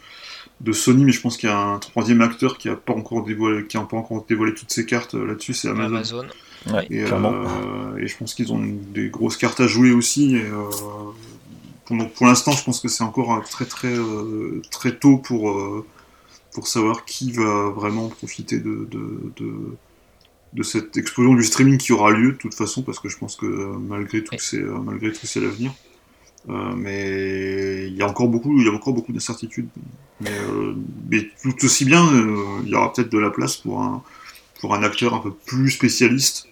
de 0.60 0.72
Sony, 0.72 1.04
mais 1.04 1.12
je 1.12 1.20
pense 1.20 1.36
qu'il 1.36 1.48
y 1.48 1.52
a 1.52 1.58
un 1.58 1.78
troisième 1.78 2.20
acteur 2.20 2.58
qui 2.58 2.68
n'a 2.68 2.74
pas 2.74 2.92
encore 2.92 3.24
dévoilé, 3.24 3.66
qui 3.66 3.76
a 3.76 3.80
pas 3.82 3.96
encore 3.96 4.24
dévoilé 4.28 4.54
toutes 4.54 4.72
ses 4.72 4.86
cartes 4.86 5.14
euh, 5.14 5.26
là-dessus, 5.26 5.54
c'est 5.54 5.68
Amazon. 5.68 6.26
et, 6.90 7.04
euh, 7.04 7.96
et, 7.98 8.08
je 8.08 8.16
pense 8.16 8.34
qu'ils 8.34 8.52
ont 8.52 8.60
des 8.60 9.08
grosses 9.08 9.36
cartes 9.36 9.60
à 9.60 9.66
jouer 9.68 9.92
aussi. 9.92 10.34
Et, 10.36 10.42
euh, 10.42 10.64
pour, 11.84 11.96
pour 12.10 12.26
l'instant, 12.26 12.52
je 12.52 12.64
pense 12.64 12.80
que 12.80 12.88
c'est 12.88 13.04
encore 13.04 13.42
très 13.48 13.64
très 13.64 13.94
très 14.70 14.96
tôt 14.96 15.16
pour 15.18 15.84
pour 16.52 16.66
savoir 16.66 17.04
qui 17.04 17.32
va 17.32 17.70
vraiment 17.70 18.08
profiter 18.08 18.58
de, 18.58 18.86
de, 18.90 19.78
de, 20.52 20.62
cette 20.62 20.96
explosion 20.96 21.34
du 21.34 21.44
streaming 21.44 21.78
qui 21.78 21.92
aura 21.92 22.10
lieu 22.10 22.32
de 22.32 22.36
toute 22.36 22.54
façon, 22.54 22.82
parce 22.82 22.98
que 22.98 23.08
je 23.08 23.16
pense 23.16 23.36
que 23.36 23.46
malgré 23.46 24.22
tout, 24.24 24.34
c'est 24.38 24.60
malgré 24.60 25.12
tout 25.12 25.24
c'est 25.24 25.40
l'avenir. 25.40 25.72
Euh, 26.50 26.74
mais 26.74 27.88
il 27.88 27.96
y 27.96 28.02
a 28.02 28.08
encore 28.08 28.28
beaucoup, 28.28 28.58
il 28.58 28.66
y 28.66 28.70
a 28.70 28.72
encore 28.72 28.94
beaucoup 28.94 29.12
d'incertitudes. 29.12 29.68
Mais, 30.20 30.30
euh, 30.30 30.74
tout 31.42 31.64
aussi 31.64 31.84
bien, 31.84 32.06
euh, 32.12 32.60
il 32.64 32.70
y 32.70 32.74
aura 32.74 32.92
peut-être 32.92 33.10
de 33.10 33.18
la 33.18 33.30
place 33.30 33.56
pour 33.56 33.82
un, 33.82 34.02
pour 34.60 34.74
un 34.74 34.82
acteur 34.82 35.14
un 35.14 35.18
peu 35.18 35.32
plus 35.32 35.70
spécialiste 35.70 36.48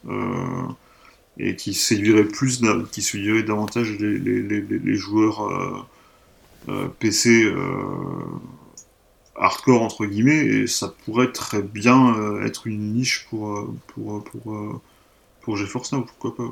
et 1.39 1.57
qui 1.57 1.75
séduirait 1.75 2.25
plus, 2.25 2.63
qui 2.93 3.03
séduirait 3.03 3.43
davantage 3.43 3.91
les, 3.99 4.95
joueurs 4.95 5.87
PC 6.99 7.53
hardcore 9.35 9.83
entre 9.83 10.07
guillemets, 10.07 10.47
et 10.47 10.67
ça 10.67 10.95
pourrait 11.05 11.33
très 11.33 11.63
bien 11.63 12.41
être 12.43 12.67
une 12.67 12.95
niche 12.95 13.27
pour 13.29 13.75
pour 13.89 14.25
pour, 14.25 14.81
pour 15.43 15.57
GeForce 15.57 15.93
Now, 15.93 16.03
pourquoi 16.03 16.37
pas. 16.37 16.51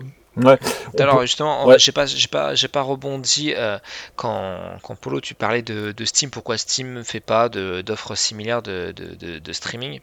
Alors 0.99 1.20
justement, 1.22 1.78
j'ai 1.78 1.93
pas, 1.93 2.07
j'ai 2.07 2.28
pas, 2.28 2.55
j'ai 2.55 2.68
pas 2.68 2.82
rebondi 2.82 3.53
euh, 3.55 3.78
quand, 4.16 4.78
quand 4.82 4.97
Polo 4.97 5.20
tu 5.20 5.35
parlais 5.35 5.62
de, 5.62 5.93
de, 5.93 6.05
Steam. 6.05 6.30
Pourquoi 6.30 6.59
Steam 6.59 6.93
ne 6.93 7.03
fait 7.03 7.20
pas 7.20 7.49
d'offres 7.49 8.14
similaires 8.14 8.62
de, 8.62 8.93
de, 8.95 9.39
de, 9.39 9.53
streaming 9.53 10.01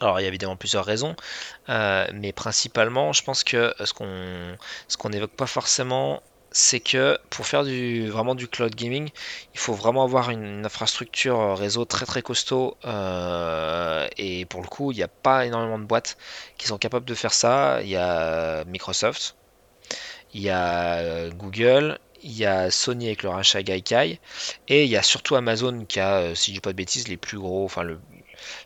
alors 0.00 0.20
il 0.20 0.22
y 0.22 0.26
a 0.26 0.28
évidemment 0.28 0.54
plusieurs 0.54 0.84
raisons, 0.84 1.16
euh, 1.68 2.06
mais 2.14 2.32
principalement 2.32 3.12
je 3.12 3.24
pense 3.24 3.42
que 3.42 3.74
ce 3.84 3.92
qu'on 3.92 4.56
ce 4.86 4.96
qu'on 4.96 5.08
n'évoque 5.08 5.32
pas 5.32 5.48
forcément 5.48 6.22
c'est 6.58 6.80
que 6.80 7.18
pour 7.30 7.46
faire 7.46 7.62
du, 7.64 8.08
vraiment 8.08 8.34
du 8.34 8.48
cloud 8.48 8.74
gaming, 8.74 9.10
il 9.54 9.60
faut 9.60 9.74
vraiment 9.74 10.02
avoir 10.02 10.30
une, 10.30 10.66
infrastructure 10.66 11.56
réseau 11.56 11.84
très 11.84 12.04
très 12.04 12.20
costaud. 12.20 12.76
Euh, 12.84 14.08
et 14.16 14.44
pour 14.46 14.60
le 14.60 14.66
coup, 14.66 14.90
il 14.90 14.96
n'y 14.96 15.04
a 15.04 15.08
pas 15.08 15.46
énormément 15.46 15.78
de 15.78 15.84
boîtes 15.84 16.18
qui 16.58 16.66
sont 16.66 16.78
capables 16.78 17.06
de 17.06 17.14
faire 17.14 17.32
ça. 17.32 17.80
Il 17.82 17.88
y 17.88 17.96
a 17.96 18.64
Microsoft, 18.64 19.36
il 20.34 20.42
y 20.42 20.50
a 20.50 21.30
Google, 21.30 21.98
il 22.22 22.32
y 22.36 22.44
a 22.44 22.70
Sony 22.72 23.06
avec 23.06 23.22
le 23.22 23.28
rachat 23.28 23.62
Gaikai, 23.62 24.20
et 24.66 24.84
il 24.84 24.90
y 24.90 24.96
a 24.96 25.02
surtout 25.02 25.36
Amazon 25.36 25.84
qui 25.84 26.00
a, 26.00 26.16
euh, 26.16 26.34
si 26.34 26.50
je 26.50 26.56
dis 26.56 26.60
pas 26.60 26.72
de 26.72 26.76
bêtises, 26.76 27.06
les 27.08 27.16
plus 27.16 27.38
gros, 27.38 27.68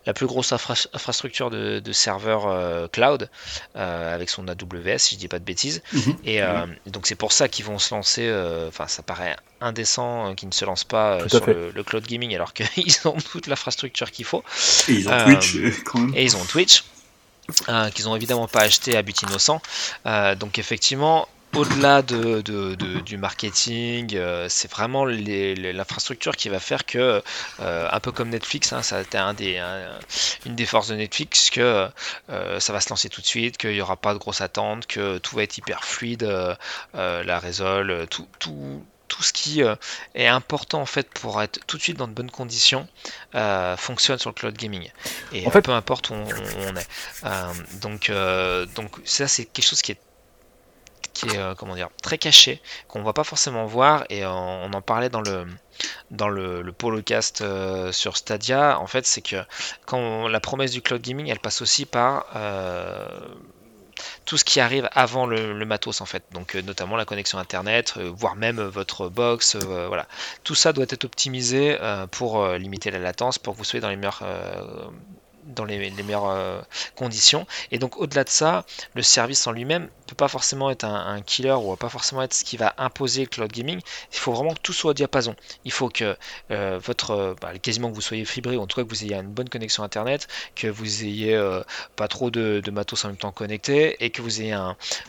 la 0.06 0.14
plus 0.14 0.26
grosse 0.26 0.52
infrastructure 0.52 1.50
de, 1.50 1.92
serveurs 1.92 2.46
euh, 2.46 2.88
cloud 2.88 3.28
euh, 3.76 4.14
avec 4.14 4.30
son 4.30 4.48
AWS, 4.48 4.98
si 4.98 5.14
je 5.14 5.20
dis 5.20 5.28
pas 5.28 5.38
de 5.38 5.44
bêtises. 5.44 5.82
Mhm. 5.92 6.16
Et 6.24 6.42
euh, 6.42 6.66
donc 6.86 7.06
c'est 7.06 7.14
pour 7.14 7.32
ça 7.32 7.48
qu'ils 7.48 7.64
vont 7.64 7.78
se 7.78 7.94
lancer. 7.94 8.32
Enfin, 8.68 8.86
ça 8.86 9.02
paraît 9.02 9.36
indécent 9.60 10.34
qu'ils 10.34 10.48
ne 10.48 10.54
se 10.54 10.64
lancent 10.64 10.84
pas 10.84 11.28
sur 11.28 11.46
le, 11.46 11.82
cloud 11.82 12.06
gaming 12.06 12.34
alors 12.34 12.52
qu'ils 12.52 12.94
ont 13.04 13.16
toute 13.18 13.46
l'infrastructure 13.46 14.10
qu'il 14.10 14.24
faut. 14.24 14.42
Et 14.88 14.92
ils 14.92 15.08
ont 15.08 15.24
Twitch 15.24 15.56
Et 16.14 16.24
ils 16.24 16.36
ont 16.36 16.44
Twitch. 16.44 16.84
qu'ils 17.94 18.08
ont 18.08 18.16
évidemment 18.16 18.48
pas 18.48 18.62
acheté 18.62 18.96
à 18.96 19.02
but 19.02 19.20
innocent. 19.22 19.60
donc 20.38 20.58
effectivement, 20.58 21.28
au-delà 21.54 22.02
de, 22.02 22.40
du 23.00 23.16
marketing, 23.18 24.16
euh, 24.16 24.46
c'est 24.48 24.70
vraiment 24.70 25.04
l'infrastructure 25.04 26.36
qui 26.36 26.48
va 26.48 26.60
faire 26.60 26.86
que, 26.86 27.22
euh, 27.60 27.88
un 27.90 28.00
peu 28.00 28.12
comme 28.12 28.30
Netflix, 28.30 28.72
hein, 28.72 28.82
ça 28.82 28.98
a 28.98 29.00
été 29.02 29.18
un 29.18 29.34
des, 29.34 29.62
une 30.46 30.54
des 30.54 30.66
forces 30.66 30.88
de 30.88 30.94
Netflix, 30.94 31.50
que 31.50 31.88
euh, 32.30 32.60
ça 32.60 32.72
va 32.72 32.80
se 32.80 32.88
lancer 32.90 33.08
tout 33.08 33.20
de 33.20 33.26
suite, 33.26 33.58
qu'il 33.58 33.72
n'y 33.72 33.80
aura 33.80 33.96
pas 33.96 34.14
de 34.14 34.18
grosses 34.18 34.40
attentes, 34.40 34.86
que 34.86 35.18
tout 35.18 35.36
va 35.36 35.42
être 35.42 35.56
hyper 35.58 35.84
fluide, 35.84 36.28
la 36.94 37.38
résol, 37.38 38.06
tout, 38.10 38.26
tout, 38.38 38.84
tout 39.08 39.22
ce 39.22 39.32
qui 39.32 39.62
est 40.14 40.26
important 40.26 40.80
en 40.80 40.86
fait 40.86 41.10
pour 41.10 41.42
être 41.42 41.60
tout 41.66 41.76
de 41.76 41.82
suite 41.82 41.98
dans 41.98 42.08
de 42.08 42.14
bonnes 42.14 42.30
conditions 42.30 42.88
fonctionne 43.76 44.18
sur 44.18 44.30
le 44.30 44.34
cloud 44.34 44.56
gaming. 44.56 44.90
Et 45.32 45.46
en 45.46 45.50
fait, 45.50 45.62
peu 45.62 45.72
importe 45.72 46.10
où 46.10 46.14
on, 46.14 46.26
on 46.26 46.76
est. 46.76 47.80
Donc 47.80 48.10
donc 48.74 48.96
ça 49.04 49.28
c'est 49.28 49.44
quelque 49.44 49.66
chose 49.66 49.82
qui 49.82 49.92
est 49.92 50.00
qui 51.12 51.28
est 51.28 51.38
euh, 51.38 51.54
comment 51.54 51.74
dire 51.74 51.88
très 52.02 52.18
caché, 52.18 52.60
qu'on 52.88 53.02
va 53.02 53.12
pas 53.12 53.24
forcément 53.24 53.66
voir 53.66 54.04
et 54.10 54.24
on, 54.26 54.72
en 54.72 54.82
parlait 54.82 55.08
dans 55.08 55.20
le 55.20 55.46
dans 56.10 56.28
le, 56.28 56.72
polocast 56.72 57.40
euh, 57.40 57.92
sur 57.92 58.16
Stadia. 58.16 58.78
En 58.78 58.86
fait, 58.86 59.06
c'est 59.06 59.22
que 59.22 59.36
quand 59.86 60.28
la 60.28 60.40
promesse 60.40 60.72
du 60.72 60.82
cloud 60.82 61.02
gaming, 61.02 61.28
elle 61.28 61.40
passe 61.40 61.62
aussi 61.62 61.86
par 61.86 62.26
euh, 62.36 63.06
tout 64.24 64.36
ce 64.36 64.44
qui 64.44 64.60
arrive 64.60 64.88
avant 64.92 65.26
le, 65.26 65.64
matos 65.64 66.00
en 66.00 66.06
fait, 66.06 66.24
donc 66.32 66.54
notamment 66.54 66.96
la 66.96 67.04
connexion 67.04 67.38
internet, 67.38 67.98
voire 67.98 68.36
même 68.36 68.60
votre 68.60 69.08
box, 69.08 69.56
voilà. 69.56 70.06
Tout 70.44 70.54
ça 70.54 70.72
doit 70.72 70.86
être 70.88 71.04
optimisé 71.04 71.78
pour 72.10 72.46
limiter 72.54 72.90
la 72.90 72.98
latence, 72.98 73.38
pour 73.38 73.54
que 73.54 73.58
vous 73.58 73.64
soyez 73.64 73.80
dans 73.80 73.90
les 73.90 73.96
meilleurs 73.96 74.22
dans 75.54 75.64
les, 75.64 75.90
meilleures 75.90 76.28
euh, 76.28 76.60
conditions. 76.96 77.46
Et 77.70 77.78
donc 77.78 77.96
au-delà 77.98 78.24
de 78.24 78.28
ça, 78.28 78.64
le 78.94 79.02
service 79.02 79.46
en 79.46 79.52
lui-même 79.52 79.88
peut 80.06 80.14
pas 80.14 80.28
forcément 80.28 80.70
être 80.70 80.84
un, 80.84 81.20
killer 81.22 81.52
ou 81.52 81.76
pas 81.76 81.88
forcément 81.88 82.22
être 82.22 82.34
ce 82.34 82.44
qui 82.44 82.56
va 82.56 82.74
imposer 82.78 83.22
le 83.22 83.28
cloud 83.28 83.50
gaming. 83.50 83.80
Il 84.12 84.18
faut 84.18 84.32
vraiment 84.32 84.54
que 84.54 84.60
tout 84.60 84.72
soit 84.72 84.90
au 84.90 84.94
diapason. 84.94 85.34
Il 85.64 85.72
faut 85.72 85.88
que 85.88 86.16
euh, 86.50 86.78
votre, 86.82 87.34
bah, 87.40 87.58
quasiment 87.58 87.90
que 87.90 87.94
vous 87.94 88.00
soyez 88.00 88.24
fibré, 88.24 88.56
ou 88.56 88.60
en 88.60 88.66
tout 88.66 88.76
cas 88.76 88.84
que 88.84 88.88
vous 88.88 89.04
ayez 89.04 89.14
une 89.14 89.32
bonne 89.32 89.48
connexion 89.48 89.82
internet, 89.82 90.28
que 90.54 90.66
vous 90.66 91.04
ayez 91.04 91.34
euh, 91.34 91.62
pas 91.96 92.08
trop 92.08 92.30
de, 92.30 92.62
matos 92.70 93.04
en 93.04 93.08
même 93.08 93.16
temps 93.16 93.32
connecté, 93.32 93.96
et 94.04 94.10
que 94.10 94.22
vous 94.22 94.40
ayez 94.40 94.52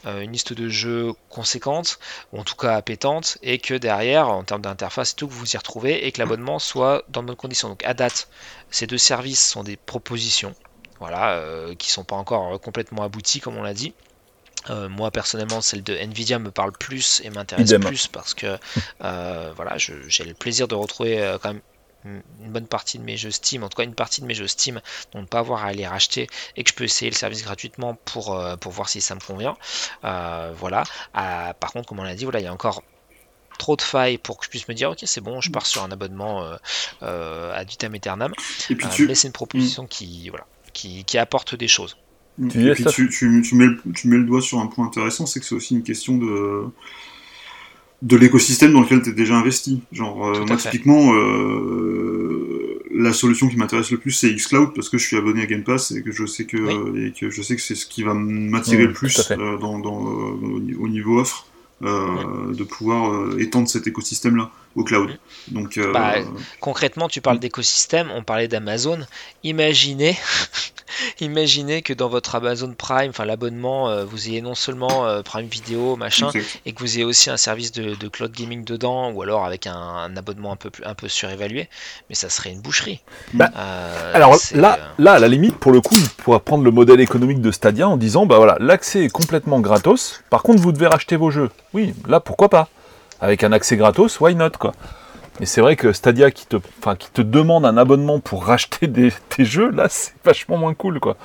une 0.06 0.32
liste 0.32 0.54
de 0.54 0.70
jeux 0.70 1.14
conséquente, 1.30 2.00
ou 2.32 2.40
en 2.40 2.44
tout 2.44 2.56
cas 2.56 2.76
appétante, 2.76 3.38
et 3.42 3.58
que 3.58 3.74
derrière, 3.74 4.30
en 4.30 4.44
termes 4.44 4.62
d'interface, 4.62 5.16
tout 5.16 5.28
que 5.28 5.34
vous 5.34 5.54
y 5.54 5.58
retrouvez, 5.58 6.06
et 6.06 6.12
que 6.12 6.20
l'abonnement 6.24 6.60
soit 6.60 7.04
dans 7.10 7.22
de 7.22 7.28
bonnes 7.28 7.36
conditions. 7.36 7.70
Donc 7.70 7.84
à 7.84 7.94
date, 7.94 8.28
ces 8.74 8.88
deux 8.88 8.98
services 8.98 9.48
sont 9.48 9.64
des 9.64 9.78
propositions, 9.78 10.56
voilà, 11.00 11.36
euh, 11.36 11.76
qui 11.76 11.92
sont 11.92 12.04
pas 12.04 12.16
encore 12.16 12.60
complètement 12.60 13.04
abouties 13.04 13.40
comme 13.40 13.56
on 13.56 13.62
l'a 13.62 13.76
dit. 13.76 13.94
Euh, 14.70 14.90
moi 14.90 15.12
personnellement, 15.12 15.62
celle 15.62 15.84
de 15.84 15.94
Nvidia 15.94 16.40
me 16.40 16.50
parle 16.50 16.72
plus 16.72 17.22
et 17.24 17.30
m'intéresse 17.30 17.74
plus 17.80 18.08
parce 18.08 18.34
que 18.34 18.58
euh, 19.04 19.54
voilà, 19.56 19.78
j'ai 19.78 20.24
le 20.24 20.34
plaisir 20.34 20.68
de 20.68 20.74
retrouver 20.74 21.38
quand 21.42 21.54
même 21.54 21.62
une 22.06 22.52
bonne 22.52 22.68
partie 22.68 22.98
de 22.98 23.04
mes 23.04 23.16
jeux 23.16 23.32
Steam, 23.32 23.64
en 23.64 23.70
tout 23.70 23.78
cas 23.78 23.84
une 23.84 23.96
partie 23.96 24.22
de 24.22 24.26
mes 24.26 24.34
jeux 24.34 24.48
Steam, 24.48 24.82
dont 25.14 25.22
ne 25.22 25.28
pas 25.28 25.40
avoir 25.40 25.64
à 25.64 25.72
les 25.72 25.88
racheter 25.88 26.28
et 26.58 26.64
que 26.64 26.70
je 26.70 26.76
peux 26.76 26.84
essayer 26.84 27.12
le 27.12 27.16
service 27.16 27.44
gratuitement 27.44 27.96
pour, 28.06 28.38
pour 28.60 28.72
voir 28.72 28.90
si 28.90 29.02
ça 29.02 29.14
me 29.14 29.22
convient. 29.22 29.56
voilà. 30.02 30.84
par 31.14 31.72
contre, 31.72 31.88
comme 31.88 32.00
on 32.00 32.04
l'a 32.04 32.16
dit, 32.16 32.24
voilà, 32.24 32.40
il 32.40 32.44
y 32.44 32.48
a 32.48 32.54
encore 32.54 32.82
trop 33.58 33.76
de 33.76 33.82
failles 33.82 34.18
pour 34.18 34.38
que 34.38 34.46
je 34.46 34.50
puisse 34.50 34.68
me 34.68 34.74
dire 34.74 34.92
ok 34.92 35.00
c'est 35.06 35.22
bon 35.22 35.42
je 35.42 35.52
pars 35.52 35.66
sur 35.66 35.84
un 35.84 35.92
abonnement 35.92 36.44
euh, 36.44 36.56
euh, 37.04 37.54
ad 37.54 37.70
vitam 37.70 37.94
aeternam. 37.94 38.34
Et 38.70 38.76
puis 38.76 38.88
euh, 38.88 39.06
mais 39.08 39.16
c'est 39.16 39.28
une 39.28 39.34
proposition 39.34 39.88
qui 39.88 40.30
voilà 40.30 40.46
qui, 40.74 41.18
apporte 41.20 41.54
des 41.56 41.68
choses. 41.68 41.98
Tu, 42.50 42.68
et 42.68 42.74
puis 42.74 42.86
tu, 42.86 43.10
tu, 43.10 43.56
mets, 43.56 43.68
tu 43.94 44.08
mets 44.08 44.18
le 44.18 44.24
doigt 44.24 44.42
sur 44.42 44.60
un 44.60 44.66
point 44.66 44.88
intéressant 44.88 45.28
c'est 45.28 45.40
que 45.40 45.46
c'est 45.46 45.56
aussi 45.56 45.76
une 45.76 45.84
question 45.84 46.18
de 46.18 46.66
de 48.02 48.18
l'écosystème 48.18 48.74
dans 48.74 48.82
lequel 48.82 49.02
tu 49.02 49.10
es 49.10 49.14
déjà 49.14 49.36
investi. 49.36 49.82
Genre 49.92 50.18
moi 50.18 50.58
typiquement 50.58 51.14
la 52.96 53.14
solution 53.14 53.48
qui 53.48 53.58
m'intéresse 53.58 53.92
le 53.92 53.98
plus 53.98 54.12
c'est 54.12 54.34
xCloud 54.34 54.74
parce 54.74 54.90
que 54.90 54.98
je 54.98 55.06
suis 55.06 55.18
abonné 55.18 55.44
à 55.44 55.46
Game 55.46 55.64
Pass 55.64 55.92
et 55.92 56.02
que 56.02 56.12
je 56.12 56.26
sais 56.26 56.46
que, 56.46 57.08
et 57.08 57.12
que 57.12 57.30
je 57.30 57.42
sais 57.42 57.56
que 57.56 57.62
c'est 57.62 57.76
ce 57.76 57.86
qui 57.86 58.04
va 58.04 58.14
m'attirer 58.16 58.88
le 58.88 58.94
plus 58.94 59.32
dans, 59.60 59.80
dans, 59.80 60.00
au 60.00 60.88
niveau 60.88 61.20
offre. 61.20 61.46
euh, 61.46 61.53
de 61.84 62.64
pouvoir 62.64 63.12
euh, 63.12 63.38
étendre 63.40 63.68
cet 63.68 63.88
écosystème-là. 63.88 64.52
Au 64.76 64.84
cloud. 64.84 65.18
Donc, 65.50 65.80
bah, 65.92 66.16
concrètement, 66.60 67.08
tu 67.08 67.22
parles 67.22 67.40
d'écosystème, 67.40 68.10
on 68.12 68.24
parlait 68.24 68.48
d'Amazon. 68.48 69.00
Imaginez, 69.44 70.18
imaginez 71.20 71.82
que 71.82 71.94
dans 71.94 72.10
votre 72.10 72.36
Amazon 72.36 72.74
Prime, 72.76 73.10
enfin 73.10 73.26
l'abonnement, 73.26 74.04
vous 74.06 74.30
ayez 74.30 74.42
non 74.42 74.56
seulement 74.56 75.22
Prime 75.24 75.48
Vidéo, 75.48 75.96
machin, 75.96 76.30
et 76.66 76.74
que 76.74 76.80
vous 76.80 76.96
ayez 76.96 77.04
aussi 77.04 77.30
un 77.30 77.38
service 77.38 77.72
de, 77.72 78.08
cloud 78.08 78.32
gaming 78.32 78.64
dedans, 78.64 79.12
ou 79.12 79.22
alors 79.22 79.46
avec 79.46 79.68
un, 79.68 80.16
abonnement 80.16 80.54
un 80.54 80.56
peu, 80.56 80.72
un 80.86 80.96
peu 80.96 81.08
surévalué, 81.08 81.70
mais 82.10 82.16
ça 82.16 82.30
serait 82.30 82.52
une 82.52 82.62
boucherie. 82.62 83.02
Bah, 83.34 83.52
alors 84.14 84.38
là, 84.54 84.80
là, 84.98 85.14
à 85.14 85.20
la 85.20 85.28
limite, 85.28 85.58
pour 85.58 85.72
le 85.72 85.82
coup, 85.82 85.96
il 85.96 86.10
pourra 86.10 86.40
prendre 86.40 86.64
le 86.64 86.72
modèle 86.72 87.00
économique 87.00 87.42
de 87.42 87.52
Stadia 87.52 87.88
en 87.88 87.98
disant, 87.98 88.26
bah 88.26 88.38
voilà, 88.38 88.58
l'accès 88.60 89.06
est 89.06 89.10
complètement 89.10 89.60
gratos, 89.60 90.24
par 90.30 90.44
contre, 90.44 90.62
vous 90.62 90.72
devez 90.72 90.88
racheter 90.88 91.16
vos 91.16 91.32
jeux. 91.32 91.50
Oui, 91.74 91.94
là, 92.08 92.20
pourquoi 92.20 92.50
pas? 92.50 92.70
Avec 93.22 93.44
un 93.44 93.52
accès 93.52 93.78
gratos, 93.78 94.20
why 94.20 94.36
not 94.36 94.52
quoi. 94.60 94.74
Mais 95.40 95.46
c'est 95.46 95.62
vrai 95.62 95.76
que 95.76 95.94
Stadia 95.94 96.30
qui 96.32 96.46
te, 96.46 97.22
demande 97.22 97.66
un 97.66 97.78
abonnement 97.78 98.20
pour 98.20 98.46
racheter 98.46 98.88
des, 98.88 99.12
tes 99.30 99.46
jeux, 99.46 99.72
là 99.72 99.88
c'est 99.90 100.14
vachement 100.24 100.58
moins 100.58 100.74
cool 100.74 101.00
quoi. 101.00 101.18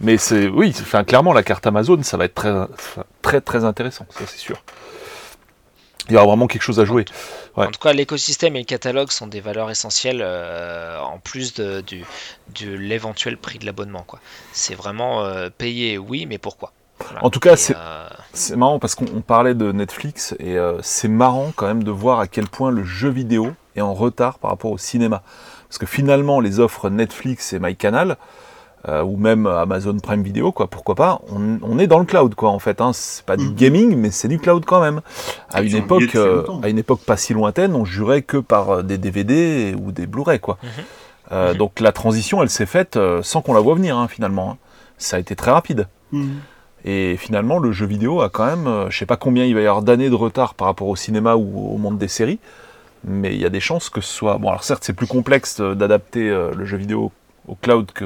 Mais 0.00 0.18
c'est 0.18 0.48
oui, 0.48 0.74
enfin, 0.80 1.04
clairement 1.04 1.32
la 1.32 1.42
carte 1.42 1.66
Amazon, 1.66 2.02
ça 2.02 2.16
va 2.16 2.26
être 2.26 2.68
très 3.22 3.40
très 3.40 3.64
intéressant, 3.64 4.06
ça 4.10 4.24
c'est 4.26 4.38
sûr. 4.38 4.62
Il 6.08 6.12
y 6.12 6.16
aura 6.16 6.26
vraiment 6.26 6.46
quelque 6.46 6.62
chose 6.62 6.78
à 6.78 6.84
jouer. 6.84 7.04
En 7.56 7.70
tout 7.70 7.80
cas, 7.80 7.92
l'écosystème 7.92 8.54
et 8.54 8.60
le 8.60 8.64
catalogue 8.64 9.10
sont 9.10 9.26
des 9.26 9.40
valeurs 9.40 9.70
essentielles 9.70 10.20
euh, 10.22 11.00
en 11.00 11.18
plus 11.18 11.54
de, 11.54 11.82
l'éventuel 12.64 13.36
prix 13.38 13.58
de 13.58 13.66
l'abonnement. 13.66 14.06
C'est 14.52 14.74
vraiment 14.74 15.24
euh, 15.24 15.48
payer, 15.50 15.98
oui, 15.98 16.26
mais 16.26 16.38
pourquoi? 16.38 16.72
En 17.22 17.30
tout 17.30 17.40
cas, 17.40 17.54
euh, 17.70 18.08
c'est 18.32 18.56
marrant 18.56 18.78
parce 18.78 18.94
qu'on 18.94 19.20
parlait 19.20 19.54
de 19.54 19.72
Netflix 19.72 20.34
et 20.38 20.58
euh, 20.58 20.78
c'est 20.82 21.08
marrant 21.08 21.52
quand 21.54 21.66
même 21.66 21.84
de 21.84 21.90
voir 21.90 22.20
à 22.20 22.26
quel 22.26 22.46
point 22.46 22.70
le 22.70 22.84
jeu 22.84 23.08
vidéo 23.08 23.52
est 23.76 23.80
en 23.80 23.94
retard 23.94 24.38
par 24.38 24.50
rapport 24.50 24.70
au 24.70 24.78
cinéma. 24.78 25.22
Parce 25.68 25.78
que 25.78 25.86
finalement, 25.86 26.40
les 26.40 26.60
offres 26.60 26.90
Netflix 26.90 27.52
et 27.52 27.58
MyCanal, 27.58 28.16
euh, 28.88 29.02
ou 29.02 29.16
même 29.16 29.46
Amazon 29.46 29.98
Prime 29.98 30.22
Video, 30.22 30.52
quoi, 30.52 30.68
pourquoi 30.68 30.94
pas, 30.94 31.20
on, 31.28 31.78
est 31.78 31.88
dans 31.88 31.98
le 31.98 32.04
cloud, 32.04 32.34
quoi, 32.36 32.50
en 32.50 32.60
fait. 32.60 32.80
Hein. 32.80 32.92
C'est 32.92 33.24
pas 33.24 33.36
du 33.36 33.46
mhm. 33.46 33.54
gaming, 33.54 33.96
mais 33.96 34.10
c'est 34.12 34.28
du 34.28 34.38
cloud 34.38 34.64
quand 34.64 34.80
même. 34.80 35.00
À 35.52 35.62
une, 35.62 35.74
époque, 35.74 36.16
à 36.62 36.68
une 36.68 36.78
époque 36.78 37.00
pas 37.00 37.16
si 37.16 37.34
lointaine, 37.34 37.74
on 37.74 37.84
jurait 37.84 38.22
que 38.22 38.36
par 38.36 38.84
des 38.84 38.96
DVD 38.96 39.74
ou 39.74 39.90
des 39.90 40.06
Blu-ray, 40.06 40.38
quoi. 40.38 40.58
Mhm. 40.62 40.68
Mhm. 41.36 41.54
Donc 41.56 41.80
la 41.80 41.90
transition, 41.90 42.40
elle 42.42 42.50
s'est 42.50 42.66
faite 42.66 42.96
sans 43.22 43.42
qu'on 43.42 43.54
la 43.54 43.60
voit 43.60 43.74
venir, 43.74 43.98
hein, 43.98 44.06
finalement. 44.06 44.52
Hein. 44.52 44.56
Ça 44.98 45.16
a 45.16 45.20
été 45.20 45.34
très 45.34 45.50
rapide. 45.50 45.88
Et 46.86 47.16
finalement, 47.16 47.58
le 47.58 47.72
jeu 47.72 47.84
vidéo 47.84 48.20
a 48.22 48.30
quand 48.30 48.46
même, 48.46 48.68
euh, 48.68 48.90
je 48.90 48.96
sais 48.96 49.06
pas 49.06 49.16
combien 49.16 49.44
il 49.44 49.54
va 49.54 49.60
y 49.60 49.66
avoir 49.66 49.82
d'années 49.82 50.08
de 50.08 50.14
retard 50.14 50.54
par 50.54 50.68
rapport 50.68 50.86
au 50.86 50.94
cinéma 50.94 51.34
ou 51.34 51.74
au 51.74 51.76
monde 51.78 51.98
des 51.98 52.06
séries, 52.06 52.38
mais 53.04 53.34
il 53.34 53.40
y 53.40 53.44
a 53.44 53.48
des 53.48 53.58
chances 53.58 53.90
que 53.90 54.00
ce 54.00 54.12
soit. 54.12 54.38
Bon, 54.38 54.48
alors 54.48 54.62
certes, 54.62 54.84
c'est 54.84 54.92
plus 54.92 55.08
complexe 55.08 55.58
euh, 55.60 55.74
d'adapter 55.74 56.30
euh, 56.30 56.52
le 56.56 56.64
jeu 56.64 56.76
vidéo 56.76 57.10
au 57.48 57.56
cloud 57.56 57.90
que, 57.92 58.04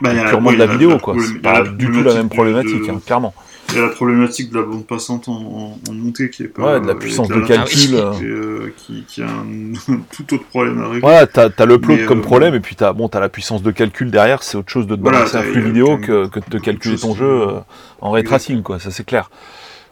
bah, 0.00 0.10
purement 0.28 0.52
de 0.52 0.56
la, 0.56 0.66
vidéo, 0.66 0.98
quoi. 0.98 1.14
C'est 1.20 1.40
pas 1.40 1.62
du 1.62 1.86
tout 1.90 2.02
la 2.02 2.14
même 2.14 2.28
problématique, 2.28 2.88
hein, 2.88 3.00
clairement. 3.04 3.32
Il 3.72 3.76
y 3.76 3.78
a 3.78 3.86
la 3.86 3.92
problématique 3.92 4.50
de 4.50 4.58
la 4.58 4.66
bande 4.66 4.86
passante 4.86 5.28
en, 5.28 5.78
montée 5.92 6.30
qui 6.30 6.42
est 6.42 6.48
pas. 6.48 6.74
Ouais, 6.74 6.80
de 6.80 6.86
la 6.86 6.94
puissance 6.94 7.28
de, 7.28 7.40
calcul. 7.40 7.94
Euh, 7.94 8.70
qui, 8.76 9.04
qui, 9.06 9.22
a 9.22 9.28
un, 9.28 9.72
tout 10.12 10.34
autre 10.34 10.44
problème 10.44 10.80
à 10.80 10.86
régler. 10.86 11.00
Voilà, 11.00 11.26
t'as 11.26 11.48
as 11.56 11.66
le 11.66 11.78
plot 11.78 11.96
comme 12.06 12.20
euh, 12.20 12.22
problème, 12.22 12.54
et 12.54 12.60
puis 12.60 12.76
t'as 12.76 12.92
bon, 12.92 13.06
as 13.08 13.20
la 13.20 13.28
puissance 13.28 13.62
de 13.62 13.70
calcul 13.70 14.10
derrière, 14.10 14.42
c'est 14.42 14.56
autre 14.56 14.70
chose 14.70 14.86
de 14.86 14.96
te 14.96 15.00
balancer 15.00 15.36
un 15.36 15.42
flux 15.42 15.62
vidéo 15.62 15.98
que, 15.98 16.28
que, 16.28 16.40
de 16.48 16.58
calculer 16.58 16.96
ton 16.96 17.14
jeu 17.14 17.26
euh, 17.26 17.60
en 18.00 18.10
ray 18.10 18.24
tracing, 18.24 18.62
quoi, 18.62 18.78
ça 18.78 18.90
c'est 18.90 19.04
clair. 19.04 19.30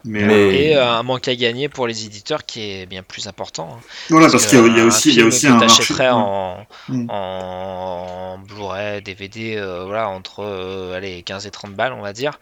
Et 0.07 0.76
euh, 0.76 0.92
un 0.92 1.03
manque 1.03 1.26
à 1.28 1.34
gagner 1.34 1.68
pour 1.68 1.86
les 1.86 2.05
éditeurs 2.05 2.46
qui 2.46 2.70
est 2.70 2.86
bien 2.86 3.03
plus 3.03 3.26
important. 3.26 3.78
Hein. 3.78 3.82
Voilà, 4.11 4.30
parce, 4.30 4.46
qu'il 4.46 4.59
y, 4.76 4.80
a 4.80 4.84
aussi, 4.84 5.11
il 5.11 5.16
y 5.16 5.22
a 5.22 5.24
aussi 5.24 5.46
un 5.46 5.57
marché. 5.57 6.09
en, 6.11 6.66
mm. 6.88 7.07
en 7.11 8.38
Blu-ray, 8.38 9.03
DVD, 9.03 9.57
euh, 9.57 9.84
voilà, 9.84 10.09
entre 10.09 10.44
euh, 10.44 10.96
allez, 10.96 11.22
15 11.22 11.46
et 11.46 11.51
30 11.51 11.72
balles, 11.74 11.92
on 11.92 12.01
va 12.01 12.12
dire. 12.12 12.38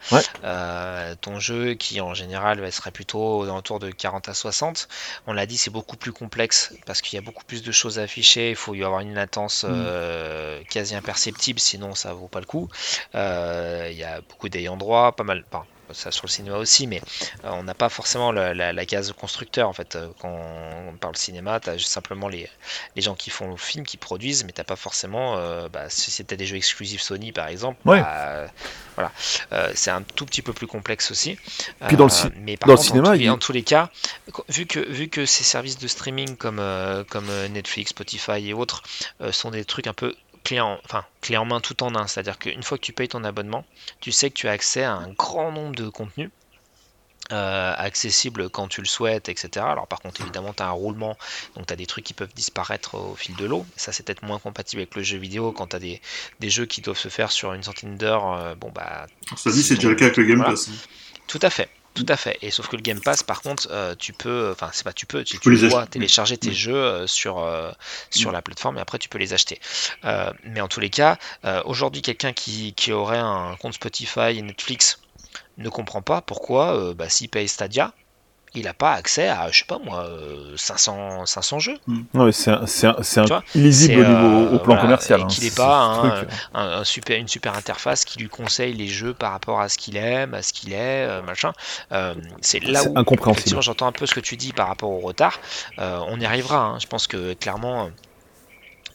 ton 1.21 1.39
jeu 1.39 1.73
qui 1.73 1.99
en 1.99 2.13
général 2.13 2.71
serait 2.71 2.91
plutôt 2.91 3.41
autour 3.41 3.79
de 3.79 3.89
40 3.89 4.29
à 4.29 4.33
60. 4.33 4.87
On 5.25 5.33
l'a 5.33 5.45
dit, 5.45 5.57
c'est 5.57 5.71
beaucoup 5.71 5.97
plus 5.97 6.11
complexe 6.11 6.73
parce 6.85 7.01
qu'il 7.01 7.17
y 7.17 7.19
a 7.19 7.25
beaucoup 7.25 7.43
plus 7.43 7.63
de 7.63 7.71
choses 7.71 7.99
à 7.99 8.03
afficher. 8.03 8.51
Il 8.51 8.55
faut 8.55 8.75
y 8.75 8.83
avoir 8.83 9.01
une 9.01 9.15
latence 9.15 9.63
mm. 9.63 10.63
quasi 10.69 10.95
imperceptible, 10.95 11.59
sinon 11.59 11.95
ça 11.95 12.13
vaut 12.13 12.27
pas 12.27 12.39
le 12.39 12.45
coup. 12.45 12.69
Il 13.13 13.97
y 13.97 14.03
a 14.03 14.21
beaucoup 14.21 14.49
d'ayants 14.49 14.77
droit, 14.77 15.11
pas 15.13 15.23
mal 15.23 15.43
ça 15.93 16.11
sur 16.11 16.25
le 16.25 16.31
cinéma 16.31 16.57
aussi, 16.57 16.87
mais 16.87 17.01
euh, 17.45 17.49
on 17.51 17.63
n'a 17.63 17.73
pas 17.73 17.89
forcément 17.89 18.31
la, 18.31 18.85
case 18.85 19.11
constructeur 19.13 19.67
en 19.67 19.73
fait. 19.73 19.95
Euh, 19.95 20.09
quand 20.19 20.39
on 20.87 20.95
parle 20.97 21.15
cinéma, 21.15 21.59
tu 21.59 21.69
as 21.69 21.79
simplement 21.79 22.27
les, 22.27 22.49
les, 22.95 23.01
gens 23.01 23.15
qui 23.15 23.29
font 23.29 23.51
le 23.51 23.57
film, 23.57 23.85
qui 23.85 23.97
produisent, 23.97 24.43
mais 24.45 24.51
t'as 24.51 24.63
pas 24.63 24.75
forcément. 24.75 25.37
Euh, 25.37 25.67
bah, 25.69 25.89
si 25.89 26.11
c'était 26.11 26.37
des 26.37 26.45
jeux 26.45 26.57
exclusifs 26.57 27.01
Sony 27.01 27.31
par 27.31 27.47
exemple, 27.47 27.79
bah, 27.85 28.47
voilà, 28.95 29.11
c'est 29.75 29.91
un 29.91 30.01
tout 30.01 30.25
petit 30.25 30.41
peu 30.41 30.53
plus 30.53 30.67
complexe 30.67 31.11
aussi. 31.11 31.37
Puis 31.87 31.97
dans 31.97 32.05
le, 32.05 32.11
mais 32.41 32.57
par 32.57 32.69
contre, 32.69 32.83
cinéma, 32.83 33.11
en, 33.11 33.33
en, 33.33 33.37
tous 33.37 33.51
les 33.51 33.63
cas, 33.63 33.89
vu 34.49 34.65
que, 34.65 34.79
vu 34.79 35.09
que 35.09 35.25
ces 35.25 35.43
services 35.43 35.77
de 35.77 35.87
streaming 35.87 36.35
comme, 36.35 36.61
comme 37.09 37.27
Netflix, 37.51 37.91
Spotify 37.91 38.49
et 38.49 38.53
autres 38.53 38.83
sont 39.31 39.51
des 39.51 39.65
trucs 39.65 39.87
un 39.87 39.93
peu 39.93 40.15
clé 40.47 40.61
en, 40.61 40.79
enfin, 40.85 41.03
clé 41.19 41.35
en 41.35 41.43
main 41.43 41.59
tout 41.59 41.83
en 41.83 41.93
un. 41.95 42.07
C'est-à-dire 42.07 42.39
qu'une 42.39 42.63
fois 42.63 42.77
que 42.77 42.83
tu 42.83 42.93
payes 42.93 43.09
ton 43.09 43.23
abonnement, 43.25 43.65
tu 43.99 44.13
sais 44.13 44.29
que 44.29 44.35
tu 44.35 44.47
as 44.47 44.51
accès 44.51 44.83
à 44.83 44.93
un 44.93 45.09
grand 45.09 45.51
nombre 45.51 45.75
de 45.75 45.89
contenus. 45.89 46.29
Euh, 47.33 47.73
accessibles 47.75 48.49
quand 48.49 48.69
tu 48.69 48.79
le 48.79 48.87
souhaites, 48.87 49.27
etc. 49.27 49.65
Alors 49.67 49.85
par 49.85 49.99
contre 49.99 50.21
évidemment 50.21 50.53
tu 50.53 50.63
as 50.63 50.67
un 50.67 50.71
roulement, 50.71 51.17
donc 51.55 51.67
tu 51.67 51.73
as 51.73 51.75
des 51.75 51.85
trucs 51.85 52.05
qui 52.05 52.13
peuvent 52.13 52.33
disparaître 52.33 52.95
au 52.95 53.15
fil 53.15 53.35
de 53.35 53.43
l'eau. 53.43 53.65
Ça 53.75 53.91
c'est 53.91 54.03
peut-être 54.03 54.23
moins 54.23 54.39
compatible 54.39 54.79
avec 54.81 54.95
le 54.95 55.03
jeu 55.03 55.17
vidéo 55.17 55.51
quand 55.51 55.67
tu 55.67 55.75
as 55.75 55.79
des, 55.79 56.01
des, 56.39 56.49
jeux 56.49 56.65
qui 56.65 56.79
doivent 56.79 56.97
se 56.97 57.09
faire 57.09 57.33
sur 57.33 57.51
une 57.51 57.63
centaine 57.63 57.97
d'heures. 57.97 58.31
Euh, 58.31 58.55
bon 58.55 58.71
bah... 58.73 59.07
Ça 59.35 59.51
dit 59.51 59.61
c'est 59.61 59.75
déjà 59.75 59.89
le 59.89 59.95
cas 59.95 60.05
avec 60.05 60.15
le 60.15 60.23
Game 60.23 60.41
Pass. 60.41 60.69
Tout 61.27 61.39
à 61.41 61.49
fait. 61.49 61.67
Tout 61.97 62.05
à 62.09 62.17
fait. 62.17 62.37
Et 62.43 62.51
sauf 62.51 62.67
que 62.67 62.75
le 62.75 62.83
Game 62.83 63.01
Pass, 63.01 63.23
par 63.23 63.41
contre, 63.41 63.67
euh, 63.71 63.95
tu 63.97 64.13
peux, 64.13 64.51
enfin, 64.51 64.69
c'est 64.71 64.83
pas 64.83 64.93
tu 64.93 65.07
peux, 65.07 65.23
tu, 65.23 65.39
tu 65.39 65.67
dois 65.69 65.87
télécharger 65.87 66.37
tes 66.37 66.53
jeux 66.53 66.75
euh, 66.75 67.07
sur, 67.07 67.39
euh, 67.39 67.71
sur 68.11 68.31
la 68.31 68.43
plateforme 68.43 68.77
et 68.77 68.81
après 68.81 68.99
tu 68.99 69.09
peux 69.09 69.17
les 69.17 69.33
acheter. 69.33 69.59
mais 70.43 70.61
en 70.61 70.67
tous 70.67 70.79
les 70.79 70.89
cas, 70.89 71.17
aujourd'hui, 71.65 72.01
quelqu'un 72.01 72.33
qui, 72.33 72.73
qui, 72.73 72.91
aurait 72.91 73.17
un 73.17 73.55
compte 73.59 73.73
Spotify 73.73 74.37
et 74.37 74.41
Netflix 74.41 74.99
ne 75.57 75.69
comprend 75.69 76.01
pas 76.01 76.21
pourquoi, 76.21 76.93
bah, 76.93 77.09
s'il 77.09 77.29
paye 77.29 77.47
Stadia, 77.47 77.93
il 78.53 78.63
n'a 78.63 78.73
pas 78.73 78.93
accès 78.93 79.27
à, 79.27 79.49
je 79.51 79.59
sais 79.59 79.65
pas 79.65 79.79
moi, 79.83 80.07
500, 80.55 81.25
500 81.25 81.59
jeux. 81.59 81.77
Non, 82.13 82.31
c'est 82.31 82.51
illisible 83.55 84.01
au, 84.01 84.07
niveau, 84.07 84.55
au 84.55 84.59
plan 84.59 84.77
commercial. 84.77 85.21
Hein, 85.21 85.27
qu'il 85.27 85.43
n'ait 85.43 85.51
pas 85.51 86.23
un, 86.53 86.83
super, 86.83 87.17
une 87.17 87.27
super 87.27 87.55
interface 87.55 88.05
qui 88.05 88.19
lui 88.19 88.29
conseille 88.29 88.73
les 88.73 88.87
jeux 88.87 89.13
par 89.13 89.31
rapport 89.31 89.59
à 89.59 89.69
ce 89.69 89.77
qu'il 89.77 89.97
aime, 89.97 90.33
à 90.33 90.41
ce 90.41 90.53
qu'il 90.53 90.73
est, 90.73 91.07
euh, 91.07 91.21
machin. 91.21 91.53
Euh, 91.91 92.15
c'est 92.41 92.63
là 92.63 92.83
où, 92.83 92.97
incompréhensible. 92.97 93.61
j'entends 93.61 93.87
un 93.87 93.91
peu 93.91 94.05
ce 94.05 94.15
que 94.15 94.19
tu 94.19 94.37
dis 94.37 94.53
par 94.53 94.67
rapport 94.67 94.89
au 94.89 94.99
retard. 94.99 95.39
Euh, 95.79 95.99
on 96.07 96.19
y 96.19 96.25
arrivera. 96.25 96.57
Hein. 96.57 96.79
Je 96.79 96.87
pense 96.87 97.07
que 97.07 97.33
clairement 97.33 97.89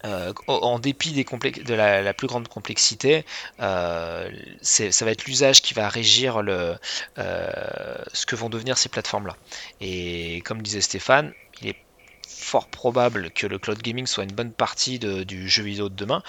euh, 0.05 0.33
en 0.47 0.79
dépit 0.79 1.13
des 1.13 1.25
de 1.25 1.75
la, 1.75 2.15
plus 2.15 2.27
grande 2.27 2.49
complexité, 2.49 3.25
euh, 3.61 4.29
ça 4.63 5.05
va 5.05 5.11
être 5.11 5.25
l'usage 5.25 5.63
qui 5.63 5.75
va 5.75 5.89
régir 5.89 6.43
le, 6.43 6.77
euh, 7.19 7.51
ce 8.13 8.27
que 8.27 8.37
vont 8.37 8.49
devenir 8.49 8.79
ces 8.79 8.89
plateformes-là. 8.89 9.37
Et 9.81 10.43
comme 10.45 10.63
disait 10.63 10.81
Stéphane, 10.81 11.33
il 11.61 11.69
est 11.69 11.77
fort 12.29 12.67
probable 12.67 13.31
que 13.31 13.47
le 13.47 13.59
cloud 13.59 13.81
gaming 13.81 14.07
soit 14.07 14.25
une 14.25 14.33
bonne 14.33 14.53
partie 14.53 14.99
du 14.99 15.49
jeu 15.49 15.63
vidéo 15.63 15.89
de 15.89 15.95
demain, 15.95 16.23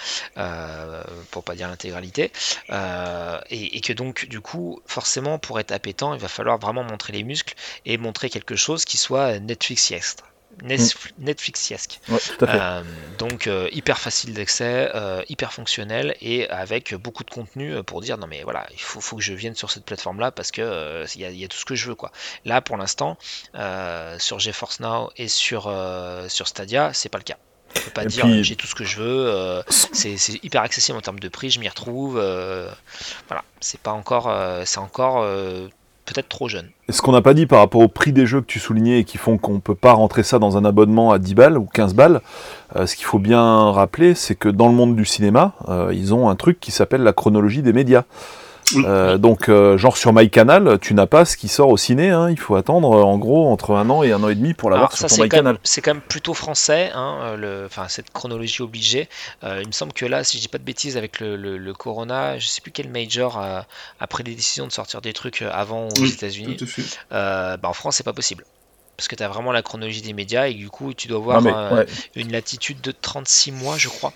pour 1.30 1.42
pas 1.42 1.54
dire 1.56 1.68
l'intégralité, 1.68 2.30
et, 2.70 3.76
et, 3.76 3.80
que 3.80 3.92
donc 3.92 4.26
du 4.26 4.40
coup, 4.40 4.80
forcément, 4.86 5.38
pour 5.38 5.58
être 5.58 5.72
appétant, 5.72 6.14
il 6.14 6.20
va 6.20 6.28
falloir 6.28 6.58
vraiment 6.58 6.84
montrer 6.84 7.12
les 7.12 7.24
muscles 7.24 7.54
et 7.84 7.98
montrer 7.98 8.30
quelque 8.30 8.56
chose 8.56 8.84
qui 8.84 8.96
soit 8.96 9.38
Netflix-esque. 9.40 10.20
Netflixiesque. 10.62 12.00
Euh, 12.42 12.82
donc 13.18 13.46
euh, 13.46 13.68
hyper 13.72 13.98
facile 13.98 14.34
d'accès, 14.34 14.90
euh, 14.94 15.22
hyper 15.28 15.52
fonctionnel 15.52 16.16
et 16.20 16.48
avec 16.48 16.94
beaucoup 16.94 17.24
de 17.24 17.30
contenu 17.30 17.82
pour 17.82 18.00
dire 18.00 18.18
non 18.18 18.26
mais 18.26 18.42
voilà 18.42 18.66
il 18.72 18.80
faut, 18.80 19.00
faut 19.00 19.16
que 19.16 19.22
je 19.22 19.32
vienne 19.32 19.54
sur 19.54 19.70
cette 19.70 19.84
plateforme 19.84 20.20
là 20.20 20.30
parce 20.30 20.50
que 20.50 21.04
il 21.14 21.20
y, 21.20 21.44
a 21.44 21.48
tout 21.48 21.56
ce 21.56 21.64
que 21.64 21.74
je 21.74 21.88
veux 21.88 21.94
quoi. 21.94 22.12
Là 22.44 22.60
pour 22.60 22.76
l'instant 22.76 23.18
sur 24.18 24.38
GeForce 24.38 24.80
Now 24.80 25.10
et 25.16 25.28
sur 25.28 25.62
sur 26.28 26.48
Stadia 26.48 26.92
c'est 26.92 27.08
pas 27.08 27.18
le 27.18 27.24
cas. 27.24 27.36
Je 27.74 27.80
peux 27.80 27.90
pas 27.90 28.04
dire 28.04 28.26
j'ai 28.42 28.56
tout 28.56 28.66
ce 28.66 28.74
que 28.74 28.84
je 28.84 29.00
veux. 29.00 29.62
c'est 29.68 30.16
hyper 30.42 30.62
accessible 30.62 30.98
en 30.98 31.02
termes 31.02 31.20
de 31.20 31.28
prix, 31.28 31.50
je 31.50 31.60
m'y 31.60 31.68
retrouve. 31.68 32.14
voilà, 32.14 33.44
c'est 33.60 33.80
pas 33.80 33.92
encore, 33.92 34.34
c'est 34.64 34.78
encore 34.78 35.24
peut-être 36.04 36.28
trop 36.28 36.48
jeune. 36.48 36.68
Ce 36.88 37.00
qu'on 37.00 37.12
n'a 37.12 37.22
pas 37.22 37.34
dit 37.34 37.46
par 37.46 37.60
rapport 37.60 37.80
au 37.80 37.88
prix 37.88 38.12
des 38.12 38.26
jeux 38.26 38.40
que 38.40 38.46
tu 38.46 38.60
soulignais 38.60 39.00
et 39.00 39.04
qui 39.04 39.18
font 39.18 39.38
qu'on 39.38 39.54
ne 39.54 39.60
peut 39.60 39.74
pas 39.74 39.92
rentrer 39.92 40.22
ça 40.22 40.38
dans 40.38 40.56
un 40.56 40.64
abonnement 40.64 41.12
à 41.12 41.18
10 41.18 41.34
balles 41.34 41.58
ou 41.58 41.64
15 41.64 41.94
balles, 41.94 42.20
euh, 42.76 42.86
ce 42.86 42.96
qu'il 42.96 43.06
faut 43.06 43.18
bien 43.18 43.70
rappeler, 43.70 44.14
c'est 44.14 44.34
que 44.34 44.48
dans 44.48 44.68
le 44.68 44.74
monde 44.74 44.96
du 44.96 45.04
cinéma, 45.04 45.54
euh, 45.68 45.92
ils 45.92 46.12
ont 46.12 46.28
un 46.28 46.36
truc 46.36 46.60
qui 46.60 46.70
s'appelle 46.72 47.02
la 47.02 47.12
chronologie 47.12 47.62
des 47.62 47.72
médias. 47.72 48.04
Euh, 48.76 49.18
donc, 49.18 49.48
euh, 49.48 49.76
genre 49.76 49.96
sur 49.96 50.12
MyCanal, 50.12 50.78
tu 50.80 50.94
n'as 50.94 51.06
pas 51.06 51.24
ce 51.24 51.36
qui 51.36 51.48
sort 51.48 51.68
au 51.68 51.76
ciné. 51.76 52.10
Hein. 52.10 52.30
il 52.30 52.38
faut 52.38 52.56
attendre 52.56 52.88
en 52.88 53.18
gros 53.18 53.48
entre 53.48 53.74
un 53.74 53.88
an 53.90 54.02
et 54.02 54.12
un 54.12 54.22
an 54.22 54.28
et 54.28 54.34
demi 54.34 54.54
pour 54.54 54.70
l'avoir 54.70 54.96
sur 54.96 55.08
ton 55.08 55.22
MyCanal. 55.22 55.58
C'est 55.62 55.80
quand 55.80 55.94
même 55.94 56.02
plutôt 56.02 56.34
français, 56.34 56.90
hein, 56.94 57.36
le, 57.36 57.68
cette 57.88 58.10
chronologie 58.10 58.62
obligée. 58.62 59.08
il 59.42 59.66
me 59.66 59.72
semble 59.72 59.92
que 59.92 60.06
là, 60.06 60.24
si 60.24 60.38
je 60.38 60.42
dis 60.42 60.48
pas 60.48 60.58
de 60.58 60.64
bêtises, 60.64 60.96
avec 60.96 61.20
le, 61.20 61.72
Corona, 61.74 62.38
je 62.38 62.46
sais 62.46 62.60
plus 62.60 62.70
quel 62.70 62.88
major 62.88 63.38
a, 63.38 64.06
pris 64.06 64.22
des 64.22 64.34
décisions 64.34 64.66
de 64.66 64.72
sortir 64.72 65.00
des 65.00 65.12
trucs 65.12 65.42
avant 65.42 65.88
aux 65.88 66.04
États-Unis. 66.04 66.56
bah, 67.10 67.58
en 67.62 67.72
France, 67.72 67.96
c'est 67.96 68.04
pas 68.04 68.12
possible 68.12 68.44
parce 68.96 69.08
que 69.08 69.16
tu 69.16 69.24
as 69.24 69.28
vraiment 69.28 69.50
la 69.50 69.62
chronologie 69.62 70.02
des 70.02 70.12
médias 70.12 70.46
et 70.46 70.54
du 70.54 70.68
coup 70.68 70.94
tu 70.94 71.08
dois 71.08 71.18
avoir 71.34 71.84
une 72.14 72.30
latitude 72.30 72.80
de 72.80 72.92
36 72.92 73.50
mois 73.50 73.76
je 73.76 73.88
crois 73.88 74.12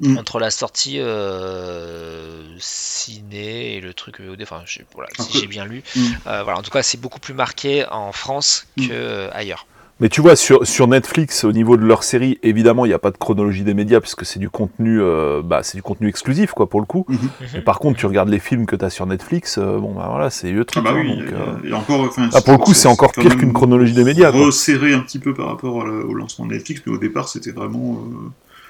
Mm. 0.00 0.18
entre 0.18 0.40
la 0.40 0.50
sortie 0.50 0.96
euh, 0.98 2.42
ciné 2.58 3.76
et 3.76 3.80
le 3.80 3.94
truc 3.94 4.20
VOD, 4.20 4.42
enfin, 4.42 4.62
voilà, 4.94 5.08
si 5.18 5.38
j'ai 5.38 5.46
bien 5.46 5.64
lu. 5.64 5.82
Mm. 5.94 6.00
Euh, 6.26 6.42
voilà, 6.42 6.58
en 6.58 6.62
tout 6.62 6.70
cas, 6.70 6.82
c'est 6.82 7.00
beaucoup 7.00 7.20
plus 7.20 7.34
marqué 7.34 7.84
en 7.90 8.12
France 8.12 8.66
mm. 8.76 8.88
que 8.88 8.92
euh, 8.92 9.30
ailleurs. 9.32 9.66
Mais 10.00 10.08
tu 10.08 10.20
vois, 10.20 10.34
sur, 10.34 10.66
sur 10.66 10.88
Netflix, 10.88 11.44
au 11.44 11.52
niveau 11.52 11.76
de 11.76 11.84
leur 11.84 12.02
série, 12.02 12.40
évidemment, 12.42 12.84
il 12.84 12.88
n'y 12.88 12.94
a 12.94 12.98
pas 12.98 13.12
de 13.12 13.16
chronologie 13.16 13.62
des 13.62 13.74
médias, 13.74 14.00
puisque 14.00 14.26
c'est 14.26 14.40
du 14.40 14.50
contenu 14.50 15.00
bah, 15.44 15.60
c'est 15.62 15.78
du 15.78 15.82
contenu 15.82 16.08
exclusif, 16.08 16.50
quoi, 16.50 16.68
pour 16.68 16.80
le 16.80 16.86
coup. 16.86 17.06
Mm-hmm. 17.08 17.62
par 17.62 17.78
contre, 17.78 18.00
tu 18.00 18.06
regardes 18.06 18.28
les 18.28 18.40
films 18.40 18.66
que 18.66 18.74
tu 18.74 18.84
as 18.84 18.90
sur 18.90 19.06
Netflix, 19.06 19.56
bon, 19.56 19.94
bah 19.94 20.08
voilà, 20.10 20.30
c'est 20.30 20.52
eux 20.52 20.64
truc. 20.64 20.84
Ah 20.84 20.92
bah 20.92 20.98
oui, 20.98 21.22
et 21.64 21.72
encore, 21.72 22.12
ah, 22.32 22.40
pour 22.40 22.54
le 22.54 22.58
coup, 22.58 22.74
c'est 22.74 22.88
encore 22.88 23.12
pire 23.12 23.36
qu'une 23.36 23.52
chronologie 23.52 23.94
des 23.94 24.02
médias. 24.02 24.30
Resserré 24.30 24.94
un 24.94 25.00
petit 25.00 25.20
peu 25.20 25.32
par 25.32 25.46
rapport 25.46 25.76
au 25.76 26.12
lancement 26.12 26.46
de 26.46 26.54
Netflix, 26.54 26.82
mais 26.84 26.92
au 26.92 26.98
départ, 26.98 27.28
c'était 27.28 27.52
vraiment 27.52 28.04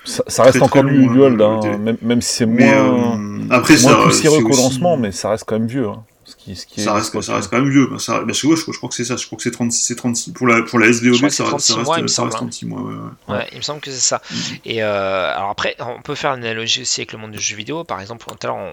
ça, 0.04 0.42
reste 0.42 0.62
encore 0.62 0.84
du 0.84 1.06
Gold, 1.08 1.40
hein, 1.40 1.60
même, 2.02 2.22
si 2.22 2.34
c'est 2.34 2.46
moins, 2.46 3.16
euh, 3.16 3.46
après, 3.50 3.76
moins 3.82 4.04
poussiéreux 4.04 4.42
qu'au 4.42 4.56
lancement, 4.56 4.96
mais 4.96 5.12
ça 5.12 5.30
reste 5.30 5.44
quand 5.46 5.58
même 5.58 5.68
vieux. 5.68 5.88
Hein. 5.88 6.02
Ce 6.24 6.36
qui, 6.36 6.56
ce 6.56 6.66
qui 6.66 6.80
ça, 6.80 6.94
reste, 6.94 7.20
ça 7.20 7.34
reste 7.34 7.50
quand 7.50 7.60
même 7.60 7.68
vieux. 7.68 7.86
Ça, 7.98 8.20
bah, 8.20 8.32
je, 8.32 8.48
je, 8.48 8.76
crois 8.76 8.88
que 8.88 8.94
c'est 8.94 9.04
ça. 9.04 9.16
Je 9.16 9.26
crois 9.26 9.36
que 9.36 9.42
c'est 9.42 9.50
36, 9.50 9.94
36. 9.94 10.32
Pour 10.32 10.46
la, 10.46 10.62
pour 10.62 10.78
la 10.78 10.90
SVOD, 10.90 11.28
ça, 11.30 11.44
reste, 11.44 11.76
mois, 11.84 11.98
il 11.98 12.04
me 12.04 12.08
semble, 12.08 12.30
36 12.30 12.66
mois. 12.66 12.80
Ouais, 12.80 13.34
ouais. 13.34 13.48
il 13.52 13.58
me 13.58 13.62
semble 13.62 13.80
que 13.80 13.90
c'est 13.90 13.98
ça. 13.98 14.22
Mm. 14.30 14.36
Et 14.64 14.82
euh, 14.82 15.34
alors 15.34 15.50
après, 15.50 15.76
on 15.80 16.00
peut 16.00 16.14
faire 16.14 16.32
une 16.32 16.44
analogie 16.44 16.82
aussi 16.82 17.02
avec 17.02 17.12
le 17.12 17.18
monde 17.18 17.32
du 17.32 17.40
jeu 17.40 17.56
vidéo. 17.56 17.84
Par 17.84 18.00
exemple, 18.00 18.24
tout 18.26 18.34
à 18.42 18.46
l'heure, 18.46 18.56
on, 18.56 18.72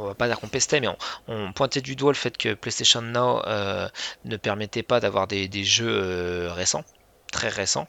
on, 0.00 0.06
va 0.06 0.14
pas 0.14 0.28
dire 0.28 0.40
qu'on 0.40 0.48
pestait, 0.48 0.80
mais 0.80 0.88
on, 0.88 0.96
on, 1.28 1.52
pointait 1.52 1.82
du 1.82 1.94
doigt 1.94 2.12
le 2.12 2.16
fait 2.16 2.38
que 2.38 2.54
PlayStation 2.54 3.02
Now 3.02 3.42
euh, 3.46 3.86
ne 4.24 4.36
permettait 4.38 4.82
pas 4.82 4.98
d'avoir 5.00 5.26
des, 5.26 5.46
des, 5.46 5.64
jeux 5.64 5.90
euh, 5.90 6.52
récents 6.52 6.84
très 7.30 7.48
récent. 7.48 7.86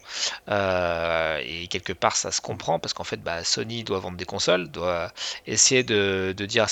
Euh, 0.50 1.42
et 1.44 1.68
quelque 1.68 1.94
part, 1.94 2.16
ça 2.16 2.32
se 2.32 2.42
comprend 2.42 2.80
parce 2.80 2.94
qu'en 2.94 3.04
fait, 3.04 3.22
bah, 3.22 3.44
Sony 3.44 3.84
doit 3.84 4.00
vendre 4.00 4.18
des 4.18 4.26
consoles, 4.26 4.70
doit 4.70 5.12
essayer 5.48 5.84
de, 5.84 6.34
dire 6.38 6.64
à 6.64 6.68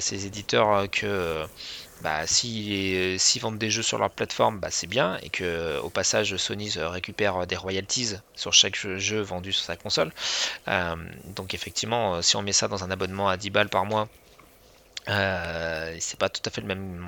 ses, 0.00 0.26
éditeurs 0.26 0.90
que 0.90 1.44
bah, 2.02 2.26
s'ils 2.26 3.18
si, 3.20 3.38
vendent 3.38 3.58
des 3.58 3.70
jeux 3.70 3.82
sur 3.82 3.98
leur 3.98 4.10
plateforme, 4.10 4.58
bah, 4.60 4.68
c'est 4.70 4.86
bien, 4.86 5.18
et 5.22 5.30
que 5.30 5.78
au 5.80 5.90
passage 5.90 6.36
Sony 6.36 6.72
récupère 6.76 7.46
des 7.46 7.56
royalties 7.56 8.14
sur 8.34 8.52
chaque 8.52 8.76
jeu, 8.76 9.20
vendu 9.20 9.52
sur 9.52 9.64
sa 9.64 9.76
console. 9.76 10.12
Euh, 10.68 10.96
donc 11.36 11.54
effectivement, 11.54 12.22
si 12.22 12.36
on 12.36 12.42
met 12.42 12.52
ça 12.52 12.68
dans 12.68 12.84
un 12.84 12.90
abonnement 12.90 13.28
à 13.28 13.36
10 13.36 13.50
balles 13.50 13.68
par 13.68 13.84
mois, 13.86 14.08
euh, 15.08 15.96
c'est 16.00 16.18
pas 16.18 16.28
tout 16.28 16.40
à 16.46 16.50
fait 16.50 16.60
le 16.60 16.66
même, 16.66 17.06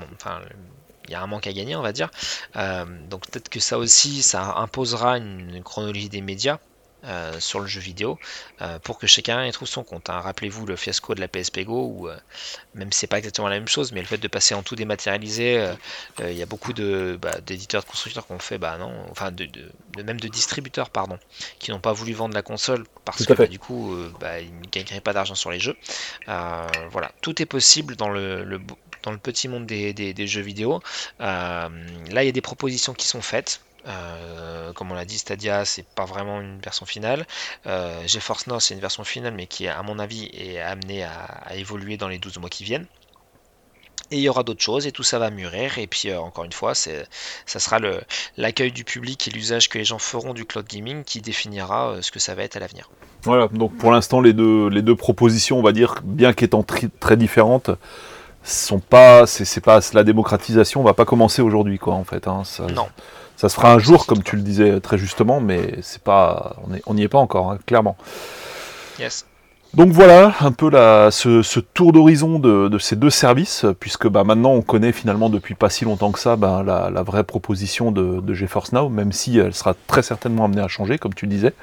y 1.13 1.15
a 1.15 1.21
un 1.21 1.27
manque 1.27 1.47
à 1.47 1.53
gagner, 1.53 1.75
on 1.75 1.81
va 1.81 1.93
dire. 1.93 2.09
Euh, 2.55 2.85
donc 3.09 3.27
peut-être 3.27 3.49
que 3.49 3.59
ça 3.59 3.77
aussi, 3.77 4.23
ça 4.23 4.55
imposera 4.57 5.17
une, 5.17 5.61
chronologie 5.63 6.09
des 6.09 6.21
médias. 6.21 6.59
Euh, 7.03 7.39
sur 7.39 7.59
le 7.59 7.67
jeu 7.67 7.79
vidéo 7.79 8.17
euh, 8.61 8.79
pour 8.79 8.97
que 8.97 9.05
chacun 9.05 9.45
y 9.45 9.51
trouve 9.51 9.67
son 9.67 9.83
compte. 9.83 10.09
Hein. 10.09 10.19
Rappelez-vous 10.19 10.65
le 10.65 10.75
fiasco 10.75 11.13
de 11.13 11.21
la 11.21 11.27
PSP 11.27 11.59
Go 11.59 11.93
où 11.95 12.09
même 12.73 12.91
si 12.91 13.01
c'est 13.01 13.07
pas 13.07 13.19
exactement 13.19 13.47
la 13.47 13.59
même 13.59 13.67
chose, 13.67 13.91
mais 13.91 14.01
le 14.01 14.07
fait 14.07 14.17
de 14.17 14.27
passer 14.27 14.55
en 14.55 14.63
tout 14.63 14.75
dématérialisé, 14.75 15.73
il 16.19 16.33
y 16.33 16.41
a 16.41 16.47
beaucoup 16.47 16.73
de 16.73 17.17
bah, 17.21 17.39
d'éditeurs, 17.45 17.83
de 17.83 17.87
constructeurs 17.87 18.25
qui 18.25 18.33
ont 18.33 18.39
fait 18.39 18.57
bah 18.57 18.79
non, 18.79 18.91
enfin 19.11 19.31
de, 19.31 19.47
même 20.03 20.19
de 20.19 20.27
distributeurs 20.27 20.89
pardon, 20.89 21.19
qui 21.59 21.69
n'ont 21.69 21.79
pas 21.79 21.93
voulu 21.93 22.13
vendre 22.13 22.33
la 22.33 22.41
console 22.41 22.83
parce 23.05 23.27
que 23.27 23.33
bah, 23.33 23.45
du 23.45 23.59
coup 23.59 23.95
bah, 24.19 24.39
ils 24.41 24.53
ne 24.59 24.65
gagneraient 24.65 24.99
pas 24.99 25.13
d'argent 25.13 25.35
sur 25.35 25.51
les 25.51 25.59
jeux. 25.59 25.77
voilà, 26.25 27.11
tout 27.21 27.39
est 27.43 27.45
possible 27.45 27.95
dans 27.95 28.09
le, 28.09 28.43
le, 28.43 28.59
dans 29.07 29.13
le 29.13 29.17
petit 29.17 29.47
monde 29.47 29.65
des, 29.65 30.27
jeux 30.27 30.41
vidéo. 30.41 30.81
Euh, 31.21 31.69
là, 32.11 32.23
il 32.23 32.25
y 32.25 32.29
a 32.29 32.33
des 32.33 32.41
propositions 32.41 32.93
qui 32.93 33.07
sont 33.07 33.21
faites. 33.21 33.61
Euh, 33.87 34.73
comme 34.73 34.91
on 34.91 34.95
l'a 34.95 35.05
dit, 35.05 35.17
Stadia, 35.17 35.63
c'est 35.63 35.87
pas 35.87 36.03
vraiment 36.03 36.41
une 36.41 36.59
version 36.59 36.85
finale. 36.85 37.25
Euh, 37.67 38.05
GeForce 38.05 38.47
Now, 38.47 38.59
c'est 38.59 38.73
une 38.73 38.81
version 38.81 39.05
finale, 39.05 39.33
mais 39.33 39.47
qui, 39.47 39.65
à 39.65 39.81
mon 39.81 39.97
avis, 39.97 40.29
est 40.33 40.59
amenée 40.59 41.05
à, 41.05 41.55
évoluer 41.55 41.95
dans 41.95 42.09
les 42.09 42.17
12 42.17 42.37
mois 42.39 42.49
qui 42.49 42.65
viennent. 42.65 42.85
Et 44.11 44.17
il 44.17 44.21
y 44.21 44.27
aura 44.27 44.43
d'autres 44.43 44.61
choses, 44.61 44.87
et 44.87 44.91
tout 44.91 45.03
ça 45.03 45.19
va 45.19 45.29
mûrir. 45.29 45.77
Et 45.77 45.87
puis, 45.87 46.13
encore 46.13 46.43
une 46.43 46.51
fois, 46.51 46.75
ça 46.75 47.05
sera 47.45 47.79
l'accueil 48.35 48.73
du 48.73 48.83
public 48.83 49.25
et 49.29 49.31
l'usage 49.31 49.69
que 49.69 49.77
les 49.77 49.85
gens 49.85 49.99
feront 49.99 50.33
du 50.33 50.43
cloud 50.43 50.67
gaming 50.67 51.05
qui 51.05 51.21
définira 51.21 52.01
ce 52.01 52.11
que 52.11 52.19
ça 52.19 52.35
va 52.35 52.43
être 52.43 52.57
à 52.57 52.59
l'avenir. 52.59 52.89
Voilà, 53.23 53.47
donc 53.47 53.77
pour 53.77 53.93
l'instant, 53.93 54.19
les 54.19 54.33
deux, 54.33 54.67
les 54.67 54.81
deux 54.81 54.97
propositions, 54.97 55.59
on 55.59 55.63
va 55.63 55.71
dire, 55.71 56.01
bien 56.03 56.33
qu'étant 56.33 56.63
très 56.63 57.15
différentes, 57.15 57.71
sont 58.53 58.79
pas, 58.79 59.25
c'est 59.27 59.61
pas 59.61 59.79
la 59.93 60.03
démocratisation 60.03 60.83
va 60.83 60.93
pas 60.93 61.05
commencer 61.05 61.41
aujourd'hui 61.41 61.79
quoi 61.79 61.93
en 61.95 62.03
fait. 62.03 62.27
Hein, 62.27 62.41
ça, 62.43 62.67
non. 62.67 62.87
Ça 63.35 63.49
se 63.49 63.55
fera 63.55 63.71
un 63.71 63.79
jour 63.79 64.07
comme 64.07 64.23
tu 64.23 64.35
le 64.35 64.41
disais 64.41 64.79
très 64.79 64.97
justement, 64.97 65.39
mais 65.39 65.75
c'est 65.81 66.01
pas, 66.01 66.55
on 66.87 66.93
n'y 66.95 67.03
est 67.03 67.07
pas 67.07 67.19
encore 67.19 67.51
hein, 67.51 67.59
clairement. 67.65 67.95
Yes. 68.99 69.25
Donc 69.73 69.91
voilà 69.91 70.33
un 70.39 70.51
peu 70.51 70.71
la, 70.71 71.11
ce, 71.11 71.59
tour 71.59 71.91
d'horizon 71.91 72.39
de, 72.39 72.77
ces 72.79 72.95
deux 72.95 73.09
services, 73.09 73.65
puisque 73.79 74.07
bah, 74.07 74.23
maintenant 74.23 74.51
on 74.51 74.61
connaît 74.61 74.91
finalement 74.91 75.29
depuis 75.29 75.53
pas 75.53 75.69
si 75.69 75.85
longtemps 75.85 76.11
que 76.11 76.19
ça 76.19 76.35
bah, 76.35 76.63
la, 76.65 77.03
vraie 77.03 77.23
proposition 77.23 77.91
de, 77.91 78.21
de 78.21 78.33
GeForce 78.33 78.71
Now, 78.71 78.89
même 78.89 79.11
si 79.11 79.37
elle 79.37 79.53
sera 79.53 79.75
très 79.85 80.01
certainement 80.01 80.45
amenée 80.45 80.61
à 80.61 80.67
changer, 80.67 80.97
comme 80.97 81.13
tu 81.13 81.27
disais. 81.27 81.53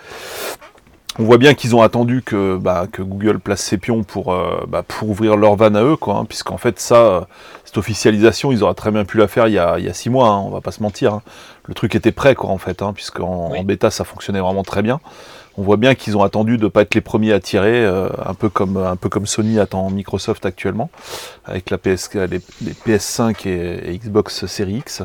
On 1.17 1.23
voit 1.23 1.39
bien 1.39 1.55
qu'ils 1.55 1.77
ont 1.77 1.83
attendu 1.83 2.23
que, 2.23 2.57
bah, 2.57 2.87
que 2.91 3.01
Google 3.01 3.39
place 3.39 3.61
ses 3.61 3.79
pions 3.79 4.03
pour, 4.03 4.33
euh, 4.33 4.65
bah, 4.67 4.83
pour 4.83 5.09
ouvrir 5.09 5.37
leur 5.37 5.55
van 5.55 5.73
à 5.77 5.83
eux, 5.83 5.97
quoi, 5.97 6.17
hein, 6.17 6.25
puisqu'en 6.25 6.57
fait, 6.57 6.81
ça, 6.81 7.29
cette 7.65 7.79
officialisation, 7.79 8.51
ils 8.51 8.65
auraient 8.65 8.75
très 8.75 8.91
bien 8.91 9.05
pu 9.05 9.19
la 9.19 9.29
faire 9.29 9.47
il 9.47 9.55
y 9.55 9.59
a, 9.59 9.79
il 9.79 9.85
y 9.85 9.89
a 9.89 9.95
six 9.95 10.11
mois, 10.11 10.29
hein, 10.29 10.43
on 10.45 10.51
va 10.51 10.61
pas 10.61 10.73
se 10.73 10.83
mentir. 10.83 11.15
Hein. 11.15 11.23
Le 11.67 11.75
truc 11.75 11.95
était 11.95 12.11
prêt, 12.11 12.35
quoi, 12.35 12.51
en 12.51 12.59
fait, 12.59 12.83
hein, 12.83 12.93
puisqu'en 12.93 13.53
en 13.55 13.63
bêta, 13.63 13.93
ça 13.93 14.03
fonctionnait 14.03 14.41
vraiment 14.41 14.65
très 14.65 14.83
bien. 14.83 15.01
On 15.57 15.63
voit 15.63 15.77
bien 15.77 15.95
qu'ils 15.95 16.17
ont 16.17 16.25
attendu 16.25 16.59
de 16.59 16.65
ne 16.65 16.69
pas 16.69 16.83
être 16.83 16.97
les 16.97 17.01
premiers 17.01 17.33
à 17.33 17.39
tirer, 17.39 17.85
euh, 17.85 18.09
un, 18.27 18.35
peu 18.35 18.49
comme, 18.49 18.77
un 18.77 18.97
peu 18.97 19.09
comme 19.09 19.27
Sony 19.27 19.61
attend 19.61 19.89
Microsoft 19.91 20.45
actuellement, 20.45 20.91
avec 21.45 21.71
la 21.71 21.79
PS, 21.79 22.11
les, 22.15 22.41
PS5 22.41 23.47
et, 23.47 23.93
et 23.93 23.99
Xbox 23.99 24.47
Series 24.47 24.79
X. 24.79 25.05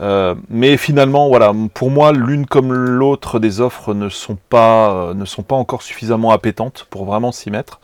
Euh, 0.00 0.34
mais 0.50 0.76
finalement, 0.76 1.28
voilà, 1.28 1.52
pour 1.72 1.90
moi, 1.90 2.12
l'une 2.12 2.46
comme 2.46 2.72
l'autre 2.72 3.38
des 3.38 3.60
offres 3.60 3.94
ne 3.94 4.08
sont 4.08 4.36
pas 4.48 4.90
euh, 4.90 5.14
ne 5.14 5.24
sont 5.24 5.42
pas 5.42 5.56
encore 5.56 5.82
suffisamment 5.82 6.32
appétantes 6.32 6.86
pour 6.90 7.04
vraiment 7.04 7.32
s'y 7.32 7.50
mettre. 7.50 7.80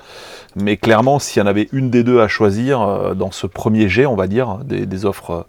Mais 0.54 0.76
clairement, 0.76 1.18
s'il 1.18 1.40
y 1.40 1.42
en 1.42 1.46
avait 1.46 1.68
une 1.72 1.88
des 1.88 2.04
deux 2.04 2.20
à 2.20 2.28
choisir 2.28 2.82
euh, 2.82 3.14
dans 3.14 3.30
ce 3.30 3.46
premier 3.46 3.88
jet, 3.88 4.04
on 4.04 4.16
va 4.16 4.26
dire, 4.26 4.58
des, 4.64 5.04
offres 5.06 5.46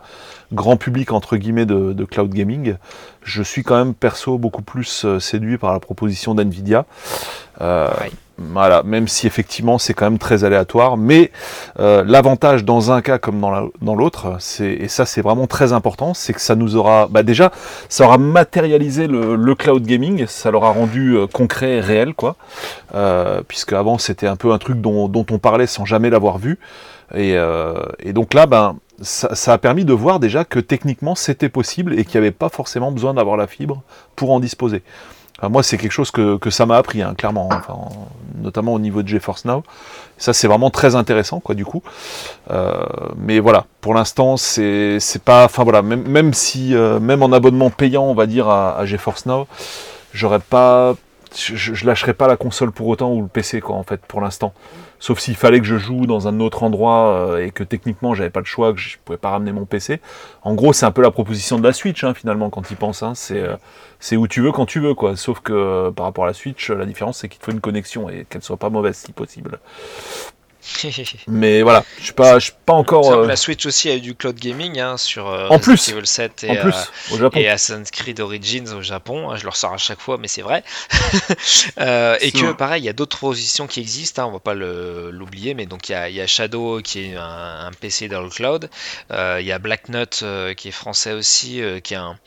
grand 0.53 0.77
public 0.77 1.11
entre 1.11 1.35
guillemets 1.35 1.65
de, 1.65 2.05
cloud 2.05 2.33
gaming, 2.33 2.75
je 3.23 3.43
suis 3.43 3.63
quand 3.63 3.75
même 3.75 3.93
perso 3.93 4.37
beaucoup 4.37 4.61
plus 4.61 5.05
séduit 5.19 5.57
par 5.57 5.73
la 5.73 5.79
proposition 5.79 6.33
d'Nvidia. 6.33 6.85
Voilà, 8.39 8.81
même 8.81 9.07
si 9.07 9.27
effectivement 9.27 9.77
c'est 9.77 9.93
quand 9.93 10.05
même 10.05 10.17
très 10.17 10.43
aléatoire, 10.43 10.97
mais 10.97 11.31
euh, 11.79 12.03
l'avantage 12.03 12.65
dans 12.65 12.91
un 12.91 13.03
cas 13.03 13.19
comme 13.19 13.39
dans 13.39 13.95
l'autre, 13.95 14.39
et 14.59 14.87
ça 14.87 15.05
c'est 15.05 15.21
vraiment 15.21 15.45
très 15.45 15.71
important, 15.71 16.15
c'est 16.15 16.33
que 16.33 16.41
ça 16.41 16.55
nous 16.55 16.75
aura, 16.75 17.07
bah 17.07 17.21
déjà, 17.21 17.51
ça 17.89 18.05
aura 18.05 18.17
matérialisé 18.17 19.05
le, 19.05 19.53
cloud 19.53 19.85
gaming, 19.85 20.25
ça 20.25 20.49
l'aura 20.49 20.71
rendu 20.71 21.15
euh, 21.15 21.27
concret 21.27 21.73
et 21.73 21.79
réel, 21.79 22.15
quoi, 22.15 22.35
euh, 22.95 23.43
puisque 23.47 23.73
avant 23.73 23.99
c'était 23.99 24.27
un 24.27 24.35
peu 24.35 24.51
un 24.51 24.57
truc 24.57 24.81
dont, 24.81 25.11
on 25.13 25.37
parlait 25.37 25.67
sans 25.67 25.85
jamais 25.85 26.09
l'avoir 26.09 26.39
vu, 26.39 26.57
et, 27.15 27.37
donc 28.13 28.33
là, 28.33 28.47
ben, 28.47 28.77
ça, 28.99 29.35
ça, 29.35 29.53
a 29.53 29.57
permis 29.59 29.85
de 29.85 29.93
voir 29.93 30.19
déjà 30.19 30.43
que 30.43 30.59
techniquement 30.59 31.13
c'était 31.13 31.49
possible 31.49 31.99
et 31.99 32.05
qu'il 32.05 32.19
n'y 32.19 32.25
avait 32.25 32.31
pas 32.31 32.49
forcément 32.49 32.91
besoin 32.91 33.13
d'avoir 33.13 33.37
la 33.37 33.45
fibre 33.45 33.83
pour 34.15 34.31
en 34.31 34.39
disposer 34.39 34.81
moi, 35.49 35.63
c'est 35.63 35.77
quelque 35.77 35.91
chose 35.91 36.11
que, 36.11 36.49
ça 36.49 36.65
m'a 36.65 36.77
appris, 36.77 37.01
hein, 37.01 37.13
clairement, 37.17 37.49
enfin, 37.51 37.77
notamment 38.41 38.73
au 38.73 38.79
niveau 38.79 39.03
de 39.03 39.07
GeForce 39.07 39.45
Now. 39.45 39.63
Ça, 40.17 40.33
c'est 40.33 40.47
vraiment 40.47 40.69
très 40.69 40.95
intéressant, 40.95 41.39
quoi, 41.39 41.55
du 41.55 41.65
coup. 41.65 41.83
Euh, 42.51 42.85
mais 43.17 43.39
voilà, 43.39 43.65
pour 43.81 43.93
l'instant, 43.93 44.37
c'est 44.37 44.99
pas. 45.25 45.45
Enfin 45.45 45.63
voilà, 45.63 45.81
même, 45.81 46.07
même 46.07 46.33
si, 46.33 46.75
euh, 46.75 46.99
même 46.99 47.23
en 47.23 47.31
abonnement 47.31 47.69
payant, 47.69 48.03
on 48.03 48.13
va 48.13 48.25
dire, 48.25 48.47
à, 48.47 48.77
à 48.77 48.85
GeForce 48.85 49.25
Now, 49.25 49.47
j'aurais 50.13 50.39
pas. 50.39 50.95
Je, 51.35 51.55
je, 51.55 51.85
lâcherai 51.87 52.13
pas 52.13 52.27
la 52.27 52.37
console 52.37 52.71
pour 52.71 52.87
autant 52.87 53.11
ou 53.11 53.21
le 53.23 53.27
PC, 53.27 53.59
quoi, 53.59 53.75
en 53.75 53.83
fait, 53.83 54.01
pour 54.05 54.21
l'instant 54.21 54.53
sauf 55.03 55.19
s'il 55.19 55.35
fallait 55.35 55.59
que 55.59 55.65
je 55.65 55.77
joue 55.77 56.05
dans 56.05 56.29
un 56.29 56.39
autre 56.39 56.63
endroit 56.63 57.13
euh, 57.13 57.45
et 57.45 57.51
que 57.51 57.65
techniquement 57.65 58.13
j'avais 58.13 58.29
pas 58.29 58.39
le 58.39 58.45
choix, 58.45 58.71
que 58.71 58.79
je 58.79 58.95
pouvais 59.03 59.17
pas 59.17 59.31
ramener 59.31 59.51
mon 59.51 59.65
PC. 59.65 59.99
En 60.43 60.53
gros, 60.55 60.71
c'est 60.71 60.85
un 60.85 60.91
peu 60.91 61.01
la 61.01 61.11
proposition 61.11 61.59
de 61.59 61.63
la 61.63 61.73
Switch 61.73 62.05
hein, 62.05 62.13
finalement 62.13 62.49
quand 62.49 62.71
il 62.71 62.77
pense. 62.77 63.03
Hein. 63.03 63.13
c'est 63.13 63.41
euh, 63.41 63.57
c'est 63.99 64.15
où 64.15 64.29
tu 64.29 64.39
veux 64.39 64.53
quand 64.53 64.65
tu 64.65 64.79
veux 64.79 64.93
quoi. 64.93 65.17
Sauf 65.17 65.41
que 65.41 65.51
euh, 65.51 65.91
par 65.91 66.05
rapport 66.05 66.23
à 66.23 66.27
la 66.27 66.33
Switch, 66.33 66.71
la 66.71 66.85
différence 66.85 67.17
c'est 67.17 67.27
qu'il 67.27 67.37
te 67.37 67.43
faut 67.43 67.51
une 67.51 67.59
connexion 67.59 68.09
et 68.09 68.25
qu'elle 68.29 68.43
soit 68.43 68.55
pas 68.55 68.69
mauvaise 68.69 68.95
si 68.95 69.11
possible. 69.11 69.59
Mais 71.27 71.61
voilà, 71.61 71.83
je 71.99 72.03
suis 72.05 72.13
pas, 72.13 72.39
je 72.39 72.45
suis 72.45 72.53
pas 72.65 72.73
encore. 72.73 73.11
Euh, 73.11 73.27
La 73.27 73.35
Switch 73.35 73.65
aussi 73.65 73.89
a 73.89 73.95
eu 73.95 74.01
du 74.01 74.15
cloud 74.15 74.35
gaming 74.35 74.79
hein, 74.79 74.97
sur 74.97 75.27
euh, 75.29 75.47
En 75.49 75.59
plus. 75.59 75.89
Evil 75.89 76.05
7 76.05 76.43
et, 76.45 76.51
en 76.51 76.55
euh, 76.55 76.61
plus, 76.61 76.75
au 77.13 77.17
Japon. 77.17 77.39
et 77.39 77.47
Assassin's 77.49 77.91
Creed 77.91 78.19
Origins 78.19 78.67
au 78.73 78.81
Japon. 78.81 79.35
Je 79.35 79.43
le 79.43 79.49
ressors 79.49 79.73
à 79.73 79.77
chaque 79.77 79.99
fois, 79.99 80.17
mais 80.17 80.27
c'est 80.27 80.41
vrai. 80.41 80.63
Euh, 81.79 82.17
et 82.21 82.31
que 82.31 82.45
vrai. 82.45 82.53
pareil, 82.57 82.81
il 82.83 82.85
y 82.85 82.89
a 82.89 82.93
d'autres 82.93 83.17
positions 83.19 83.67
qui 83.67 83.79
existent. 83.79 84.23
Hein, 84.23 84.27
on 84.27 84.31
va 84.33 84.39
pas 84.39 84.53
l'oublier, 84.53 85.53
mais 85.53 85.65
donc 85.65 85.89
il 85.89 85.93
y, 85.93 85.95
a, 85.95 86.09
il 86.09 86.15
y 86.15 86.21
a 86.21 86.27
Shadow 86.27 86.81
qui 86.81 87.05
est 87.11 87.15
un, 87.15 87.65
un 87.67 87.71
PC 87.71 88.07
dans 88.07 88.21
le 88.21 88.29
cloud. 88.29 88.69
Euh, 89.11 89.37
Il 89.41 89.45
y 89.47 89.51
a 89.51 89.59
Black 89.59 89.89
Nut 89.89 90.19
euh, 90.23 90.53
qui 90.53 90.67
est 90.69 90.71
français 90.71 91.13
aussi, 91.13 91.61
euh, 91.61 91.79
qui 91.79 91.93
est 91.93 91.97
un, 91.97 92.17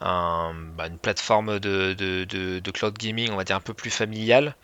un- 0.00 0.54
bah, 0.76 0.86
une 0.86 0.98
plateforme 0.98 1.58
de, 1.60 1.92
de- 1.94 2.24
de- 2.24 2.58
de 2.58 2.70
cloud 2.70 2.96
gaming, 2.98 3.30
on 3.32 3.36
va 3.36 3.44
dire 3.44 3.56
un 3.56 3.60
peu 3.60 3.74
plus 3.74 3.90
familiale. 3.90 4.54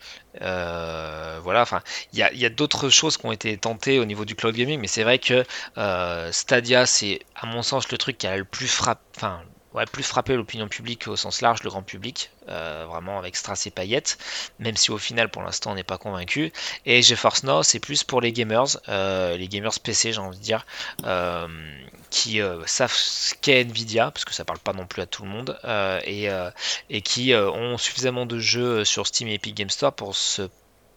Euh, 0.41 1.39
voilà, 1.43 1.61
enfin, 1.61 1.81
il 2.13 2.19
y 2.19 2.45
a, 2.45 2.49
d'autres 2.49 2.89
choses 2.89 3.17
qui 3.17 3.25
ont 3.25 3.31
été 3.31 3.57
tentées 3.57 3.99
au 3.99 4.05
niveau 4.05 4.25
du 4.25 4.35
cloud 4.35 4.55
gaming, 4.55 4.79
mais 4.79 4.87
c'est 4.87 5.03
vrai 5.03 5.19
que 5.19 5.43
euh, 5.77 6.31
Stadia, 6.31 6.85
c'est 6.85 7.19
à 7.35 7.45
mon 7.47 7.63
sens 7.63 7.91
le 7.91 7.97
truc 7.97 8.17
qui 8.17 8.27
a 8.27 8.37
le 8.37 8.45
plus 8.45 8.67
frappé, 8.67 9.01
ouais, 9.73 9.85
plus 9.85 10.03
frappé 10.03 10.35
l'opinion 10.35 10.67
publique 10.67 11.07
au 11.07 11.15
sens 11.15 11.41
large, 11.41 11.63
le 11.63 11.69
grand 11.69 11.83
public, 11.83 12.31
euh, 12.49 12.85
vraiment 12.87 13.17
avec 13.17 13.35
Strass 13.35 13.67
et 13.67 13.71
paillettes, 13.71 14.17
même 14.59 14.75
si 14.75 14.91
au 14.91 14.97
final 14.97 15.29
pour 15.29 15.41
l'instant 15.41 15.71
on 15.71 15.75
n'est 15.75 15.83
pas 15.83 15.97
convaincu. 15.97 16.51
Et 16.85 17.01
GeForce 17.01 17.43
Now, 17.43 17.63
c'est 17.63 17.79
plus 17.79 18.03
pour 18.03 18.21
les 18.21 18.31
gamers, 18.31 18.77
euh, 18.89 19.37
les 19.37 19.47
gamers 19.47 19.79
PC, 19.79 20.13
j'ai 20.13 20.19
envie 20.19 20.37
de 20.37 20.43
dire, 20.43 20.65
euh, 21.05 21.47
qui 22.09 22.39
savent 22.65 22.93
ce 22.93 23.33
qu'est 23.35 23.61
Nvidia, 23.61 24.11
parce 24.11 24.25
que 24.25 24.33
ça 24.33 24.43
parle 24.45 24.59
pas 24.59 24.73
non 24.73 24.85
plus 24.85 25.01
à 25.01 25.05
tout 25.05 25.23
le 25.23 25.29
monde, 25.29 25.57
et, 26.05 26.27
et 26.89 27.01
qui 27.01 27.33
ont 27.33 27.77
suffisamment 27.77 28.25
de 28.25 28.39
jeux 28.39 28.83
sur 28.83 29.07
Steam 29.07 29.29
et 29.29 29.35
Epic 29.35 29.55
Game 29.55 29.69
Store 29.69 29.93
pour 29.93 30.15
se 30.15 30.49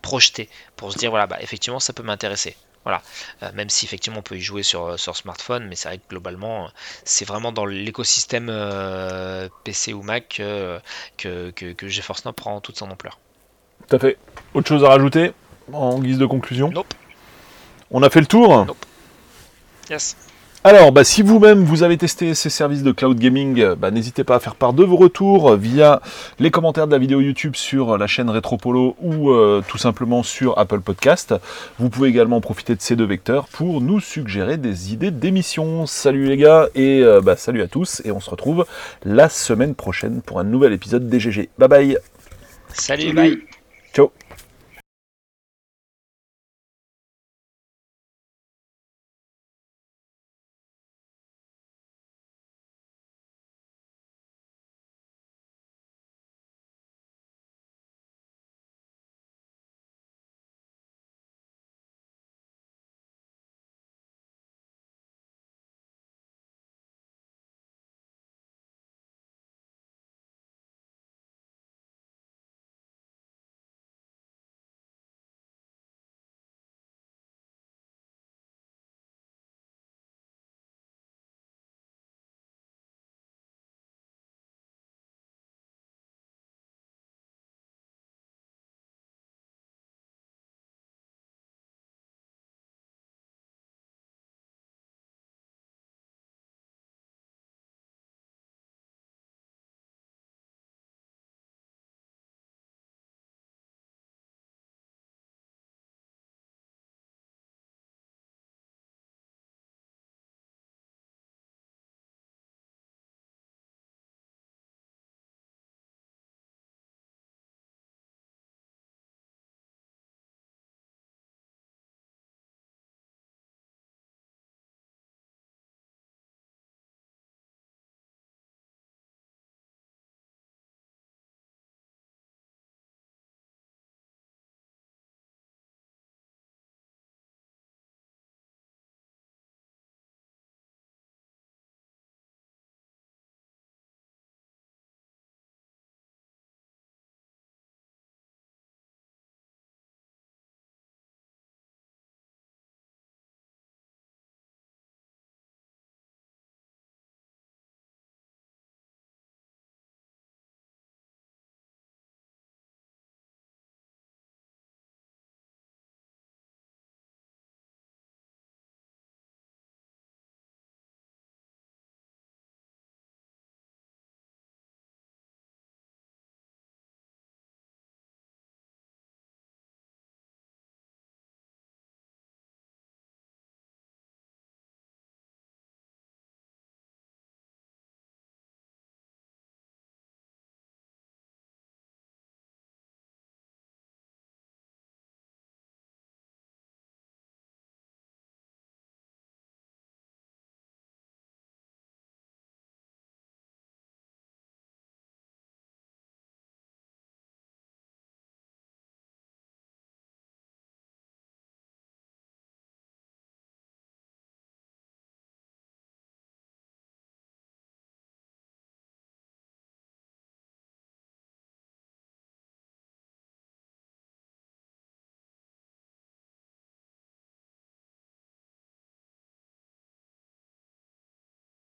projeter, 0.02 0.50
pour 0.76 0.92
se 0.92 0.98
dire 0.98 1.10
voilà, 1.10 1.26
bah, 1.26 1.38
effectivement 1.40 1.80
ça 1.80 1.92
peut 1.92 2.02
m'intéresser. 2.02 2.56
Voilà, 2.84 3.02
Euh, 3.42 3.50
même 3.54 3.70
si 3.70 3.86
effectivement 3.86 4.18
on 4.18 4.22
peut 4.22 4.36
y 4.36 4.40
jouer 4.40 4.62
sur, 4.62 4.84
euh, 4.84 4.96
sur 4.98 5.16
smartphone, 5.16 5.66
mais 5.68 5.74
c'est 5.74 5.88
vrai 5.88 5.98
que 5.98 6.08
globalement, 6.08 6.66
euh, 6.66 6.68
c'est 7.04 7.24
vraiment 7.24 7.50
dans 7.50 7.64
l'écosystème 7.64 8.48
euh, 8.50 9.48
PC 9.64 9.94
ou 9.94 10.02
Mac 10.02 10.34
que, 10.36 10.78
que, 11.16 11.50
que, 11.50 11.72
que 11.72 11.88
GeForce 11.88 12.26
Now 12.26 12.32
prend 12.32 12.60
toute 12.60 12.76
son 12.76 12.90
ampleur. 12.90 13.18
Tout 13.88 13.96
à 13.96 13.98
fait. 13.98 14.18
Autre 14.52 14.68
chose 14.68 14.84
à 14.84 14.88
rajouter 14.88 15.32
en 15.72 15.98
guise 15.98 16.18
de 16.18 16.26
conclusion? 16.26 16.70
Nope. 16.70 16.92
On 17.90 18.02
a 18.02 18.10
fait 18.10 18.20
le 18.20 18.26
tour? 18.26 18.66
Nope. 18.66 18.84
Yes. 19.90 20.16
Alors, 20.66 20.92
bah, 20.92 21.04
si 21.04 21.20
vous-même 21.20 21.62
vous 21.62 21.82
avez 21.82 21.98
testé 21.98 22.32
ces 22.34 22.48
services 22.48 22.82
de 22.82 22.90
cloud 22.90 23.18
gaming, 23.18 23.60
euh, 23.60 23.76
bah, 23.76 23.90
n'hésitez 23.90 24.24
pas 24.24 24.36
à 24.36 24.40
faire 24.40 24.54
part 24.54 24.72
de 24.72 24.82
vos 24.82 24.96
retours 24.96 25.56
via 25.56 26.00
les 26.38 26.50
commentaires 26.50 26.86
de 26.86 26.92
la 26.92 26.98
vidéo 26.98 27.20
YouTube 27.20 27.54
sur 27.54 27.98
la 27.98 28.06
chaîne 28.06 28.30
Retropolo 28.30 28.96
ou 29.02 29.30
euh, 29.30 29.62
tout 29.68 29.76
simplement 29.76 30.22
sur 30.22 30.58
Apple 30.58 30.80
Podcast. 30.80 31.34
Vous 31.78 31.90
pouvez 31.90 32.08
également 32.08 32.40
profiter 32.40 32.74
de 32.74 32.80
ces 32.80 32.96
deux 32.96 33.04
vecteurs 33.04 33.46
pour 33.48 33.82
nous 33.82 34.00
suggérer 34.00 34.56
des 34.56 34.94
idées 34.94 35.10
d'émissions. 35.10 35.84
Salut 35.84 36.24
les 36.24 36.38
gars 36.38 36.68
et 36.74 37.02
euh, 37.02 37.20
bah, 37.20 37.36
salut 37.36 37.60
à 37.60 37.68
tous 37.68 38.00
et 38.06 38.10
on 38.10 38.20
se 38.20 38.30
retrouve 38.30 38.64
la 39.04 39.28
semaine 39.28 39.74
prochaine 39.74 40.22
pour 40.22 40.40
un 40.40 40.44
nouvel 40.44 40.72
épisode 40.72 41.10
DGG. 41.10 41.50
Bye 41.58 41.68
bye 41.68 41.98
Salut, 42.72 43.02
Salut. 43.02 43.14
bye. 43.14 43.53